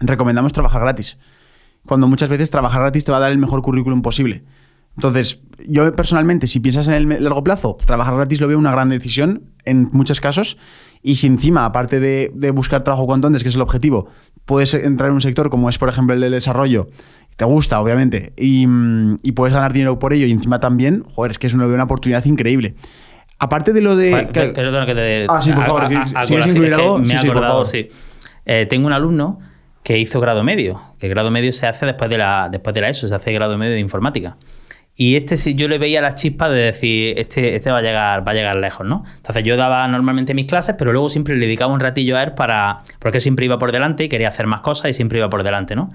recomendamos 0.00 0.52
trabajar 0.52 0.82
gratis. 0.82 1.18
Cuando 1.86 2.08
muchas 2.08 2.28
veces 2.28 2.50
trabajar 2.50 2.80
gratis 2.80 3.04
te 3.04 3.12
va 3.12 3.18
a 3.18 3.20
dar 3.20 3.30
el 3.30 3.38
mejor 3.38 3.62
currículum 3.62 4.02
posible. 4.02 4.44
Entonces, 4.96 5.40
yo 5.66 5.94
personalmente, 5.94 6.46
si 6.46 6.60
piensas 6.60 6.88
en 6.88 7.12
el 7.12 7.24
largo 7.24 7.44
plazo, 7.44 7.76
trabajar 7.84 8.14
gratis 8.16 8.40
lo 8.40 8.48
veo 8.48 8.58
una 8.58 8.72
gran 8.72 8.88
decisión 8.88 9.52
en 9.64 9.88
muchos 9.92 10.20
casos. 10.20 10.56
Y 11.06 11.16
si 11.16 11.26
encima, 11.26 11.66
aparte 11.66 12.00
de, 12.00 12.32
de 12.34 12.50
buscar 12.50 12.82
trabajo 12.82 13.04
cuanto 13.06 13.26
antes, 13.26 13.42
que 13.42 13.50
es 13.50 13.54
el 13.54 13.60
objetivo, 13.60 14.08
puedes 14.46 14.72
entrar 14.72 15.10
en 15.10 15.14
un 15.16 15.20
sector 15.20 15.50
como 15.50 15.68
es, 15.68 15.76
por 15.76 15.90
ejemplo, 15.90 16.14
el 16.14 16.20
del 16.22 16.32
desarrollo, 16.32 16.88
te 17.36 17.44
gusta, 17.44 17.78
obviamente, 17.78 18.32
y, 18.38 18.66
y 19.22 19.32
puedes 19.32 19.52
ganar 19.52 19.74
dinero 19.74 19.98
por 19.98 20.14
ello, 20.14 20.24
y 20.26 20.30
encima 20.30 20.60
también, 20.60 21.04
joder, 21.14 21.32
es 21.32 21.38
que 21.38 21.46
es 21.46 21.52
una, 21.52 21.66
una 21.66 21.84
oportunidad 21.84 22.24
increíble. 22.24 22.74
Aparte 23.38 23.74
de 23.74 23.82
lo 23.82 23.96
de... 23.96 24.28
Que- 24.32 24.48
te. 24.48 25.26
Ah, 25.28 25.42
sí, 25.42 25.52
por 25.52 25.64
favor, 25.64 25.88
si- 25.88 25.94
a- 25.94 26.22
quieres 26.24 26.46
incluir 26.46 26.72
algo, 26.72 26.98
Me 26.98 27.06
sí, 27.06 27.14
he 27.14 27.18
por 27.18 27.30
acordado, 27.32 27.52
favor. 27.52 27.66
sí. 27.66 27.88
Eh, 28.46 28.66
tengo 28.70 28.86
un 28.86 28.92
alumno 28.94 29.40
que 29.82 29.98
hizo 29.98 30.20
grado 30.20 30.42
medio, 30.42 30.80
que 30.98 31.08
grado 31.08 31.30
medio 31.30 31.52
se 31.52 31.66
hace 31.66 31.84
después 31.84 32.08
de 32.08 32.16
la, 32.16 32.48
después 32.50 32.72
de 32.74 32.80
la 32.80 32.88
ESO, 32.88 33.08
se 33.08 33.14
hace 33.14 33.30
grado 33.32 33.58
medio 33.58 33.72
de 33.74 33.80
informática. 33.80 34.36
Y 34.96 35.16
este 35.16 35.36
sí, 35.36 35.54
yo 35.56 35.66
le 35.66 35.78
veía 35.78 36.00
la 36.00 36.14
chispa 36.14 36.48
de 36.48 36.60
decir, 36.66 37.18
este, 37.18 37.56
este 37.56 37.70
va 37.70 37.78
a 37.78 37.82
llegar, 37.82 38.26
va 38.26 38.30
a 38.30 38.34
llegar 38.34 38.54
lejos, 38.56 38.86
¿no? 38.86 39.02
Entonces 39.16 39.42
yo 39.42 39.56
daba 39.56 39.86
normalmente 39.88 40.34
mis 40.34 40.46
clases, 40.46 40.76
pero 40.78 40.92
luego 40.92 41.08
siempre 41.08 41.34
le 41.36 41.46
dedicaba 41.46 41.72
un 41.72 41.80
ratillo 41.80 42.16
a 42.16 42.22
él 42.22 42.32
para. 42.34 42.78
porque 43.00 43.18
siempre 43.20 43.44
iba 43.46 43.58
por 43.58 43.72
delante 43.72 44.04
y 44.04 44.08
quería 44.08 44.28
hacer 44.28 44.46
más 44.46 44.60
cosas 44.60 44.90
y 44.90 44.94
siempre 44.94 45.18
iba 45.18 45.28
por 45.28 45.42
delante, 45.42 45.74
¿no? 45.74 45.90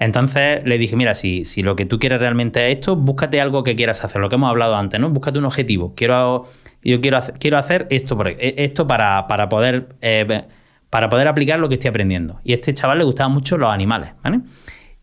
Entonces 0.00 0.64
le 0.64 0.78
dije, 0.78 0.96
mira, 0.96 1.14
si, 1.14 1.44
si 1.44 1.62
lo 1.62 1.76
que 1.76 1.84
tú 1.86 1.98
quieres 1.98 2.20
realmente 2.20 2.66
es 2.70 2.78
esto, 2.78 2.96
búscate 2.96 3.40
algo 3.40 3.62
que 3.62 3.76
quieras 3.76 4.02
hacer, 4.02 4.20
lo 4.20 4.28
que 4.28 4.34
hemos 4.36 4.48
hablado 4.50 4.74
antes, 4.74 4.98
¿no? 4.98 5.10
Búscate 5.10 5.38
un 5.38 5.44
objetivo. 5.44 5.94
Quiero, 5.94 6.44
yo 6.82 7.00
quiero, 7.00 7.18
hacer, 7.18 7.34
quiero 7.38 7.58
hacer 7.58 7.86
esto, 7.90 8.18
e- 8.26 8.54
esto 8.56 8.86
para, 8.86 9.26
para 9.26 9.48
poder. 9.48 9.88
eh, 10.00 10.42
para 10.88 11.08
poder 11.08 11.28
aplicar 11.28 11.60
lo 11.60 11.68
que 11.68 11.74
estoy 11.74 11.88
aprendiendo. 11.90 12.40
Y 12.42 12.50
a 12.50 12.56
este 12.56 12.74
chaval 12.74 12.98
le 12.98 13.04
gustaban 13.04 13.30
mucho 13.32 13.56
los 13.56 13.70
animales, 13.72 14.10
¿vale? 14.24 14.40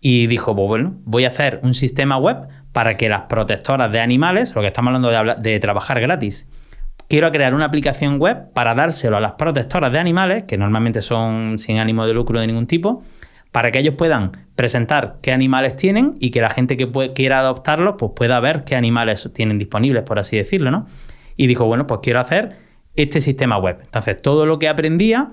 Y 0.02 0.28
dijo, 0.28 0.54
pues 0.56 0.68
bueno, 0.68 0.96
voy 1.06 1.24
a 1.24 1.30
hacer 1.30 1.60
un 1.64 1.74
sistema 1.74 2.18
web 2.18 2.38
para 2.78 2.96
que 2.96 3.10
las 3.10 3.22
protectoras 3.22 3.92
de 3.92 4.00
animales, 4.00 4.54
lo 4.54 4.62
que 4.62 4.68
estamos 4.68 4.94
hablando 4.94 5.10
de, 5.42 5.60
trabajar 5.60 6.00
gratis, 6.00 6.48
quiero 7.10 7.32
crear 7.32 7.56
una 7.56 7.66
aplicación 7.66 8.20
web 8.20 8.54
para 8.54 8.76
dárselo 8.76 9.18
a 9.18 9.20
las 9.20 9.32
protectoras 9.32 9.92
de 9.92 9.98
animales, 9.98 10.44
que 10.44 10.60
normalmente 10.60 11.02
son 11.02 11.58
sin 11.58 11.80
ánimo 11.80 12.06
de 12.06 12.14
lucro 12.14 12.40
de 12.40 12.46
ningún 12.46 12.68
tipo, 12.68 13.04
para 13.52 13.72
que 13.72 13.80
ellos 13.80 13.96
puedan 13.98 14.34
presentar 14.56 15.16
qué 15.24 15.32
animales 15.32 15.76
tienen 15.76 16.14
y 16.20 16.30
que 16.30 16.40
la 16.40 16.52
gente 16.52 16.78
que 16.78 16.88
quiera 17.16 17.40
adoptarlos 17.40 17.96
pues 17.98 18.12
pueda 18.16 18.40
ver 18.40 18.64
qué 18.64 18.76
animales 18.76 19.28
tienen 19.34 19.58
disponibles, 19.58 20.04
por 20.04 20.20
así 20.20 20.38
decirlo, 20.38 20.70
¿no? 20.70 20.86
Y 21.36 21.48
dijo, 21.48 21.66
bueno, 21.66 21.88
pues 21.88 22.02
quiero 22.04 22.20
hacer 22.20 22.58
este 22.94 23.22
sistema 23.22 23.58
web. 23.58 23.80
Entonces, 23.86 24.22
todo 24.22 24.46
lo 24.46 24.60
que 24.60 24.70
aprendía 24.70 25.32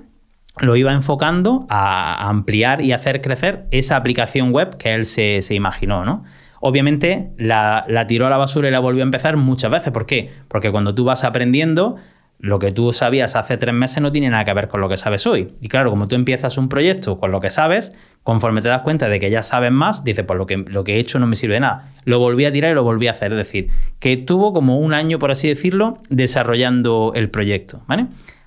lo 0.60 0.76
iba 0.76 0.94
enfocando 0.94 1.66
a 1.68 2.26
ampliar 2.26 2.80
y 2.80 2.92
hacer 2.92 3.20
crecer 3.20 3.66
esa 3.70 3.96
aplicación 3.96 4.50
web 4.50 4.78
que 4.78 4.94
él 4.94 5.04
se, 5.04 5.42
se 5.42 5.52
imaginó, 5.52 6.06
¿no? 6.06 6.24
Obviamente 6.66 7.28
la, 7.36 7.84
tiró 8.08 8.26
a 8.26 8.30
la 8.30 8.38
basura 8.38 8.68
y 8.68 8.70
la 8.70 8.78
volvió 8.78 9.02
a 9.02 9.04
empezar 9.04 9.36
muchas 9.36 9.70
veces. 9.70 9.92
¿Por 9.92 10.06
qué? 10.06 10.30
Porque 10.48 10.70
cuando 10.70 10.94
tú 10.94 11.04
vas 11.04 11.22
aprendiendo, 11.22 11.96
lo 12.38 12.58
que 12.58 12.72
tú 12.72 12.90
sabías 12.94 13.36
hace 13.36 13.58
tres 13.58 13.74
meses 13.74 14.00
no 14.00 14.10
tiene 14.10 14.30
nada 14.30 14.46
que 14.46 14.54
ver 14.54 14.68
con 14.68 14.80
lo 14.80 14.88
que 14.88 14.96
sabes 14.96 15.26
hoy. 15.26 15.48
Y 15.60 15.68
claro, 15.68 15.90
como 15.90 16.08
tú 16.08 16.16
empiezas 16.16 16.56
un 16.56 16.70
proyecto 16.70 17.20
con 17.20 17.32
lo 17.32 17.40
que 17.42 17.50
sabes, 17.50 17.92
conforme 18.22 18.62
te 18.62 18.68
das 18.68 18.80
cuenta 18.80 19.10
de 19.10 19.20
que 19.20 19.28
ya 19.28 19.42
sabes 19.42 19.72
más, 19.72 20.04
dices, 20.04 20.24
pues 20.24 20.38
lo 20.38 20.46
que, 20.46 20.56
lo 20.56 20.84
que 20.84 20.94
he 20.94 21.00
hecho 21.00 21.18
no 21.18 21.26
me 21.26 21.36
sirve 21.36 21.52
de 21.52 21.60
nada. 21.60 21.92
Lo 22.06 22.18
volví 22.18 22.46
a 22.46 22.52
tirar 22.52 22.70
y 22.70 22.74
lo 22.74 22.82
volví 22.82 23.08
a 23.08 23.10
hacer. 23.10 23.32
Es 23.32 23.36
decir, 23.36 23.68
que 23.98 24.16
tuvo 24.16 24.54
como 24.54 24.78
un 24.78 24.94
año, 24.94 25.18
por 25.18 25.32
así 25.32 25.48
decirlo, 25.48 25.98
desarrollando 26.08 27.12
el 27.14 27.28
proyecto, 27.28 27.82
¿vale? 27.86 28.06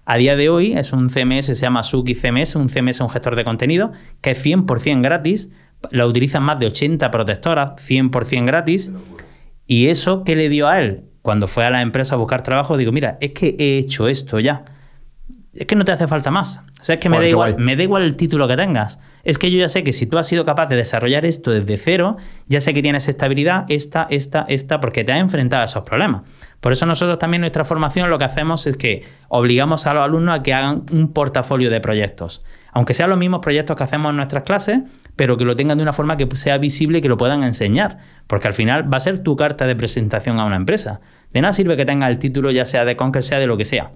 A 0.09 0.17
día 0.17 0.35
de 0.35 0.49
hoy 0.49 0.71
es 0.71 0.93
un 0.93 1.09
CMS, 1.09 1.45
se 1.45 1.55
llama 1.55 1.83
Suki 1.83 2.15
CMS, 2.15 2.55
un 2.55 2.69
CMS, 2.69 3.01
un 3.01 3.09
gestor 3.09 3.35
de 3.35 3.43
contenido, 3.43 3.91
que 4.21 4.31
es 4.31 4.43
100% 4.43 5.03
gratis, 5.03 5.51
lo 5.91 6.07
utilizan 6.07 6.43
más 6.43 6.59
de 6.59 6.67
80 6.67 7.09
protectoras, 7.11 7.73
100% 7.75 8.45
gratis. 8.45 8.91
¿Y 9.65 9.87
eso 9.87 10.23
qué 10.23 10.35
le 10.35 10.49
dio 10.49 10.67
a 10.67 10.79
él? 10.79 11.03
Cuando 11.21 11.47
fue 11.47 11.65
a 11.65 11.69
la 11.69 11.81
empresa 11.81 12.15
a 12.15 12.17
buscar 12.17 12.41
trabajo, 12.41 12.77
digo, 12.77 12.91
mira, 12.91 13.17
es 13.19 13.31
que 13.31 13.55
he 13.59 13.77
hecho 13.77 14.07
esto 14.07 14.39
ya. 14.39 14.63
Es 15.53 15.65
que 15.65 15.75
no 15.75 15.83
te 15.85 15.91
hace 15.91 16.07
falta 16.07 16.29
más. 16.29 16.61
O 16.79 16.83
sea, 16.83 16.95
es 16.95 17.01
que 17.01 17.09
me, 17.09 17.17
da 17.17 17.27
igual, 17.27 17.53
guay. 17.53 17.65
me 17.65 17.75
da 17.75 17.81
igual 17.83 18.03
el 18.03 18.15
título 18.15 18.47
que 18.47 18.55
tengas. 18.55 18.99
Es 19.23 19.39
que 19.39 19.49
yo 19.49 19.57
ya 19.57 19.69
sé 19.69 19.83
que 19.83 19.91
si 19.91 20.05
tú 20.05 20.19
has 20.19 20.27
sido 20.27 20.45
capaz 20.45 20.69
de 20.69 20.75
desarrollar 20.75 21.25
esto 21.25 21.51
desde 21.51 21.77
cero, 21.77 22.15
ya 22.47 22.61
sé 22.61 22.75
que 22.75 22.83
tienes 22.83 23.07
estabilidad, 23.07 23.65
esta, 23.67 24.05
esta, 24.11 24.45
esta, 24.47 24.79
porque 24.79 25.03
te 25.03 25.11
has 25.11 25.19
enfrentado 25.19 25.63
a 25.63 25.65
esos 25.65 25.83
problemas. 25.83 26.21
Por 26.59 26.71
eso 26.71 26.85
nosotros 26.85 27.17
también 27.17 27.39
en 27.39 27.41
nuestra 27.41 27.65
formación 27.65 28.09
lo 28.09 28.19
que 28.19 28.25
hacemos 28.25 28.67
es 28.67 28.77
que 28.77 29.03
obligamos 29.29 29.87
a 29.87 29.95
los 29.95 30.03
alumnos 30.03 30.39
a 30.39 30.43
que 30.43 30.53
hagan 30.53 30.85
un 30.91 31.11
portafolio 31.11 31.71
de 31.71 31.81
proyectos. 31.81 32.43
Aunque 32.71 32.93
sean 32.93 33.09
los 33.09 33.17
mismos 33.17 33.39
proyectos 33.41 33.75
que 33.75 33.83
hacemos 33.83 34.11
en 34.11 34.17
nuestras 34.17 34.43
clases, 34.43 34.81
pero 35.17 35.35
que 35.35 35.43
lo 35.43 35.57
tengan 35.57 35.77
de 35.77 35.83
una 35.83 35.91
forma 35.91 36.15
que 36.15 36.27
sea 36.37 36.57
visible 36.57 36.99
y 36.99 37.01
que 37.01 37.09
lo 37.09 37.17
puedan 37.17 37.43
enseñar. 37.43 37.97
Porque 38.27 38.47
al 38.47 38.53
final 38.53 38.91
va 38.91 38.95
a 38.97 39.01
ser 39.01 39.19
tu 39.23 39.35
carta 39.35 39.67
de 39.67 39.75
presentación 39.75 40.39
a 40.39 40.45
una 40.45 40.55
empresa. 40.55 41.01
De 41.33 41.41
nada 41.41 41.51
sirve 41.51 41.75
que 41.75 41.85
tengas 41.85 42.09
el 42.09 42.17
título 42.19 42.49
ya 42.51 42.65
sea 42.65 42.85
de 42.85 42.95
Conquer, 42.95 43.23
sea 43.25 43.39
de 43.39 43.47
lo 43.47 43.57
que 43.57 43.65
sea. 43.65 43.91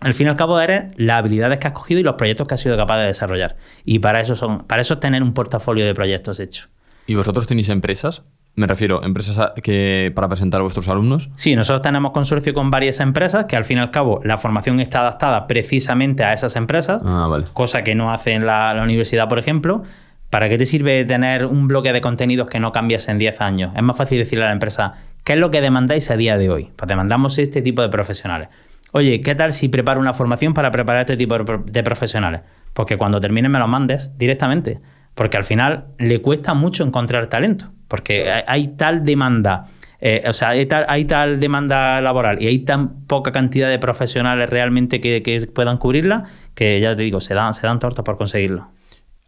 Al 0.00 0.12
fin 0.12 0.26
y 0.26 0.30
al 0.30 0.36
cabo 0.36 0.60
eres 0.60 0.86
las 0.96 1.20
habilidades 1.20 1.58
que 1.60 1.68
has 1.68 1.72
cogido 1.72 2.00
y 2.00 2.02
los 2.02 2.16
proyectos 2.16 2.48
que 2.48 2.54
has 2.54 2.60
sido 2.60 2.76
capaz 2.76 2.98
de 2.98 3.06
desarrollar. 3.06 3.56
Y 3.84 4.00
para 4.00 4.20
eso, 4.20 4.34
son, 4.34 4.64
para 4.64 4.82
eso 4.82 4.94
es 4.94 5.00
tener 5.00 5.22
un 5.22 5.32
portafolio 5.32 5.86
de 5.86 5.94
proyectos 5.94 6.40
hecho. 6.40 6.66
¿Y 7.06 7.14
vosotros 7.14 7.46
tenéis 7.46 7.68
empresas? 7.68 8.22
Me 8.56 8.66
refiero, 8.66 9.02
empresas 9.02 9.38
a- 9.38 9.52
que 9.54 10.12
para 10.14 10.28
presentar 10.28 10.60
a 10.60 10.62
vuestros 10.62 10.88
alumnos. 10.88 11.28
Sí, 11.34 11.56
nosotros 11.56 11.82
tenemos 11.82 12.12
consorcio 12.12 12.54
con 12.54 12.70
varias 12.70 13.00
empresas 13.00 13.46
que 13.46 13.56
al 13.56 13.64
fin 13.64 13.78
y 13.78 13.80
al 13.80 13.90
cabo 13.90 14.20
la 14.24 14.38
formación 14.38 14.78
está 14.80 15.00
adaptada 15.00 15.46
precisamente 15.46 16.22
a 16.24 16.32
esas 16.32 16.54
empresas, 16.56 17.02
Ah, 17.04 17.26
vale. 17.28 17.46
cosa 17.52 17.82
que 17.82 17.94
no 17.94 18.12
hace 18.12 18.32
en 18.32 18.46
la, 18.46 18.72
la 18.74 18.82
universidad, 18.82 19.28
por 19.28 19.38
ejemplo. 19.38 19.82
¿Para 20.34 20.48
qué 20.48 20.58
te 20.58 20.66
sirve 20.66 21.04
tener 21.04 21.46
un 21.46 21.68
bloque 21.68 21.92
de 21.92 22.00
contenidos 22.00 22.48
que 22.48 22.58
no 22.58 22.72
cambias 22.72 23.06
en 23.06 23.18
10 23.18 23.40
años? 23.40 23.72
Es 23.76 23.82
más 23.84 23.96
fácil 23.96 24.18
decirle 24.18 24.42
a 24.42 24.48
la 24.48 24.52
empresa, 24.52 24.90
¿qué 25.22 25.34
es 25.34 25.38
lo 25.38 25.52
que 25.52 25.60
demandáis 25.60 26.10
a 26.10 26.16
día 26.16 26.36
de 26.36 26.50
hoy? 26.50 26.72
Pues 26.74 26.88
demandamos 26.88 27.38
este 27.38 27.62
tipo 27.62 27.82
de 27.82 27.88
profesionales. 27.88 28.48
Oye, 28.90 29.20
¿qué 29.20 29.36
tal 29.36 29.52
si 29.52 29.68
preparo 29.68 30.00
una 30.00 30.12
formación 30.12 30.52
para 30.52 30.72
preparar 30.72 31.02
este 31.02 31.16
tipo 31.16 31.38
de 31.38 31.82
profesionales? 31.84 32.40
Porque 32.72 32.96
cuando 32.96 33.20
termines 33.20 33.48
me 33.48 33.60
lo 33.60 33.68
mandes 33.68 34.10
directamente. 34.18 34.80
Porque 35.14 35.36
al 35.36 35.44
final 35.44 35.84
le 35.98 36.20
cuesta 36.20 36.52
mucho 36.52 36.82
encontrar 36.82 37.28
talento. 37.28 37.70
Porque 37.86 38.28
hay, 38.44 38.74
tal 38.76 39.04
demanda 39.04 39.66
eh, 40.00 40.24
o 40.26 40.32
sea, 40.32 40.48
hay 40.48 41.04
tal, 41.04 41.38
demanda 41.38 42.00
laboral 42.00 42.42
y 42.42 42.48
hay 42.48 42.58
tan 42.58 43.06
poca 43.06 43.30
cantidad 43.30 43.70
de 43.70 43.78
profesionales 43.78 44.50
realmente 44.50 45.00
que, 45.00 45.46
puedan 45.54 45.78
cubrirla 45.78 46.24
que 46.56 46.80
ya 46.80 46.96
te 46.96 47.02
digo, 47.02 47.20
se 47.20 47.34
dan, 47.34 47.54
se 47.54 47.64
dan 47.64 47.78
tortas 47.78 48.04
por 48.04 48.16
conseguirlo. 48.16 48.68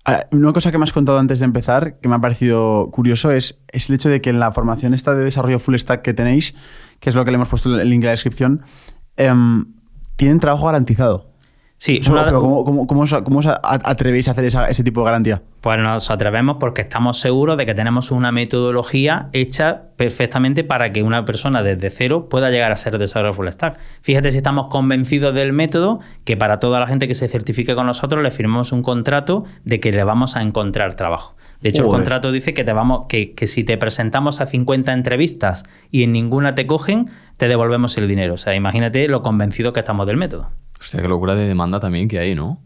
Ah, 0.09 0.25
una 0.31 0.53
cosa 0.53 0.71
que 0.71 0.79
me 0.79 0.85
has 0.85 0.93
contado 0.93 1.19
antes 1.19 1.41
de 1.41 1.47
empezar, 1.47 1.99
que 1.99 2.09
me 2.09 2.15
ha 2.15 2.21
parecido 2.21 2.93
curioso, 2.93 3.33
es, 3.33 3.59
es, 3.73 3.89
el 3.91 3.97
hecho 3.97 4.09
de 4.09 4.21
que 4.21 4.31
en 4.31 4.39
la 4.39 4.53
formación 4.53 4.95
esta 4.95 5.17
de 5.17 5.25
desarrollo 5.25 5.59
full 5.59 5.75
stack 5.75 6.03
que 6.03 6.15
tenéis, 6.15 6.55
que 7.01 7.11
es 7.11 7.17
lo 7.17 7.25
que 7.25 7.33
le 7.33 7.35
hemos 7.35 7.49
puesto 7.49 7.77
el 7.77 7.91
link 7.91 8.03
en 8.03 8.07
la 8.07 8.11
descripción, 8.13 8.63
em, 9.17 9.65
tienen 10.15 10.39
trabajo 10.39 10.67
garantizado. 10.67 11.33
Sí, 11.79 12.01
¿cómo, 12.01 13.01
os, 13.03 13.13
atrevéis 13.13 14.29
a 14.29 14.31
hacer 14.31 14.47
ese 14.47 14.83
tipo 14.83 15.01
de 15.01 15.05
garantía? 15.05 15.43
Pues 15.61 15.79
nos 15.79 16.11
atrevemos 16.11 16.57
porque 16.59 16.81
estamos 16.81 17.19
seguros 17.19 17.59
de 17.59 17.67
que 17.67 17.75
tenemos 17.75 18.11
una 18.11 18.33
metodología 18.33 19.29
hecha 19.35 19.83
perfectamente 19.97 20.65
para 20.65 20.93
que 20.93 21.03
una 21.03 21.27
persona 21.27 21.63
desde 21.63 21.91
cero 21.91 22.29
pueda 22.31 22.51
llegar 22.51 22.73
a 22.73 22.77
ser 22.77 22.97
desarrollador 22.97 23.37
full 23.37 23.49
stack. 23.49 23.79
Fíjate 24.01 24.31
si 24.31 24.39
estamos 24.39 24.69
convencidos 24.69 25.35
del 25.35 25.53
método, 25.53 26.01
que 26.25 26.39
para 26.39 26.61
toda 26.61 26.81
la 26.81 26.87
gente 26.87 27.09
que 27.09 27.15
se 27.15 27.29
certifique 27.29 27.75
con 27.75 27.87
nosotros 27.87 28.23
le 28.23 28.31
firmamos 28.31 28.73
un 28.73 28.83
contrato 28.83 29.45
de 29.65 29.79
que 29.79 29.93
le 29.93 30.03
vamos 30.03 30.35
a 30.37 30.43
encontrar 30.43 30.95
trabajo. 30.95 31.37
De 31.61 31.71
hecho, 31.71 31.83
el 31.83 31.89
contrato 31.89 32.33
dice 32.33 32.55
que, 32.55 32.65
te 32.65 32.73
vamos, 32.73 33.07
que, 33.09 33.33
que 33.33 33.47
si 33.47 33.65
te 33.65 33.77
presentamos 33.77 34.41
a 34.41 34.47
50 34.47 34.93
entrevistas 34.93 35.65
y 35.91 36.05
en 36.05 36.13
ninguna 36.13 36.55
te 36.55 36.67
cogen, 36.67 37.11
te 37.37 37.49
devolvemos 37.49 37.97
el 37.99 38.09
dinero. 38.09 38.35
O 38.35 38.39
sea, 38.39 38.55
imagínate 38.55 39.09
lo 39.09 39.23
convencido 39.23 39.73
que 39.73 39.81
estamos 39.81 40.07
del 40.07 40.17
método. 40.17 40.51
Hostia, 40.81 41.01
qué 41.01 41.09
locura 41.09 41.35
de 41.35 41.47
demanda 41.47 41.81
también 41.81 42.09
que 42.09 42.19
hay, 42.19 42.35
¿no? 42.35 42.63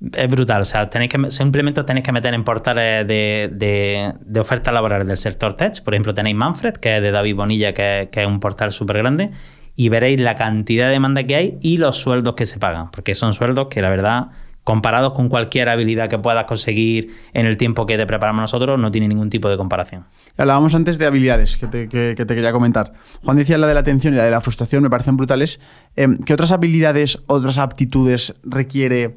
Es 0.00 0.30
brutal, 0.30 0.62
o 0.62 0.64
sea, 0.64 0.88
tenéis 0.88 1.10
que, 1.10 1.30
simplemente 1.30 1.82
tenéis 1.82 2.04
que 2.04 2.12
meter 2.12 2.32
en 2.32 2.44
portales 2.44 3.06
de, 3.08 3.50
de, 3.52 4.40
ofertas 4.40 4.72
laborales 4.72 5.08
del 5.08 5.16
sector 5.16 5.54
tech. 5.54 5.82
Por 5.82 5.94
ejemplo, 5.94 6.14
tenéis 6.14 6.36
Manfred, 6.36 6.74
que 6.74 6.96
es 6.96 7.02
de 7.02 7.10
David 7.10 7.34
Bonilla, 7.34 7.74
que, 7.74 8.08
que 8.12 8.22
es 8.22 8.26
un 8.26 8.38
portal 8.38 8.70
súper 8.70 8.98
grande, 8.98 9.32
y 9.74 9.88
veréis 9.88 10.20
la 10.20 10.36
cantidad 10.36 10.86
de 10.86 10.92
demanda 10.92 11.24
que 11.24 11.34
hay 11.34 11.58
y 11.60 11.78
los 11.78 11.96
sueldos 11.96 12.36
que 12.36 12.46
se 12.46 12.60
pagan, 12.60 12.92
porque 12.92 13.16
son 13.16 13.34
sueldos 13.34 13.66
que 13.68 13.82
la 13.82 13.90
verdad 13.90 14.28
comparados 14.68 15.14
con 15.14 15.30
cualquier 15.30 15.70
habilidad 15.70 16.10
que 16.10 16.18
puedas 16.18 16.44
conseguir 16.44 17.16
en 17.32 17.46
el 17.46 17.56
tiempo 17.56 17.86
que 17.86 17.96
te 17.96 18.04
preparamos 18.04 18.42
nosotros, 18.42 18.78
no 18.78 18.90
tiene 18.90 19.08
ningún 19.08 19.30
tipo 19.30 19.48
de 19.48 19.56
comparación. 19.56 20.04
Hablábamos 20.36 20.74
antes 20.74 20.98
de 20.98 21.06
habilidades 21.06 21.56
que 21.56 21.66
te, 21.68 21.88
quería 21.88 22.52
comentar. 22.52 22.92
Juan 23.24 23.38
decía 23.38 23.56
la 23.56 23.66
de 23.66 23.72
la 23.72 23.80
atención 23.80 24.12
y 24.12 24.18
la 24.18 24.24
de 24.24 24.30
la 24.30 24.42
frustración, 24.42 24.82
me 24.82 24.90
parecen 24.90 25.16
brutales. 25.16 25.58
Em, 25.96 26.18
¿Qué 26.18 26.34
otras 26.34 26.52
habilidades, 26.52 27.22
otras 27.28 27.56
aptitudes 27.56 28.34
requiere 28.42 29.16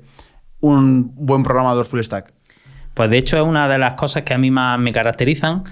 un 0.61 1.11
buen 1.15 1.43
programador 1.43 1.83
full 1.83 1.99
stack? 1.99 2.33
Pues 2.93 3.09
de 3.09 3.17
hecho 3.17 3.35
es 3.35 3.43
una 3.43 3.67
de 3.67 3.77
las 3.77 3.95
cosas 3.95 4.23
que 4.23 4.33
a 4.33 4.37
mí 4.37 4.51
más 4.51 4.79
me 4.79 4.93
caracterizan. 4.93 5.63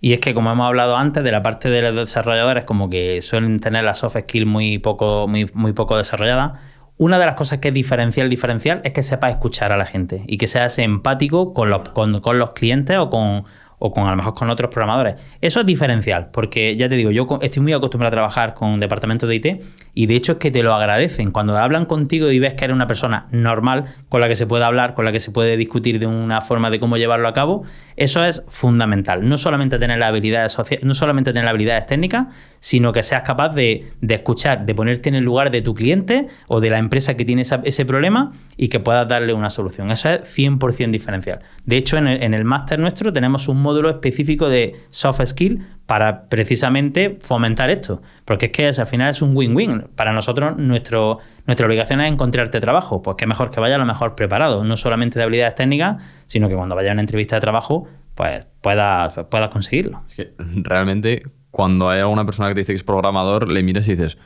Y 0.00 0.14
es 0.14 0.20
que, 0.20 0.32
como 0.32 0.50
hemos 0.50 0.66
hablado 0.66 0.96
antes, 0.96 1.22
de 1.22 1.32
la 1.32 1.42
parte 1.42 1.68
de 1.68 1.82
los 1.82 1.94
desarrolladores, 1.94 2.64
como 2.64 2.88
que 2.88 3.20
suelen 3.20 3.60
tener 3.60 3.84
la 3.84 3.94
soft 3.94 4.16
skill 4.20 4.46
muy 4.46 4.78
poco, 4.78 5.28
muy, 5.28 5.50
muy 5.52 5.74
poco 5.74 5.98
desarrollada 5.98 6.54
una 6.98 7.18
de 7.18 7.26
las 7.26 7.36
cosas 7.36 7.58
que 7.58 7.68
es 7.68 7.74
diferencial, 7.74 8.28
diferencial, 8.28 8.80
es 8.84 8.92
que 8.92 9.02
sepa 9.02 9.30
escuchar 9.30 9.72
a 9.72 9.76
la 9.76 9.86
gente 9.86 10.24
y 10.26 10.36
que 10.36 10.46
seas 10.46 10.78
empático 10.78 11.54
con 11.54 11.70
los, 11.70 11.88
con, 11.90 12.20
con 12.20 12.38
los 12.38 12.50
clientes 12.50 12.96
o 12.98 13.08
con, 13.08 13.44
o 13.78 13.90
con 13.90 14.06
a 14.06 14.10
lo 14.10 14.16
mejor 14.16 14.34
con 14.34 14.50
otros 14.50 14.70
programadores. 14.70 15.20
Eso 15.40 15.60
es 15.60 15.66
diferencial, 15.66 16.28
porque 16.32 16.76
ya 16.76 16.88
te 16.88 16.96
digo, 16.96 17.10
yo 17.10 17.26
estoy 17.40 17.62
muy 17.62 17.72
acostumbrado 17.72 18.08
a 18.08 18.16
trabajar 18.16 18.54
con 18.54 18.80
departamentos 18.80 19.28
de 19.28 19.36
IT 19.36 19.46
y 19.94 20.06
de 20.06 20.14
hecho 20.16 20.32
es 20.32 20.38
que 20.38 20.50
te 20.50 20.62
lo 20.62 20.74
agradecen. 20.74 21.30
Cuando 21.30 21.56
hablan 21.56 21.86
contigo 21.86 22.30
y 22.30 22.38
ves 22.38 22.54
que 22.54 22.64
eres 22.64 22.74
una 22.74 22.86
persona 22.86 23.26
normal 23.30 23.86
con 24.08 24.20
la 24.20 24.28
que 24.28 24.36
se 24.36 24.46
puede 24.46 24.64
hablar, 24.64 24.94
con 24.94 25.04
la 25.04 25.12
que 25.12 25.20
se 25.20 25.30
puede 25.30 25.56
discutir 25.56 25.98
de 25.98 26.06
una 26.06 26.40
forma 26.40 26.70
de 26.70 26.80
cómo 26.80 26.96
llevarlo 26.96 27.28
a 27.28 27.34
cabo, 27.34 27.64
eso 27.96 28.24
es 28.24 28.44
fundamental. 28.48 29.28
No 29.28 29.38
solamente 29.38 29.78
tener 29.78 29.98
las 29.98 30.08
habilidades 30.10 30.56
no 30.82 30.94
solamente 30.94 31.32
tener 31.32 31.48
habilidades 31.48 31.86
técnicas, 31.86 32.26
sino 32.60 32.92
que 32.92 33.02
seas 33.02 33.22
capaz 33.22 33.54
de, 33.54 33.92
escuchar, 34.08 34.66
de 34.66 34.74
ponerte 34.74 35.08
en 35.08 35.14
el 35.14 35.24
lugar 35.24 35.50
de 35.50 35.62
tu 35.62 35.74
cliente 35.74 36.26
o 36.46 36.60
de 36.60 36.70
la 36.70 36.78
empresa 36.78 37.14
que 37.14 37.24
tiene 37.24 37.42
ese 37.42 37.84
problema 37.84 38.32
y 38.56 38.68
que 38.68 38.80
puedas 38.80 39.06
darle 39.08 39.32
una 39.32 39.50
solución. 39.50 39.90
Eso 39.90 40.10
es 40.10 40.36
100% 40.36 40.90
diferencial. 40.90 41.40
De 41.64 41.76
hecho, 41.76 41.96
en 41.96 42.08
el, 42.08 42.22
en 42.22 42.34
el 42.34 42.44
máster 42.44 42.78
nuestro 42.78 43.12
tenemos 43.12 43.48
un 43.48 43.62
módulo 43.68 43.90
específico 43.90 44.48
de 44.48 44.74
soft 44.90 45.20
skill 45.26 45.66
para 45.86 46.28
precisamente 46.28 47.18
fomentar 47.20 47.70
esto. 47.70 48.02
Porque 48.24 48.46
es 48.46 48.52
que 48.52 48.66
al 48.66 48.86
final 48.86 49.10
es 49.10 49.22
un 49.22 49.36
win-win. 49.36 49.88
Para 49.94 50.12
nosotros, 50.12 50.56
nuestro, 50.56 51.18
nuestra 51.46 51.66
obligación 51.66 52.00
es 52.00 52.10
encontrarte 52.10 52.60
trabajo. 52.60 53.02
Pues 53.02 53.16
qué 53.16 53.26
mejor 53.26 53.50
que 53.50 53.60
vaya 53.60 53.78
lo 53.78 53.86
mejor 53.86 54.14
preparado, 54.14 54.64
no 54.64 54.76
solamente 54.76 55.18
de 55.18 55.24
habilidades 55.24 55.54
técnicas, 55.54 56.02
sino 56.26 56.48
que 56.48 56.54
cuando 56.54 56.74
vaya 56.74 56.90
a 56.90 56.92
una 56.92 57.02
entrevista 57.02 57.36
de 57.36 57.40
trabajo, 57.40 57.86
pues 58.14 58.46
puedas 58.60 59.14
pueda 59.30 59.48
conseguirlo. 59.48 60.02
Es 60.08 60.14
que 60.14 60.32
realmente, 60.38 61.22
cuando 61.50 61.88
hay 61.88 62.00
alguna 62.00 62.24
persona 62.24 62.48
que 62.48 62.54
te 62.54 62.60
dice 62.60 62.72
que 62.72 62.78
es 62.78 62.84
programador, 62.84 63.48
le 63.48 63.62
miras 63.62 63.86
y 63.88 63.92
dices. 63.92 64.18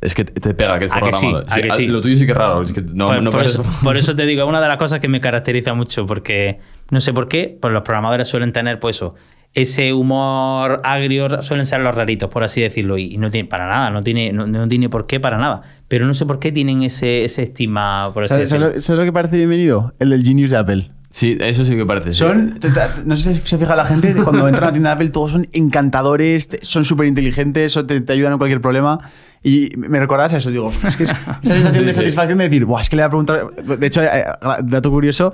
Es 0.00 0.14
que 0.14 0.24
te 0.24 0.54
pega 0.54 0.78
que 0.78 0.86
es 0.86 0.90
programador. 0.90 1.44
Lo 1.88 2.00
tuyo 2.00 2.16
sí 2.16 2.24
que 2.24 2.32
es 2.32 2.38
raro. 2.38 2.62
por, 3.84 3.96
eso, 3.98 4.16
te 4.16 4.24
digo, 4.24 4.42
es 4.42 4.48
una 4.48 4.62
de 4.62 4.68
las 4.68 4.78
cosas 4.78 5.00
que 5.00 5.08
me 5.08 5.20
caracteriza 5.20 5.74
mucho, 5.74 6.06
porque 6.06 6.58
no 6.90 7.00
sé 7.00 7.12
por 7.12 7.28
qué, 7.28 7.56
pues 7.60 7.72
los 7.72 7.82
programadores 7.82 8.28
suelen 8.28 8.52
tener, 8.52 8.80
pues 8.80 8.96
eso, 8.96 9.14
ese 9.54 9.92
humor 9.92 10.80
agrio 10.84 11.42
suelen 11.42 11.66
ser 11.66 11.80
los 11.80 11.94
raritos, 11.94 12.30
por 12.30 12.44
así 12.44 12.60
decirlo, 12.60 12.98
y, 12.98 13.16
no 13.18 13.30
tiene 13.30 13.48
para 13.48 13.68
nada, 13.68 13.90
no 13.90 14.02
tiene, 14.02 14.32
no, 14.32 14.68
tiene 14.68 14.88
por 14.88 15.06
qué 15.06 15.18
para 15.18 15.38
nada. 15.38 15.62
Pero 15.88 16.06
no 16.06 16.14
sé 16.14 16.24
por 16.26 16.38
qué 16.38 16.52
tienen 16.52 16.82
ese, 16.82 17.24
ese 17.24 17.42
estima, 17.42 18.12
por 18.14 18.24
así 18.24 18.34
¿Sabes, 18.34 18.50
decirlo. 18.50 18.80
¿Sabes 18.80 18.98
lo 19.00 19.04
que 19.04 19.12
parece 19.12 19.36
bienvenido? 19.36 19.92
El 19.98 20.10
del 20.10 20.24
Genius 20.24 20.50
de 20.50 20.56
Apple. 20.56 20.90
Sí, 21.12 21.36
eso 21.40 21.64
sí 21.64 21.74
que 21.74 21.84
parece. 21.84 22.14
Son, 22.14 22.60
no 23.04 23.16
sé 23.16 23.34
si 23.34 23.40
se 23.40 23.58
fija 23.58 23.74
la 23.74 23.84
gente, 23.84 24.14
cuando 24.22 24.46
entran 24.46 24.62
a 24.62 24.66
la 24.68 24.72
tienda 24.72 24.90
de 24.90 24.94
Apple 24.94 25.08
todos 25.08 25.32
son 25.32 25.48
encantadores, 25.52 26.48
son 26.62 26.84
súper 26.84 27.08
inteligentes, 27.08 27.76
te, 27.88 28.00
te, 28.00 28.12
ayudan 28.12 28.34
en 28.34 28.38
cualquier 28.38 28.60
problema. 28.60 29.00
Y 29.42 29.70
me 29.76 29.98
recordás 29.98 30.32
eso, 30.32 30.52
digo, 30.52 30.70
es 30.70 30.96
que 30.96 31.04
es, 31.04 31.10
esa 31.42 31.54
sensación 31.54 31.86
de 31.86 31.94
satisfacción 31.94 32.38
de 32.38 32.44
decir, 32.44 32.64
Buah, 32.64 32.82
es 32.82 32.88
que 32.88 32.94
le 32.94 33.02
voy 33.02 33.06
a 33.06 33.10
preguntar. 33.10 33.78
De 33.78 33.86
hecho, 33.88 34.04
eh, 34.04 34.24
dato 34.62 34.90
curioso, 34.92 35.32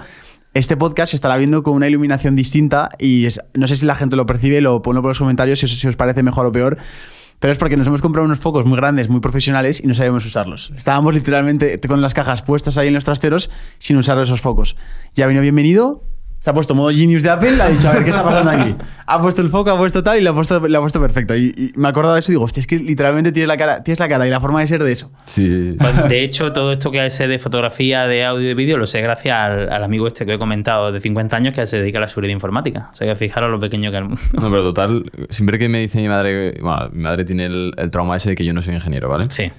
este 0.59 0.77
podcast 0.77 1.11
se 1.11 1.17
estará 1.17 1.37
viendo 1.37 1.63
con 1.63 1.75
una 1.75 1.87
iluminación 1.87 2.35
distinta 2.35 2.91
y 2.99 3.29
no 3.55 3.69
sé 3.69 3.77
si 3.77 3.85
la 3.85 3.95
gente 3.95 4.17
lo 4.17 4.25
percibe, 4.25 4.63
lo 4.63 4.81
pongo 4.81 5.03
por 5.03 5.11
los 5.11 5.19
comentarios 5.19 5.59
si, 5.59 5.69
si 5.69 5.87
os 5.87 5.97
parece 5.97 6.23
mejor 6.23 6.47
o 6.47 6.53
peor. 6.53 6.79
Pero 7.39 7.53
es 7.53 7.59
porque 7.59 7.77
nos 7.77 7.87
hemos 7.87 8.01
comprado 8.01 8.25
unos 8.25 8.39
focos 8.39 8.65
muy 8.65 8.77
grandes, 8.77 9.11
muy 9.11 9.21
profesionales 9.21 9.81
y 9.85 9.87
no 9.87 9.95
sabemos 9.95 10.25
usarlos. 10.25 10.73
Estábamos 10.75 11.13
literalmente 11.13 11.79
con 11.81 12.01
las 12.01 12.15
cajas 12.15 12.41
puestas 12.41 12.79
ahí 12.79 12.89
en 12.89 12.95
los 12.95 13.05
trasteros 13.05 13.51
sin 13.79 13.99
usar 13.99 14.19
esos 14.19 14.41
focos. 14.41 14.77
Ya 15.15 15.27
vino 15.27 15.43
bienvenido, 15.43 16.03
se 16.47 16.51
ha 16.51 16.55
puesto 16.55 16.77
modo 16.77 16.93
genius 16.93 17.25
de 17.25 17.31
Apple, 17.31 17.61
ha 17.61 17.69
dicho, 17.71 17.89
a 17.89 17.93
ver, 17.95 18.05
¿qué 18.05 18.11
está 18.11 18.23
pasando 18.23 18.53
aquí? 18.53 18.73
Ha 19.05 19.21
puesto 19.21 19.43
el 19.43 19.49
foco, 19.49 19.69
ha 19.69 19.77
puesto 19.77 20.05
tal 20.05 20.21
y 20.21 20.21
lo 20.21 20.31
ha 20.31 20.33
puesto, 20.33 20.55
ha 20.59 20.81
puesto 20.81 21.01
perfecto. 21.01 21.35
Y, 21.35 21.73
me 21.75 21.89
he 21.89 21.91
acordado 21.91 22.15
de 22.15 22.21
eso 22.21 22.31
y 22.31 22.35
digo, 22.35 22.45
hostia, 22.45 22.61
es 22.61 22.69
que 22.69 22.79
literalmente 22.79 23.33
tienes 23.33 23.49
la, 23.49 23.57
cara, 23.57 23.83
tienes 23.83 23.99
la 23.99 24.09
cara 24.09 24.29
y 24.29 24.31
la 24.31 24.41
forma 24.41 24.61
de 24.61 24.69
ser 24.69 24.85
de 24.85 24.93
eso. 24.93 25.11
Sí. 25.25 25.75
Pues, 25.77 26.09
de 26.09 26.23
hecho, 26.23 26.53
todo 26.53 26.71
esto 26.71 26.93
que 26.93 27.11
sé 27.11 27.27
de 27.27 27.41
fotografía, 27.41 28.07
de 28.07 28.25
audio 28.25 28.45
y 28.45 28.47
de 28.47 28.55
vídeo, 28.55 28.79
lo 28.79 28.87
sé 28.87 29.01
gracias 29.01 29.37
al, 29.37 29.83
amigo 29.83 30.07
este 30.07 30.25
que 30.25 30.35
he 30.35 30.39
comentado 30.39 30.93
de 30.93 31.01
50 31.01 31.37
años 31.37 31.53
que 31.53 31.67
se 31.67 31.81
dedica 31.81 31.99
a 31.99 32.03
la 32.03 32.07
seguridad 32.07 32.33
informática. 32.33 32.91
O 32.93 32.95
sea, 32.95 33.09
que 33.09 33.17
fijaros 33.17 33.51
lo 33.51 33.59
pequeño 33.59 33.91
que 33.91 33.99
es 33.99 34.35
No, 34.35 34.49
pero 34.49 34.63
total, 34.63 35.11
siempre 35.31 35.59
que 35.59 35.69
me 35.69 35.81
dice 35.81 36.01
mi 36.01 36.07
madre, 36.07 36.61
bueno, 36.63 36.91
mi 36.93 37.03
madre 37.03 37.25
tiene 37.25 37.47
el, 37.47 37.91
trauma 37.91 38.19
ese 38.19 38.29
de 38.29 38.37
que 38.37 38.45
yo 38.45 38.53
no 38.53 38.63
soy 38.63 38.77
ingeniero, 38.77 39.09
¿vale? 39.09 39.27
Sí. 39.31 39.51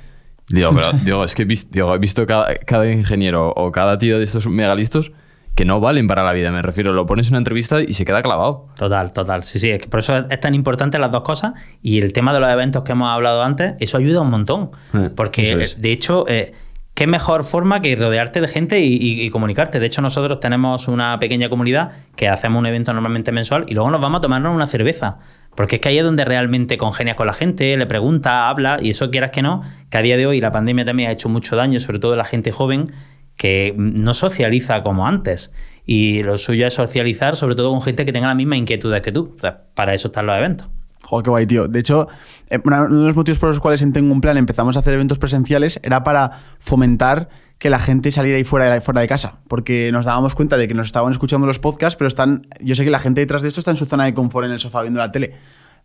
Digo, 0.47 0.71
pero 0.73 0.93
digo, 1.03 1.23
es 1.25 1.35
que 1.35 1.41
he 1.41 1.45
visto, 1.45 1.93
he 1.93 1.99
visto 1.99 2.25
cada, 2.25 2.55
cada 2.55 2.89
ingeniero 2.89 3.51
o 3.53 3.73
cada 3.73 3.97
tío 3.97 4.19
de 4.19 4.23
estos 4.23 4.47
megalistos 4.47 5.11
que 5.57 5.65
no 5.65 5.79
valen 5.79 6.07
para 6.07 6.23
la 6.23 6.33
vida, 6.33 6.51
me 6.51 6.61
refiero. 6.61 6.93
Lo 6.93 7.07
pones 7.07 7.27
en 7.27 7.33
una 7.33 7.39
entrevista 7.39 7.81
y 7.81 7.93
se 7.93 8.05
queda 8.05 8.21
clavado. 8.21 8.67
Total, 8.77 9.11
total. 9.11 9.41
Sí, 9.41 9.57
sí, 9.57 9.71
es 9.71 9.81
que 9.81 9.87
por 9.87 10.01
eso 10.01 10.15
es 10.29 10.39
tan 10.39 10.53
importante 10.53 10.99
las 10.99 11.11
dos 11.11 11.23
cosas. 11.23 11.53
Y 11.81 11.99
el 11.99 12.13
tema 12.13 12.31
de 12.31 12.39
los 12.39 12.49
eventos 12.51 12.83
que 12.83 12.91
hemos 12.91 13.09
hablado 13.09 13.41
antes, 13.41 13.73
eso 13.79 13.97
ayuda 13.97 14.21
un 14.21 14.29
montón. 14.29 14.69
Eh, 14.93 15.09
porque, 15.15 15.65
de 15.75 15.91
hecho, 15.91 16.25
eh, 16.27 16.53
qué 16.93 17.07
mejor 17.07 17.43
forma 17.43 17.81
que 17.81 17.95
rodearte 17.95 18.39
de 18.39 18.47
gente 18.47 18.81
y, 18.81 19.27
comunicarte. 19.31 19.79
De 19.79 19.87
hecho, 19.87 20.03
nosotros 20.03 20.39
tenemos 20.39 20.87
una 20.87 21.17
pequeña 21.17 21.49
comunidad 21.49 21.91
que 22.15 22.29
hacemos 22.29 22.59
un 22.59 22.67
evento 22.67 22.93
normalmente 22.93 23.31
mensual 23.31 23.65
y 23.67 23.73
luego 23.73 23.89
nos 23.89 23.99
vamos 23.99 24.19
a 24.19 24.21
tomarnos 24.21 24.53
una 24.53 24.67
cerveza. 24.67 25.17
Porque 25.55 25.77
es 25.77 25.81
que 25.81 25.89
ahí 25.89 25.97
es 25.97 26.03
donde 26.03 26.23
realmente 26.23 26.77
congenias 26.77 27.17
con 27.17 27.25
la 27.25 27.33
gente, 27.33 27.75
le 27.77 27.87
pregunta, 27.87 28.47
habla, 28.47 28.77
y 28.79 28.91
eso 28.91 29.09
quieras 29.09 29.31
que 29.31 29.41
no, 29.41 29.63
que 29.89 29.97
a 29.97 30.03
día 30.03 30.17
de 30.17 30.27
hoy 30.27 30.39
la 30.39 30.51
pandemia 30.51 30.85
también 30.85 31.09
ha 31.09 31.13
hecho 31.13 31.29
mucho 31.29 31.55
daño, 31.55 31.79
sobre 31.79 31.97
todo 31.97 32.13
a 32.13 32.15
la 32.15 32.25
gente 32.25 32.51
joven, 32.51 32.91
que 33.37 33.73
no 33.77 34.13
socializa 34.13 34.83
como 34.83 35.07
antes. 35.07 35.53
Y 35.85 36.21
lo 36.23 36.37
suyo 36.37 36.67
es 36.67 36.73
socializar, 36.73 37.37
sobre 37.37 37.55
todo 37.55 37.71
con 37.71 37.81
gente 37.81 38.05
que 38.05 38.11
tenga 38.11 38.27
la 38.27 38.35
misma 38.35 38.57
inquietud 38.57 38.93
que 39.01 39.11
tú. 39.11 39.37
para 39.73 39.93
eso 39.93 40.09
están 40.09 40.25
los 40.25 40.37
eventos. 40.37 40.67
Joder, 41.03 41.23
qué 41.23 41.29
guay, 41.29 41.47
tío. 41.47 41.67
De 41.69 41.79
hecho, 41.79 42.09
eh, 42.49 42.59
uno 42.61 42.89
de 42.89 43.07
los 43.07 43.15
motivos 43.15 43.39
por 43.39 43.49
los 43.49 43.61
cuales 43.61 43.81
en 43.81 43.93
Tengo 43.93 44.11
un 44.11 44.19
Plan 44.19 44.35
empezamos 44.35 44.75
a 44.75 44.79
hacer 44.79 44.93
eventos 44.93 45.17
presenciales 45.17 45.79
era 45.81 46.03
para 46.03 46.31
fomentar 46.59 47.29
que 47.59 47.69
la 47.69 47.79
gente 47.79 48.11
saliera 48.11 48.37
ahí 48.37 48.43
fuera 48.43 48.73
de, 48.73 48.81
fuera 48.81 48.99
de 48.99 49.07
casa, 49.07 49.39
porque 49.47 49.89
nos 49.93 50.05
dábamos 50.05 50.35
cuenta 50.35 50.57
de 50.57 50.67
que 50.67 50.73
nos 50.73 50.87
estaban 50.87 51.11
escuchando 51.13 51.47
los 51.47 51.59
podcasts, 51.59 51.95
pero 51.97 52.09
están, 52.09 52.47
yo 52.59 52.75
sé 52.75 52.83
que 52.83 52.91
la 52.91 52.99
gente 52.99 53.21
detrás 53.21 53.41
de 53.41 53.47
esto 53.47 53.61
está 53.61 53.71
en 53.71 53.77
su 53.77 53.85
zona 53.85 54.03
de 54.03 54.13
confort 54.13 54.45
en 54.45 54.51
el 54.51 54.59
sofá 54.59 54.81
viendo 54.81 54.99
la 54.99 55.11
tele, 55.11 55.33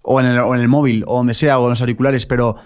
o 0.03 0.21
en 0.21 0.27
el, 0.27 0.39
o 0.41 0.55
en 0.55 0.61
el 0.61 0.69
móvil, 0.69 1.05
o 1.07 1.17
donde 1.17 1.35
sea, 1.35 1.61
o 1.61 1.65
en 1.65 1.71
los 1.71 1.81
auriculares, 1.81 2.27
pero 2.27 2.57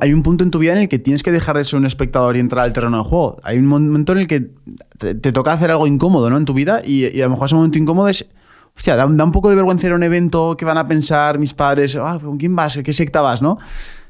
hay, 0.00 0.12
un 0.12 0.22
punto 0.22 0.44
en 0.44 0.50
tu 0.50 0.58
vida 0.58 0.72
en 0.72 0.78
el 0.78 0.88
que 0.88 0.98
tienes 0.98 1.22
que 1.22 1.32
dejar 1.32 1.56
de 1.56 1.64
ser 1.64 1.78
un 1.78 1.86
espectador 1.86 2.36
y 2.36 2.40
entrar 2.40 2.64
al 2.64 2.72
terreno 2.72 2.98
del 2.98 3.06
juego. 3.06 3.38
Hay 3.42 3.58
un 3.58 3.66
momento 3.66 4.12
en 4.12 4.18
el 4.18 4.26
que 4.26 4.50
te, 4.98 5.14
toca 5.14 5.52
hacer 5.52 5.70
algo 5.70 5.86
incómodo 5.86 6.30
¿no? 6.30 6.36
en 6.36 6.44
tu 6.44 6.54
vida 6.54 6.82
y, 6.84 7.06
y 7.06 7.20
a 7.20 7.24
lo 7.24 7.30
mejor 7.30 7.46
ese 7.46 7.54
momento 7.54 7.78
incómodo 7.78 8.08
es 8.08 8.28
hostia, 8.76 8.96
da, 8.96 9.06
da, 9.06 9.24
un 9.24 9.32
poco 9.32 9.50
de 9.50 9.56
vergüenza 9.56 9.86
ir 9.86 9.92
a 9.92 9.96
un 9.96 10.02
evento 10.02 10.56
que 10.56 10.64
van 10.64 10.78
a 10.78 10.88
pensar 10.88 11.38
mis 11.38 11.54
padres, 11.54 11.96
ah, 11.96 12.18
¿con 12.22 12.38
quién 12.38 12.54
vas? 12.56 12.78
¿Qué 12.82 12.92
secta 12.92 13.20
vas? 13.20 13.42
¿no? 13.42 13.58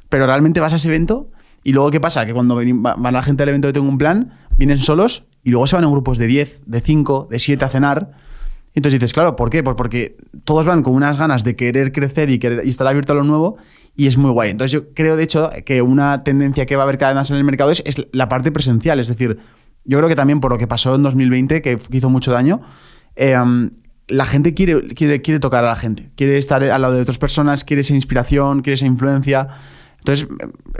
Pero 0.09 0.27
realmente 0.27 0.61
vas 0.61 0.73
a 0.73 0.77
ese 0.77 0.89
evento 0.89 1.29
y 1.63 1.73
luego, 1.73 1.91
¿qué 1.91 2.01
pasa? 2.01 2.25
Que 2.27 2.33
cuando 2.33 2.57
van 2.57 3.13
la 3.13 3.23
gente 3.23 3.43
al 3.43 3.49
evento 3.51 3.69
que 3.69 3.73
tengo 3.73 3.89
un 3.89 3.99
plan, 3.99 4.39
vienen 4.57 4.79
solos 4.79 5.25
y 5.43 5.51
luego 5.51 5.67
se 5.67 5.77
van 5.77 5.85
en 5.85 5.91
grupos 5.91 6.19
de 6.19 6.27
10, 6.27 6.63
de 6.67 6.81
5, 6.81 7.29
de 7.31 7.39
7 7.39 7.65
a 7.65 7.69
cenar. 7.69 8.13
Entonces 8.75 9.01
dices, 9.01 9.13
claro, 9.13 9.37
¿por 9.37 9.51
qué? 9.51 9.63
Pues 9.63 9.77
porque 9.77 10.17
todos 10.45 10.65
van 10.65 10.83
con 10.83 10.95
unas 10.95 11.17
ganas 11.17 11.43
de 11.45 11.57
querer 11.57 11.93
crecer 11.93 12.31
y, 12.31 12.39
y 12.65 12.69
estar 12.69 12.87
abierto 12.87 13.13
a 13.13 13.17
lo 13.17 13.25
nuevo 13.25 13.57
y 13.97 14.07
es 14.07 14.17
muy 14.17 14.31
guay. 14.31 14.51
Entonces 14.51 14.73
yo 14.73 14.95
creo, 14.95 15.17
de 15.17 15.25
hecho, 15.25 15.51
que 15.65 15.83
una 15.83 16.23
tendencia 16.23 16.67
que 16.67 16.77
va 16.77 16.83
a 16.83 16.85
haber 16.85 16.99
cada 16.99 17.13
vez 17.13 17.17
más 17.17 17.31
en 17.31 17.37
el 17.37 17.45
mercado 17.45 17.71
es, 17.71 17.83
es 17.85 18.07
la 18.13 18.29
parte 18.29 18.51
presencial. 18.53 19.01
Es 19.01 19.09
decir, 19.09 19.39
yo 19.85 19.99
creo 19.99 20.09
que 20.09 20.17
también 20.17 20.41
por 20.41 20.53
lo 20.53 20.59
que 20.59 20.67
pasó 20.67 20.95
en 20.95 21.03
2020, 21.03 21.63
que 21.63 21.79
hizo 21.91 22.09
mucho 22.09 22.33
daño, 22.33 22.61
eh, 23.17 23.37
la 24.09 24.27
gente 24.27 24.55
quiere, 24.55 24.89
quiere, 24.89 25.23
quiere 25.23 25.41
tocar 25.41 25.65
a 25.65 25.69
la 25.69 25.77
gente, 25.77 26.11
quiere 26.17 26.39
estar 26.39 26.63
al 26.63 26.83
lado 26.83 26.95
de 26.95 27.03
otras 27.03 27.19
personas, 27.19 27.65
quiere 27.65 27.83
esa 27.83 27.95
inspiración, 27.95 28.63
quiere 28.63 28.75
esa 28.75 28.87
influencia. 28.87 29.49
Entonces, 29.99 30.29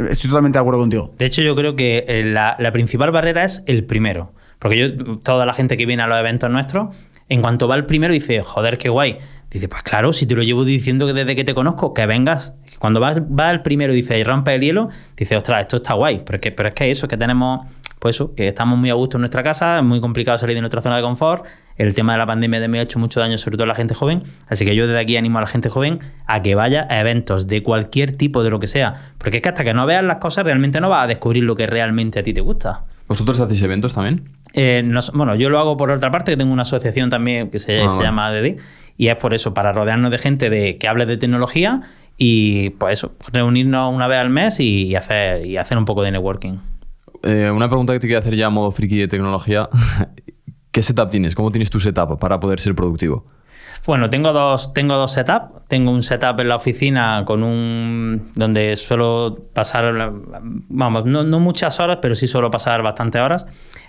estoy 0.09 0.31
totalmente 0.31 0.59
de 0.59 0.61
acuerdo 0.61 0.81
contigo. 0.81 1.15
De 1.19 1.27
hecho, 1.27 1.43
yo 1.43 1.55
creo 1.55 1.77
que 1.77 2.05
eh, 2.09 2.25
la, 2.25 2.57
la, 2.59 2.73
principal 2.73 3.11
barrera 3.11 3.45
es 3.45 3.63
el 3.67 3.85
primero. 3.85 4.33
Porque 4.59 4.79
yo, 4.79 5.19
toda 5.19 5.47
la 5.47 5.53
gente 5.53 5.77
que 5.77 5.87
viene 5.87 6.03
a 6.03 6.07
los 6.07 6.19
eventos 6.19 6.51
nuestros, 6.51 6.97
en 7.29 7.41
cuanto 7.41 7.69
va 7.69 7.77
el 7.77 7.87
primero, 7.87 8.13
dice, 8.13 8.43
joder, 8.43 8.79
qué 8.79 8.89
guay. 8.89 9.19
Dice, 9.51 9.67
pues 9.67 9.83
claro, 9.83 10.13
si 10.13 10.27
te 10.27 10.37
lo 10.37 10.43
llevo 10.45 10.65
diciendo 10.65 11.07
que 11.07 11.13
desde 11.13 11.35
que 11.35 11.43
te 11.43 11.55
conozco, 11.55 11.93
que 11.93 12.07
vengas. 12.07 12.55
Cuando 12.79 13.01
vas, 13.01 13.21
va 13.21 13.51
el 13.51 13.63
primero 13.63 13.93
y 13.93 13.97
dice, 13.97 14.17
y 14.17 14.23
rompe 14.23 14.55
el 14.55 14.61
hielo, 14.61 14.91
dice, 15.17 15.37
ostras, 15.37 15.63
esto 15.63 15.77
está 15.79 15.95
guay. 15.95 16.23
Pero 16.25 16.37
es 16.37 16.41
que, 16.41 16.53
pero 16.53 16.69
es 16.69 16.75
que 16.77 16.89
eso, 16.89 17.09
que 17.09 17.17
tenemos, 17.17 17.67
pues 17.99 18.15
eso, 18.15 18.33
que 18.37 18.47
estamos 18.47 18.79
muy 18.79 18.91
a 18.91 18.95
gusto 18.95 19.17
en 19.17 19.23
nuestra 19.23 19.43
casa, 19.43 19.79
es 19.79 19.85
muy 19.85 20.01
complicado 20.01 20.39
salir 20.39 20.55
de 20.55 20.61
nuestra 20.61 20.81
zona 20.81 20.97
de 20.97 21.03
confort. 21.03 21.47
El 21.77 21.95
tema 21.95 22.13
de 22.13 22.19
la 22.19 22.27
pandemia 22.27 22.69
me 22.69 22.79
ha 22.79 22.83
hecho 22.83 23.01
mucho 23.01 23.19
daño, 23.19 23.39
sobre 23.39 23.57
todo 23.57 23.65
a 23.65 23.69
la 23.69 23.75
gente 23.75 23.93
joven. 23.93 24.23
Así 24.47 24.65
que 24.65 24.77
yo 24.77 24.87
desde 24.87 25.01
aquí 25.01 25.17
animo 25.17 25.39
a 25.39 25.41
la 25.41 25.49
gente 25.49 25.69
joven 25.69 25.99
a 26.27 26.43
que 26.43 26.55
vaya 26.55 26.87
a 26.89 27.01
eventos 27.01 27.49
de 27.49 27.65
cualquier 27.65 28.17
tipo, 28.17 28.45
de 28.45 28.51
lo 28.51 28.61
que 28.61 28.69
sea. 28.69 29.15
Porque 29.19 29.39
es 29.39 29.43
que 29.43 29.49
hasta 29.49 29.65
que 29.65 29.75
no 29.75 29.85
veas 29.85 30.05
las 30.05 30.19
cosas, 30.19 30.45
realmente 30.45 30.81
no 30.81 30.89
vas 30.89 31.05
a 31.05 31.07
descubrir 31.09 31.43
lo 31.43 31.57
que 31.57 31.67
realmente 31.67 32.21
a 32.21 32.23
ti 32.23 32.33
te 32.33 32.41
gusta. 32.41 32.85
¿Vosotros 33.11 33.41
hacéis 33.41 33.61
eventos 33.63 33.93
también? 33.93 34.29
Eh, 34.55 34.83
no, 34.85 35.01
bueno, 35.15 35.35
yo 35.35 35.51
lo 35.51 35.59
hago 35.59 35.77
por 35.77 35.91
otra 35.91 36.13
parte, 36.13 36.31
que 36.31 36.37
tengo 36.37 36.53
una 36.53 36.63
asociación 36.63 37.11
también 37.11 37.51
que 37.51 37.59
se, 37.59 37.81
ah, 37.81 37.89
se 37.89 37.97
bueno. 37.97 38.03
llama 38.05 38.29
ADD, 38.29 38.59
y 38.97 39.09
es 39.09 39.17
por 39.17 39.35
eso, 39.35 39.53
para 39.53 39.73
rodearnos 39.73 40.13
de 40.13 40.19
gente 40.19 40.49
de, 40.49 40.79
que 40.79 40.87
hable 40.87 41.07
de 41.07 41.17
tecnología 41.17 41.81
y 42.17 42.71
pues 42.71 43.01
eso, 43.01 43.17
reunirnos 43.33 43.93
una 43.93 44.07
vez 44.07 44.19
al 44.19 44.31
mes 44.31 44.61
y, 44.61 44.85
y 44.85 44.95
hacer, 44.95 45.45
y 45.45 45.57
hacer 45.57 45.77
un 45.77 45.87
poco 45.87 46.05
de 46.05 46.13
networking. 46.13 46.59
Eh, 47.25 47.51
una 47.53 47.69
pregunta 47.69 47.93
que 47.95 47.99
te 47.99 48.07
quiero 48.07 48.21
hacer 48.21 48.37
ya 48.37 48.47
a 48.47 48.51
modo 48.51 48.71
friki 48.71 48.97
de 48.97 49.09
tecnología. 49.09 49.69
¿Qué 50.71 50.81
setup 50.81 51.11
tienes? 51.11 51.35
¿Cómo 51.35 51.51
tienes 51.51 51.69
tu 51.69 51.81
setup 51.81 52.17
para 52.21 52.39
poder 52.39 52.61
ser 52.61 52.77
productivo? 52.77 53.27
Bueno, 53.87 54.11
tengo 54.11 54.33
dos, 54.33 54.73
tengo 54.73 54.95
dos 54.95 55.13
setups. 55.13 55.67
Tengo 55.69 55.91
un 55.91 56.03
setup 56.03 56.41
en 56.41 56.49
la 56.49 56.57
oficina 56.57 57.23
con 57.25 57.43
un. 57.43 58.31
donde 58.35 58.77
suelo 58.77 59.33
pasar. 59.55 60.13
Vamos, 60.43 61.05
no, 61.07 61.25
no 61.25 61.41
muchas 61.41 61.81
horas, 61.81 61.99
pero 62.03 62.15
sí 62.15 62.27
suelo 62.27 62.51
pasar 62.51 62.83
bastantes 62.83 63.21
horas. 63.21 63.47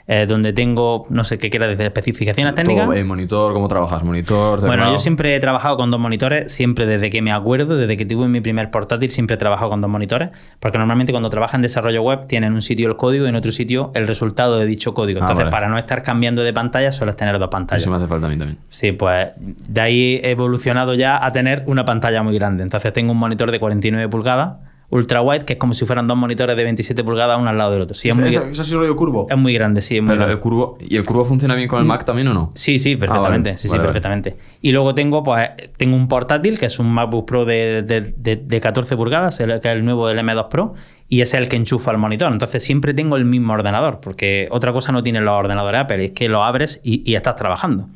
Eh, 0.08 0.26
donde 0.26 0.52
tengo, 0.52 1.06
no 1.10 1.24
sé 1.24 1.38
qué 1.38 1.50
quiera 1.50 1.68
decir, 1.68 1.86
especificaciones 1.86 2.56
técnicas. 2.56 2.86
¿Todo, 2.86 2.96
eh, 2.96 3.04
monitor, 3.04 3.54
¿cómo 3.54 3.68
trabajas? 3.68 4.04
¿Monitor? 4.04 4.60
Bueno, 4.66 4.92
yo 4.92 5.00
siempre 5.00 5.36
he 5.36 5.40
trabajado 5.40 5.78
con 5.78 5.92
dos 5.92 6.00
monitores, 6.00 6.52
siempre 6.52 6.86
desde 6.86 7.10
que 7.10 7.22
me 7.22 7.32
acuerdo, 7.32 7.78
desde 7.78 7.96
que 7.98 8.06
tuve 8.06 8.28
mi 8.28 8.42
primer 8.42 8.72
portátil, 8.72 9.12
siempre 9.12 9.36
he 9.36 9.38
trabajado 9.38 9.70
con 9.70 9.80
dos 9.80 9.90
monitores, 9.90 10.30
porque 10.60 10.78
normalmente 10.78 11.14
cuando 11.14 11.30
trabajas 11.30 11.56
en 11.56 11.62
desarrollo 11.62 12.02
web 12.02 12.26
tienen 12.28 12.54
un 12.54 12.62
sitio 12.62 12.90
el 12.90 12.96
código 12.96 13.26
y 13.26 13.30
en 13.30 13.36
otro 13.36 13.52
sitio 13.52 13.92
el 13.94 14.08
resultado 14.08 14.58
de 14.58 14.66
dicho 14.66 14.94
código. 14.94 15.20
Entonces, 15.20 15.44
ah, 15.44 15.46
vale. 15.46 15.52
para 15.52 15.70
no 15.70 15.78
estar 15.78 16.02
cambiando 16.04 16.42
de 16.42 16.52
pantalla, 16.52 16.92
sueles 16.92 17.16
tener 17.16 17.38
dos 17.38 17.50
pantallas. 17.50 17.84
Eso 17.84 17.92
me 17.92 17.98
hace 17.98 18.08
falta 18.08 18.26
a 18.26 18.30
mí 18.30 18.38
también. 18.38 18.58
Sí, 18.70 18.92
pues 18.92 19.30
de 19.38 19.81
ahí 19.82 20.20
he 20.24 20.32
evolucionado 20.32 20.94
ya 20.94 21.24
a 21.24 21.32
tener 21.32 21.64
una 21.68 21.86
pantalla 21.86 22.24
muy 22.24 22.36
grande. 22.36 22.64
Entonces, 22.64 22.94
tengo 22.94 23.12
un 23.12 23.18
monitor 23.18 23.52
de 23.52 23.60
49 23.60 24.08
pulgadas 24.10 24.54
ultra 24.92 25.22
wide, 25.22 25.46
que 25.46 25.54
es 25.54 25.60
como 25.60 25.74
si 25.74 25.86
fueran 25.86 26.06
dos 26.06 26.18
monitores 26.18 26.56
de 26.56 26.64
27 26.64 27.04
pulgadas 27.04 27.40
uno 27.40 27.50
al 27.50 27.58
lado 27.58 27.72
del 27.72 27.82
otro. 27.82 27.96
Sí, 27.96 28.10
es 28.10 28.16
muy, 28.16 28.30
¿Eso, 28.30 28.46
¿Eso, 28.46 28.64
sí 28.64 28.76
rollo 28.76 28.96
curvo? 28.96 29.26
Es 29.30 29.38
muy 29.38 29.54
grande, 29.54 29.82
sí. 29.82 29.98
Es 29.98 30.04
muy 30.04 30.16
Pero 30.16 30.30
el 30.30 30.40
curvo, 30.40 30.78
¿Y 30.82 30.98
el 30.98 31.06
curvo 31.06 31.24
funciona 31.24 31.56
bien 31.56 31.70
con 31.70 31.80
el 31.80 31.86
Mac 31.86 32.04
también 32.04 32.28
o 32.28 32.34
no? 32.34 32.52
Sí, 32.56 32.78
sí, 32.78 32.98
perfectamente. 32.98 33.50
Ah, 33.50 33.54
vale. 33.54 33.58
Sí, 33.58 33.68
sí, 33.70 33.78
vale, 33.78 33.84
perfectamente. 33.84 34.36
Y 34.62 34.72
luego 34.74 34.94
tengo, 34.94 35.24
pues, 35.24 35.50
tengo 35.78 35.96
un 35.96 36.10
portátil 36.10 36.60
que 36.60 36.66
es 36.66 36.78
un 36.78 36.92
MacBook 36.92 37.26
Pro 37.26 37.46
de, 37.46 37.84
de, 37.84 38.02
de, 38.02 38.36
de 38.36 38.62
14 38.62 38.98
pulgadas, 38.98 39.40
el, 39.40 39.62
que 39.62 39.70
es 39.70 39.76
el 39.76 39.86
nuevo 39.86 40.10
del 40.10 40.20
M2 40.20 40.50
Pro, 40.50 40.74
y 41.08 41.22
es 41.22 41.34
el 41.34 41.48
que 41.48 41.56
enchufa 41.56 41.92
el 41.92 41.98
monitor. 41.98 42.30
Entonces 42.30 42.62
siempre 42.62 42.94
tengo 42.94 43.16
el 43.16 43.24
mismo 43.24 43.54
ordenador, 43.54 44.02
porque 44.02 44.50
otra 44.52 44.74
cosa 44.74 44.92
no 44.92 45.04
tienen 45.04 45.24
los 45.24 45.34
ordenadores 45.34 45.82
Apple, 45.82 46.04
es 46.04 46.12
que 46.12 46.28
lo 46.28 46.44
abres 46.44 46.82
y, 46.84 47.10
y 47.10 47.16
estás 47.16 47.38
trabajando. 47.38 47.88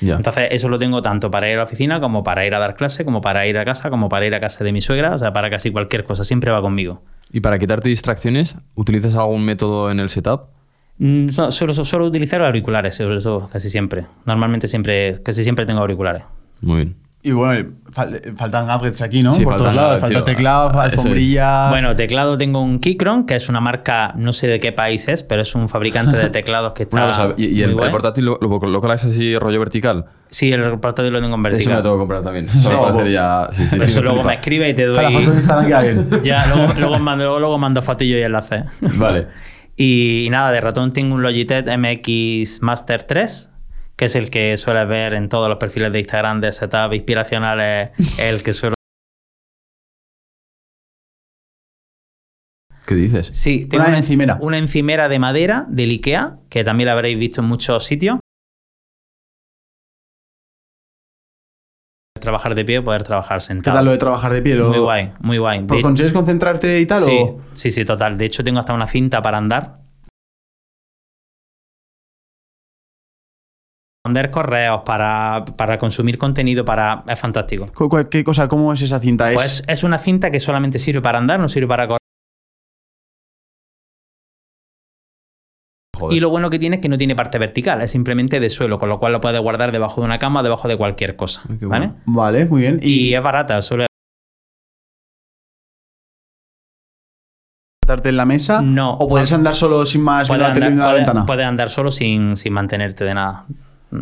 Yeah. 0.00 0.16
Entonces, 0.16 0.48
eso 0.50 0.68
lo 0.68 0.78
tengo 0.78 1.02
tanto 1.02 1.30
para 1.30 1.48
ir 1.48 1.54
a 1.54 1.58
la 1.58 1.62
oficina, 1.64 2.00
como 2.00 2.22
para 2.22 2.46
ir 2.46 2.54
a 2.54 2.58
dar 2.58 2.76
clase, 2.76 3.04
como 3.04 3.20
para 3.20 3.46
ir 3.46 3.58
a 3.58 3.64
casa, 3.64 3.90
como 3.90 4.08
para 4.08 4.26
ir 4.26 4.34
a 4.34 4.40
casa 4.40 4.64
de 4.64 4.72
mi 4.72 4.80
suegra, 4.80 5.14
o 5.14 5.18
sea, 5.18 5.32
para 5.32 5.50
casi 5.50 5.70
cualquier 5.70 6.04
cosa, 6.04 6.24
siempre 6.24 6.50
va 6.50 6.60
conmigo. 6.60 7.02
¿Y 7.32 7.40
para 7.40 7.58
quitarte 7.58 7.88
distracciones, 7.88 8.56
utilizas 8.74 9.14
algún 9.14 9.44
método 9.44 9.90
en 9.90 10.00
el 10.00 10.10
setup? 10.10 10.48
Mm, 10.98 11.26
no, 11.36 11.50
solo, 11.50 11.74
solo 11.74 12.06
utilizar 12.06 12.40
auriculares, 12.42 13.00
eso 13.00 13.48
casi 13.50 13.68
siempre. 13.68 14.06
Normalmente 14.26 14.68
siempre, 14.68 15.20
casi 15.22 15.42
siempre 15.42 15.66
tengo 15.66 15.80
auriculares. 15.80 16.22
Muy 16.60 16.76
bien. 16.76 17.03
Y 17.26 17.32
bueno, 17.32 17.70
fal 17.90 18.20
faltan 18.36 18.66
gadgets 18.66 19.00
aquí, 19.00 19.22
¿no? 19.22 19.32
Sí, 19.32 19.44
Por 19.44 19.56
todos 19.56 19.74
lados. 19.74 19.98
Falta 20.02 20.18
sí, 20.18 20.24
teclado, 20.26 20.78
alfombrilla. 20.78 21.70
Bueno, 21.70 21.96
teclado 21.96 22.36
tengo 22.36 22.60
un 22.60 22.80
Keychron, 22.80 23.24
que 23.24 23.34
es 23.34 23.48
una 23.48 23.60
marca, 23.60 24.12
no 24.14 24.34
sé 24.34 24.46
de 24.46 24.60
qué 24.60 24.72
país 24.72 25.08
es, 25.08 25.22
pero 25.22 25.40
es 25.40 25.54
un 25.54 25.70
fabricante 25.70 26.18
de 26.18 26.28
teclados 26.28 26.74
que 26.74 26.82
está. 26.84 26.98
Una 26.98 27.06
cosa, 27.06 27.34
¿y, 27.38 27.46
y 27.46 27.62
el, 27.62 27.80
el, 27.80 27.90
portátil 27.90 28.26
lo, 28.26 28.38
lo, 28.42 28.48
lo 28.48 28.60
colocas 28.60 29.06
así 29.06 29.38
rollo 29.38 29.58
vertical? 29.58 30.04
Sí, 30.28 30.52
el 30.52 30.78
portátil 30.78 31.14
lo 31.14 31.22
tengo 31.22 31.34
en 31.34 31.42
vertical. 31.42 31.60
Eso 31.62 31.70
me 31.70 31.76
lo 31.76 31.82
tengo 31.82 31.94
que 31.94 32.00
comprar 32.00 32.22
también. 32.24 32.44
Eso, 32.54 32.92
no, 32.92 33.06
ya, 33.06 33.48
sí, 33.52 33.68
sí, 33.68 33.78
Eso 33.82 34.02
luego 34.02 34.22
me 34.22 34.34
escribe 34.34 34.68
y 34.68 34.74
te 34.74 34.84
doy. 34.84 34.96
Para 34.96 35.08
las 35.08 35.24
fotos 35.24 35.66
queda 35.66 35.80
bien. 35.80 36.10
Ya, 36.22 36.46
luego, 36.46 36.74
luego, 36.74 36.98
mando, 36.98 37.24
luego, 37.24 37.40
luego 37.40 37.58
mando 37.58 37.80
fotillo 37.80 38.18
y 38.18 38.22
enlace. 38.22 38.64
Vale. 38.82 39.28
Y, 39.76 40.26
y, 40.26 40.30
nada, 40.30 40.52
de 40.52 40.60
ratón 40.60 40.92
tengo 40.92 41.14
un 41.14 41.22
Logitech 41.22 41.66
MX 41.68 42.60
Master 42.60 43.04
3, 43.04 43.50
que 43.96 44.06
es 44.06 44.16
el 44.16 44.30
que 44.30 44.56
sueles 44.56 44.88
ver 44.88 45.14
en 45.14 45.28
todos 45.28 45.48
los 45.48 45.58
perfiles 45.58 45.92
de 45.92 46.00
Instagram 46.00 46.40
de 46.40 46.52
setup 46.52 46.92
inspiracionales, 46.92 47.90
el 48.18 48.42
que 48.42 48.52
suelo. 48.52 48.74
¿Qué 52.86 52.94
dices? 52.94 53.30
Sí, 53.32 53.64
tengo 53.64 53.84
una, 53.84 53.90
una 53.90 53.98
encimera. 53.98 54.38
Una 54.40 54.58
encimera 54.58 55.08
de 55.08 55.18
madera 55.18 55.64
del 55.68 55.90
IKEA, 55.90 56.36
que 56.50 56.64
también 56.64 56.86
la 56.86 56.92
habréis 56.92 57.18
visto 57.18 57.40
en 57.40 57.46
muchos 57.46 57.84
sitios. 57.84 58.18
trabajar 62.24 62.54
de 62.54 62.64
pie 62.64 62.78
o 62.78 62.84
poder 62.84 63.04
trabajar 63.04 63.40
sentado. 63.40 63.74
¿Qué 63.74 63.78
tal 63.78 63.84
lo 63.84 63.90
de 63.92 63.98
trabajar 63.98 64.32
de 64.32 64.42
pie? 64.42 64.56
Lo... 64.56 64.70
Muy 64.70 64.78
guay, 64.78 65.12
muy 65.20 65.38
guay. 65.38 65.64
¿Por 65.64 65.80
consigues 65.82 66.12
concentrarte 66.12 66.80
y 66.80 66.86
tal? 66.86 66.98
Sí, 66.98 67.18
o... 67.20 67.40
sí, 67.52 67.70
sí, 67.70 67.84
total. 67.84 68.18
De 68.18 68.24
hecho, 68.24 68.42
tengo 68.42 68.58
hasta 68.58 68.72
una 68.72 68.86
cinta 68.86 69.22
para 69.22 69.38
andar. 69.38 69.83
Responder 74.06 74.30
correos, 74.30 74.82
para, 74.84 75.46
para 75.56 75.78
consumir 75.78 76.18
contenido, 76.18 76.62
para 76.62 77.04
es 77.08 77.18
fantástico. 77.18 77.64
¿Qué 78.10 78.22
cosa? 78.22 78.48
¿Cómo 78.48 78.70
es 78.70 78.82
esa 78.82 79.00
cinta? 79.00 79.30
¿Es... 79.30 79.34
Pues 79.34 79.62
es 79.66 79.82
una 79.82 79.96
cinta 79.96 80.30
que 80.30 80.38
solamente 80.40 80.78
sirve 80.78 81.00
para 81.00 81.16
andar, 81.16 81.40
no 81.40 81.48
sirve 81.48 81.68
para 81.68 81.86
correr. 81.86 82.00
Joder. 85.96 86.14
Y 86.18 86.20
lo 86.20 86.28
bueno 86.28 86.50
que 86.50 86.58
tiene 86.58 86.76
es 86.76 86.82
que 86.82 86.90
no 86.90 86.98
tiene 86.98 87.16
parte 87.16 87.38
vertical, 87.38 87.80
es 87.80 87.92
simplemente 87.92 88.40
de 88.40 88.50
suelo, 88.50 88.78
con 88.78 88.90
lo 88.90 89.00
cual 89.00 89.12
lo 89.12 89.22
puedes 89.22 89.40
guardar 89.40 89.72
debajo 89.72 90.02
de 90.02 90.06
una 90.06 90.18
cama, 90.18 90.42
debajo 90.42 90.68
de 90.68 90.76
cualquier 90.76 91.16
cosa. 91.16 91.40
¿vale? 91.48 91.92
Vale, 92.04 92.44
muy 92.44 92.60
bien. 92.60 92.80
Y, 92.82 93.08
y 93.08 93.14
es 93.14 93.22
barata, 93.22 93.62
suele 93.62 93.86
sentarte 97.82 98.10
en 98.10 98.18
la 98.18 98.26
mesa? 98.26 98.60
No. 98.60 98.98
¿O 98.98 99.08
puedes 99.08 99.32
andar 99.32 99.54
solo 99.54 99.86
sin 99.86 100.02
más 100.02 100.28
puedes 100.28 100.44
andar, 100.44 100.62
andar, 100.62 100.76
la 100.76 100.84
puede, 100.84 100.96
ventana? 100.96 101.24
Puedes 101.24 101.46
andar 101.46 101.70
solo 101.70 101.90
sin, 101.90 102.36
sin 102.36 102.52
mantenerte 102.52 103.04
de 103.04 103.14
nada. 103.14 103.46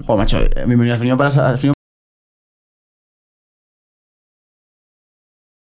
Joder, 0.01 0.19
macho, 0.19 0.39
eh, 0.39 0.65
bienvenido 0.67 0.95
al 0.95 1.01
venido 1.01 1.17
para... 1.19 1.29
Has 1.29 1.61
venido... 1.61 1.75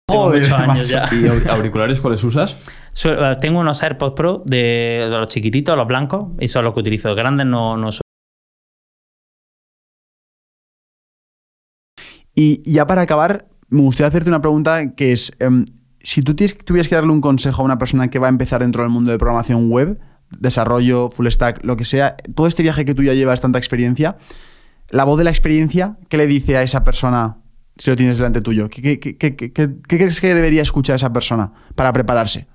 Tengo 0.08 0.56
años 0.56 0.88
ya. 0.88 1.10
¿Y 1.12 1.28
auriculares 1.50 2.00
cuáles 2.00 2.24
usas? 2.24 2.56
Eh, 3.06 3.36
tengo 3.42 3.60
unos 3.60 3.84
AirPods 3.84 4.16
Pro 4.16 4.44
de 4.46 5.08
los 5.10 5.28
chiquititos, 5.28 5.76
los 5.76 5.88
blancos, 5.88 6.30
y 6.40 6.48
son 6.48 6.64
los 6.64 6.74
que 6.74 6.80
utilizo. 6.80 7.14
Grandes 7.14 7.46
no, 7.46 7.76
no 7.76 7.92
son. 7.92 8.02
Y 12.34 12.72
ya 12.72 12.88
para 12.88 13.02
acabar, 13.02 13.50
me 13.70 13.82
gustaría 13.82 14.08
hacerte 14.08 14.30
una 14.30 14.42
pregunta 14.42 14.96
que 14.96 15.12
es, 15.12 15.34
um, 15.46 15.66
si 16.00 16.22
tú 16.24 16.36
tienes, 16.36 16.58
tuvieras 16.58 16.88
que 16.88 16.96
darle 16.96 17.12
un 17.12 17.22
consejo 17.22 17.62
a 17.62 17.66
una 17.66 17.78
persona 17.78 18.10
que 18.10 18.20
va 18.20 18.28
a 18.28 18.30
empezar 18.30 18.62
dentro 18.62 18.82
del 18.82 18.92
mundo 18.92 19.12
de 19.12 19.18
programación 19.18 19.70
web, 19.70 20.00
desarrollo, 20.40 21.10
full 21.10 21.28
stack, 21.28 21.64
lo 21.64 21.78
que 21.78 21.86
sea, 21.86 22.16
todo 22.36 22.48
este 22.48 22.64
viaje 22.64 22.86
que 22.86 22.96
tú 22.96 23.04
ya 23.04 23.14
llevas, 23.14 23.42
tanta 23.42 23.58
experiencia, 23.58 24.18
la 24.90 25.06
voz 25.06 25.18
de 25.18 25.24
la 25.24 25.30
experiencia, 25.30 25.98
¿qué 26.10 26.18
le 26.18 26.28
dice 26.28 26.58
a 26.58 26.64
esa 26.64 26.84
persona 26.84 27.38
si 27.78 27.90
lo 27.90 27.96
tienes 27.96 28.18
delante 28.18 28.42
tuyo? 28.42 28.70
¿Qué, 28.70 29.00
crees 29.00 30.22
que 30.22 30.36
debería 30.36 30.62
escuchar 30.62 30.98
esa 30.98 31.14
persona 31.14 31.52
para 31.76 31.94
prepararse? 31.94 32.48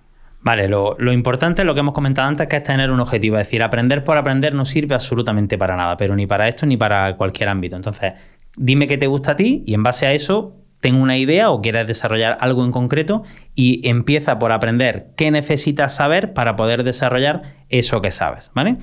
Vale, 0.43 0.69
lo, 0.69 0.97
lo 0.99 1.13
importante 1.13 1.63
es 1.63 1.67
lo 1.67 1.75
que 1.75 1.81
hemos 1.81 1.95
comentado 1.95 2.29
antes, 2.29 2.47
que 2.47 2.57
es 2.57 2.63
tener 2.63 2.91
un 2.91 3.01
objetivo. 3.01 3.37
Es 3.39 3.47
decir, 3.47 3.63
aprender 3.63 4.05
por 4.05 4.17
aprender 4.17 4.55
no 4.55 4.65
sirve 4.65 4.95
absolutamente 4.95 5.59
para 5.59 5.77
nada, 5.77 5.97
pero 5.97 6.15
ni 6.15 6.27
para 6.27 6.47
esto 6.47 6.67
ni 6.67 6.77
para 6.77 7.17
cualquier 7.17 7.49
ámbito. 7.49 7.75
Entonces, 7.75 8.13
dime 8.57 8.87
qué 8.87 8.99
te 8.99 9.07
gusta 9.07 9.33
a 9.33 9.37
ti 9.37 9.65
y 9.67 9.75
en 9.75 9.83
base 9.83 10.07
a 10.07 10.13
eso, 10.13 10.55
tengo 10.87 11.03
una 11.03 11.19
idea 11.19 11.51
o 11.51 11.61
quieres 11.61 11.89
desarrollar 11.89 12.39
algo 12.41 12.65
en 12.65 12.71
concreto 12.71 13.25
y 13.57 13.89
empieza 13.89 14.39
por 14.39 14.53
aprender 14.53 15.09
qué 15.17 15.33
necesitas 15.33 15.97
saber 15.97 16.33
para 16.33 16.55
poder 16.55 16.85
desarrollar 16.85 17.43
eso 17.71 18.01
que 18.01 18.13
sabes, 18.13 18.53
¿vale? 18.55 18.77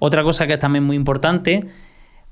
Otra 0.00 0.24
cosa 0.24 0.48
que 0.48 0.54
es 0.54 0.58
también 0.58 0.82
muy 0.82 0.96
importante 0.96 1.60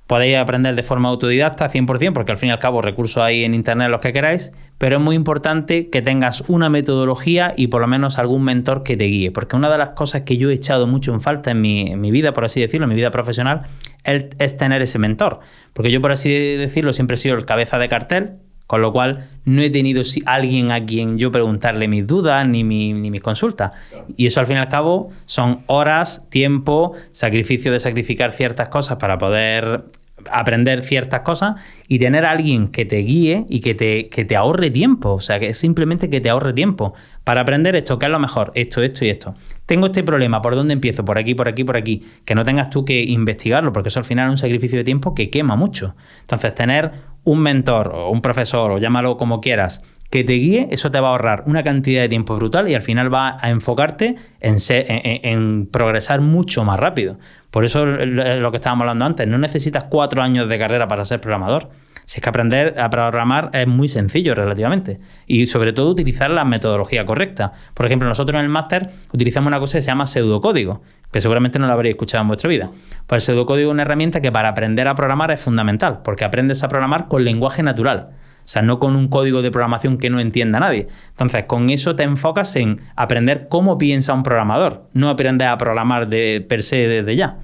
Podéis 0.08 0.36
aprender 0.36 0.74
de 0.74 0.82
forma 0.82 1.08
autodidacta 1.08 1.70
100%, 1.70 2.12
porque 2.12 2.32
al 2.32 2.38
fin 2.38 2.48
y 2.48 2.52
al 2.52 2.58
cabo 2.58 2.82
recursos 2.82 3.22
hay 3.22 3.44
en 3.44 3.54
internet 3.54 3.88
los 3.88 4.00
que 4.00 4.12
queráis, 4.12 4.52
pero 4.76 4.96
es 4.96 5.02
muy 5.02 5.14
importante 5.14 5.88
que 5.88 6.02
tengas 6.02 6.42
una 6.50 6.68
metodología 6.68 7.54
y 7.56 7.68
por 7.68 7.80
lo 7.80 7.86
menos 7.86 8.18
algún 8.18 8.42
mentor 8.42 8.82
que 8.82 8.96
te 8.96 9.04
guíe, 9.04 9.30
porque 9.30 9.56
una 9.56 9.70
de 9.70 9.78
las 9.78 9.90
cosas 9.90 10.22
que 10.22 10.36
yo 10.36 10.50
he 10.50 10.54
echado 10.54 10.86
mucho 10.86 11.14
en 11.14 11.20
falta 11.20 11.52
en 11.52 11.60
mi, 11.60 12.10
vida, 12.10 12.32
por 12.32 12.44
así 12.44 12.60
decirlo, 12.60 12.84
en 12.84 12.90
mi 12.90 12.96
vida 12.96 13.12
profesional, 13.12 13.62
es, 14.04 14.26
es 14.38 14.56
tener 14.56 14.82
ese 14.82 14.98
mentor. 14.98 15.38
Porque 15.72 15.90
yo, 15.90 16.00
por 16.02 16.12
así 16.12 16.30
decirlo, 16.30 16.92
siempre 16.92 17.14
he 17.14 17.18
sido 17.18 17.36
el 17.36 17.46
cabeza 17.46 17.78
de 17.78 17.88
cartel, 17.88 18.32
con 18.72 18.80
lo 18.80 18.90
cual 18.90 19.26
no 19.44 19.60
he 19.60 19.68
tenido 19.68 20.02
si- 20.02 20.22
alguien 20.24 20.70
a 20.70 20.82
quien 20.86 21.18
yo 21.18 21.30
preguntarle 21.30 21.88
mis 21.88 22.06
dudas 22.06 22.48
ni, 22.48 22.64
mi- 22.64 22.94
ni 22.94 23.10
mis 23.10 23.20
consultas. 23.20 23.72
Y 24.16 24.24
eso 24.24 24.40
al 24.40 24.46
fin 24.46 24.56
y 24.56 24.60
al 24.60 24.68
cabo 24.70 25.10
son 25.26 25.60
horas, 25.66 26.26
tiempo, 26.30 26.94
sacrificio 27.10 27.70
de 27.70 27.80
sacrificar 27.80 28.32
ciertas 28.32 28.68
cosas 28.70 28.96
para 28.96 29.18
poder 29.18 29.84
aprender 30.30 30.82
ciertas 30.82 31.20
cosas 31.20 31.60
y 31.88 31.98
tener 31.98 32.24
a 32.24 32.30
alguien 32.30 32.68
que 32.68 32.84
te 32.84 32.98
guíe 32.98 33.44
y 33.48 33.60
que 33.60 33.74
te, 33.74 34.08
que 34.08 34.24
te 34.24 34.36
ahorre 34.36 34.70
tiempo. 34.70 35.12
O 35.14 35.20
sea, 35.20 35.40
que 35.40 35.54
simplemente 35.54 36.08
que 36.08 36.20
te 36.20 36.30
ahorre 36.30 36.52
tiempo 36.52 36.94
para 37.24 37.42
aprender 37.42 37.76
esto, 37.76 37.98
que 37.98 38.06
es 38.06 38.12
lo 38.12 38.18
mejor, 38.18 38.52
esto, 38.54 38.82
esto 38.82 39.04
y 39.04 39.10
esto. 39.10 39.34
Tengo 39.66 39.86
este 39.86 40.02
problema, 40.02 40.42
¿por 40.42 40.54
dónde 40.54 40.74
empiezo? 40.74 41.04
Por 41.04 41.18
aquí, 41.18 41.34
por 41.34 41.48
aquí, 41.48 41.64
por 41.64 41.76
aquí. 41.76 42.04
Que 42.24 42.34
no 42.34 42.44
tengas 42.44 42.70
tú 42.70 42.84
que 42.84 43.02
investigarlo, 43.02 43.72
porque 43.72 43.88
eso 43.88 43.98
al 43.98 44.04
final 44.04 44.26
es 44.26 44.30
un 44.32 44.38
sacrificio 44.38 44.78
de 44.78 44.84
tiempo 44.84 45.14
que 45.14 45.30
quema 45.30 45.56
mucho. 45.56 45.94
Entonces, 46.20 46.54
tener 46.54 46.90
un 47.24 47.40
mentor 47.40 47.92
o 47.94 48.10
un 48.10 48.20
profesor, 48.20 48.70
o 48.72 48.78
llámalo 48.78 49.16
como 49.16 49.40
quieras, 49.40 49.82
que 50.12 50.24
te 50.24 50.34
guíe, 50.34 50.68
eso 50.70 50.90
te 50.90 51.00
va 51.00 51.08
a 51.08 51.10
ahorrar 51.12 51.42
una 51.46 51.64
cantidad 51.64 52.02
de 52.02 52.08
tiempo 52.10 52.36
brutal 52.36 52.68
y 52.68 52.74
al 52.74 52.82
final 52.82 53.12
va 53.12 53.36
a 53.40 53.48
enfocarte 53.48 54.14
en, 54.40 54.60
ser- 54.60 54.84
en- 54.88 55.66
progresar 55.66 56.20
mucho 56.20 56.64
más 56.64 56.78
rápido. 56.78 57.18
Por 57.50 57.64
eso 57.64 57.86
lo 57.86 58.40
lo 58.40 58.50
que 58.50 58.56
estábamos 58.58 58.82
hablando 58.82 59.06
antes, 59.06 59.26
no 59.26 59.38
necesitas 59.38 59.84
cuatro 59.84 60.22
años 60.22 60.48
de 60.50 60.58
carrera 60.58 60.86
para 60.86 61.04
ser 61.06 61.20
programador. 61.20 61.70
Si 62.04 62.18
es 62.18 62.22
que 62.22 62.28
aprender 62.28 62.78
a 62.78 62.90
programar 62.90 63.48
es 63.54 63.66
muy 63.66 63.88
sencillo 63.88 64.34
relativamente. 64.34 64.98
Y 65.26 65.46
sobre 65.46 65.72
todo 65.72 65.88
utilizar 65.90 66.30
la 66.30 66.44
metodología 66.44 67.06
correcta. 67.06 67.52
Por 67.72 67.86
ejemplo, 67.86 68.06
nosotros 68.06 68.38
en 68.38 68.44
el 68.44 68.50
máster 68.50 68.90
utilizamos 69.14 69.46
una 69.48 69.60
cosa 69.60 69.78
que 69.78 69.82
se 69.82 69.86
llama 69.86 70.04
pseudocódigo, 70.04 70.82
que 71.10 71.20
seguramente 71.22 71.58
no 71.58 71.66
lo 71.68 71.72
habréis 71.72 71.94
escuchado 71.94 72.20
en 72.22 72.28
vuestra 72.28 72.50
vida. 72.50 72.70
Pues 73.06 73.22
el 73.22 73.26
pseudocódigo 73.34 73.70
es 73.70 73.72
una 73.72 73.82
herramienta 73.82 74.20
que 74.20 74.30
para 74.32 74.48
aprender 74.50 74.88
a 74.88 74.94
programar 74.94 75.30
es 75.30 75.40
fundamental, 75.40 76.00
porque 76.04 76.24
aprendes 76.24 76.62
a 76.62 76.68
programar 76.68 77.08
con 77.08 77.24
lenguaje 77.24 77.62
natural. 77.62 78.10
O 78.44 78.48
sea, 78.48 78.62
no 78.62 78.78
con 78.78 78.96
un 78.96 79.08
código 79.08 79.40
de 79.40 79.50
programación 79.50 79.98
que 79.98 80.10
no 80.10 80.18
entienda 80.18 80.58
nadie. 80.58 80.88
Entonces, 81.10 81.44
con 81.44 81.70
eso 81.70 81.94
te 81.94 82.02
enfocas 82.02 82.56
en 82.56 82.80
aprender 82.96 83.46
cómo 83.48 83.78
piensa 83.78 84.12
un 84.14 84.22
programador, 84.22 84.88
no 84.94 85.08
aprender 85.08 85.48
a 85.48 85.58
programar 85.58 86.08
de 86.08 86.44
per 86.46 86.62
se 86.62 86.88
desde 86.88 87.14
ya. 87.14 87.38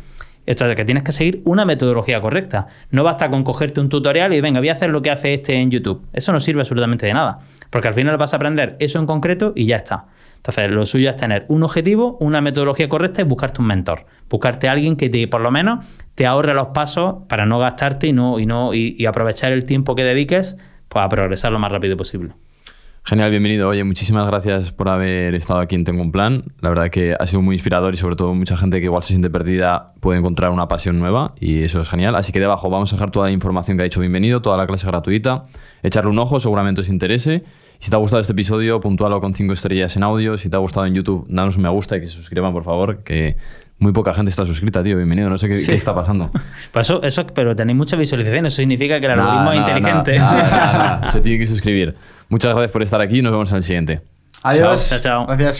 Esto 0.48 0.64
es 0.64 0.74
que 0.76 0.86
tienes 0.86 1.04
que 1.04 1.12
seguir 1.12 1.42
una 1.44 1.66
metodología 1.66 2.22
correcta. 2.22 2.68
No 2.90 3.04
basta 3.04 3.28
con 3.28 3.44
cogerte 3.44 3.82
un 3.82 3.90
tutorial 3.90 4.32
y 4.32 4.40
venga, 4.40 4.60
voy 4.60 4.70
a 4.70 4.72
hacer 4.72 4.88
lo 4.88 5.02
que 5.02 5.10
hace 5.10 5.34
este 5.34 5.54
en 5.56 5.70
YouTube. 5.70 6.06
Eso 6.14 6.32
no 6.32 6.40
sirve 6.40 6.62
absolutamente 6.62 7.04
de 7.04 7.12
nada. 7.12 7.40
Porque 7.68 7.88
al 7.88 7.92
final 7.92 8.16
vas 8.16 8.32
a 8.32 8.36
aprender 8.36 8.74
eso 8.80 8.98
en 8.98 9.04
concreto 9.04 9.52
y 9.54 9.66
ya 9.66 9.76
está. 9.76 10.06
Entonces, 10.36 10.70
lo 10.70 10.86
suyo 10.86 11.10
es 11.10 11.18
tener 11.18 11.44
un 11.48 11.64
objetivo, 11.64 12.16
una 12.20 12.40
metodología 12.40 12.88
correcta 12.88 13.20
y 13.20 13.24
buscarte 13.24 13.60
un 13.60 13.66
mentor. 13.66 14.06
Buscarte 14.30 14.68
a 14.68 14.72
alguien 14.72 14.96
que 14.96 15.10
te, 15.10 15.28
por 15.28 15.42
lo 15.42 15.50
menos 15.50 15.84
te 16.14 16.24
ahorre 16.24 16.54
los 16.54 16.68
pasos 16.68 17.16
para 17.28 17.44
no 17.44 17.58
gastarte 17.58 18.06
y, 18.06 18.14
no, 18.14 18.38
y, 18.38 18.46
no, 18.46 18.72
y 18.72 19.04
aprovechar 19.04 19.52
el 19.52 19.66
tiempo 19.66 19.94
que 19.94 20.04
dediques 20.04 20.56
pues, 20.98 21.06
a 21.06 21.08
progresar 21.08 21.52
lo 21.52 21.58
más 21.58 21.70
rápido 21.70 21.96
posible. 21.96 22.32
Genial, 23.04 23.30
bienvenido. 23.30 23.68
Oye, 23.68 23.84
muchísimas 23.84 24.26
gracias 24.26 24.70
por 24.72 24.88
haber 24.88 25.34
estado 25.34 25.60
aquí 25.60 25.76
en 25.76 25.84
Tengo 25.84 26.02
un 26.02 26.12
Plan. 26.12 26.44
La 26.60 26.68
verdad 26.68 26.90
que 26.90 27.14
ha 27.18 27.26
sido 27.26 27.40
muy 27.40 27.54
inspirador 27.54 27.94
y 27.94 27.96
sobre 27.96 28.16
todo 28.16 28.34
mucha 28.34 28.56
gente 28.58 28.80
que 28.80 28.84
igual 28.84 29.02
se 29.02 29.10
siente 29.10 29.30
perdida 29.30 29.94
puede 30.00 30.18
encontrar 30.18 30.50
una 30.50 30.68
pasión 30.68 30.98
nueva 30.98 31.34
y 31.40 31.62
eso 31.62 31.80
es 31.80 31.88
genial. 31.88 32.16
Así 32.16 32.32
que 32.32 32.40
debajo 32.40 32.68
vamos 32.68 32.92
a 32.92 32.96
dejar 32.96 33.10
toda 33.10 33.26
la 33.26 33.32
información 33.32 33.78
que 33.78 33.82
ha 33.82 33.84
dicho 33.84 34.00
bienvenido, 34.00 34.42
toda 34.42 34.58
la 34.58 34.66
clase 34.66 34.86
gratuita. 34.86 35.44
Echarle 35.82 36.10
un 36.10 36.18
ojo, 36.18 36.38
seguramente 36.38 36.82
os 36.82 36.88
interese. 36.90 37.44
Si 37.78 37.90
te 37.90 37.96
ha 37.96 37.98
gustado 37.98 38.20
este 38.20 38.32
episodio, 38.32 38.80
puntúalo 38.80 39.20
con 39.20 39.32
5 39.32 39.54
estrellas 39.54 39.96
en 39.96 40.02
audio. 40.02 40.36
Si 40.36 40.50
te 40.50 40.56
ha 40.56 40.58
gustado 40.58 40.84
en 40.84 40.94
YouTube, 40.94 41.24
danos 41.28 41.56
un 41.56 41.62
me 41.62 41.68
gusta 41.70 41.96
y 41.96 42.00
que 42.00 42.06
se 42.06 42.12
suscriban, 42.12 42.52
por 42.52 42.64
favor, 42.64 43.04
que 43.04 43.36
muy 43.78 43.92
poca 43.92 44.12
gente 44.14 44.30
está 44.30 44.44
suscrita, 44.44 44.82
tío. 44.82 44.96
Bienvenido. 44.96 45.28
No 45.30 45.38
sé 45.38 45.46
qué, 45.48 45.54
Sí. 45.54 45.66
qué 45.70 45.74
está 45.76 45.94
pasando. 45.94 46.30
Pues 46.72 46.86
eso, 46.88 47.02
eso, 47.02 47.26
pero 47.28 47.54
tenéis 47.56 47.76
muchas 47.76 47.98
visualizaciones. 47.98 48.52
Eso 48.52 48.62
significa 48.62 48.98
que 49.00 49.06
el 49.06 49.12
algoritmo 49.12 49.52
es 49.52 49.60
Nada, 49.60 49.78
inteligente. 49.78 50.20
Se 51.10 51.20
tiene 51.20 51.38
que 51.38 51.46
suscribir. 51.46 51.94
Muchas 52.28 52.52
gracias 52.54 52.72
por 52.72 52.82
estar 52.82 53.00
aquí 53.00 53.18
y 53.18 53.22
nos 53.22 53.32
vemos 53.32 53.50
en 53.50 53.56
el 53.58 53.62
siguiente. 53.64 54.00
Adiós. 54.42 54.90
Chao, 54.90 54.98
chao. 55.00 55.26
Gracias. 55.26 55.56